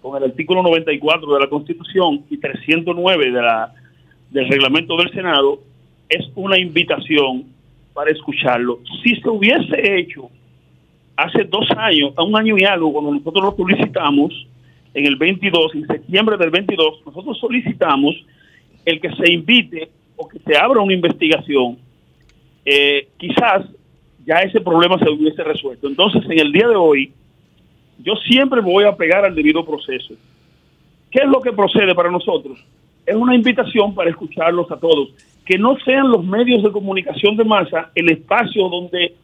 con 0.00 0.16
el 0.16 0.30
artículo 0.30 0.62
94 0.62 1.34
de 1.34 1.40
la 1.40 1.48
Constitución 1.48 2.24
y 2.30 2.38
309 2.38 3.32
de 3.32 3.42
la, 3.42 3.72
del 4.30 4.48
reglamento 4.48 4.96
del 4.96 5.10
Senado 5.10 5.58
es 6.08 6.24
una 6.36 6.58
invitación 6.58 7.44
para 7.92 8.10
escucharlo. 8.10 8.78
Si 9.02 9.16
se 9.16 9.28
hubiese 9.28 9.98
hecho 9.98 10.30
hace 11.16 11.44
dos 11.44 11.66
años, 11.76 12.12
a 12.16 12.22
un 12.22 12.36
año 12.36 12.56
y 12.58 12.64
algo, 12.64 12.92
cuando 12.92 13.12
nosotros 13.12 13.44
lo 13.44 13.56
solicitamos, 13.56 14.46
en 14.94 15.06
el 15.06 15.16
22, 15.16 15.74
en 15.74 15.86
septiembre 15.86 16.36
del 16.36 16.50
22, 16.50 17.02
nosotros 17.04 17.38
solicitamos 17.38 18.14
el 18.86 19.00
que 19.00 19.10
se 19.10 19.30
invite 19.30 19.90
o 20.16 20.26
que 20.26 20.38
se 20.38 20.56
abra 20.56 20.80
una 20.80 20.94
investigación, 20.94 21.76
eh, 22.64 23.08
quizás 23.18 23.66
ya 24.24 24.36
ese 24.36 24.60
problema 24.60 24.98
se 24.98 25.10
hubiese 25.10 25.44
resuelto. 25.44 25.88
Entonces, 25.88 26.24
en 26.24 26.38
el 26.38 26.52
día 26.52 26.68
de 26.68 26.76
hoy, 26.76 27.12
yo 27.98 28.14
siempre 28.16 28.60
voy 28.60 28.84
a 28.84 28.96
pegar 28.96 29.24
al 29.24 29.34
debido 29.34 29.64
proceso. 29.64 30.14
¿Qué 31.10 31.20
es 31.22 31.28
lo 31.28 31.40
que 31.40 31.52
procede 31.52 31.94
para 31.94 32.10
nosotros? 32.10 32.64
Es 33.04 33.14
una 33.14 33.34
invitación 33.34 33.94
para 33.94 34.10
escucharlos 34.10 34.70
a 34.70 34.78
todos. 34.78 35.10
Que 35.44 35.58
no 35.58 35.76
sean 35.84 36.10
los 36.10 36.24
medios 36.24 36.62
de 36.62 36.72
comunicación 36.72 37.36
de 37.36 37.44
masa 37.44 37.90
el 37.94 38.10
espacio 38.10 38.68
donde 38.68 39.14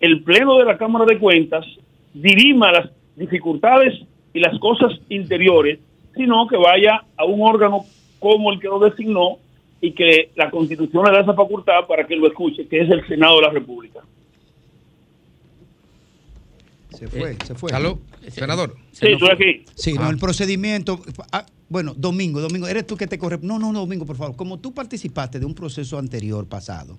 el 0.00 0.22
Pleno 0.22 0.58
de 0.58 0.64
la 0.64 0.76
Cámara 0.76 1.04
de 1.04 1.18
Cuentas 1.18 1.66
dirima 2.12 2.70
las 2.70 2.90
dificultades 3.16 3.94
y 4.32 4.40
las 4.40 4.58
cosas 4.58 4.92
interiores, 5.08 5.78
sino 6.14 6.46
que 6.46 6.56
vaya 6.56 7.02
a 7.16 7.24
un 7.24 7.42
órgano 7.42 7.84
como 8.24 8.50
el 8.52 8.58
que 8.58 8.68
lo 8.68 8.78
designó 8.78 9.36
y 9.82 9.92
que 9.92 10.30
la 10.34 10.50
Constitución 10.50 11.04
le 11.04 11.10
da 11.12 11.20
esa 11.20 11.34
facultad 11.34 11.86
para 11.86 12.06
que 12.06 12.16
lo 12.16 12.26
escuche, 12.26 12.66
que 12.66 12.80
es 12.80 12.88
el 12.90 13.06
Senado 13.06 13.36
de 13.36 13.42
la 13.42 13.50
República. 13.50 14.00
Se 16.96 17.08
fue, 17.08 17.36
se 17.44 17.54
fue. 17.54 17.72
¿Aló? 17.72 17.98
Senador. 18.30 18.76
Sí, 18.92 19.08
estoy 19.08 19.28
aquí. 19.30 19.64
Sí, 19.74 19.92
no, 19.94 20.02
Ah. 20.04 20.10
el 20.10 20.16
procedimiento. 20.18 21.00
ah, 21.32 21.44
bueno, 21.68 21.92
Domingo, 21.96 22.40
Domingo, 22.40 22.66
eres 22.68 22.86
tú 22.86 22.96
que 22.96 23.06
te 23.06 23.18
corre. 23.18 23.38
No, 23.42 23.58
no, 23.58 23.72
no, 23.72 23.80
Domingo, 23.80 24.06
por 24.06 24.16
favor. 24.16 24.36
Como 24.36 24.58
tú 24.58 24.72
participaste 24.72 25.38
de 25.40 25.44
un 25.44 25.54
proceso 25.54 25.98
anterior 25.98 26.46
pasado. 26.46 26.98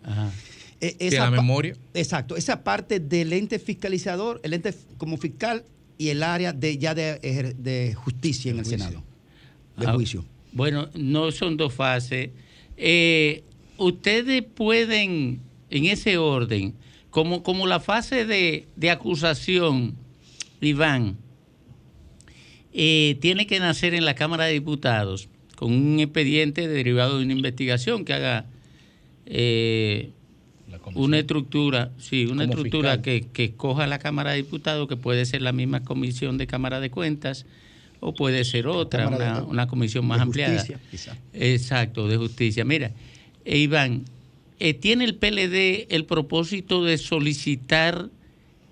eh, 0.82 0.96
Sí, 1.00 1.08
esa 1.08 1.24
la 1.26 1.32
memoria. 1.32 1.74
Exacto, 1.94 2.36
esa 2.36 2.64
parte 2.64 3.00
del 3.00 3.32
ente 3.34 3.58
fiscalizador, 3.58 4.42
el 4.44 4.54
ente 4.54 4.74
como 4.98 5.16
fiscal 5.18 5.64
y 5.98 6.10
el 6.10 6.22
área 6.22 6.52
de 6.52 6.78
ya 6.78 6.94
de, 6.94 7.20
ejer- 7.22 7.56
de 7.56 7.94
justicia 7.96 8.52
en 8.52 8.60
el 8.60 8.66
Senado. 8.66 9.02
De 9.78 9.88
Ah, 9.88 9.94
juicio. 9.94 10.26
Bueno, 10.56 10.88
no 10.96 11.32
son 11.32 11.58
dos 11.58 11.74
fases. 11.74 12.30
Eh, 12.78 13.44
ustedes 13.78 14.42
pueden, 14.42 15.42
en 15.70 15.86
ese 15.86 16.18
orden, 16.18 16.74
como, 17.10 17.44
como 17.44 17.68
la 17.68 17.82
fase 17.82 18.26
de, 18.26 18.66
de 18.78 18.90
acusación, 18.90 19.96
Iván, 20.62 21.18
eh, 22.74 23.18
tiene 23.20 23.48
que 23.48 23.60
nacer 23.60 23.94
en 23.94 24.06
la 24.06 24.16
Cámara 24.16 24.46
de 24.46 24.54
Diputados 24.54 25.28
con 25.58 25.74
un 25.74 26.00
expediente 26.00 26.68
derivado 26.70 27.18
de 27.18 27.26
una 27.26 27.34
investigación 27.34 28.06
que 28.06 28.14
haga 28.14 28.46
eh, 29.26 30.12
una 30.94 31.20
estructura, 31.20 31.92
sí, 31.98 32.28
una 32.28 32.46
estructura 32.46 32.94
fiscal. 32.96 33.02
que, 33.02 33.28
que 33.28 33.56
coja 33.56 33.88
la 33.88 34.00
Cámara 34.00 34.32
de 34.32 34.38
Diputados, 34.38 34.88
que 34.88 34.96
puede 34.96 35.26
ser 35.26 35.42
la 35.42 35.52
misma 35.52 35.84
comisión 35.84 36.38
de 36.38 36.48
Cámara 36.48 36.80
de 36.80 36.92
Cuentas 36.92 37.46
o 38.00 38.14
puede 38.14 38.44
ser 38.44 38.68
otra, 38.68 39.08
una, 39.08 39.44
una 39.44 39.68
comisión 39.68 40.06
más 40.06 40.18
de 40.20 40.24
ampliada. 40.24 40.54
justicia, 40.54 40.80
quizá. 40.92 41.18
Exacto, 41.34 42.08
de 42.08 42.18
justicia. 42.18 42.66
Mira, 42.66 42.92
eh, 43.46 43.58
Iván, 43.58 44.04
eh, 44.60 44.74
¿tiene 44.74 45.06
el 45.06 45.16
PLD 45.16 45.88
el 45.94 46.06
propósito 46.06 46.84
de 46.84 46.98
solicitar 46.98 48.10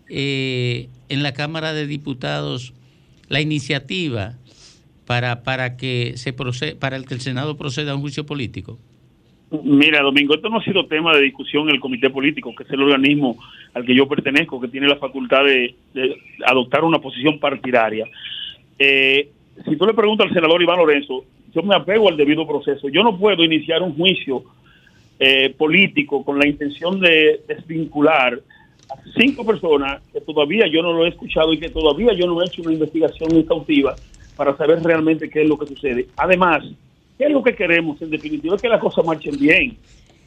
eh, 0.09 0.89
en 1.09 1.23
la 1.23 1.33
Cámara 1.33 1.73
de 1.73 1.87
Diputados 1.87 2.73
la 3.29 3.41
iniciativa 3.41 4.35
para, 5.05 5.43
para 5.43 5.77
que 5.77 6.13
se 6.15 6.33
proceda, 6.33 6.79
para 6.79 6.95
el 6.95 7.05
que 7.05 7.13
el 7.13 7.21
Senado 7.21 7.57
proceda 7.57 7.91
a 7.91 7.95
un 7.95 8.01
juicio 8.01 8.25
político? 8.25 8.79
Mira, 9.63 10.01
Domingo, 10.01 10.33
esto 10.33 10.49
no 10.49 10.57
ha 10.57 10.63
sido 10.63 10.87
tema 10.87 11.15
de 11.15 11.21
discusión 11.21 11.69
en 11.69 11.75
el 11.75 11.79
Comité 11.79 12.09
Político, 12.09 12.55
que 12.55 12.63
es 12.63 12.71
el 12.71 12.81
organismo 12.81 13.37
al 13.75 13.85
que 13.85 13.95
yo 13.95 14.07
pertenezco, 14.07 14.59
que 14.59 14.67
tiene 14.67 14.87
la 14.87 14.95
facultad 14.95 15.43
de, 15.43 15.75
de 15.93 16.15
adoptar 16.45 16.83
una 16.83 16.99
posición 16.99 17.39
partidaria. 17.39 18.07
Eh, 18.79 19.29
si 19.65 19.75
tú 19.75 19.85
le 19.85 19.93
preguntas 19.93 20.27
al 20.27 20.33
senador 20.33 20.61
Iván 20.61 20.77
Lorenzo, 20.77 21.25
yo 21.53 21.61
me 21.61 21.75
apego 21.75 22.09
al 22.09 22.17
debido 22.17 22.47
proceso. 22.47 22.89
Yo 22.89 23.03
no 23.03 23.17
puedo 23.17 23.43
iniciar 23.43 23.81
un 23.81 23.95
juicio 23.95 24.43
eh, 25.19 25.53
político 25.57 26.23
con 26.25 26.39
la 26.39 26.47
intención 26.47 26.99
de 26.99 27.41
desvincular 27.47 28.39
a 28.89 28.95
cinco 29.15 29.45
personas 29.45 30.01
que 30.11 30.21
todavía 30.21 30.65
yo 30.67 30.81
no 30.81 30.93
lo 30.93 31.05
he 31.05 31.09
escuchado 31.09 31.53
y 31.53 31.59
que 31.59 31.69
todavía 31.69 32.13
yo 32.13 32.25
no 32.25 32.41
he 32.41 32.45
hecho 32.45 32.63
una 32.63 32.73
investigación 32.73 33.35
exhaustiva 33.37 33.95
para 34.35 34.57
saber 34.57 34.81
realmente 34.81 35.29
qué 35.29 35.43
es 35.43 35.47
lo 35.47 35.57
que 35.57 35.67
sucede. 35.67 36.07
Además, 36.17 36.63
¿qué 37.17 37.25
es 37.25 37.31
lo 37.31 37.43
que 37.43 37.55
queremos? 37.55 38.01
En 38.01 38.09
definitiva, 38.09 38.55
es 38.55 38.61
que 38.61 38.69
las 38.69 38.81
cosas 38.81 39.05
marchen 39.05 39.37
bien. 39.39 39.77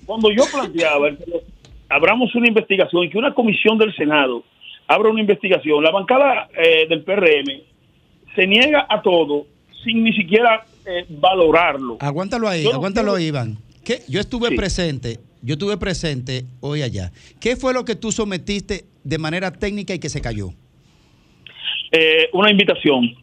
Cuando 0.06 0.31
yo 0.31 0.44
planteaba 0.52 1.10
que 1.10 1.43
abramos 1.89 2.35
una 2.36 2.47
investigación 2.47 3.10
que 3.10 3.18
una 3.18 3.35
comisión 3.35 3.77
del 3.78 3.94
Senado 3.94 4.44
abra 4.86 5.10
una 5.10 5.20
investigación, 5.20 5.82
la 5.82 5.90
bancada 5.90 6.48
eh, 6.56 6.86
del 6.89 7.02
PRM 7.02 7.76
se 8.37 8.47
niega 8.47 8.87
a 8.89 9.03
todo 9.03 9.47
sin 9.83 10.05
ni 10.05 10.13
siquiera 10.13 10.65
eh, 10.87 11.05
valorarlo. 11.09 11.97
Aguántalo 12.01 12.47
ahí, 12.49 12.63
no 12.65 12.71
aguántalo 12.75 13.07
quiero- 13.15 13.17
ahí, 13.17 13.27
Iván. 13.27 13.59
¿Qué? 13.85 14.01
Yo 14.09 14.21
estuve 14.21 14.51
Sí. 14.51 14.57
presente, 14.57 15.19
yo 15.43 15.55
estuve 15.55 15.77
presente 15.77 16.45
hoy 16.61 16.83
allá. 16.83 17.11
¿Qué 17.41 17.57
fue 17.57 17.73
lo 17.75 17.85
que 17.85 17.97
tú 17.97 18.13
sometiste 18.13 18.85
de 19.03 19.19
manera 19.19 19.51
técnica 19.53 19.95
y 19.95 19.99
que 19.99 20.09
se 20.09 20.21
cayó? 20.21 20.51
eh, 21.93 22.29
una 22.33 22.51
invitación. 22.51 23.15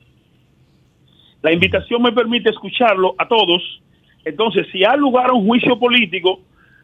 La 1.41 1.51
invitación 1.51 2.01
me 2.01 2.11
permite 2.13 2.49
escucharlo 2.49 3.13
a 3.17 3.27
todos. 3.27 3.61
Entonces, 4.23 4.65
si 4.71 4.83
hay 4.85 4.97
lugar 4.97 5.29
a 5.29 5.33
un 5.33 5.45
juicio 5.45 5.77
político, 5.77 6.39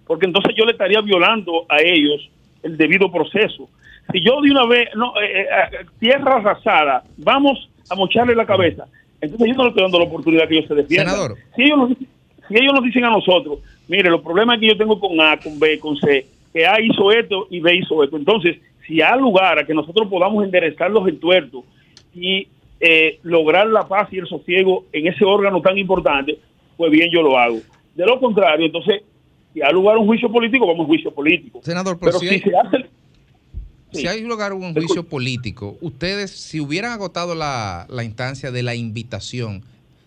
porque 0.06 0.26
entonces 0.26 0.54
yo 0.58 0.66
le 0.66 0.74
estaría 0.74 1.00
violando 1.02 1.66
a 1.70 1.78
ellos 1.82 2.30
el 2.64 2.76
debido 2.78 3.10
proceso. 3.12 3.70
Si 4.12 4.22
yo 4.22 4.42
de 4.42 4.52
una 4.52 4.66
vez, 4.66 4.90
no, 4.96 5.14
eh, 5.22 5.44
eh, 5.44 5.86
tierra 6.00 6.36
arrasada, 6.36 7.04
vamos 7.18 7.70
a 7.90 7.96
mocharle 7.96 8.36
la 8.36 8.46
cabeza, 8.46 8.86
entonces 9.22 9.48
yo 9.48 9.54
no 9.56 9.64
le 9.64 9.70
estoy 9.70 9.84
dando 9.84 10.00
la 10.00 10.06
oportunidad 10.06 10.48
que 10.48 10.58
ellos 10.58 10.68
se 10.68 10.76
defiendan. 10.76 11.16
Senador. 11.16 11.38
Si 11.56 11.64
ellos 11.64 11.78
nos, 11.78 11.90
si 11.98 12.56
ellos 12.56 12.74
nos 12.74 12.84
dicen 12.84 13.06
a 13.06 13.10
nosotros, 13.10 13.60
mire, 13.88 14.10
los 14.10 14.22
problemas 14.22 14.60
que 14.60 14.68
yo 14.68 14.78
tengo 14.78 15.00
con 15.00 15.20
A, 15.20 15.38
con 15.38 15.60
B, 15.60 15.80
con 15.80 15.98
C, 15.98 16.26
que 16.54 16.66
A 16.66 16.80
hizo 16.82 17.12
esto 17.12 17.48
y 17.50 17.60
B 17.60 17.76
hizo 17.76 18.04
esto. 18.04 18.18
Entonces, 18.18 18.58
si 18.88 19.02
hay 19.02 19.20
lugar 19.20 19.60
a 19.60 19.66
que 19.66 19.74
nosotros 19.74 20.08
podamos 20.10 20.44
enderezar 20.44 20.90
los 20.90 21.08
entuertos 21.08 21.64
y 22.14 22.48
eh, 22.80 23.20
lograr 23.24 23.68
la 23.68 23.88
paz 23.88 24.08
y 24.12 24.18
el 24.18 24.28
sosiego 24.28 24.86
en 24.94 25.08
ese 25.08 25.26
órgano 25.26 25.62
tan 25.62 25.78
importante, 25.78 26.40
pues 26.78 26.92
bien 26.92 27.10
yo 27.12 27.22
lo 27.22 27.38
hago. 27.38 27.60
De 27.94 28.06
lo 28.06 28.20
contrario, 28.20 28.66
entonces, 28.66 29.04
si 29.54 29.62
hay 29.62 29.74
lugar 29.74 29.98
a 29.98 30.00
un 30.00 30.08
juicio 30.08 30.32
político, 30.32 30.66
vamos 30.66 30.80
a 30.80 30.82
un 30.84 30.88
juicio 30.88 31.12
político. 31.12 31.60
Senador, 31.62 31.98
pero 32.00 32.18
Pero 32.18 32.20
si 32.20 32.40
si 32.40 32.50
se 32.50 32.58
hace... 32.58 32.86
Si 33.92 34.08
hay 34.08 34.22
lugar 34.24 34.52
a 34.52 34.56
un 34.56 34.74
juicio 34.74 35.04
político, 35.04 35.78
ustedes, 35.82 36.30
si 36.32 36.60
hubieran 36.60 36.92
agotado 36.92 37.34
la, 37.36 37.88
la 37.90 38.04
instancia 38.04 38.52
de 38.52 38.62
la 38.64 38.76
invitación, 38.76 39.64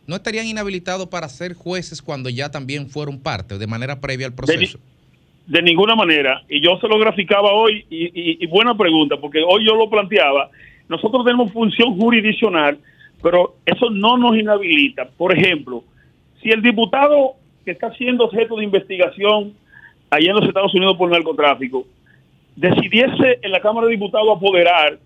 ¿no 0.06 0.16
estarían 0.16 0.46
inhabilitados 0.46 1.08
para 1.08 1.28
ser 1.28 1.54
jueces 1.54 2.00
cuando 2.00 2.28
ya 2.30 2.50
también 2.50 2.88
fueron 2.88 3.18
parte, 3.18 3.58
de 3.58 3.66
manera 3.66 4.00
previa 4.00 4.26
al 4.26 4.34
proceso? 4.34 4.78
De 5.46 5.60
ninguna 5.62 5.96
manera. 5.96 6.42
Y 6.48 6.62
yo 6.62 6.78
se 6.80 6.86
lo 6.86 6.98
graficaba 6.98 7.52
hoy, 7.52 7.84
y, 7.90 8.04
y- 8.06 8.38
y 8.40 8.46
buena 8.46 8.76
pregunta, 8.76 9.16
porque 9.20 9.40
hoy 9.46 9.66
yo 9.66 9.74
lo 9.74 9.90
planteaba. 9.90 10.50
Nosotros 10.88 11.24
tenemos 11.24 11.52
función 11.52 11.96
jurisdiccional, 11.98 12.78
pero 13.22 13.56
eso 13.66 13.90
no 13.90 14.16
nos 14.16 14.36
inhabilita. 14.36 15.08
Por 15.16 15.36
ejemplo, 15.36 15.82
si 16.40 16.50
el 16.50 16.62
diputado 16.62 17.34
que 17.64 17.72
está 17.72 17.92
siendo 17.94 18.24
objeto 18.24 18.56
de 18.56 18.64
investigación 18.64 19.54
allá 20.10 20.30
en 20.30 20.36
los 20.36 20.46
Estados 20.46 20.74
Unidos 20.74 20.96
por 20.96 21.10
narcotráfico 21.10 21.86
decidiese 22.56 23.38
en 23.42 23.50
la 23.50 23.60
Cámara 23.60 23.86
de 23.86 23.92
Diputados 23.92 24.36
apoderar 24.36 24.98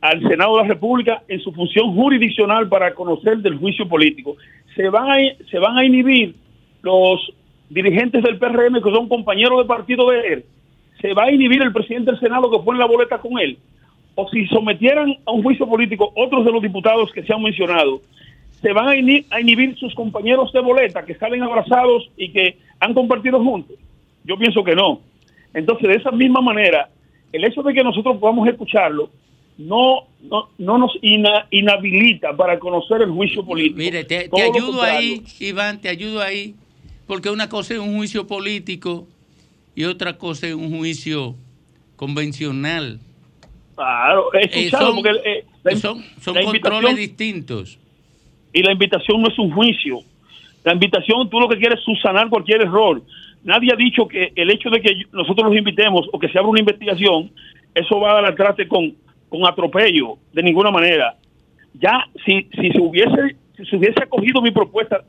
al 0.00 0.20
Senado 0.28 0.56
de 0.56 0.62
la 0.62 0.68
República 0.68 1.22
en 1.28 1.40
su 1.40 1.52
función 1.52 1.94
jurisdiccional 1.94 2.68
para 2.68 2.94
conocer 2.94 3.38
del 3.38 3.56
juicio 3.56 3.88
político. 3.88 4.36
Se 4.76 4.88
van 4.88 5.10
a, 5.10 5.16
se 5.50 5.58
van 5.58 5.78
a 5.78 5.84
inhibir 5.84 6.34
los 6.82 7.32
dirigentes 7.70 8.22
del 8.22 8.38
PRM 8.38 8.82
que 8.82 8.90
son 8.90 9.08
compañeros 9.08 9.62
de 9.62 9.64
partido 9.64 10.10
de 10.10 10.20
él. 10.32 10.44
Se 11.00 11.14
va 11.14 11.24
a 11.24 11.32
inhibir 11.32 11.62
el 11.62 11.72
presidente 11.72 12.10
del 12.10 12.20
Senado 12.20 12.50
que 12.50 12.58
pone 12.64 12.78
la 12.78 12.86
boleta 12.86 13.18
con 13.18 13.38
él. 13.38 13.58
O 14.14 14.28
si 14.28 14.46
sometieran 14.46 15.16
a 15.24 15.32
un 15.32 15.42
juicio 15.42 15.66
político 15.66 16.12
otros 16.14 16.44
de 16.44 16.52
los 16.52 16.62
diputados 16.62 17.10
que 17.12 17.22
se 17.22 17.32
han 17.32 17.42
mencionado, 17.42 18.00
se 18.60 18.72
van 18.72 18.88
a 18.88 18.90
a 18.90 19.40
inhibir 19.40 19.76
sus 19.76 19.94
compañeros 19.94 20.52
de 20.52 20.60
boleta 20.60 21.04
que 21.04 21.14
salen 21.14 21.42
abrazados 21.42 22.10
y 22.16 22.30
que 22.30 22.58
han 22.80 22.94
compartido 22.94 23.42
juntos. 23.42 23.76
Yo 24.24 24.36
pienso 24.36 24.62
que 24.62 24.74
no. 24.74 25.00
Entonces, 25.54 25.88
de 25.88 25.94
esa 25.94 26.10
misma 26.10 26.40
manera, 26.40 26.88
el 27.32 27.44
hecho 27.44 27.62
de 27.62 27.72
que 27.72 27.82
nosotros 27.82 28.16
podamos 28.18 28.46
escucharlo 28.48 29.10
no, 29.56 30.08
no, 30.22 30.48
no 30.58 30.78
nos 30.78 30.90
ina- 31.02 31.46
inhabilita 31.50 32.36
para 32.36 32.58
conocer 32.58 33.02
el 33.02 33.10
juicio 33.10 33.44
político. 33.44 33.78
Mire, 33.78 34.04
te, 34.04 34.28
ayudo 34.42 34.82
ahí, 34.82 35.22
Iván, 35.38 35.80
te 35.80 35.88
ayudo 35.88 36.20
ahí, 36.20 36.54
porque 37.06 37.30
una 37.30 37.48
cosa 37.48 37.74
es 37.74 37.80
un 37.80 37.96
juicio 37.96 38.26
político 38.26 39.06
y 39.76 39.84
otra 39.84 40.18
cosa 40.18 40.48
es 40.48 40.54
un 40.54 40.76
juicio 40.76 41.36
convencional. 41.96 42.98
Claro, 43.76 44.32
Eh, 44.34 44.70
son- 44.70 44.94
porque 44.96 45.10
eh, 45.24 45.44
la- 45.62 45.76
son 45.76 46.02
son 46.20 46.34
controles 46.44 46.96
distintos. 46.96 47.78
y 48.52 48.62
la 48.62 48.72
invitación 48.72 49.20
no 49.22 49.28
es 49.28 49.38
un 49.38 49.50
juicio. 49.52 50.00
La 50.64 50.72
invitación, 50.72 51.28
tú 51.28 51.40
lo 51.40 51.48
que 51.48 51.58
quieres 51.58 51.78
es 51.78 51.84
subsanar 51.84 52.28
cualquier 52.28 52.62
error. 52.62 53.02
Nadie 53.44 53.70
ha 53.72 53.76
dicho 53.76 54.08
que 54.08 54.32
el 54.34 54.50
hecho 54.50 54.70
de 54.70 54.80
que 54.80 55.02
nosotros 55.12 55.48
los 55.48 55.56
invitemos 55.56 56.08
o 56.12 56.18
que 56.18 56.28
se 56.28 56.38
abra 56.38 56.50
una 56.50 56.60
investigación, 56.60 57.30
eso 57.74 58.00
va 58.00 58.10
a 58.10 58.14
dar 58.14 58.24
al 58.26 58.34
traste 58.34 58.66
con, 58.66 58.94
con 59.28 59.46
atropello, 59.46 60.16
de 60.32 60.42
ninguna 60.42 60.70
manera. 60.70 61.16
Ya, 61.74 62.06
si, 62.24 62.48
si 62.60 62.70
se 62.70 62.80
hubiese 62.80 63.36
si 63.56 63.64
se 63.66 63.76
hubiese 63.76 64.02
acogido 64.02 64.42
mi 64.42 64.50
propuesta 64.50 65.04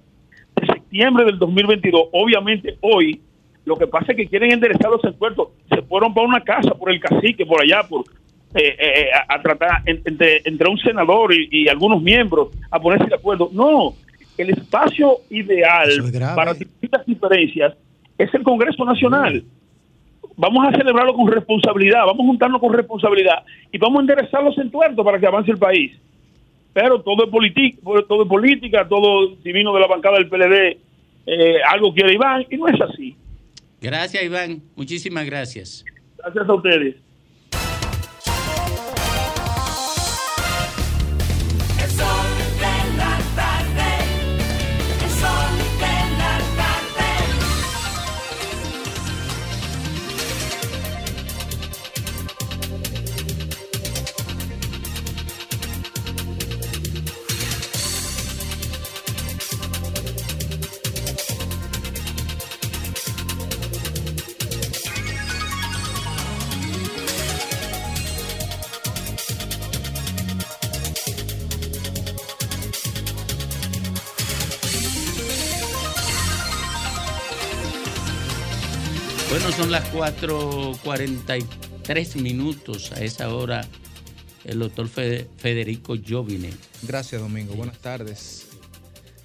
de 0.55 0.67
septiembre 0.67 1.25
del 1.25 1.39
2022, 1.39 2.09
obviamente 2.11 2.77
hoy, 2.81 3.19
lo 3.65 3.75
que 3.75 3.87
pasa 3.87 4.11
es 4.11 4.17
que 4.17 4.27
quieren 4.27 4.51
enderezar 4.51 4.91
los 4.91 5.03
esfuerzos, 5.03 5.49
se 5.69 5.81
fueron 5.81 6.13
para 6.13 6.27
una 6.27 6.41
casa 6.41 6.71
por 6.75 6.91
el 6.91 6.99
cacique, 6.99 7.43
por 7.45 7.61
allá, 7.61 7.81
por 7.89 8.01
eh, 8.53 8.75
eh, 8.79 9.07
a, 9.27 9.35
a 9.35 9.41
tratar 9.41 9.81
en- 9.85 10.01
entre, 10.05 10.41
entre 10.45 10.69
un 10.69 10.77
senador 10.77 11.33
y, 11.33 11.47
y 11.51 11.67
algunos 11.67 12.01
miembros 12.01 12.49
a 12.69 12.79
ponerse 12.79 13.07
de 13.07 13.15
acuerdo. 13.15 13.49
No, 13.51 13.93
el 14.37 14.49
espacio 14.51 15.17
ideal 15.31 15.89
para 16.35 16.53
distintas 16.53 17.05
diferencias 17.05 17.73
es 18.17 18.33
el 18.33 18.43
Congreso 18.43 18.85
Nacional. 18.85 19.43
Vamos 20.37 20.67
a 20.67 20.77
celebrarlo 20.77 21.13
con 21.13 21.27
responsabilidad, 21.31 22.05
vamos 22.05 22.25
a 22.25 22.27
juntarnos 22.27 22.59
con 22.59 22.73
responsabilidad 22.73 23.43
y 23.71 23.77
vamos 23.77 23.99
a 23.99 24.01
enderezar 24.01 24.43
los 24.43 24.57
entuertos 24.57 25.05
para 25.05 25.19
que 25.19 25.27
avance 25.27 25.51
el 25.51 25.57
país. 25.57 25.93
Pero 26.73 27.01
todo 27.01 27.23
es, 27.23 27.29
política, 27.29 27.77
todo 28.07 28.23
es 28.23 28.27
política, 28.27 28.85
todo 28.87 29.35
divino 29.37 29.73
de 29.73 29.79
la 29.79 29.87
bancada 29.87 30.17
del 30.17 30.27
PLD, 30.27 30.77
eh, 31.25 31.57
algo 31.71 31.93
quiere 31.93 32.13
Iván, 32.13 32.45
y 32.49 32.57
no 32.57 32.67
es 32.67 32.79
así. 32.81 33.15
Gracias, 33.81 34.21
Iván. 34.23 34.61
Muchísimas 34.75 35.25
gracias. 35.25 35.85
Gracias 36.17 36.49
a 36.49 36.53
ustedes. 36.53 37.04
Las 79.75 79.91
4.43 79.91 82.15
minutos. 82.21 82.93
A 82.93 83.03
esa 83.03 83.33
hora, 83.35 83.67
el 84.45 84.59
doctor 84.59 84.87
Fe- 84.87 85.27
Federico 85.35 85.95
Jovine. 86.07 86.51
Gracias, 86.83 87.21
Domingo. 87.21 87.55
Buenas 87.55 87.79
tardes. 87.79 88.47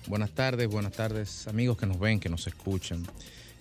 Buenas 0.09 0.33
tardes, 0.33 0.67
buenas 0.67 0.91
tardes, 0.93 1.47
amigos 1.47 1.79
que 1.79 1.87
nos 1.87 2.01
ven, 2.01 2.19
que 2.19 2.29
nos 2.29 2.49
escuchan. 2.49 3.07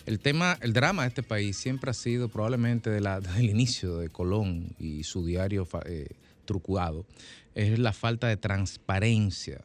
El 0.08 0.20
tema, 0.20 0.58
el 0.62 0.74
drama 0.74 1.04
de 1.04 1.10
este 1.10 1.22
país 1.22 1.58
siempre 1.58 1.92
ha 1.92 1.94
sido 1.94 2.28
probablemente 2.28 2.90
de 2.90 3.02
la- 3.02 3.20
desde 3.20 3.42
el 3.42 3.52
inicio 3.52 3.98
de 3.98 4.10
Colón 4.10 4.70
y 4.80 5.04
su 5.04 5.24
diario 5.24 5.68
eh, 5.86 6.08
trucado, 6.46 7.06
es 7.54 7.78
la 7.78 7.94
falta 7.94 8.26
de 8.28 8.38
transparencia, 8.38 9.62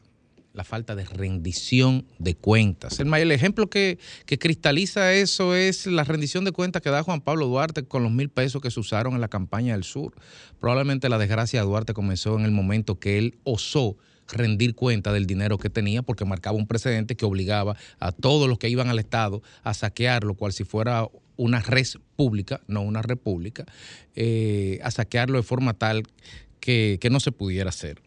la 0.55 0.63
falta 0.63 0.95
de 0.95 1.05
rendición 1.05 2.05
de 2.17 2.35
cuentas. 2.35 2.99
El, 2.99 3.13
el 3.13 3.31
ejemplo 3.31 3.69
que, 3.69 3.99
que 4.25 4.39
cristaliza 4.39 5.13
eso 5.13 5.53
es 5.53 5.85
la 5.85 6.03
rendición 6.03 6.45
de 6.45 6.51
cuentas 6.51 6.81
que 6.81 6.89
da 6.89 7.03
Juan 7.03 7.21
Pablo 7.21 7.47
Duarte 7.47 7.83
con 7.83 8.03
los 8.03 8.11
mil 8.11 8.29
pesos 8.29 8.61
que 8.61 8.71
se 8.71 8.79
usaron 8.79 9.13
en 9.13 9.21
la 9.21 9.27
campaña 9.27 9.73
del 9.73 9.83
sur. 9.83 10.13
Probablemente 10.59 11.09
la 11.09 11.17
desgracia 11.17 11.59
de 11.59 11.65
Duarte 11.65 11.93
comenzó 11.93 12.39
en 12.39 12.45
el 12.45 12.51
momento 12.51 12.99
que 12.99 13.17
él 13.17 13.37
osó 13.43 13.97
rendir 14.27 14.75
cuenta 14.75 15.13
del 15.13 15.27
dinero 15.27 15.57
que 15.57 15.69
tenía 15.69 16.01
porque 16.01 16.25
marcaba 16.25 16.57
un 16.57 16.67
precedente 16.67 17.15
que 17.15 17.25
obligaba 17.25 17.75
a 17.99 18.11
todos 18.11 18.47
los 18.47 18.57
que 18.57 18.69
iban 18.69 18.89
al 18.89 18.99
Estado 18.99 19.43
a 19.63 19.73
saquearlo, 19.73 20.35
cual 20.35 20.53
si 20.53 20.63
fuera 20.63 21.07
una 21.37 21.59
res 21.59 21.99
pública, 22.15 22.61
no 22.67 22.81
una 22.81 23.01
república, 23.01 23.65
eh, 24.15 24.79
a 24.83 24.89
saquearlo 24.89 25.37
de 25.37 25.43
forma 25.43 25.73
tal 25.73 26.03
que, 26.59 26.97
que 26.99 27.09
no 27.09 27.19
se 27.19 27.31
pudiera 27.31 27.69
hacer. 27.69 28.01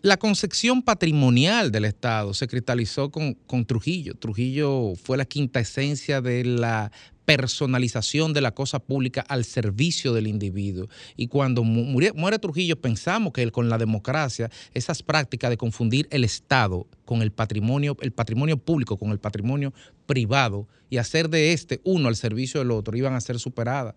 La 0.00 0.16
concepción 0.16 0.82
patrimonial 0.82 1.72
del 1.72 1.84
Estado 1.84 2.32
se 2.32 2.46
cristalizó 2.46 3.10
con, 3.10 3.36
Trujillo. 3.66 4.14
Trujillo 4.14 4.94
fue 4.94 5.16
la 5.16 5.24
quinta 5.24 5.58
esencia 5.58 6.20
de 6.20 6.44
la 6.44 6.92
personalización 7.24 8.32
de 8.32 8.40
la 8.40 8.52
cosa 8.52 8.78
pública 8.78 9.20
al 9.28 9.44
servicio 9.44 10.14
del 10.14 10.28
individuo. 10.28 10.88
Y 11.16 11.26
cuando 11.26 11.64
mu- 11.64 11.84
muere, 11.84 12.12
muere 12.12 12.38
Trujillo, 12.38 12.80
pensamos 12.80 13.32
que 13.32 13.50
con 13.50 13.68
la 13.68 13.76
democracia, 13.76 14.50
esas 14.72 15.02
prácticas 15.02 15.50
de 15.50 15.56
confundir 15.56 16.06
el 16.10 16.22
Estado 16.22 16.86
con 17.04 17.20
el 17.20 17.32
patrimonio, 17.32 17.96
el 18.00 18.12
patrimonio 18.12 18.56
público 18.56 18.96
con 18.98 19.10
el 19.10 19.18
patrimonio 19.18 19.74
privado 20.06 20.68
y 20.88 20.98
hacer 20.98 21.28
de 21.28 21.52
este 21.52 21.80
uno 21.84 22.08
al 22.08 22.16
servicio 22.16 22.60
del 22.60 22.70
otro, 22.70 22.96
iban 22.96 23.14
a 23.14 23.20
ser 23.20 23.38
superadas 23.40 23.94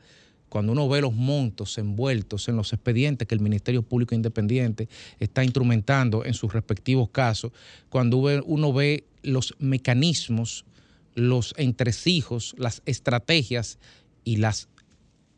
cuando 0.52 0.74
uno 0.74 0.90
ve 0.90 1.00
los 1.00 1.14
montos 1.14 1.78
envueltos 1.78 2.50
en 2.50 2.58
los 2.58 2.74
expedientes 2.74 3.26
que 3.26 3.34
el 3.34 3.40
Ministerio 3.40 3.84
Público 3.84 4.16
Independiente 4.16 4.90
está 5.18 5.46
instrumentando 5.46 6.26
en 6.26 6.34
sus 6.34 6.52
respectivos 6.52 7.10
casos, 7.10 7.54
cuando 7.88 8.18
uno- 8.18 8.74
ve 8.74 9.06
los 9.24 9.56
mecanismos, 9.60 10.66
los 11.16 11.54
entresijos, 11.56 12.54
las 12.58 12.82
estrategias 12.86 13.80
y 14.26 14.36
las 14.36 14.68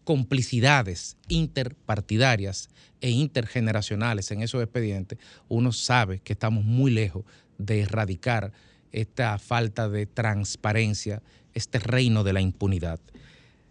complicidades 0.03 1.15
interpartidarias 1.27 2.69
e 2.99 3.11
intergeneracionales 3.11 4.31
en 4.31 4.41
esos 4.41 4.63
expedientes, 4.63 5.19
uno 5.47 5.73
sabe 5.73 6.21
que 6.21 6.33
estamos 6.33 6.65
muy 6.65 6.89
lejos 6.89 7.23
de 7.59 7.81
erradicar 7.81 8.51
esta 8.91 9.37
falta 9.37 9.89
de 9.89 10.07
transparencia, 10.07 11.21
este 11.53 11.77
reino 11.77 12.23
de 12.23 12.33
la 12.33 12.41
impunidad. 12.41 12.99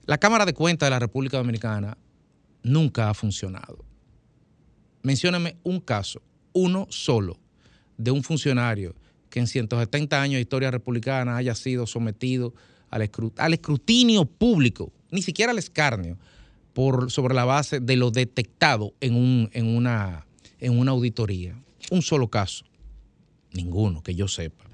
La 0.07 0.19
Cámara 0.19 0.45
de 0.45 0.55
Cuentas 0.55 0.87
de 0.87 0.91
la 0.91 0.99
República 0.99 1.37
Dominicana 1.39 1.97
nunca 2.63 3.09
ha 3.11 3.15
funcionado. 3.15 3.85
Mencióname 5.03 5.57
un 5.63 5.81
caso, 5.81 6.23
uno 6.53 6.87
solo, 6.91 7.39
de 7.97 8.11
un 8.11 8.23
funcionario 8.23 8.95
que 9.31 9.41
en 9.41 9.47
170 9.47 10.21
años 10.21 10.35
de 10.35 10.41
historia 10.43 10.71
republicana 10.71 11.37
haya 11.37 11.55
sido 11.55 11.87
sometido 11.87 12.55
al, 12.91 13.03
escru- 13.03 13.33
al 13.39 13.55
escrutinio 13.55 14.25
público, 14.25 14.93
ni 15.11 15.23
siquiera 15.23 15.53
al 15.53 15.59
escarnio, 15.59 16.19
por, 16.73 17.11
sobre 17.11 17.35
la 17.35 17.45
base 17.45 17.81
de 17.81 17.97
lo 17.97 18.11
detectado 18.11 18.95
en 19.01 19.15
una 19.15 20.27
auditoría. 20.89 21.57
Un 21.91 22.03
solo 22.03 22.29
caso. 22.29 22.65
Ninguno, 23.53 24.03
que 24.03 24.15
yo 24.15 24.29
sepa. 24.29 24.65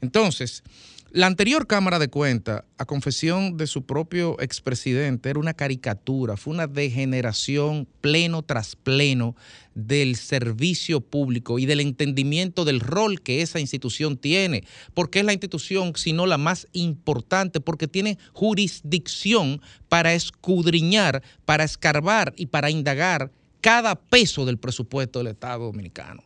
Entonces, 0.00 0.62
la 1.10 1.28
anterior 1.28 1.68
Cámara 1.68 2.00
de 2.00 2.08
Cuentas, 2.08 2.64
a 2.78 2.84
confesión 2.84 3.56
de 3.56 3.68
su 3.68 3.86
propio 3.86 4.40
expresidente, 4.40 5.30
era 5.30 5.38
una 5.38 5.54
caricatura, 5.54 6.36
fue 6.36 6.52
una 6.52 6.66
degeneración 6.66 7.86
pleno 8.00 8.42
tras 8.42 8.74
pleno 8.74 9.36
del 9.74 10.16
servicio 10.16 11.00
público 11.00 11.60
y 11.60 11.66
del 11.66 11.80
entendimiento 11.80 12.64
del 12.64 12.80
rol 12.80 13.22
que 13.22 13.40
esa 13.40 13.60
institución 13.60 14.16
tiene, 14.16 14.64
porque 14.94 15.20
es 15.20 15.24
la 15.24 15.32
institución, 15.32 15.92
si 15.94 16.12
no 16.12 16.26
la 16.26 16.38
más 16.38 16.66
importante, 16.72 17.60
porque 17.60 17.86
tiene 17.86 18.18
jurisdicción 18.32 19.60
para 19.88 20.12
escudriñar, 20.12 21.22
para 21.44 21.64
escarbar 21.64 22.34
y 22.36 22.46
para 22.46 22.68
indagar 22.68 23.30
cada 23.60 23.94
peso 23.94 24.44
del 24.44 24.58
presupuesto 24.58 25.20
del 25.20 25.28
Estado 25.28 25.66
Dominicano. 25.66 26.24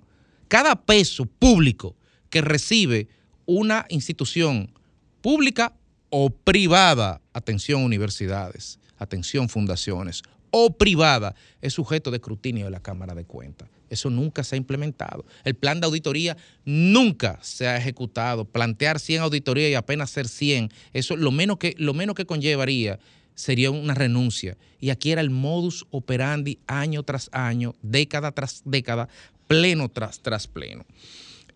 Cada 0.48 0.74
peso 0.74 1.26
público 1.26 1.96
que 2.30 2.40
recibe 2.40 3.08
una 3.46 3.86
institución 3.88 4.72
pública 5.20 5.74
o 6.10 6.30
privada, 6.30 7.20
atención 7.32 7.82
universidades, 7.82 8.78
atención 8.98 9.48
fundaciones, 9.48 10.22
o 10.50 10.76
privada, 10.76 11.34
es 11.60 11.74
sujeto 11.74 12.10
de 12.10 12.16
escrutinio 12.16 12.64
de 12.64 12.70
la 12.70 12.82
Cámara 12.82 13.14
de 13.14 13.24
Cuentas. 13.24 13.68
Eso 13.88 14.10
nunca 14.10 14.44
se 14.44 14.54
ha 14.54 14.58
implementado. 14.58 15.24
El 15.44 15.54
plan 15.54 15.80
de 15.80 15.86
auditoría 15.86 16.36
nunca 16.64 17.38
se 17.42 17.66
ha 17.66 17.76
ejecutado. 17.76 18.44
Plantear 18.44 19.00
100 19.00 19.22
auditorías 19.22 19.70
y 19.70 19.74
apenas 19.74 20.10
ser 20.10 20.28
100, 20.28 20.70
eso 20.92 21.16
lo 21.16 21.30
menos 21.32 21.58
que, 21.58 21.74
lo 21.76 21.94
menos 21.94 22.14
que 22.14 22.24
conllevaría 22.24 22.98
sería 23.34 23.70
una 23.70 23.94
renuncia. 23.94 24.56
Y 24.80 24.90
aquí 24.90 25.10
era 25.12 25.20
el 25.20 25.30
modus 25.30 25.86
operandi 25.90 26.58
año 26.66 27.02
tras 27.02 27.28
año, 27.32 27.74
década 27.82 28.32
tras 28.32 28.62
década, 28.64 29.08
pleno 29.46 29.88
tras, 29.88 30.20
tras 30.20 30.46
pleno. 30.46 30.84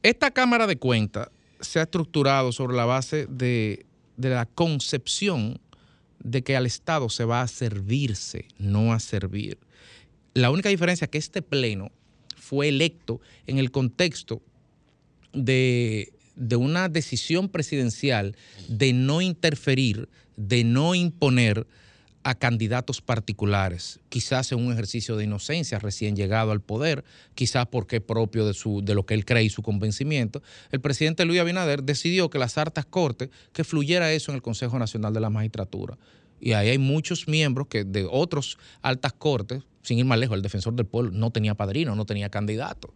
Esta 0.03 0.33
Cámara 0.33 0.67
de 0.67 0.77
Cuentas 0.77 1.29
se 1.61 1.79
ha 1.79 1.83
estructurado 1.83 2.53
sobre 2.53 2.77
la 2.77 2.85
base 2.85 3.27
de, 3.27 3.87
de 4.17 4.31
la 4.31 4.47
concepción 4.47 5.61
de 6.23 6.43
que 6.43 6.57
al 6.57 6.67
Estado 6.67 7.09
se 7.09 7.25
va 7.25 7.43
a 7.43 7.49
servirse, 7.49 8.47
no 8.59 8.93
a 8.93 9.01
servir. 9.01 9.59
La 10.33 10.51
única 10.51 10.69
diferencia 10.69 11.05
es 11.05 11.11
que 11.11 11.19
este 11.19 11.43
pleno 11.43 11.93
fue 12.37 12.69
electo 12.69 13.21
en 13.47 13.59
el 13.59 13.71
contexto 13.71 14.43
de, 15.33 16.13
de 16.37 16.57
una 16.57 16.89
decisión 16.89 17.49
presidencial 17.49 18.37
de 18.69 18.93
no 18.93 19.21
interferir, 19.21 20.09
de 20.37 20.65
no 20.65 20.95
imponer 20.95 21.67
a 22.25 22.35
candidatos 22.35 23.03
particulares, 23.03 24.01
quizás 24.09 24.51
en 24.51 24.65
un 24.65 24.73
ejercicio 24.73 25.17
de 25.17 25.25
inocencia 25.25 25.79
recién 25.79 26.17
llegado 26.17 26.53
al 26.53 26.63
poder, 26.63 27.05
quizás 27.35 27.67
porque 27.67 27.97
es 27.97 28.03
propio 28.03 28.47
de, 28.47 28.55
su, 28.55 28.81
de 28.83 28.95
lo 28.95 29.05
que 29.05 29.13
él 29.13 29.27
cree 29.27 29.45
y 29.45 29.51
su 29.51 29.63
convencimiento, 29.63 30.43
el 30.73 30.81
presidente 30.81 31.27
Luis 31.27 31.41
Abinader 31.41 31.83
decidió 31.83 32.31
que 32.31 32.39
las 32.39 32.57
hartas 32.57 32.87
cortes, 32.87 33.29
que 33.53 33.63
fluyera 33.63 34.11
eso 34.13 34.33
en 34.33 34.37
el 34.37 34.43
Consejo 34.43 34.79
Nacional 34.79 35.13
de 35.13 35.21
la 35.21 35.29
Magistratura. 35.29 35.99
Y 36.41 36.53
ahí 36.53 36.71
hay 36.71 36.79
muchos 36.79 37.29
miembros 37.29 37.69
que 37.69 37.85
de 37.85 38.09
otros 38.11 38.59
altas 38.81 39.13
cortes, 39.13 39.63
sin 39.83 39.99
ir 39.99 40.07
más 40.07 40.19
lejos, 40.19 40.37
el 40.37 40.43
defensor 40.43 40.75
del 40.75 40.87
pueblo 40.87 41.11
no 41.13 41.31
tenía 41.31 41.55
padrino, 41.55 41.95
no 41.95 42.07
tenía 42.07 42.31
candidato. 42.31 42.95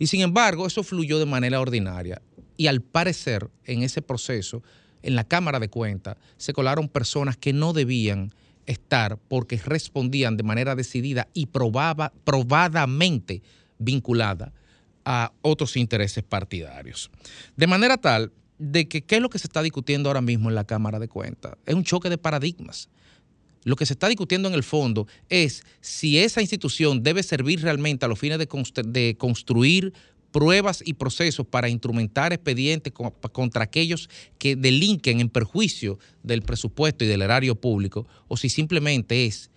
Y 0.00 0.08
sin 0.08 0.20
embargo, 0.20 0.66
eso 0.66 0.82
fluyó 0.82 1.20
de 1.20 1.26
manera 1.26 1.60
ordinaria. 1.60 2.20
Y 2.56 2.66
al 2.66 2.82
parecer, 2.82 3.48
en 3.64 3.84
ese 3.84 4.02
proceso, 4.02 4.62
en 5.02 5.14
la 5.14 5.24
Cámara 5.24 5.60
de 5.60 5.68
Cuentas, 5.68 6.16
se 6.36 6.52
colaron 6.52 6.88
personas 6.88 7.36
que 7.36 7.52
no 7.52 7.72
debían 7.72 8.32
estar 8.66 9.18
porque 9.28 9.56
respondían 9.56 10.36
de 10.36 10.42
manera 10.42 10.74
decidida 10.74 11.28
y 11.32 11.46
probaba, 11.46 12.12
probadamente 12.24 13.42
vinculada 13.78 14.52
a 15.04 15.32
otros 15.42 15.76
intereses 15.76 16.24
partidarios. 16.24 17.10
De 17.56 17.66
manera 17.66 17.96
tal 17.98 18.32
de 18.58 18.88
que 18.88 19.02
qué 19.02 19.16
es 19.16 19.22
lo 19.22 19.28
que 19.28 19.38
se 19.38 19.46
está 19.46 19.62
discutiendo 19.62 20.08
ahora 20.08 20.20
mismo 20.20 20.48
en 20.48 20.54
la 20.54 20.64
Cámara 20.64 20.98
de 20.98 21.08
Cuentas. 21.08 21.54
Es 21.66 21.74
un 21.74 21.84
choque 21.84 22.08
de 22.08 22.18
paradigmas. 22.18 22.88
Lo 23.64 23.76
que 23.76 23.86
se 23.86 23.94
está 23.94 24.08
discutiendo 24.08 24.48
en 24.48 24.54
el 24.54 24.62
fondo 24.62 25.06
es 25.28 25.64
si 25.80 26.18
esa 26.18 26.40
institución 26.42 27.02
debe 27.02 27.22
servir 27.22 27.62
realmente 27.62 28.04
a 28.04 28.08
los 28.08 28.18
fines 28.18 28.38
de, 28.38 28.48
de 28.86 29.16
construir 29.16 29.94
pruebas 30.34 30.82
y 30.84 30.94
procesos 30.94 31.46
para 31.46 31.68
instrumentar 31.68 32.32
expedientes 32.32 32.92
co- 32.92 33.12
contra 33.30 33.62
aquellos 33.62 34.10
que 34.36 34.56
delinquen 34.56 35.20
en 35.20 35.28
perjuicio 35.28 36.00
del 36.24 36.42
presupuesto 36.42 37.04
y 37.04 37.06
del 37.06 37.22
erario 37.22 37.54
público, 37.54 38.04
o 38.26 38.36
si 38.36 38.48
simplemente 38.48 39.26
es 39.26 39.48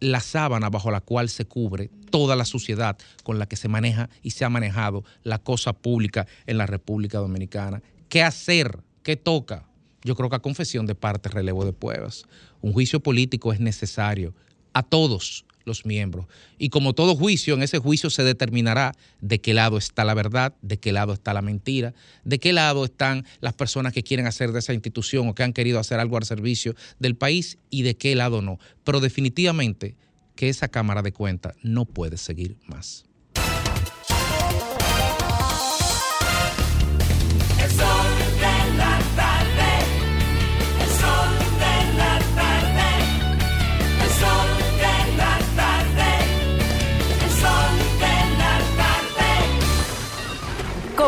la 0.00 0.20
sábana 0.20 0.70
bajo 0.70 0.90
la 0.90 1.02
cual 1.02 1.28
se 1.28 1.44
cubre 1.44 1.90
toda 2.10 2.34
la 2.34 2.46
sociedad 2.46 2.96
con 3.24 3.38
la 3.38 3.46
que 3.46 3.56
se 3.56 3.68
maneja 3.68 4.08
y 4.22 4.30
se 4.30 4.46
ha 4.46 4.48
manejado 4.48 5.04
la 5.22 5.38
cosa 5.38 5.74
pública 5.74 6.26
en 6.46 6.56
la 6.56 6.64
República 6.64 7.18
Dominicana. 7.18 7.82
¿Qué 8.08 8.22
hacer? 8.22 8.78
¿Qué 9.02 9.16
toca? 9.16 9.68
Yo 10.02 10.16
creo 10.16 10.30
que 10.30 10.36
a 10.36 10.40
confesión 10.40 10.86
de 10.86 10.94
parte, 10.94 11.28
relevo 11.28 11.66
de 11.66 11.74
pruebas. 11.74 12.24
Un 12.62 12.72
juicio 12.72 13.00
político 13.00 13.52
es 13.52 13.60
necesario 13.60 14.34
a 14.72 14.82
todos 14.82 15.44
los 15.64 15.86
miembros. 15.86 16.26
Y 16.58 16.70
como 16.70 16.94
todo 16.94 17.16
juicio, 17.16 17.54
en 17.54 17.62
ese 17.62 17.78
juicio 17.78 18.10
se 18.10 18.22
determinará 18.22 18.92
de 19.20 19.40
qué 19.40 19.54
lado 19.54 19.78
está 19.78 20.04
la 20.04 20.14
verdad, 20.14 20.54
de 20.62 20.78
qué 20.78 20.92
lado 20.92 21.12
está 21.12 21.34
la 21.34 21.42
mentira, 21.42 21.94
de 22.24 22.38
qué 22.38 22.52
lado 22.52 22.84
están 22.84 23.24
las 23.40 23.54
personas 23.54 23.92
que 23.92 24.02
quieren 24.02 24.26
hacer 24.26 24.52
de 24.52 24.60
esa 24.60 24.74
institución 24.74 25.28
o 25.28 25.34
que 25.34 25.42
han 25.42 25.52
querido 25.52 25.78
hacer 25.78 26.00
algo 26.00 26.16
al 26.16 26.24
servicio 26.24 26.74
del 26.98 27.16
país 27.16 27.58
y 27.70 27.82
de 27.82 27.96
qué 27.96 28.14
lado 28.14 28.42
no. 28.42 28.58
Pero 28.84 29.00
definitivamente 29.00 29.96
que 30.36 30.48
esa 30.48 30.68
Cámara 30.68 31.02
de 31.02 31.12
Cuentas 31.12 31.54
no 31.62 31.84
puede 31.84 32.16
seguir 32.16 32.56
más. 32.66 33.04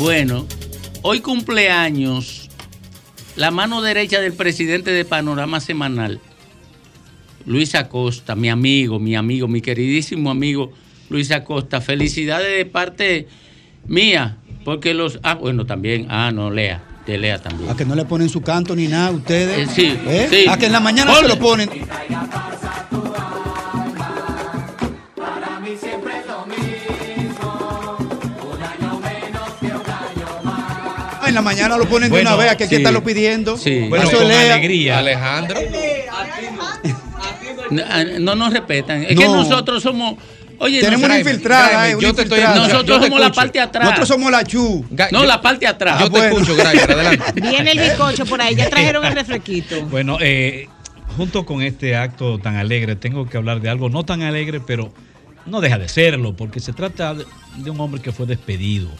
Bueno, 0.00 0.46
hoy 1.02 1.20
cumpleaños 1.20 2.48
la 3.36 3.50
mano 3.50 3.82
derecha 3.82 4.18
del 4.18 4.32
presidente 4.32 4.90
de 4.90 5.04
Panorama 5.04 5.60
Semanal, 5.60 6.20
Luis 7.44 7.74
Acosta, 7.74 8.34
mi 8.34 8.48
amigo, 8.48 8.98
mi 8.98 9.14
amigo, 9.14 9.46
mi 9.46 9.60
queridísimo 9.60 10.30
amigo 10.30 10.72
Luis 11.10 11.30
Acosta. 11.32 11.82
Felicidades 11.82 12.56
de 12.56 12.64
parte 12.64 13.28
mía, 13.86 14.38
porque 14.64 14.94
los... 14.94 15.20
Ah, 15.22 15.34
bueno, 15.34 15.66
también, 15.66 16.06
ah, 16.08 16.30
no, 16.32 16.50
Lea, 16.50 16.82
de 17.06 17.18
Lea 17.18 17.38
también. 17.38 17.68
A 17.70 17.76
que 17.76 17.84
no 17.84 17.94
le 17.94 18.06
ponen 18.06 18.30
su 18.30 18.40
canto 18.40 18.74
ni 18.74 18.88
nada 18.88 19.10
ustedes. 19.10 19.68
Eh, 19.68 19.72
sí, 19.74 19.98
¿Eh? 20.06 20.28
sí. 20.30 20.48
A 20.48 20.56
que 20.56 20.64
en 20.64 20.72
la 20.72 20.80
mañana 20.80 21.12
Ponle. 21.12 21.28
se 21.28 21.34
lo 21.34 21.38
ponen. 21.42 21.68
En 31.30 31.34
la 31.34 31.42
mañana 31.42 31.76
lo 31.78 31.88
ponen 31.88 32.12
de 32.12 32.20
una 32.20 32.36
vez. 32.36 32.50
¿A 32.52 32.56
que 32.56 32.66
sí. 32.68 32.76
estarlo 32.76 33.02
pidiendo? 33.02 33.56
Sí. 33.56 33.86
Bueno, 33.88 34.04
Eso 34.04 34.18
con 34.18 34.28
lea. 34.28 34.54
alegría. 34.54 34.98
Alejandro. 34.98 35.58
No, 37.70 37.84
no 38.20 38.34
nos 38.34 38.52
respetan. 38.52 39.02
Es 39.04 39.08
que 39.16 39.24
No. 39.24 39.36
nosotros 39.36 39.82
somos... 39.82 40.16
Oye, 40.62 40.80
Tenemos 40.82 41.06
una 41.06 41.18
infiltrada, 41.18 41.88
eh, 41.88 41.94
una 41.96 42.02
yo 42.02 42.12
te 42.14 42.22
estoy 42.22 42.38
infiltrada. 42.38 42.54
escuchando. 42.56 42.68
Nosotros 42.74 42.86
Yo 42.96 43.00
te 43.00 43.06
somos 43.06 43.20
la 43.20 43.32
parte 43.32 43.52
de 43.58 43.60
atrás. 43.64 43.84
Nosotros 43.84 44.08
somos 44.08 44.30
la 44.30 44.44
chu. 44.44 44.84
No, 45.10 45.24
la 45.24 45.40
parte 45.40 45.60
de 45.60 45.66
atrás. 45.68 46.00
Yo 46.00 46.10
te 46.10 46.18
escucho, 46.28 46.54
Grimer, 46.54 46.92
adelante. 46.92 47.40
Viene 47.40 47.70
el 47.72 47.78
bizcocho 47.78 48.26
por 48.26 48.42
ahí, 48.42 48.54
ya 48.54 48.68
trajeron 48.70 49.02
el 49.06 49.14
refresquito. 49.14 49.80
Bueno, 49.86 50.18
eh, 50.20 50.68
junto 51.16 51.46
con 51.46 51.62
este 51.62 51.96
acto 51.96 52.38
tan 52.38 52.56
alegre, 52.56 52.94
tengo 52.94 53.26
que 53.26 53.38
hablar 53.38 53.62
de 53.62 53.70
algo 53.70 53.88
no 53.88 54.04
tan 54.04 54.20
alegre, 54.20 54.60
pero 54.60 54.92
no 55.46 55.62
deja 55.62 55.78
de 55.78 55.88
serlo, 55.88 56.36
porque 56.36 56.60
se 56.60 56.74
trata 56.74 57.14
de, 57.14 57.24
de 57.56 57.70
un 57.70 57.80
hombre 57.80 58.02
que 58.02 58.12
fue 58.12 58.26
despedido 58.26 58.90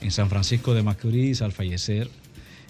en 0.00 0.10
San 0.10 0.28
Francisco 0.28 0.74
de 0.74 0.82
Macorís 0.82 1.42
al 1.42 1.52
fallecer 1.52 2.08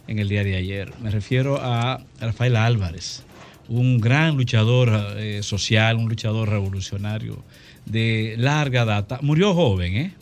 en 0.07 0.19
el 0.19 0.29
día 0.29 0.45
de 0.45 0.57
ayer. 0.57 0.93
Me 1.01 1.11
refiero 1.11 1.59
a 1.61 2.05
Rafael 2.21 2.57
Álvarez, 2.57 3.23
un 3.69 4.01
gran 4.01 4.37
luchador 4.37 4.91
eh, 5.17 5.43
social, 5.43 5.97
un 5.97 6.09
luchador 6.09 6.49
revolucionario 6.49 7.43
de 7.87 8.35
larga 8.39 8.85
data. 8.85 9.21
Murió 9.23 9.55
joven, 9.55 9.97
¿eh? 9.97 10.13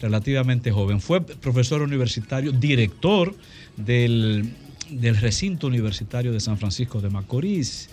relativamente 0.00 0.70
joven. 0.70 1.00
Fue 1.00 1.20
profesor 1.20 1.82
universitario, 1.82 2.52
director 2.52 3.34
del, 3.76 4.54
del 4.90 5.16
recinto 5.16 5.66
universitario 5.66 6.32
de 6.32 6.40
San 6.40 6.58
Francisco 6.58 7.00
de 7.00 7.10
Macorís 7.10 7.90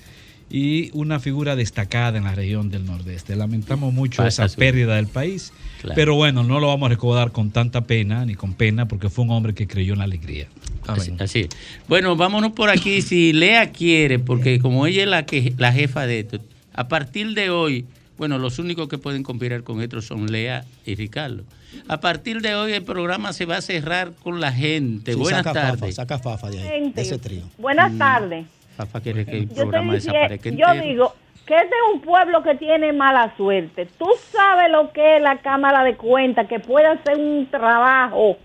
y 0.52 0.90
una 0.94 1.20
figura 1.20 1.56
destacada 1.56 2.18
en 2.18 2.26
la 2.26 2.36
región 2.36 2.70
del 2.70 2.86
Nordeste. 2.86 3.36
Lamentamos 3.36 3.94
mucho 3.94 4.18
Pasa 4.24 4.44
esa 4.46 4.54
su- 4.54 4.60
pérdida 4.60 4.96
del 4.98 5.08
país, 5.08 5.54
Claro. 5.82 5.96
pero 5.96 6.16
bueno, 6.16 6.44
no 6.44 6.60
lo 6.60 6.68
vamos 6.68 6.88
a 6.88 6.90
recordar 6.90 7.32
con 7.32 7.52
tanta 7.52 7.82
pena 7.82 8.26
ni 8.26 8.36
con 8.36 8.54
pena 8.54 8.88
porque 8.88 9.10
fue 9.10 9.24
un 9.26 9.32
hombre 9.32 9.54
que 9.54 9.66
creyó 9.68 9.94
en 9.94 10.00
la 10.00 10.06
alegría. 10.06 10.48
Así, 10.88 11.14
así. 11.20 11.48
Bueno, 11.88 12.16
vámonos 12.16 12.52
por 12.52 12.70
aquí. 12.70 13.02
Si 13.02 13.34
Lea 13.34 13.72
quiere, 13.72 14.20
porque 14.20 14.60
como 14.60 14.86
ella 14.88 15.04
es 15.04 15.10
la, 15.10 15.26
que, 15.26 15.54
la 15.58 15.72
jefa 15.72 16.06
de 16.06 16.20
esto, 16.20 16.40
a 16.74 16.88
partir 16.88 17.34
de 17.34 17.50
hoy, 17.50 17.86
bueno, 18.18 18.38
los 18.38 18.60
únicos 18.60 18.88
que 18.90 18.98
pueden 18.98 19.24
compilar 19.24 19.64
con 19.64 19.82
esto 19.82 20.02
son 20.02 20.32
Lea 20.32 20.66
y 20.86 20.96
Ricardo. 20.96 21.44
A 21.88 22.00
partir 22.02 22.42
de 22.42 22.54
hoy 22.56 22.74
el 22.74 22.84
programa 22.84 23.32
se 23.32 23.46
va 23.46 23.58
a 23.58 23.62
cerrar 23.62 24.12
con 24.22 24.42
la 24.42 24.52
gente. 24.52 25.14
Sí, 25.14 25.18
Buenas 25.20 25.44
saca 25.44 25.54
tardes. 25.54 25.80
Fafa, 25.80 25.92
saca 25.94 26.20
Fafa 26.20 26.50
de 26.50 26.60
ahí, 26.62 26.92
de 26.92 27.02
ese 27.02 27.18
trío. 27.18 27.44
Buenas 27.58 27.98
tardes. 27.98 28.46
Fafa 28.86 29.02
quiere 29.02 29.26
que 29.26 29.38
el 29.38 29.50
Yo, 29.50 29.56
programa 29.56 29.94
desaparezca 29.94 30.50
yo 30.50 30.74
digo 30.82 31.14
que 31.46 31.56
este 31.56 31.68
es 31.76 31.94
un 31.94 32.02
pueblo 32.02 32.44
que 32.44 32.56
tiene 32.56 32.94
mala 32.94 33.34
suerte. 33.36 33.88
Tú 33.98 34.08
sabes 34.32 34.70
lo 34.72 34.92
que 34.92 35.18
es 35.18 35.22
la 35.22 35.38
Cámara 35.38 35.84
de 35.84 35.96
Cuentas, 35.96 36.48
que 36.48 36.60
puede 36.60 36.88
hacer 36.88 37.18
un 37.18 37.48
trabajo 37.50 38.38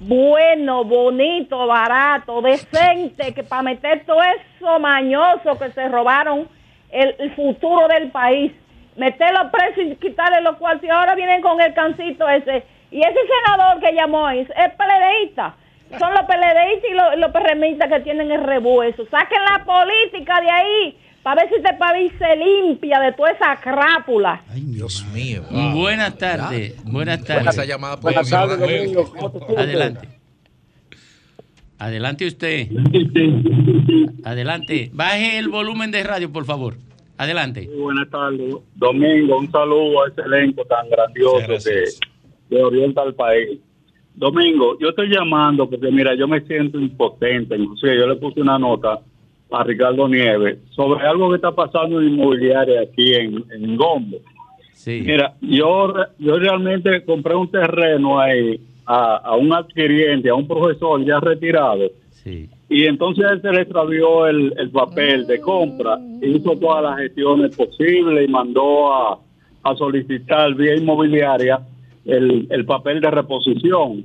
bueno, 0.00 0.84
bonito, 0.84 1.66
barato, 1.66 2.40
decente, 2.40 3.34
que 3.34 3.42
para 3.42 3.62
meter 3.62 4.04
todo 4.06 4.20
eso 4.22 4.78
mañoso 4.78 5.58
que 5.58 5.70
se 5.72 5.88
robaron 5.88 6.48
el, 6.90 7.16
el 7.18 7.34
futuro 7.34 7.88
del 7.88 8.10
país, 8.10 8.52
meterlo 8.96 9.50
preso 9.50 9.80
y 9.80 9.96
quitarle 9.96 10.40
los 10.40 10.56
cuartos 10.56 10.84
y 10.84 10.90
ahora 10.90 11.16
vienen 11.16 11.42
con 11.42 11.60
el 11.60 11.74
cancito 11.74 12.28
ese. 12.28 12.64
Y 12.90 13.00
ese 13.00 13.18
senador 13.44 13.80
que 13.80 13.92
llamó 13.92 14.30
es 14.30 14.48
peledeísta. 14.48 15.56
Son 15.98 16.12
los 16.12 16.22
peledeístas 16.24 16.90
y 16.90 16.94
los, 16.94 17.18
los 17.18 17.30
perremistas 17.32 17.88
que 17.88 18.00
tienen 18.00 18.30
el 18.30 18.42
rebueso. 18.42 19.06
Saquen 19.10 19.42
la 19.44 19.64
política 19.64 20.40
de 20.40 20.50
ahí 20.50 20.96
para 21.22 21.42
ver 21.42 21.50
si 21.50 21.56
este 21.56 21.74
país 21.74 22.12
se 22.18 22.36
limpia 22.36 23.00
de 23.00 23.12
toda 23.12 23.30
esa 23.30 23.56
crápula. 23.56 24.42
Dios 24.54 25.04
mío. 25.12 25.42
Buenas 25.74 26.16
tardes. 26.16 26.82
Buenas 26.84 27.24
tardes. 27.24 27.48
Esa 27.48 27.64
llamada 27.64 27.96
por 27.96 28.12
Buenas 28.12 28.30
tardes, 28.30 28.58
Domingo. 28.58 29.56
Adelante. 29.56 30.08
Adelante 31.78 32.26
usted. 32.26 32.68
Adelante. 34.24 34.90
Baje 34.92 35.38
el 35.38 35.48
volumen 35.48 35.90
de 35.90 36.02
radio, 36.02 36.32
por 36.32 36.44
favor. 36.44 36.74
Adelante. 37.16 37.68
Muy 37.68 37.80
buenas 37.80 38.10
tardes. 38.10 38.54
Domingo, 38.74 39.38
un 39.38 39.50
saludo 39.50 40.04
a 40.04 40.08
ese 40.08 40.22
elenco 40.22 40.64
tan 40.64 40.88
grandioso 40.88 41.68
de, 41.68 41.84
de 42.48 42.62
Orienta 42.62 43.02
al 43.02 43.14
País. 43.14 43.60
Domingo, 44.18 44.76
yo 44.80 44.88
estoy 44.88 45.08
llamando 45.08 45.70
porque, 45.70 45.92
mira, 45.92 46.12
yo 46.16 46.26
me 46.26 46.40
siento 46.40 46.80
impotente. 46.80 47.56
Inclusive 47.56 47.96
yo 47.96 48.06
le 48.08 48.16
puse 48.16 48.40
una 48.40 48.58
nota 48.58 48.98
a 49.50 49.62
Ricardo 49.62 50.08
Nieves 50.08 50.58
sobre 50.70 51.06
algo 51.06 51.30
que 51.30 51.36
está 51.36 51.52
pasando 51.52 52.00
en 52.00 52.08
inmobiliaria 52.08 52.80
aquí 52.80 53.14
en, 53.14 53.44
en 53.50 53.76
Gombo. 53.76 54.18
Sí. 54.72 55.02
Mira, 55.06 55.34
yo, 55.40 55.94
yo 56.18 56.36
realmente 56.36 57.04
compré 57.04 57.36
un 57.36 57.48
terreno 57.48 58.18
ahí 58.18 58.60
a, 58.86 59.18
a 59.18 59.36
un 59.36 59.52
adquiriente, 59.52 60.30
a 60.30 60.34
un 60.34 60.48
profesor 60.48 61.04
ya 61.04 61.20
retirado. 61.20 61.88
Sí. 62.10 62.48
Y 62.68 62.86
entonces 62.86 63.24
él 63.30 63.40
se 63.40 63.52
le 63.52 63.62
extravió 63.62 64.26
el, 64.26 64.52
el 64.58 64.70
papel 64.70 65.28
de 65.28 65.40
compra, 65.40 65.96
hizo 66.20 66.56
todas 66.58 66.82
las 66.82 66.98
gestiones 66.98 67.56
posibles 67.56 68.28
y 68.28 68.30
mandó 68.30 68.92
a, 68.92 69.18
a 69.62 69.76
solicitar 69.76 70.54
vía 70.54 70.74
inmobiliaria 70.74 71.60
el, 72.08 72.48
el 72.50 72.64
papel 72.64 73.00
de 73.00 73.10
reposición. 73.12 74.04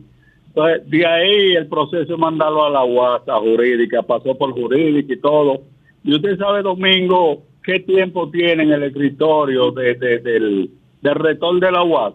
Entonces, 0.50 0.88
de 0.88 1.06
ahí 1.08 1.56
el 1.56 1.66
proceso 1.68 2.14
es 2.14 2.20
mandarlo 2.20 2.66
a 2.66 2.70
la 2.70 2.84
UASA 2.84 3.34
jurídica, 3.40 4.04
pasó 4.04 4.38
por 4.38 4.52
jurídica 4.52 5.12
y 5.14 5.18
todo. 5.20 5.62
Y 6.04 6.14
usted 6.14 6.38
sabe, 6.38 6.62
Domingo, 6.62 7.42
qué 7.64 7.80
tiempo 7.80 8.30
tiene 8.30 8.62
en 8.64 8.72
el 8.74 8.84
escritorio 8.84 9.72
de, 9.72 9.96
de- 9.96 10.20
del, 10.20 10.70
del 11.02 11.16
rector 11.16 11.60
de 11.60 11.72
la 11.72 11.82
UAS. 11.84 12.14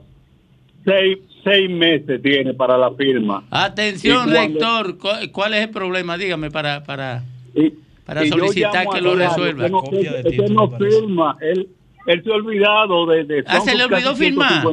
Seis, 0.84 1.18
seis 1.42 1.68
meses 1.68 2.22
tiene 2.22 2.54
para 2.54 2.78
la 2.78 2.92
firma. 2.92 3.44
Atención, 3.50 4.30
rector. 4.30 4.96
¿cu- 4.98 5.08
¿Cuál 5.32 5.54
es 5.54 5.64
el 5.64 5.70
problema? 5.70 6.16
Dígame 6.16 6.50
para, 6.50 6.84
para, 6.84 7.24
Y- 7.54 7.72
para 8.06 8.24
y 8.24 8.28
solicitar 8.28 8.86
que 8.88 9.00
lo 9.00 9.16
resuelva. 9.16 9.64
que 9.64 9.70
no- 9.70 9.82
firma. 10.78 11.36
Él, 11.40 11.68
él 12.06 12.22
se 12.22 12.30
ha 12.30 12.34
olvidado 12.36 13.06
de... 13.06 13.24
de 13.24 13.44
Ah, 13.46 13.60
¿se 13.60 13.74
le 13.74 13.84
olvidó 13.84 14.14
firmar? 14.14 14.64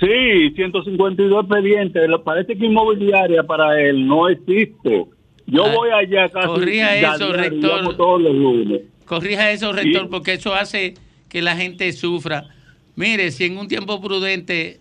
150 0.00 0.06
Sí, 0.06 0.54
152 0.56 1.44
expedientes. 1.44 2.02
Parece 2.24 2.56
que 2.56 2.66
inmobiliaria 2.66 3.42
para 3.44 3.80
él 3.80 4.06
no 4.06 4.28
existe. 4.28 5.04
Yo 5.46 5.64
Ah, 5.66 5.74
voy 5.74 5.90
allá 5.90 6.28
casi... 6.28 6.46
corrija 6.46 6.96
eso, 6.96 7.32
rector. 7.32 7.96
todos 7.96 8.22
los 8.22 8.34
lunes. 8.34 8.80
Corrija 9.04 9.50
eso, 9.50 9.72
rector, 9.72 10.08
porque 10.08 10.34
eso 10.34 10.54
hace 10.54 10.94
que 11.28 11.42
la 11.42 11.56
gente 11.56 11.92
sufra. 11.92 12.48
Mire, 12.96 13.30
si 13.30 13.44
en 13.44 13.58
un 13.58 13.68
tiempo 13.68 14.00
prudente 14.00 14.78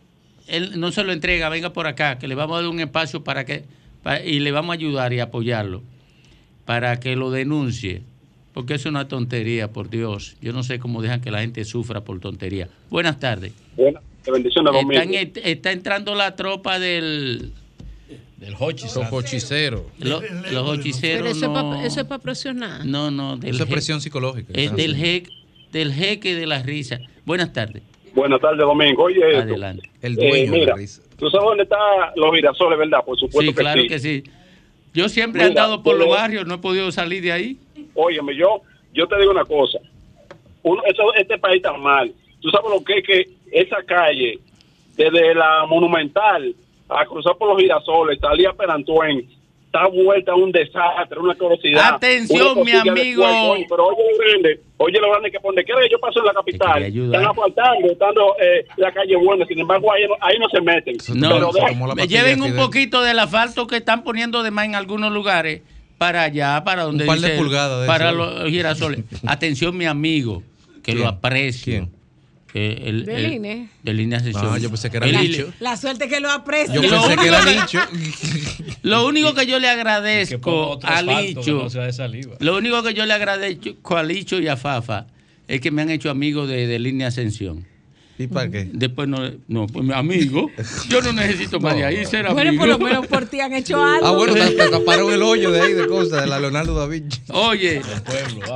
él 0.48 0.80
no 0.80 0.92
se 0.92 1.04
lo 1.04 1.12
entrega, 1.12 1.50
venga 1.50 1.74
por 1.74 1.88
acá, 1.88 2.18
que 2.18 2.28
le 2.28 2.36
vamos 2.36 2.58
a 2.58 2.62
dar 2.62 2.70
un 2.70 2.80
espacio 2.80 3.24
para 3.24 3.46
que 3.46 3.64
y 4.26 4.40
le 4.40 4.52
vamos 4.52 4.72
a 4.72 4.74
ayudar 4.74 5.12
y 5.14 5.20
apoyarlo 5.20 5.82
para 6.66 7.00
que 7.00 7.16
lo 7.16 7.30
denuncie, 7.32 8.04
porque 8.54 8.76
es 8.76 8.86
una 8.86 9.08
tontería, 9.08 9.70
por 9.72 9.90
Dios. 9.90 10.38
Yo 10.42 10.54
no 10.54 10.64
sé 10.64 10.80
cómo 10.80 11.02
dejan 11.02 11.22
que 11.22 11.32
la 11.32 11.42
gente 11.42 11.64
sufra 11.66 12.02
por 12.02 12.20
tontería. 12.20 12.70
Buenas 12.90 13.20
tardes. 13.20 13.54
Buenas 13.76 14.04
bendiciones, 14.26 14.74
Están- 14.74 14.88
Domingo. 14.88 15.32
está 15.44 15.72
entrando 15.72 16.16
la 16.16 16.36
tropa 16.36 16.80
del 16.80 17.52
Del 18.38 18.52
Los 18.54 18.62
hochiceros. 19.12 19.82
Lo- 20.00 20.22
los 20.52 20.80
hechiceros 20.80 21.24
Pero 21.24 21.28
eso, 21.30 21.48
no, 21.50 21.76
es 21.82 22.04
para, 22.06 22.20
presionar. 22.20 22.86
no, 22.86 23.12
no, 23.12 23.36
del 23.36 23.54
Eso 23.56 23.64
es 23.66 23.70
presión 23.70 24.00
psicológica. 24.00 24.54
Es 24.56 24.74
del, 24.76 24.96
jeque, 24.96 25.30
del 25.74 25.92
jeque 25.94 26.36
de 26.36 26.48
la 26.48 26.64
risa. 26.64 27.00
Buenas 27.26 27.52
tardes. 27.52 27.84
Buenas 28.16 28.40
tardes, 28.40 28.60
Domingo. 28.60 29.04
Oye, 29.04 29.20
esto. 29.30 29.42
Adelante. 29.42 29.90
El 30.02 30.18
Eh, 30.20 30.48
mira, 30.50 30.74
tú 31.18 31.30
sabes 31.30 31.46
dónde 31.46 31.64
están 31.64 31.80
los 32.16 32.34
girasoles, 32.34 32.80
¿verdad? 32.80 33.04
Por 33.06 33.18
supuesto 33.20 33.42
Sí, 33.42 33.48
que 33.50 33.54
claro 33.62 33.82
sí. 33.82 33.88
que 33.90 34.00
sí. 34.00 34.24
Yo 34.94 35.10
siempre 35.10 35.44
he 35.44 35.46
andado 35.46 35.84
por 35.84 35.96
pero- 35.98 36.06
los 36.06 36.16
barrios, 36.18 36.48
no 36.48 36.56
he 36.56 36.58
podido 36.60 36.92
salir 36.94 37.22
de 37.22 37.32
ahí. 37.34 37.58
Óyeme, 37.94 38.36
yo, 38.38 38.62
yo 38.94 39.06
te 39.08 39.20
digo 39.20 39.32
una 39.32 39.44
cosa. 39.46 39.80
Uno, 40.64 40.82
eso- 40.86 41.14
este 41.16 41.38
país 41.38 41.58
está 41.58 41.74
mal. 41.74 42.14
Tú 42.42 42.50
sabes 42.50 42.72
lo 42.72 42.84
que 42.84 43.00
es 43.00 43.06
que 43.06 43.30
esa 43.52 43.84
calle, 43.84 44.40
desde 44.96 45.34
la 45.36 45.66
Monumental 45.68 46.54
a 46.90 47.06
cruzar 47.06 47.36
por 47.38 47.50
los 47.50 47.62
girasoles, 47.62 48.20
salir 48.20 48.48
a 48.48 48.54
Perantuen, 48.54 49.28
está 49.66 49.88
vuelta 49.88 50.32
a 50.32 50.36
un 50.36 50.52
desastre, 50.52 51.20
una 51.20 51.36
curiosidad. 51.36 51.96
Atención, 51.96 52.58
una 52.58 52.64
mi 52.64 52.90
amigo. 52.90 53.24
cuerpo, 53.24 53.66
pero 53.70 53.86
oye 53.86 54.04
lo 54.12 54.18
grande, 54.18 54.60
oye 54.78 55.00
lo 55.00 55.12
grande 55.12 55.32
que 55.32 55.40
por 55.40 55.52
donde 55.52 55.64
quiera 55.64 55.82
que 55.82 55.90
yo 55.92 56.00
paso 56.00 56.20
en 56.20 56.26
la 56.26 56.34
capital, 56.34 56.84
están 56.84 57.26
asfaltando, 57.28 57.88
estando 57.92 58.36
eh, 58.42 58.66
la 58.78 58.92
calle 58.92 59.16
buena, 59.16 59.46
sin 59.46 59.60
embargo 59.60 59.94
ahí 59.94 60.04
no, 60.08 60.16
ahí 60.22 60.40
no 60.40 60.50
se 60.50 60.62
meten. 60.62 60.98
No, 61.16 61.52
Pero 61.96 62.08
lleven 62.08 62.42
un 62.42 62.56
poquito 62.56 63.04
del 63.04 63.20
asfalto 63.20 63.68
que 63.68 63.78
están 63.78 64.04
poniendo 64.04 64.42
de 64.42 64.50
más 64.50 64.66
en 64.66 64.74
algunos 64.74 65.12
lugares 65.12 65.62
para 66.00 66.24
allá, 66.24 66.64
para 66.64 66.84
donde 66.84 67.04
Un 67.04 67.08
par 67.08 67.20
de 67.20 67.38
pulgadas 67.38 67.82
de 67.82 67.88
para 67.88 68.10
eso. 68.10 68.18
los 68.18 68.50
girasoles. 68.50 69.02
Atención, 69.28 69.78
mi 69.78 69.86
amigo, 69.86 70.42
que 70.82 70.96
lo 70.96 71.20
¿Quién? 71.64 71.99
Aprecio. 72.50 72.60
Eh, 72.62 72.84
el- 72.90 73.06
Del 73.06 73.26
el- 73.26 73.34
INE. 73.34 73.70
Del 73.84 74.00
INE 74.00 74.16
Ascensión. 74.16 74.46
No, 74.46 74.58
yo 74.58 74.70
pensé 74.70 74.90
que 74.90 74.98
era 74.98 75.06
El 75.06 75.14
la- 75.14 75.24
INE. 75.24 75.46
La 75.60 75.78
suerte 75.78 76.08
que 76.08 76.20
lo 76.20 76.32
aprecia. 76.32 76.74
Yo 76.76 76.82
Lo 76.82 76.90
pensé 77.02 77.16
que 77.16 77.22
único 77.22 77.36
era 77.36 77.44
que- 77.46 77.60
Licho. 77.60 77.80
Lo 78.84 79.06
único 79.08 79.34
que 79.36 79.46
yo 79.46 79.60
le 79.60 79.70
agradezco 79.70 80.80
a 80.84 81.02
Licho, 81.02 81.52
no 81.52 81.70
lo 82.40 82.58
único 82.58 82.82
que 82.84 82.94
yo 82.94 83.06
le 83.06 83.14
agradezco 83.14 83.98
a 83.98 84.04
Licho 84.04 84.40
y 84.40 84.48
a 84.48 84.56
Fafa 84.58 85.08
es 85.48 85.62
que 85.62 85.72
me 85.72 85.82
han 85.82 85.90
hecho 85.90 86.10
amigos 86.10 86.48
de, 86.50 86.66
de 86.68 86.80
Línea 86.80 87.08
Ascensión. 87.08 87.66
¿Y 88.20 88.28
para 88.28 88.52
qué? 88.52 88.70
Después 88.74 89.08
no, 89.08 89.32
no, 89.48 89.66
pues 89.68 89.86
mi 89.86 89.94
amigo. 89.94 90.52
Yo 90.90 91.02
no 91.02 91.14
necesito 91.14 91.60
más 91.62 91.74
de 91.76 91.86
ahí 91.86 92.06
ser 92.06 92.28
Bueno, 92.34 92.50
amigo. 92.50 92.62
por 92.62 92.68
lo 92.70 92.78
menos 92.80 93.08
por 93.08 93.26
ti 93.28 93.40
han 93.40 93.54
hecho 93.54 93.78
algo. 93.84 94.06
Ah, 94.06 94.12
bueno, 94.12 94.34
te- 94.34 94.52
te 94.52 94.70
taparon 94.70 95.12
el 95.14 95.24
hoyo 95.24 95.52
de 95.52 95.62
ahí 95.62 95.74
de 95.74 95.88
cosas, 95.88 96.22
de 96.24 96.28
la 96.28 96.38
Leonardo 96.40 96.76
da 96.76 96.86
Vinci. 96.86 97.22
Oye, 97.30 97.82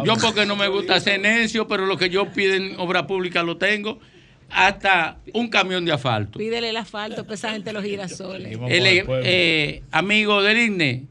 yo 0.06 0.16
porque 0.18 0.46
no 0.46 0.58
me 0.58 0.68
gusta 0.68 1.00
ser 1.00 1.22
necio, 1.22 1.66
pero 1.68 1.86
lo 1.86 1.98
que 1.98 2.10
yo 2.10 2.30
pido 2.34 2.54
en 2.56 2.76
obra 2.78 3.08
pública 3.08 3.42
lo 3.42 3.56
tengo. 3.58 4.00
Hasta 4.50 5.18
un 5.34 5.48
camión 5.48 5.84
de 5.86 5.94
asfalto. 5.94 6.38
Pídele 6.38 6.70
el 6.70 6.78
asfalto 6.78 7.24
para 7.24 7.36
esa 7.36 7.52
gente 7.54 7.70
de 7.70 7.74
los 7.74 7.84
girasoles. 7.84 8.52
El, 8.68 8.84
eh, 9.24 9.82
amigo 9.92 10.44
del 10.44 10.58
INE, 10.60 11.06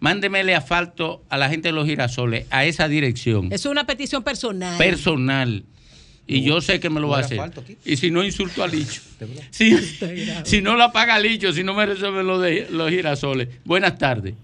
mándemele 0.00 0.54
asfalto 0.54 1.22
a 1.30 1.38
la 1.38 1.48
gente 1.48 1.68
de 1.68 1.72
los 1.72 1.86
girasoles, 1.86 2.46
a 2.50 2.64
esa 2.66 2.88
dirección 2.88 3.46
Eso 3.52 3.68
es 3.68 3.72
una 3.72 3.86
petición 3.86 4.22
personal. 4.22 4.76
personal. 4.76 5.64
Y 6.32 6.42
yo 6.42 6.60
sé 6.60 6.80
que 6.80 6.90
me 6.90 7.00
lo 7.00 7.08
va 7.08 7.18
a 7.18 7.20
¿No 7.20 7.26
hay 7.42 7.50
hacer. 7.50 7.76
Y 7.84 7.96
si 7.96 8.10
no, 8.10 8.24
insulto 8.24 8.62
a 8.62 8.66
Licho. 8.68 9.02
Si, 9.50 9.76
si 10.44 10.62
no 10.62 10.76
la 10.76 10.90
paga 10.92 11.18
Licho, 11.18 11.52
si 11.52 11.62
no 11.62 11.74
me 11.74 11.86
resuelven 11.86 12.26
lo 12.26 12.38
de 12.38 12.66
los 12.70 12.90
girasoles. 12.90 13.48
Buenas 13.64 13.98
tardes. 13.98 14.34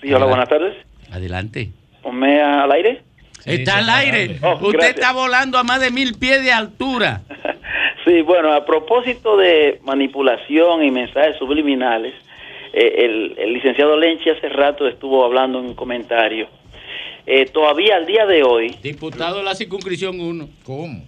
Sí, 0.00 0.12
hola, 0.12 0.26
buenas 0.26 0.48
tardes. 0.48 0.74
Adelante. 1.10 1.70
¿Ponme 2.02 2.40
al 2.42 2.72
aire? 2.72 3.02
Está 3.44 3.78
al 3.78 3.88
aire. 3.90 4.38
Oh, 4.42 4.54
Usted 4.54 4.72
gracias. 4.72 4.94
está 4.96 5.12
volando 5.12 5.58
a 5.58 5.64
más 5.64 5.80
de 5.80 5.90
mil 5.90 6.14
pies 6.14 6.42
de 6.42 6.52
altura. 6.52 7.22
Sí, 8.04 8.20
bueno, 8.22 8.52
a 8.52 8.64
propósito 8.66 9.36
de 9.36 9.78
manipulación 9.84 10.82
y 10.82 10.90
mensajes 10.90 11.36
subliminales, 11.38 12.12
eh, 12.72 12.94
el, 13.04 13.36
el 13.38 13.52
licenciado 13.52 13.96
Lenchi 13.96 14.28
hace 14.28 14.48
rato 14.48 14.88
estuvo 14.88 15.24
hablando 15.24 15.60
en 15.60 15.66
un 15.66 15.74
comentario. 15.74 16.48
Eh, 17.26 17.46
todavía 17.46 17.96
al 17.96 18.06
día 18.06 18.26
de 18.26 18.42
hoy, 18.42 18.76
Diputado 18.82 19.38
de 19.38 19.44
la 19.44 19.54
circunscripción 19.54 20.20
1. 20.20 20.48
¿Cómo? 20.64 21.04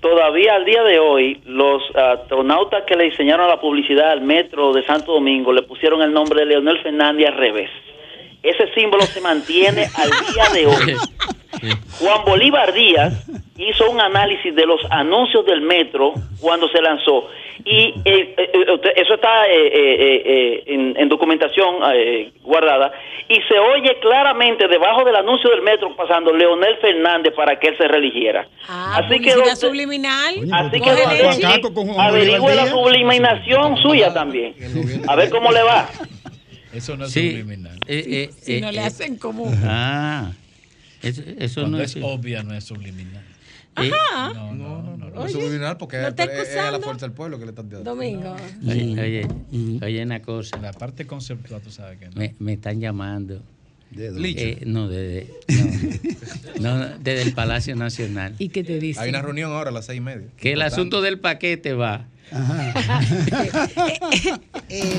todavía 0.00 0.56
al 0.56 0.64
día 0.64 0.82
de 0.82 0.98
hoy, 0.98 1.40
los 1.46 1.80
astronautas 1.94 2.82
que 2.86 2.96
le 2.96 3.04
diseñaron 3.04 3.48
la 3.48 3.60
publicidad 3.60 4.10
al 4.10 4.20
metro 4.20 4.72
de 4.72 4.84
Santo 4.84 5.12
Domingo 5.12 5.52
le 5.52 5.62
pusieron 5.62 6.02
el 6.02 6.12
nombre 6.12 6.40
de 6.40 6.46
Leonel 6.46 6.82
Fernández 6.82 7.28
al 7.28 7.36
revés. 7.36 7.70
Ese 8.42 8.72
símbolo 8.74 9.02
se 9.02 9.20
mantiene 9.20 9.86
al 9.94 10.10
día 10.10 10.44
de 10.52 10.66
hoy. 10.66 10.96
Juan 12.00 12.24
Bolívar 12.24 12.72
Díaz 12.72 13.26
hizo 13.56 13.90
un 13.90 14.00
análisis 14.00 14.54
de 14.54 14.66
los 14.66 14.80
anuncios 14.90 15.44
del 15.46 15.60
metro 15.60 16.14
cuando 16.40 16.68
se 16.68 16.80
lanzó 16.80 17.28
y 17.64 17.94
eh, 18.04 18.34
eh, 18.36 18.50
eh, 18.54 18.72
usted- 18.74 18.92
eso 18.96 19.14
está 19.14 19.46
eh, 19.46 19.70
eh, 19.72 20.62
en, 20.66 20.96
en 20.96 21.08
documentación 21.08 21.76
eh, 21.94 22.32
guardada 22.42 22.90
y 23.28 23.34
se 23.48 23.58
oye 23.58 23.98
claramente 24.00 24.66
debajo 24.66 25.04
del 25.04 25.14
anuncio 25.16 25.50
del 25.50 25.62
metro 25.62 25.94
pasando 25.94 26.32
Leonel 26.32 26.76
Fernández 26.80 27.34
para 27.36 27.58
que 27.60 27.68
él 27.68 27.76
se 27.78 27.86
religiera. 27.86 28.48
Ah, 28.68 29.00
Así 29.04 29.20
que 29.20 29.34
don- 29.34 29.56
subliminal. 29.56 30.34
Así 30.52 30.80
que 30.80 30.90
don 31.70 32.00
averigüe 32.00 32.54
la 32.54 32.66
subliminación 32.66 33.76
suya 33.76 34.12
también. 34.12 34.54
A 35.06 35.14
ver 35.14 35.30
cómo 35.30 35.52
le 35.52 35.62
va. 35.62 35.88
Eso 36.72 36.96
no 36.96 37.04
es 37.04 37.12
Sí. 37.12 37.30
subliminal. 37.30 37.76
Eh, 37.86 38.04
eh, 38.08 38.30
Si 38.40 38.56
eh, 38.56 38.60
no 38.62 38.72
le 38.72 38.80
hacen 38.80 39.18
como. 39.18 39.44
Ah, 39.64 40.30
eso, 41.02 41.22
eso 41.38 41.60
Cuando 41.62 41.78
no 41.78 41.84
es 41.84 41.96
es. 41.96 42.02
obvia, 42.02 42.42
no 42.42 42.54
es 42.54 42.64
subliminal. 42.64 43.24
Eh, 43.76 43.90
Ajá. 44.10 44.32
No, 44.34 44.54
no, 44.54 44.82
no. 44.82 44.96
no. 44.96 45.10
No 45.10 45.26
es 45.26 45.32
subliminal 45.32 45.76
porque 45.78 45.98
¿no 45.98 46.08
es, 46.08 46.56
a 46.56 46.70
la 46.70 46.80
fuerza 46.80 47.06
del 47.06 47.14
pueblo 47.14 47.38
que 47.38 47.44
le 47.46 47.50
están 47.50 47.70
dando. 47.70 47.90
Domingo. 47.94 48.36
Oye, 48.66 49.00
oye, 49.00 49.28
oye 49.82 50.02
una 50.02 50.20
cosa. 50.20 50.58
La 50.58 50.72
parte 50.72 51.06
conceptual, 51.06 51.60
tú 51.62 51.70
sabes 51.70 51.98
que 51.98 52.06
no. 52.06 52.12
Me, 52.14 52.34
me 52.38 52.52
están 52.54 52.80
llamando. 52.80 53.42
Licho. 53.94 54.40
Eh, 54.40 54.62
no, 54.64 54.88
desde, 54.88 55.26
no, 56.60 56.78
no, 56.78 56.86
desde 56.98 57.22
el 57.22 57.34
Palacio 57.34 57.76
Nacional. 57.76 58.34
¿Y 58.38 58.48
qué 58.48 58.64
te 58.64 58.78
dice? 58.78 59.00
Hay 59.00 59.10
una 59.10 59.20
reunión 59.20 59.52
ahora 59.52 59.68
a 59.70 59.72
las 59.72 59.84
seis 59.86 59.98
y 59.98 60.00
media. 60.00 60.28
Que 60.38 60.52
el 60.52 60.62
asunto 60.62 61.02
del 61.02 61.18
paquete 61.20 61.74
va. 61.74 62.06
Eh, 64.68 64.98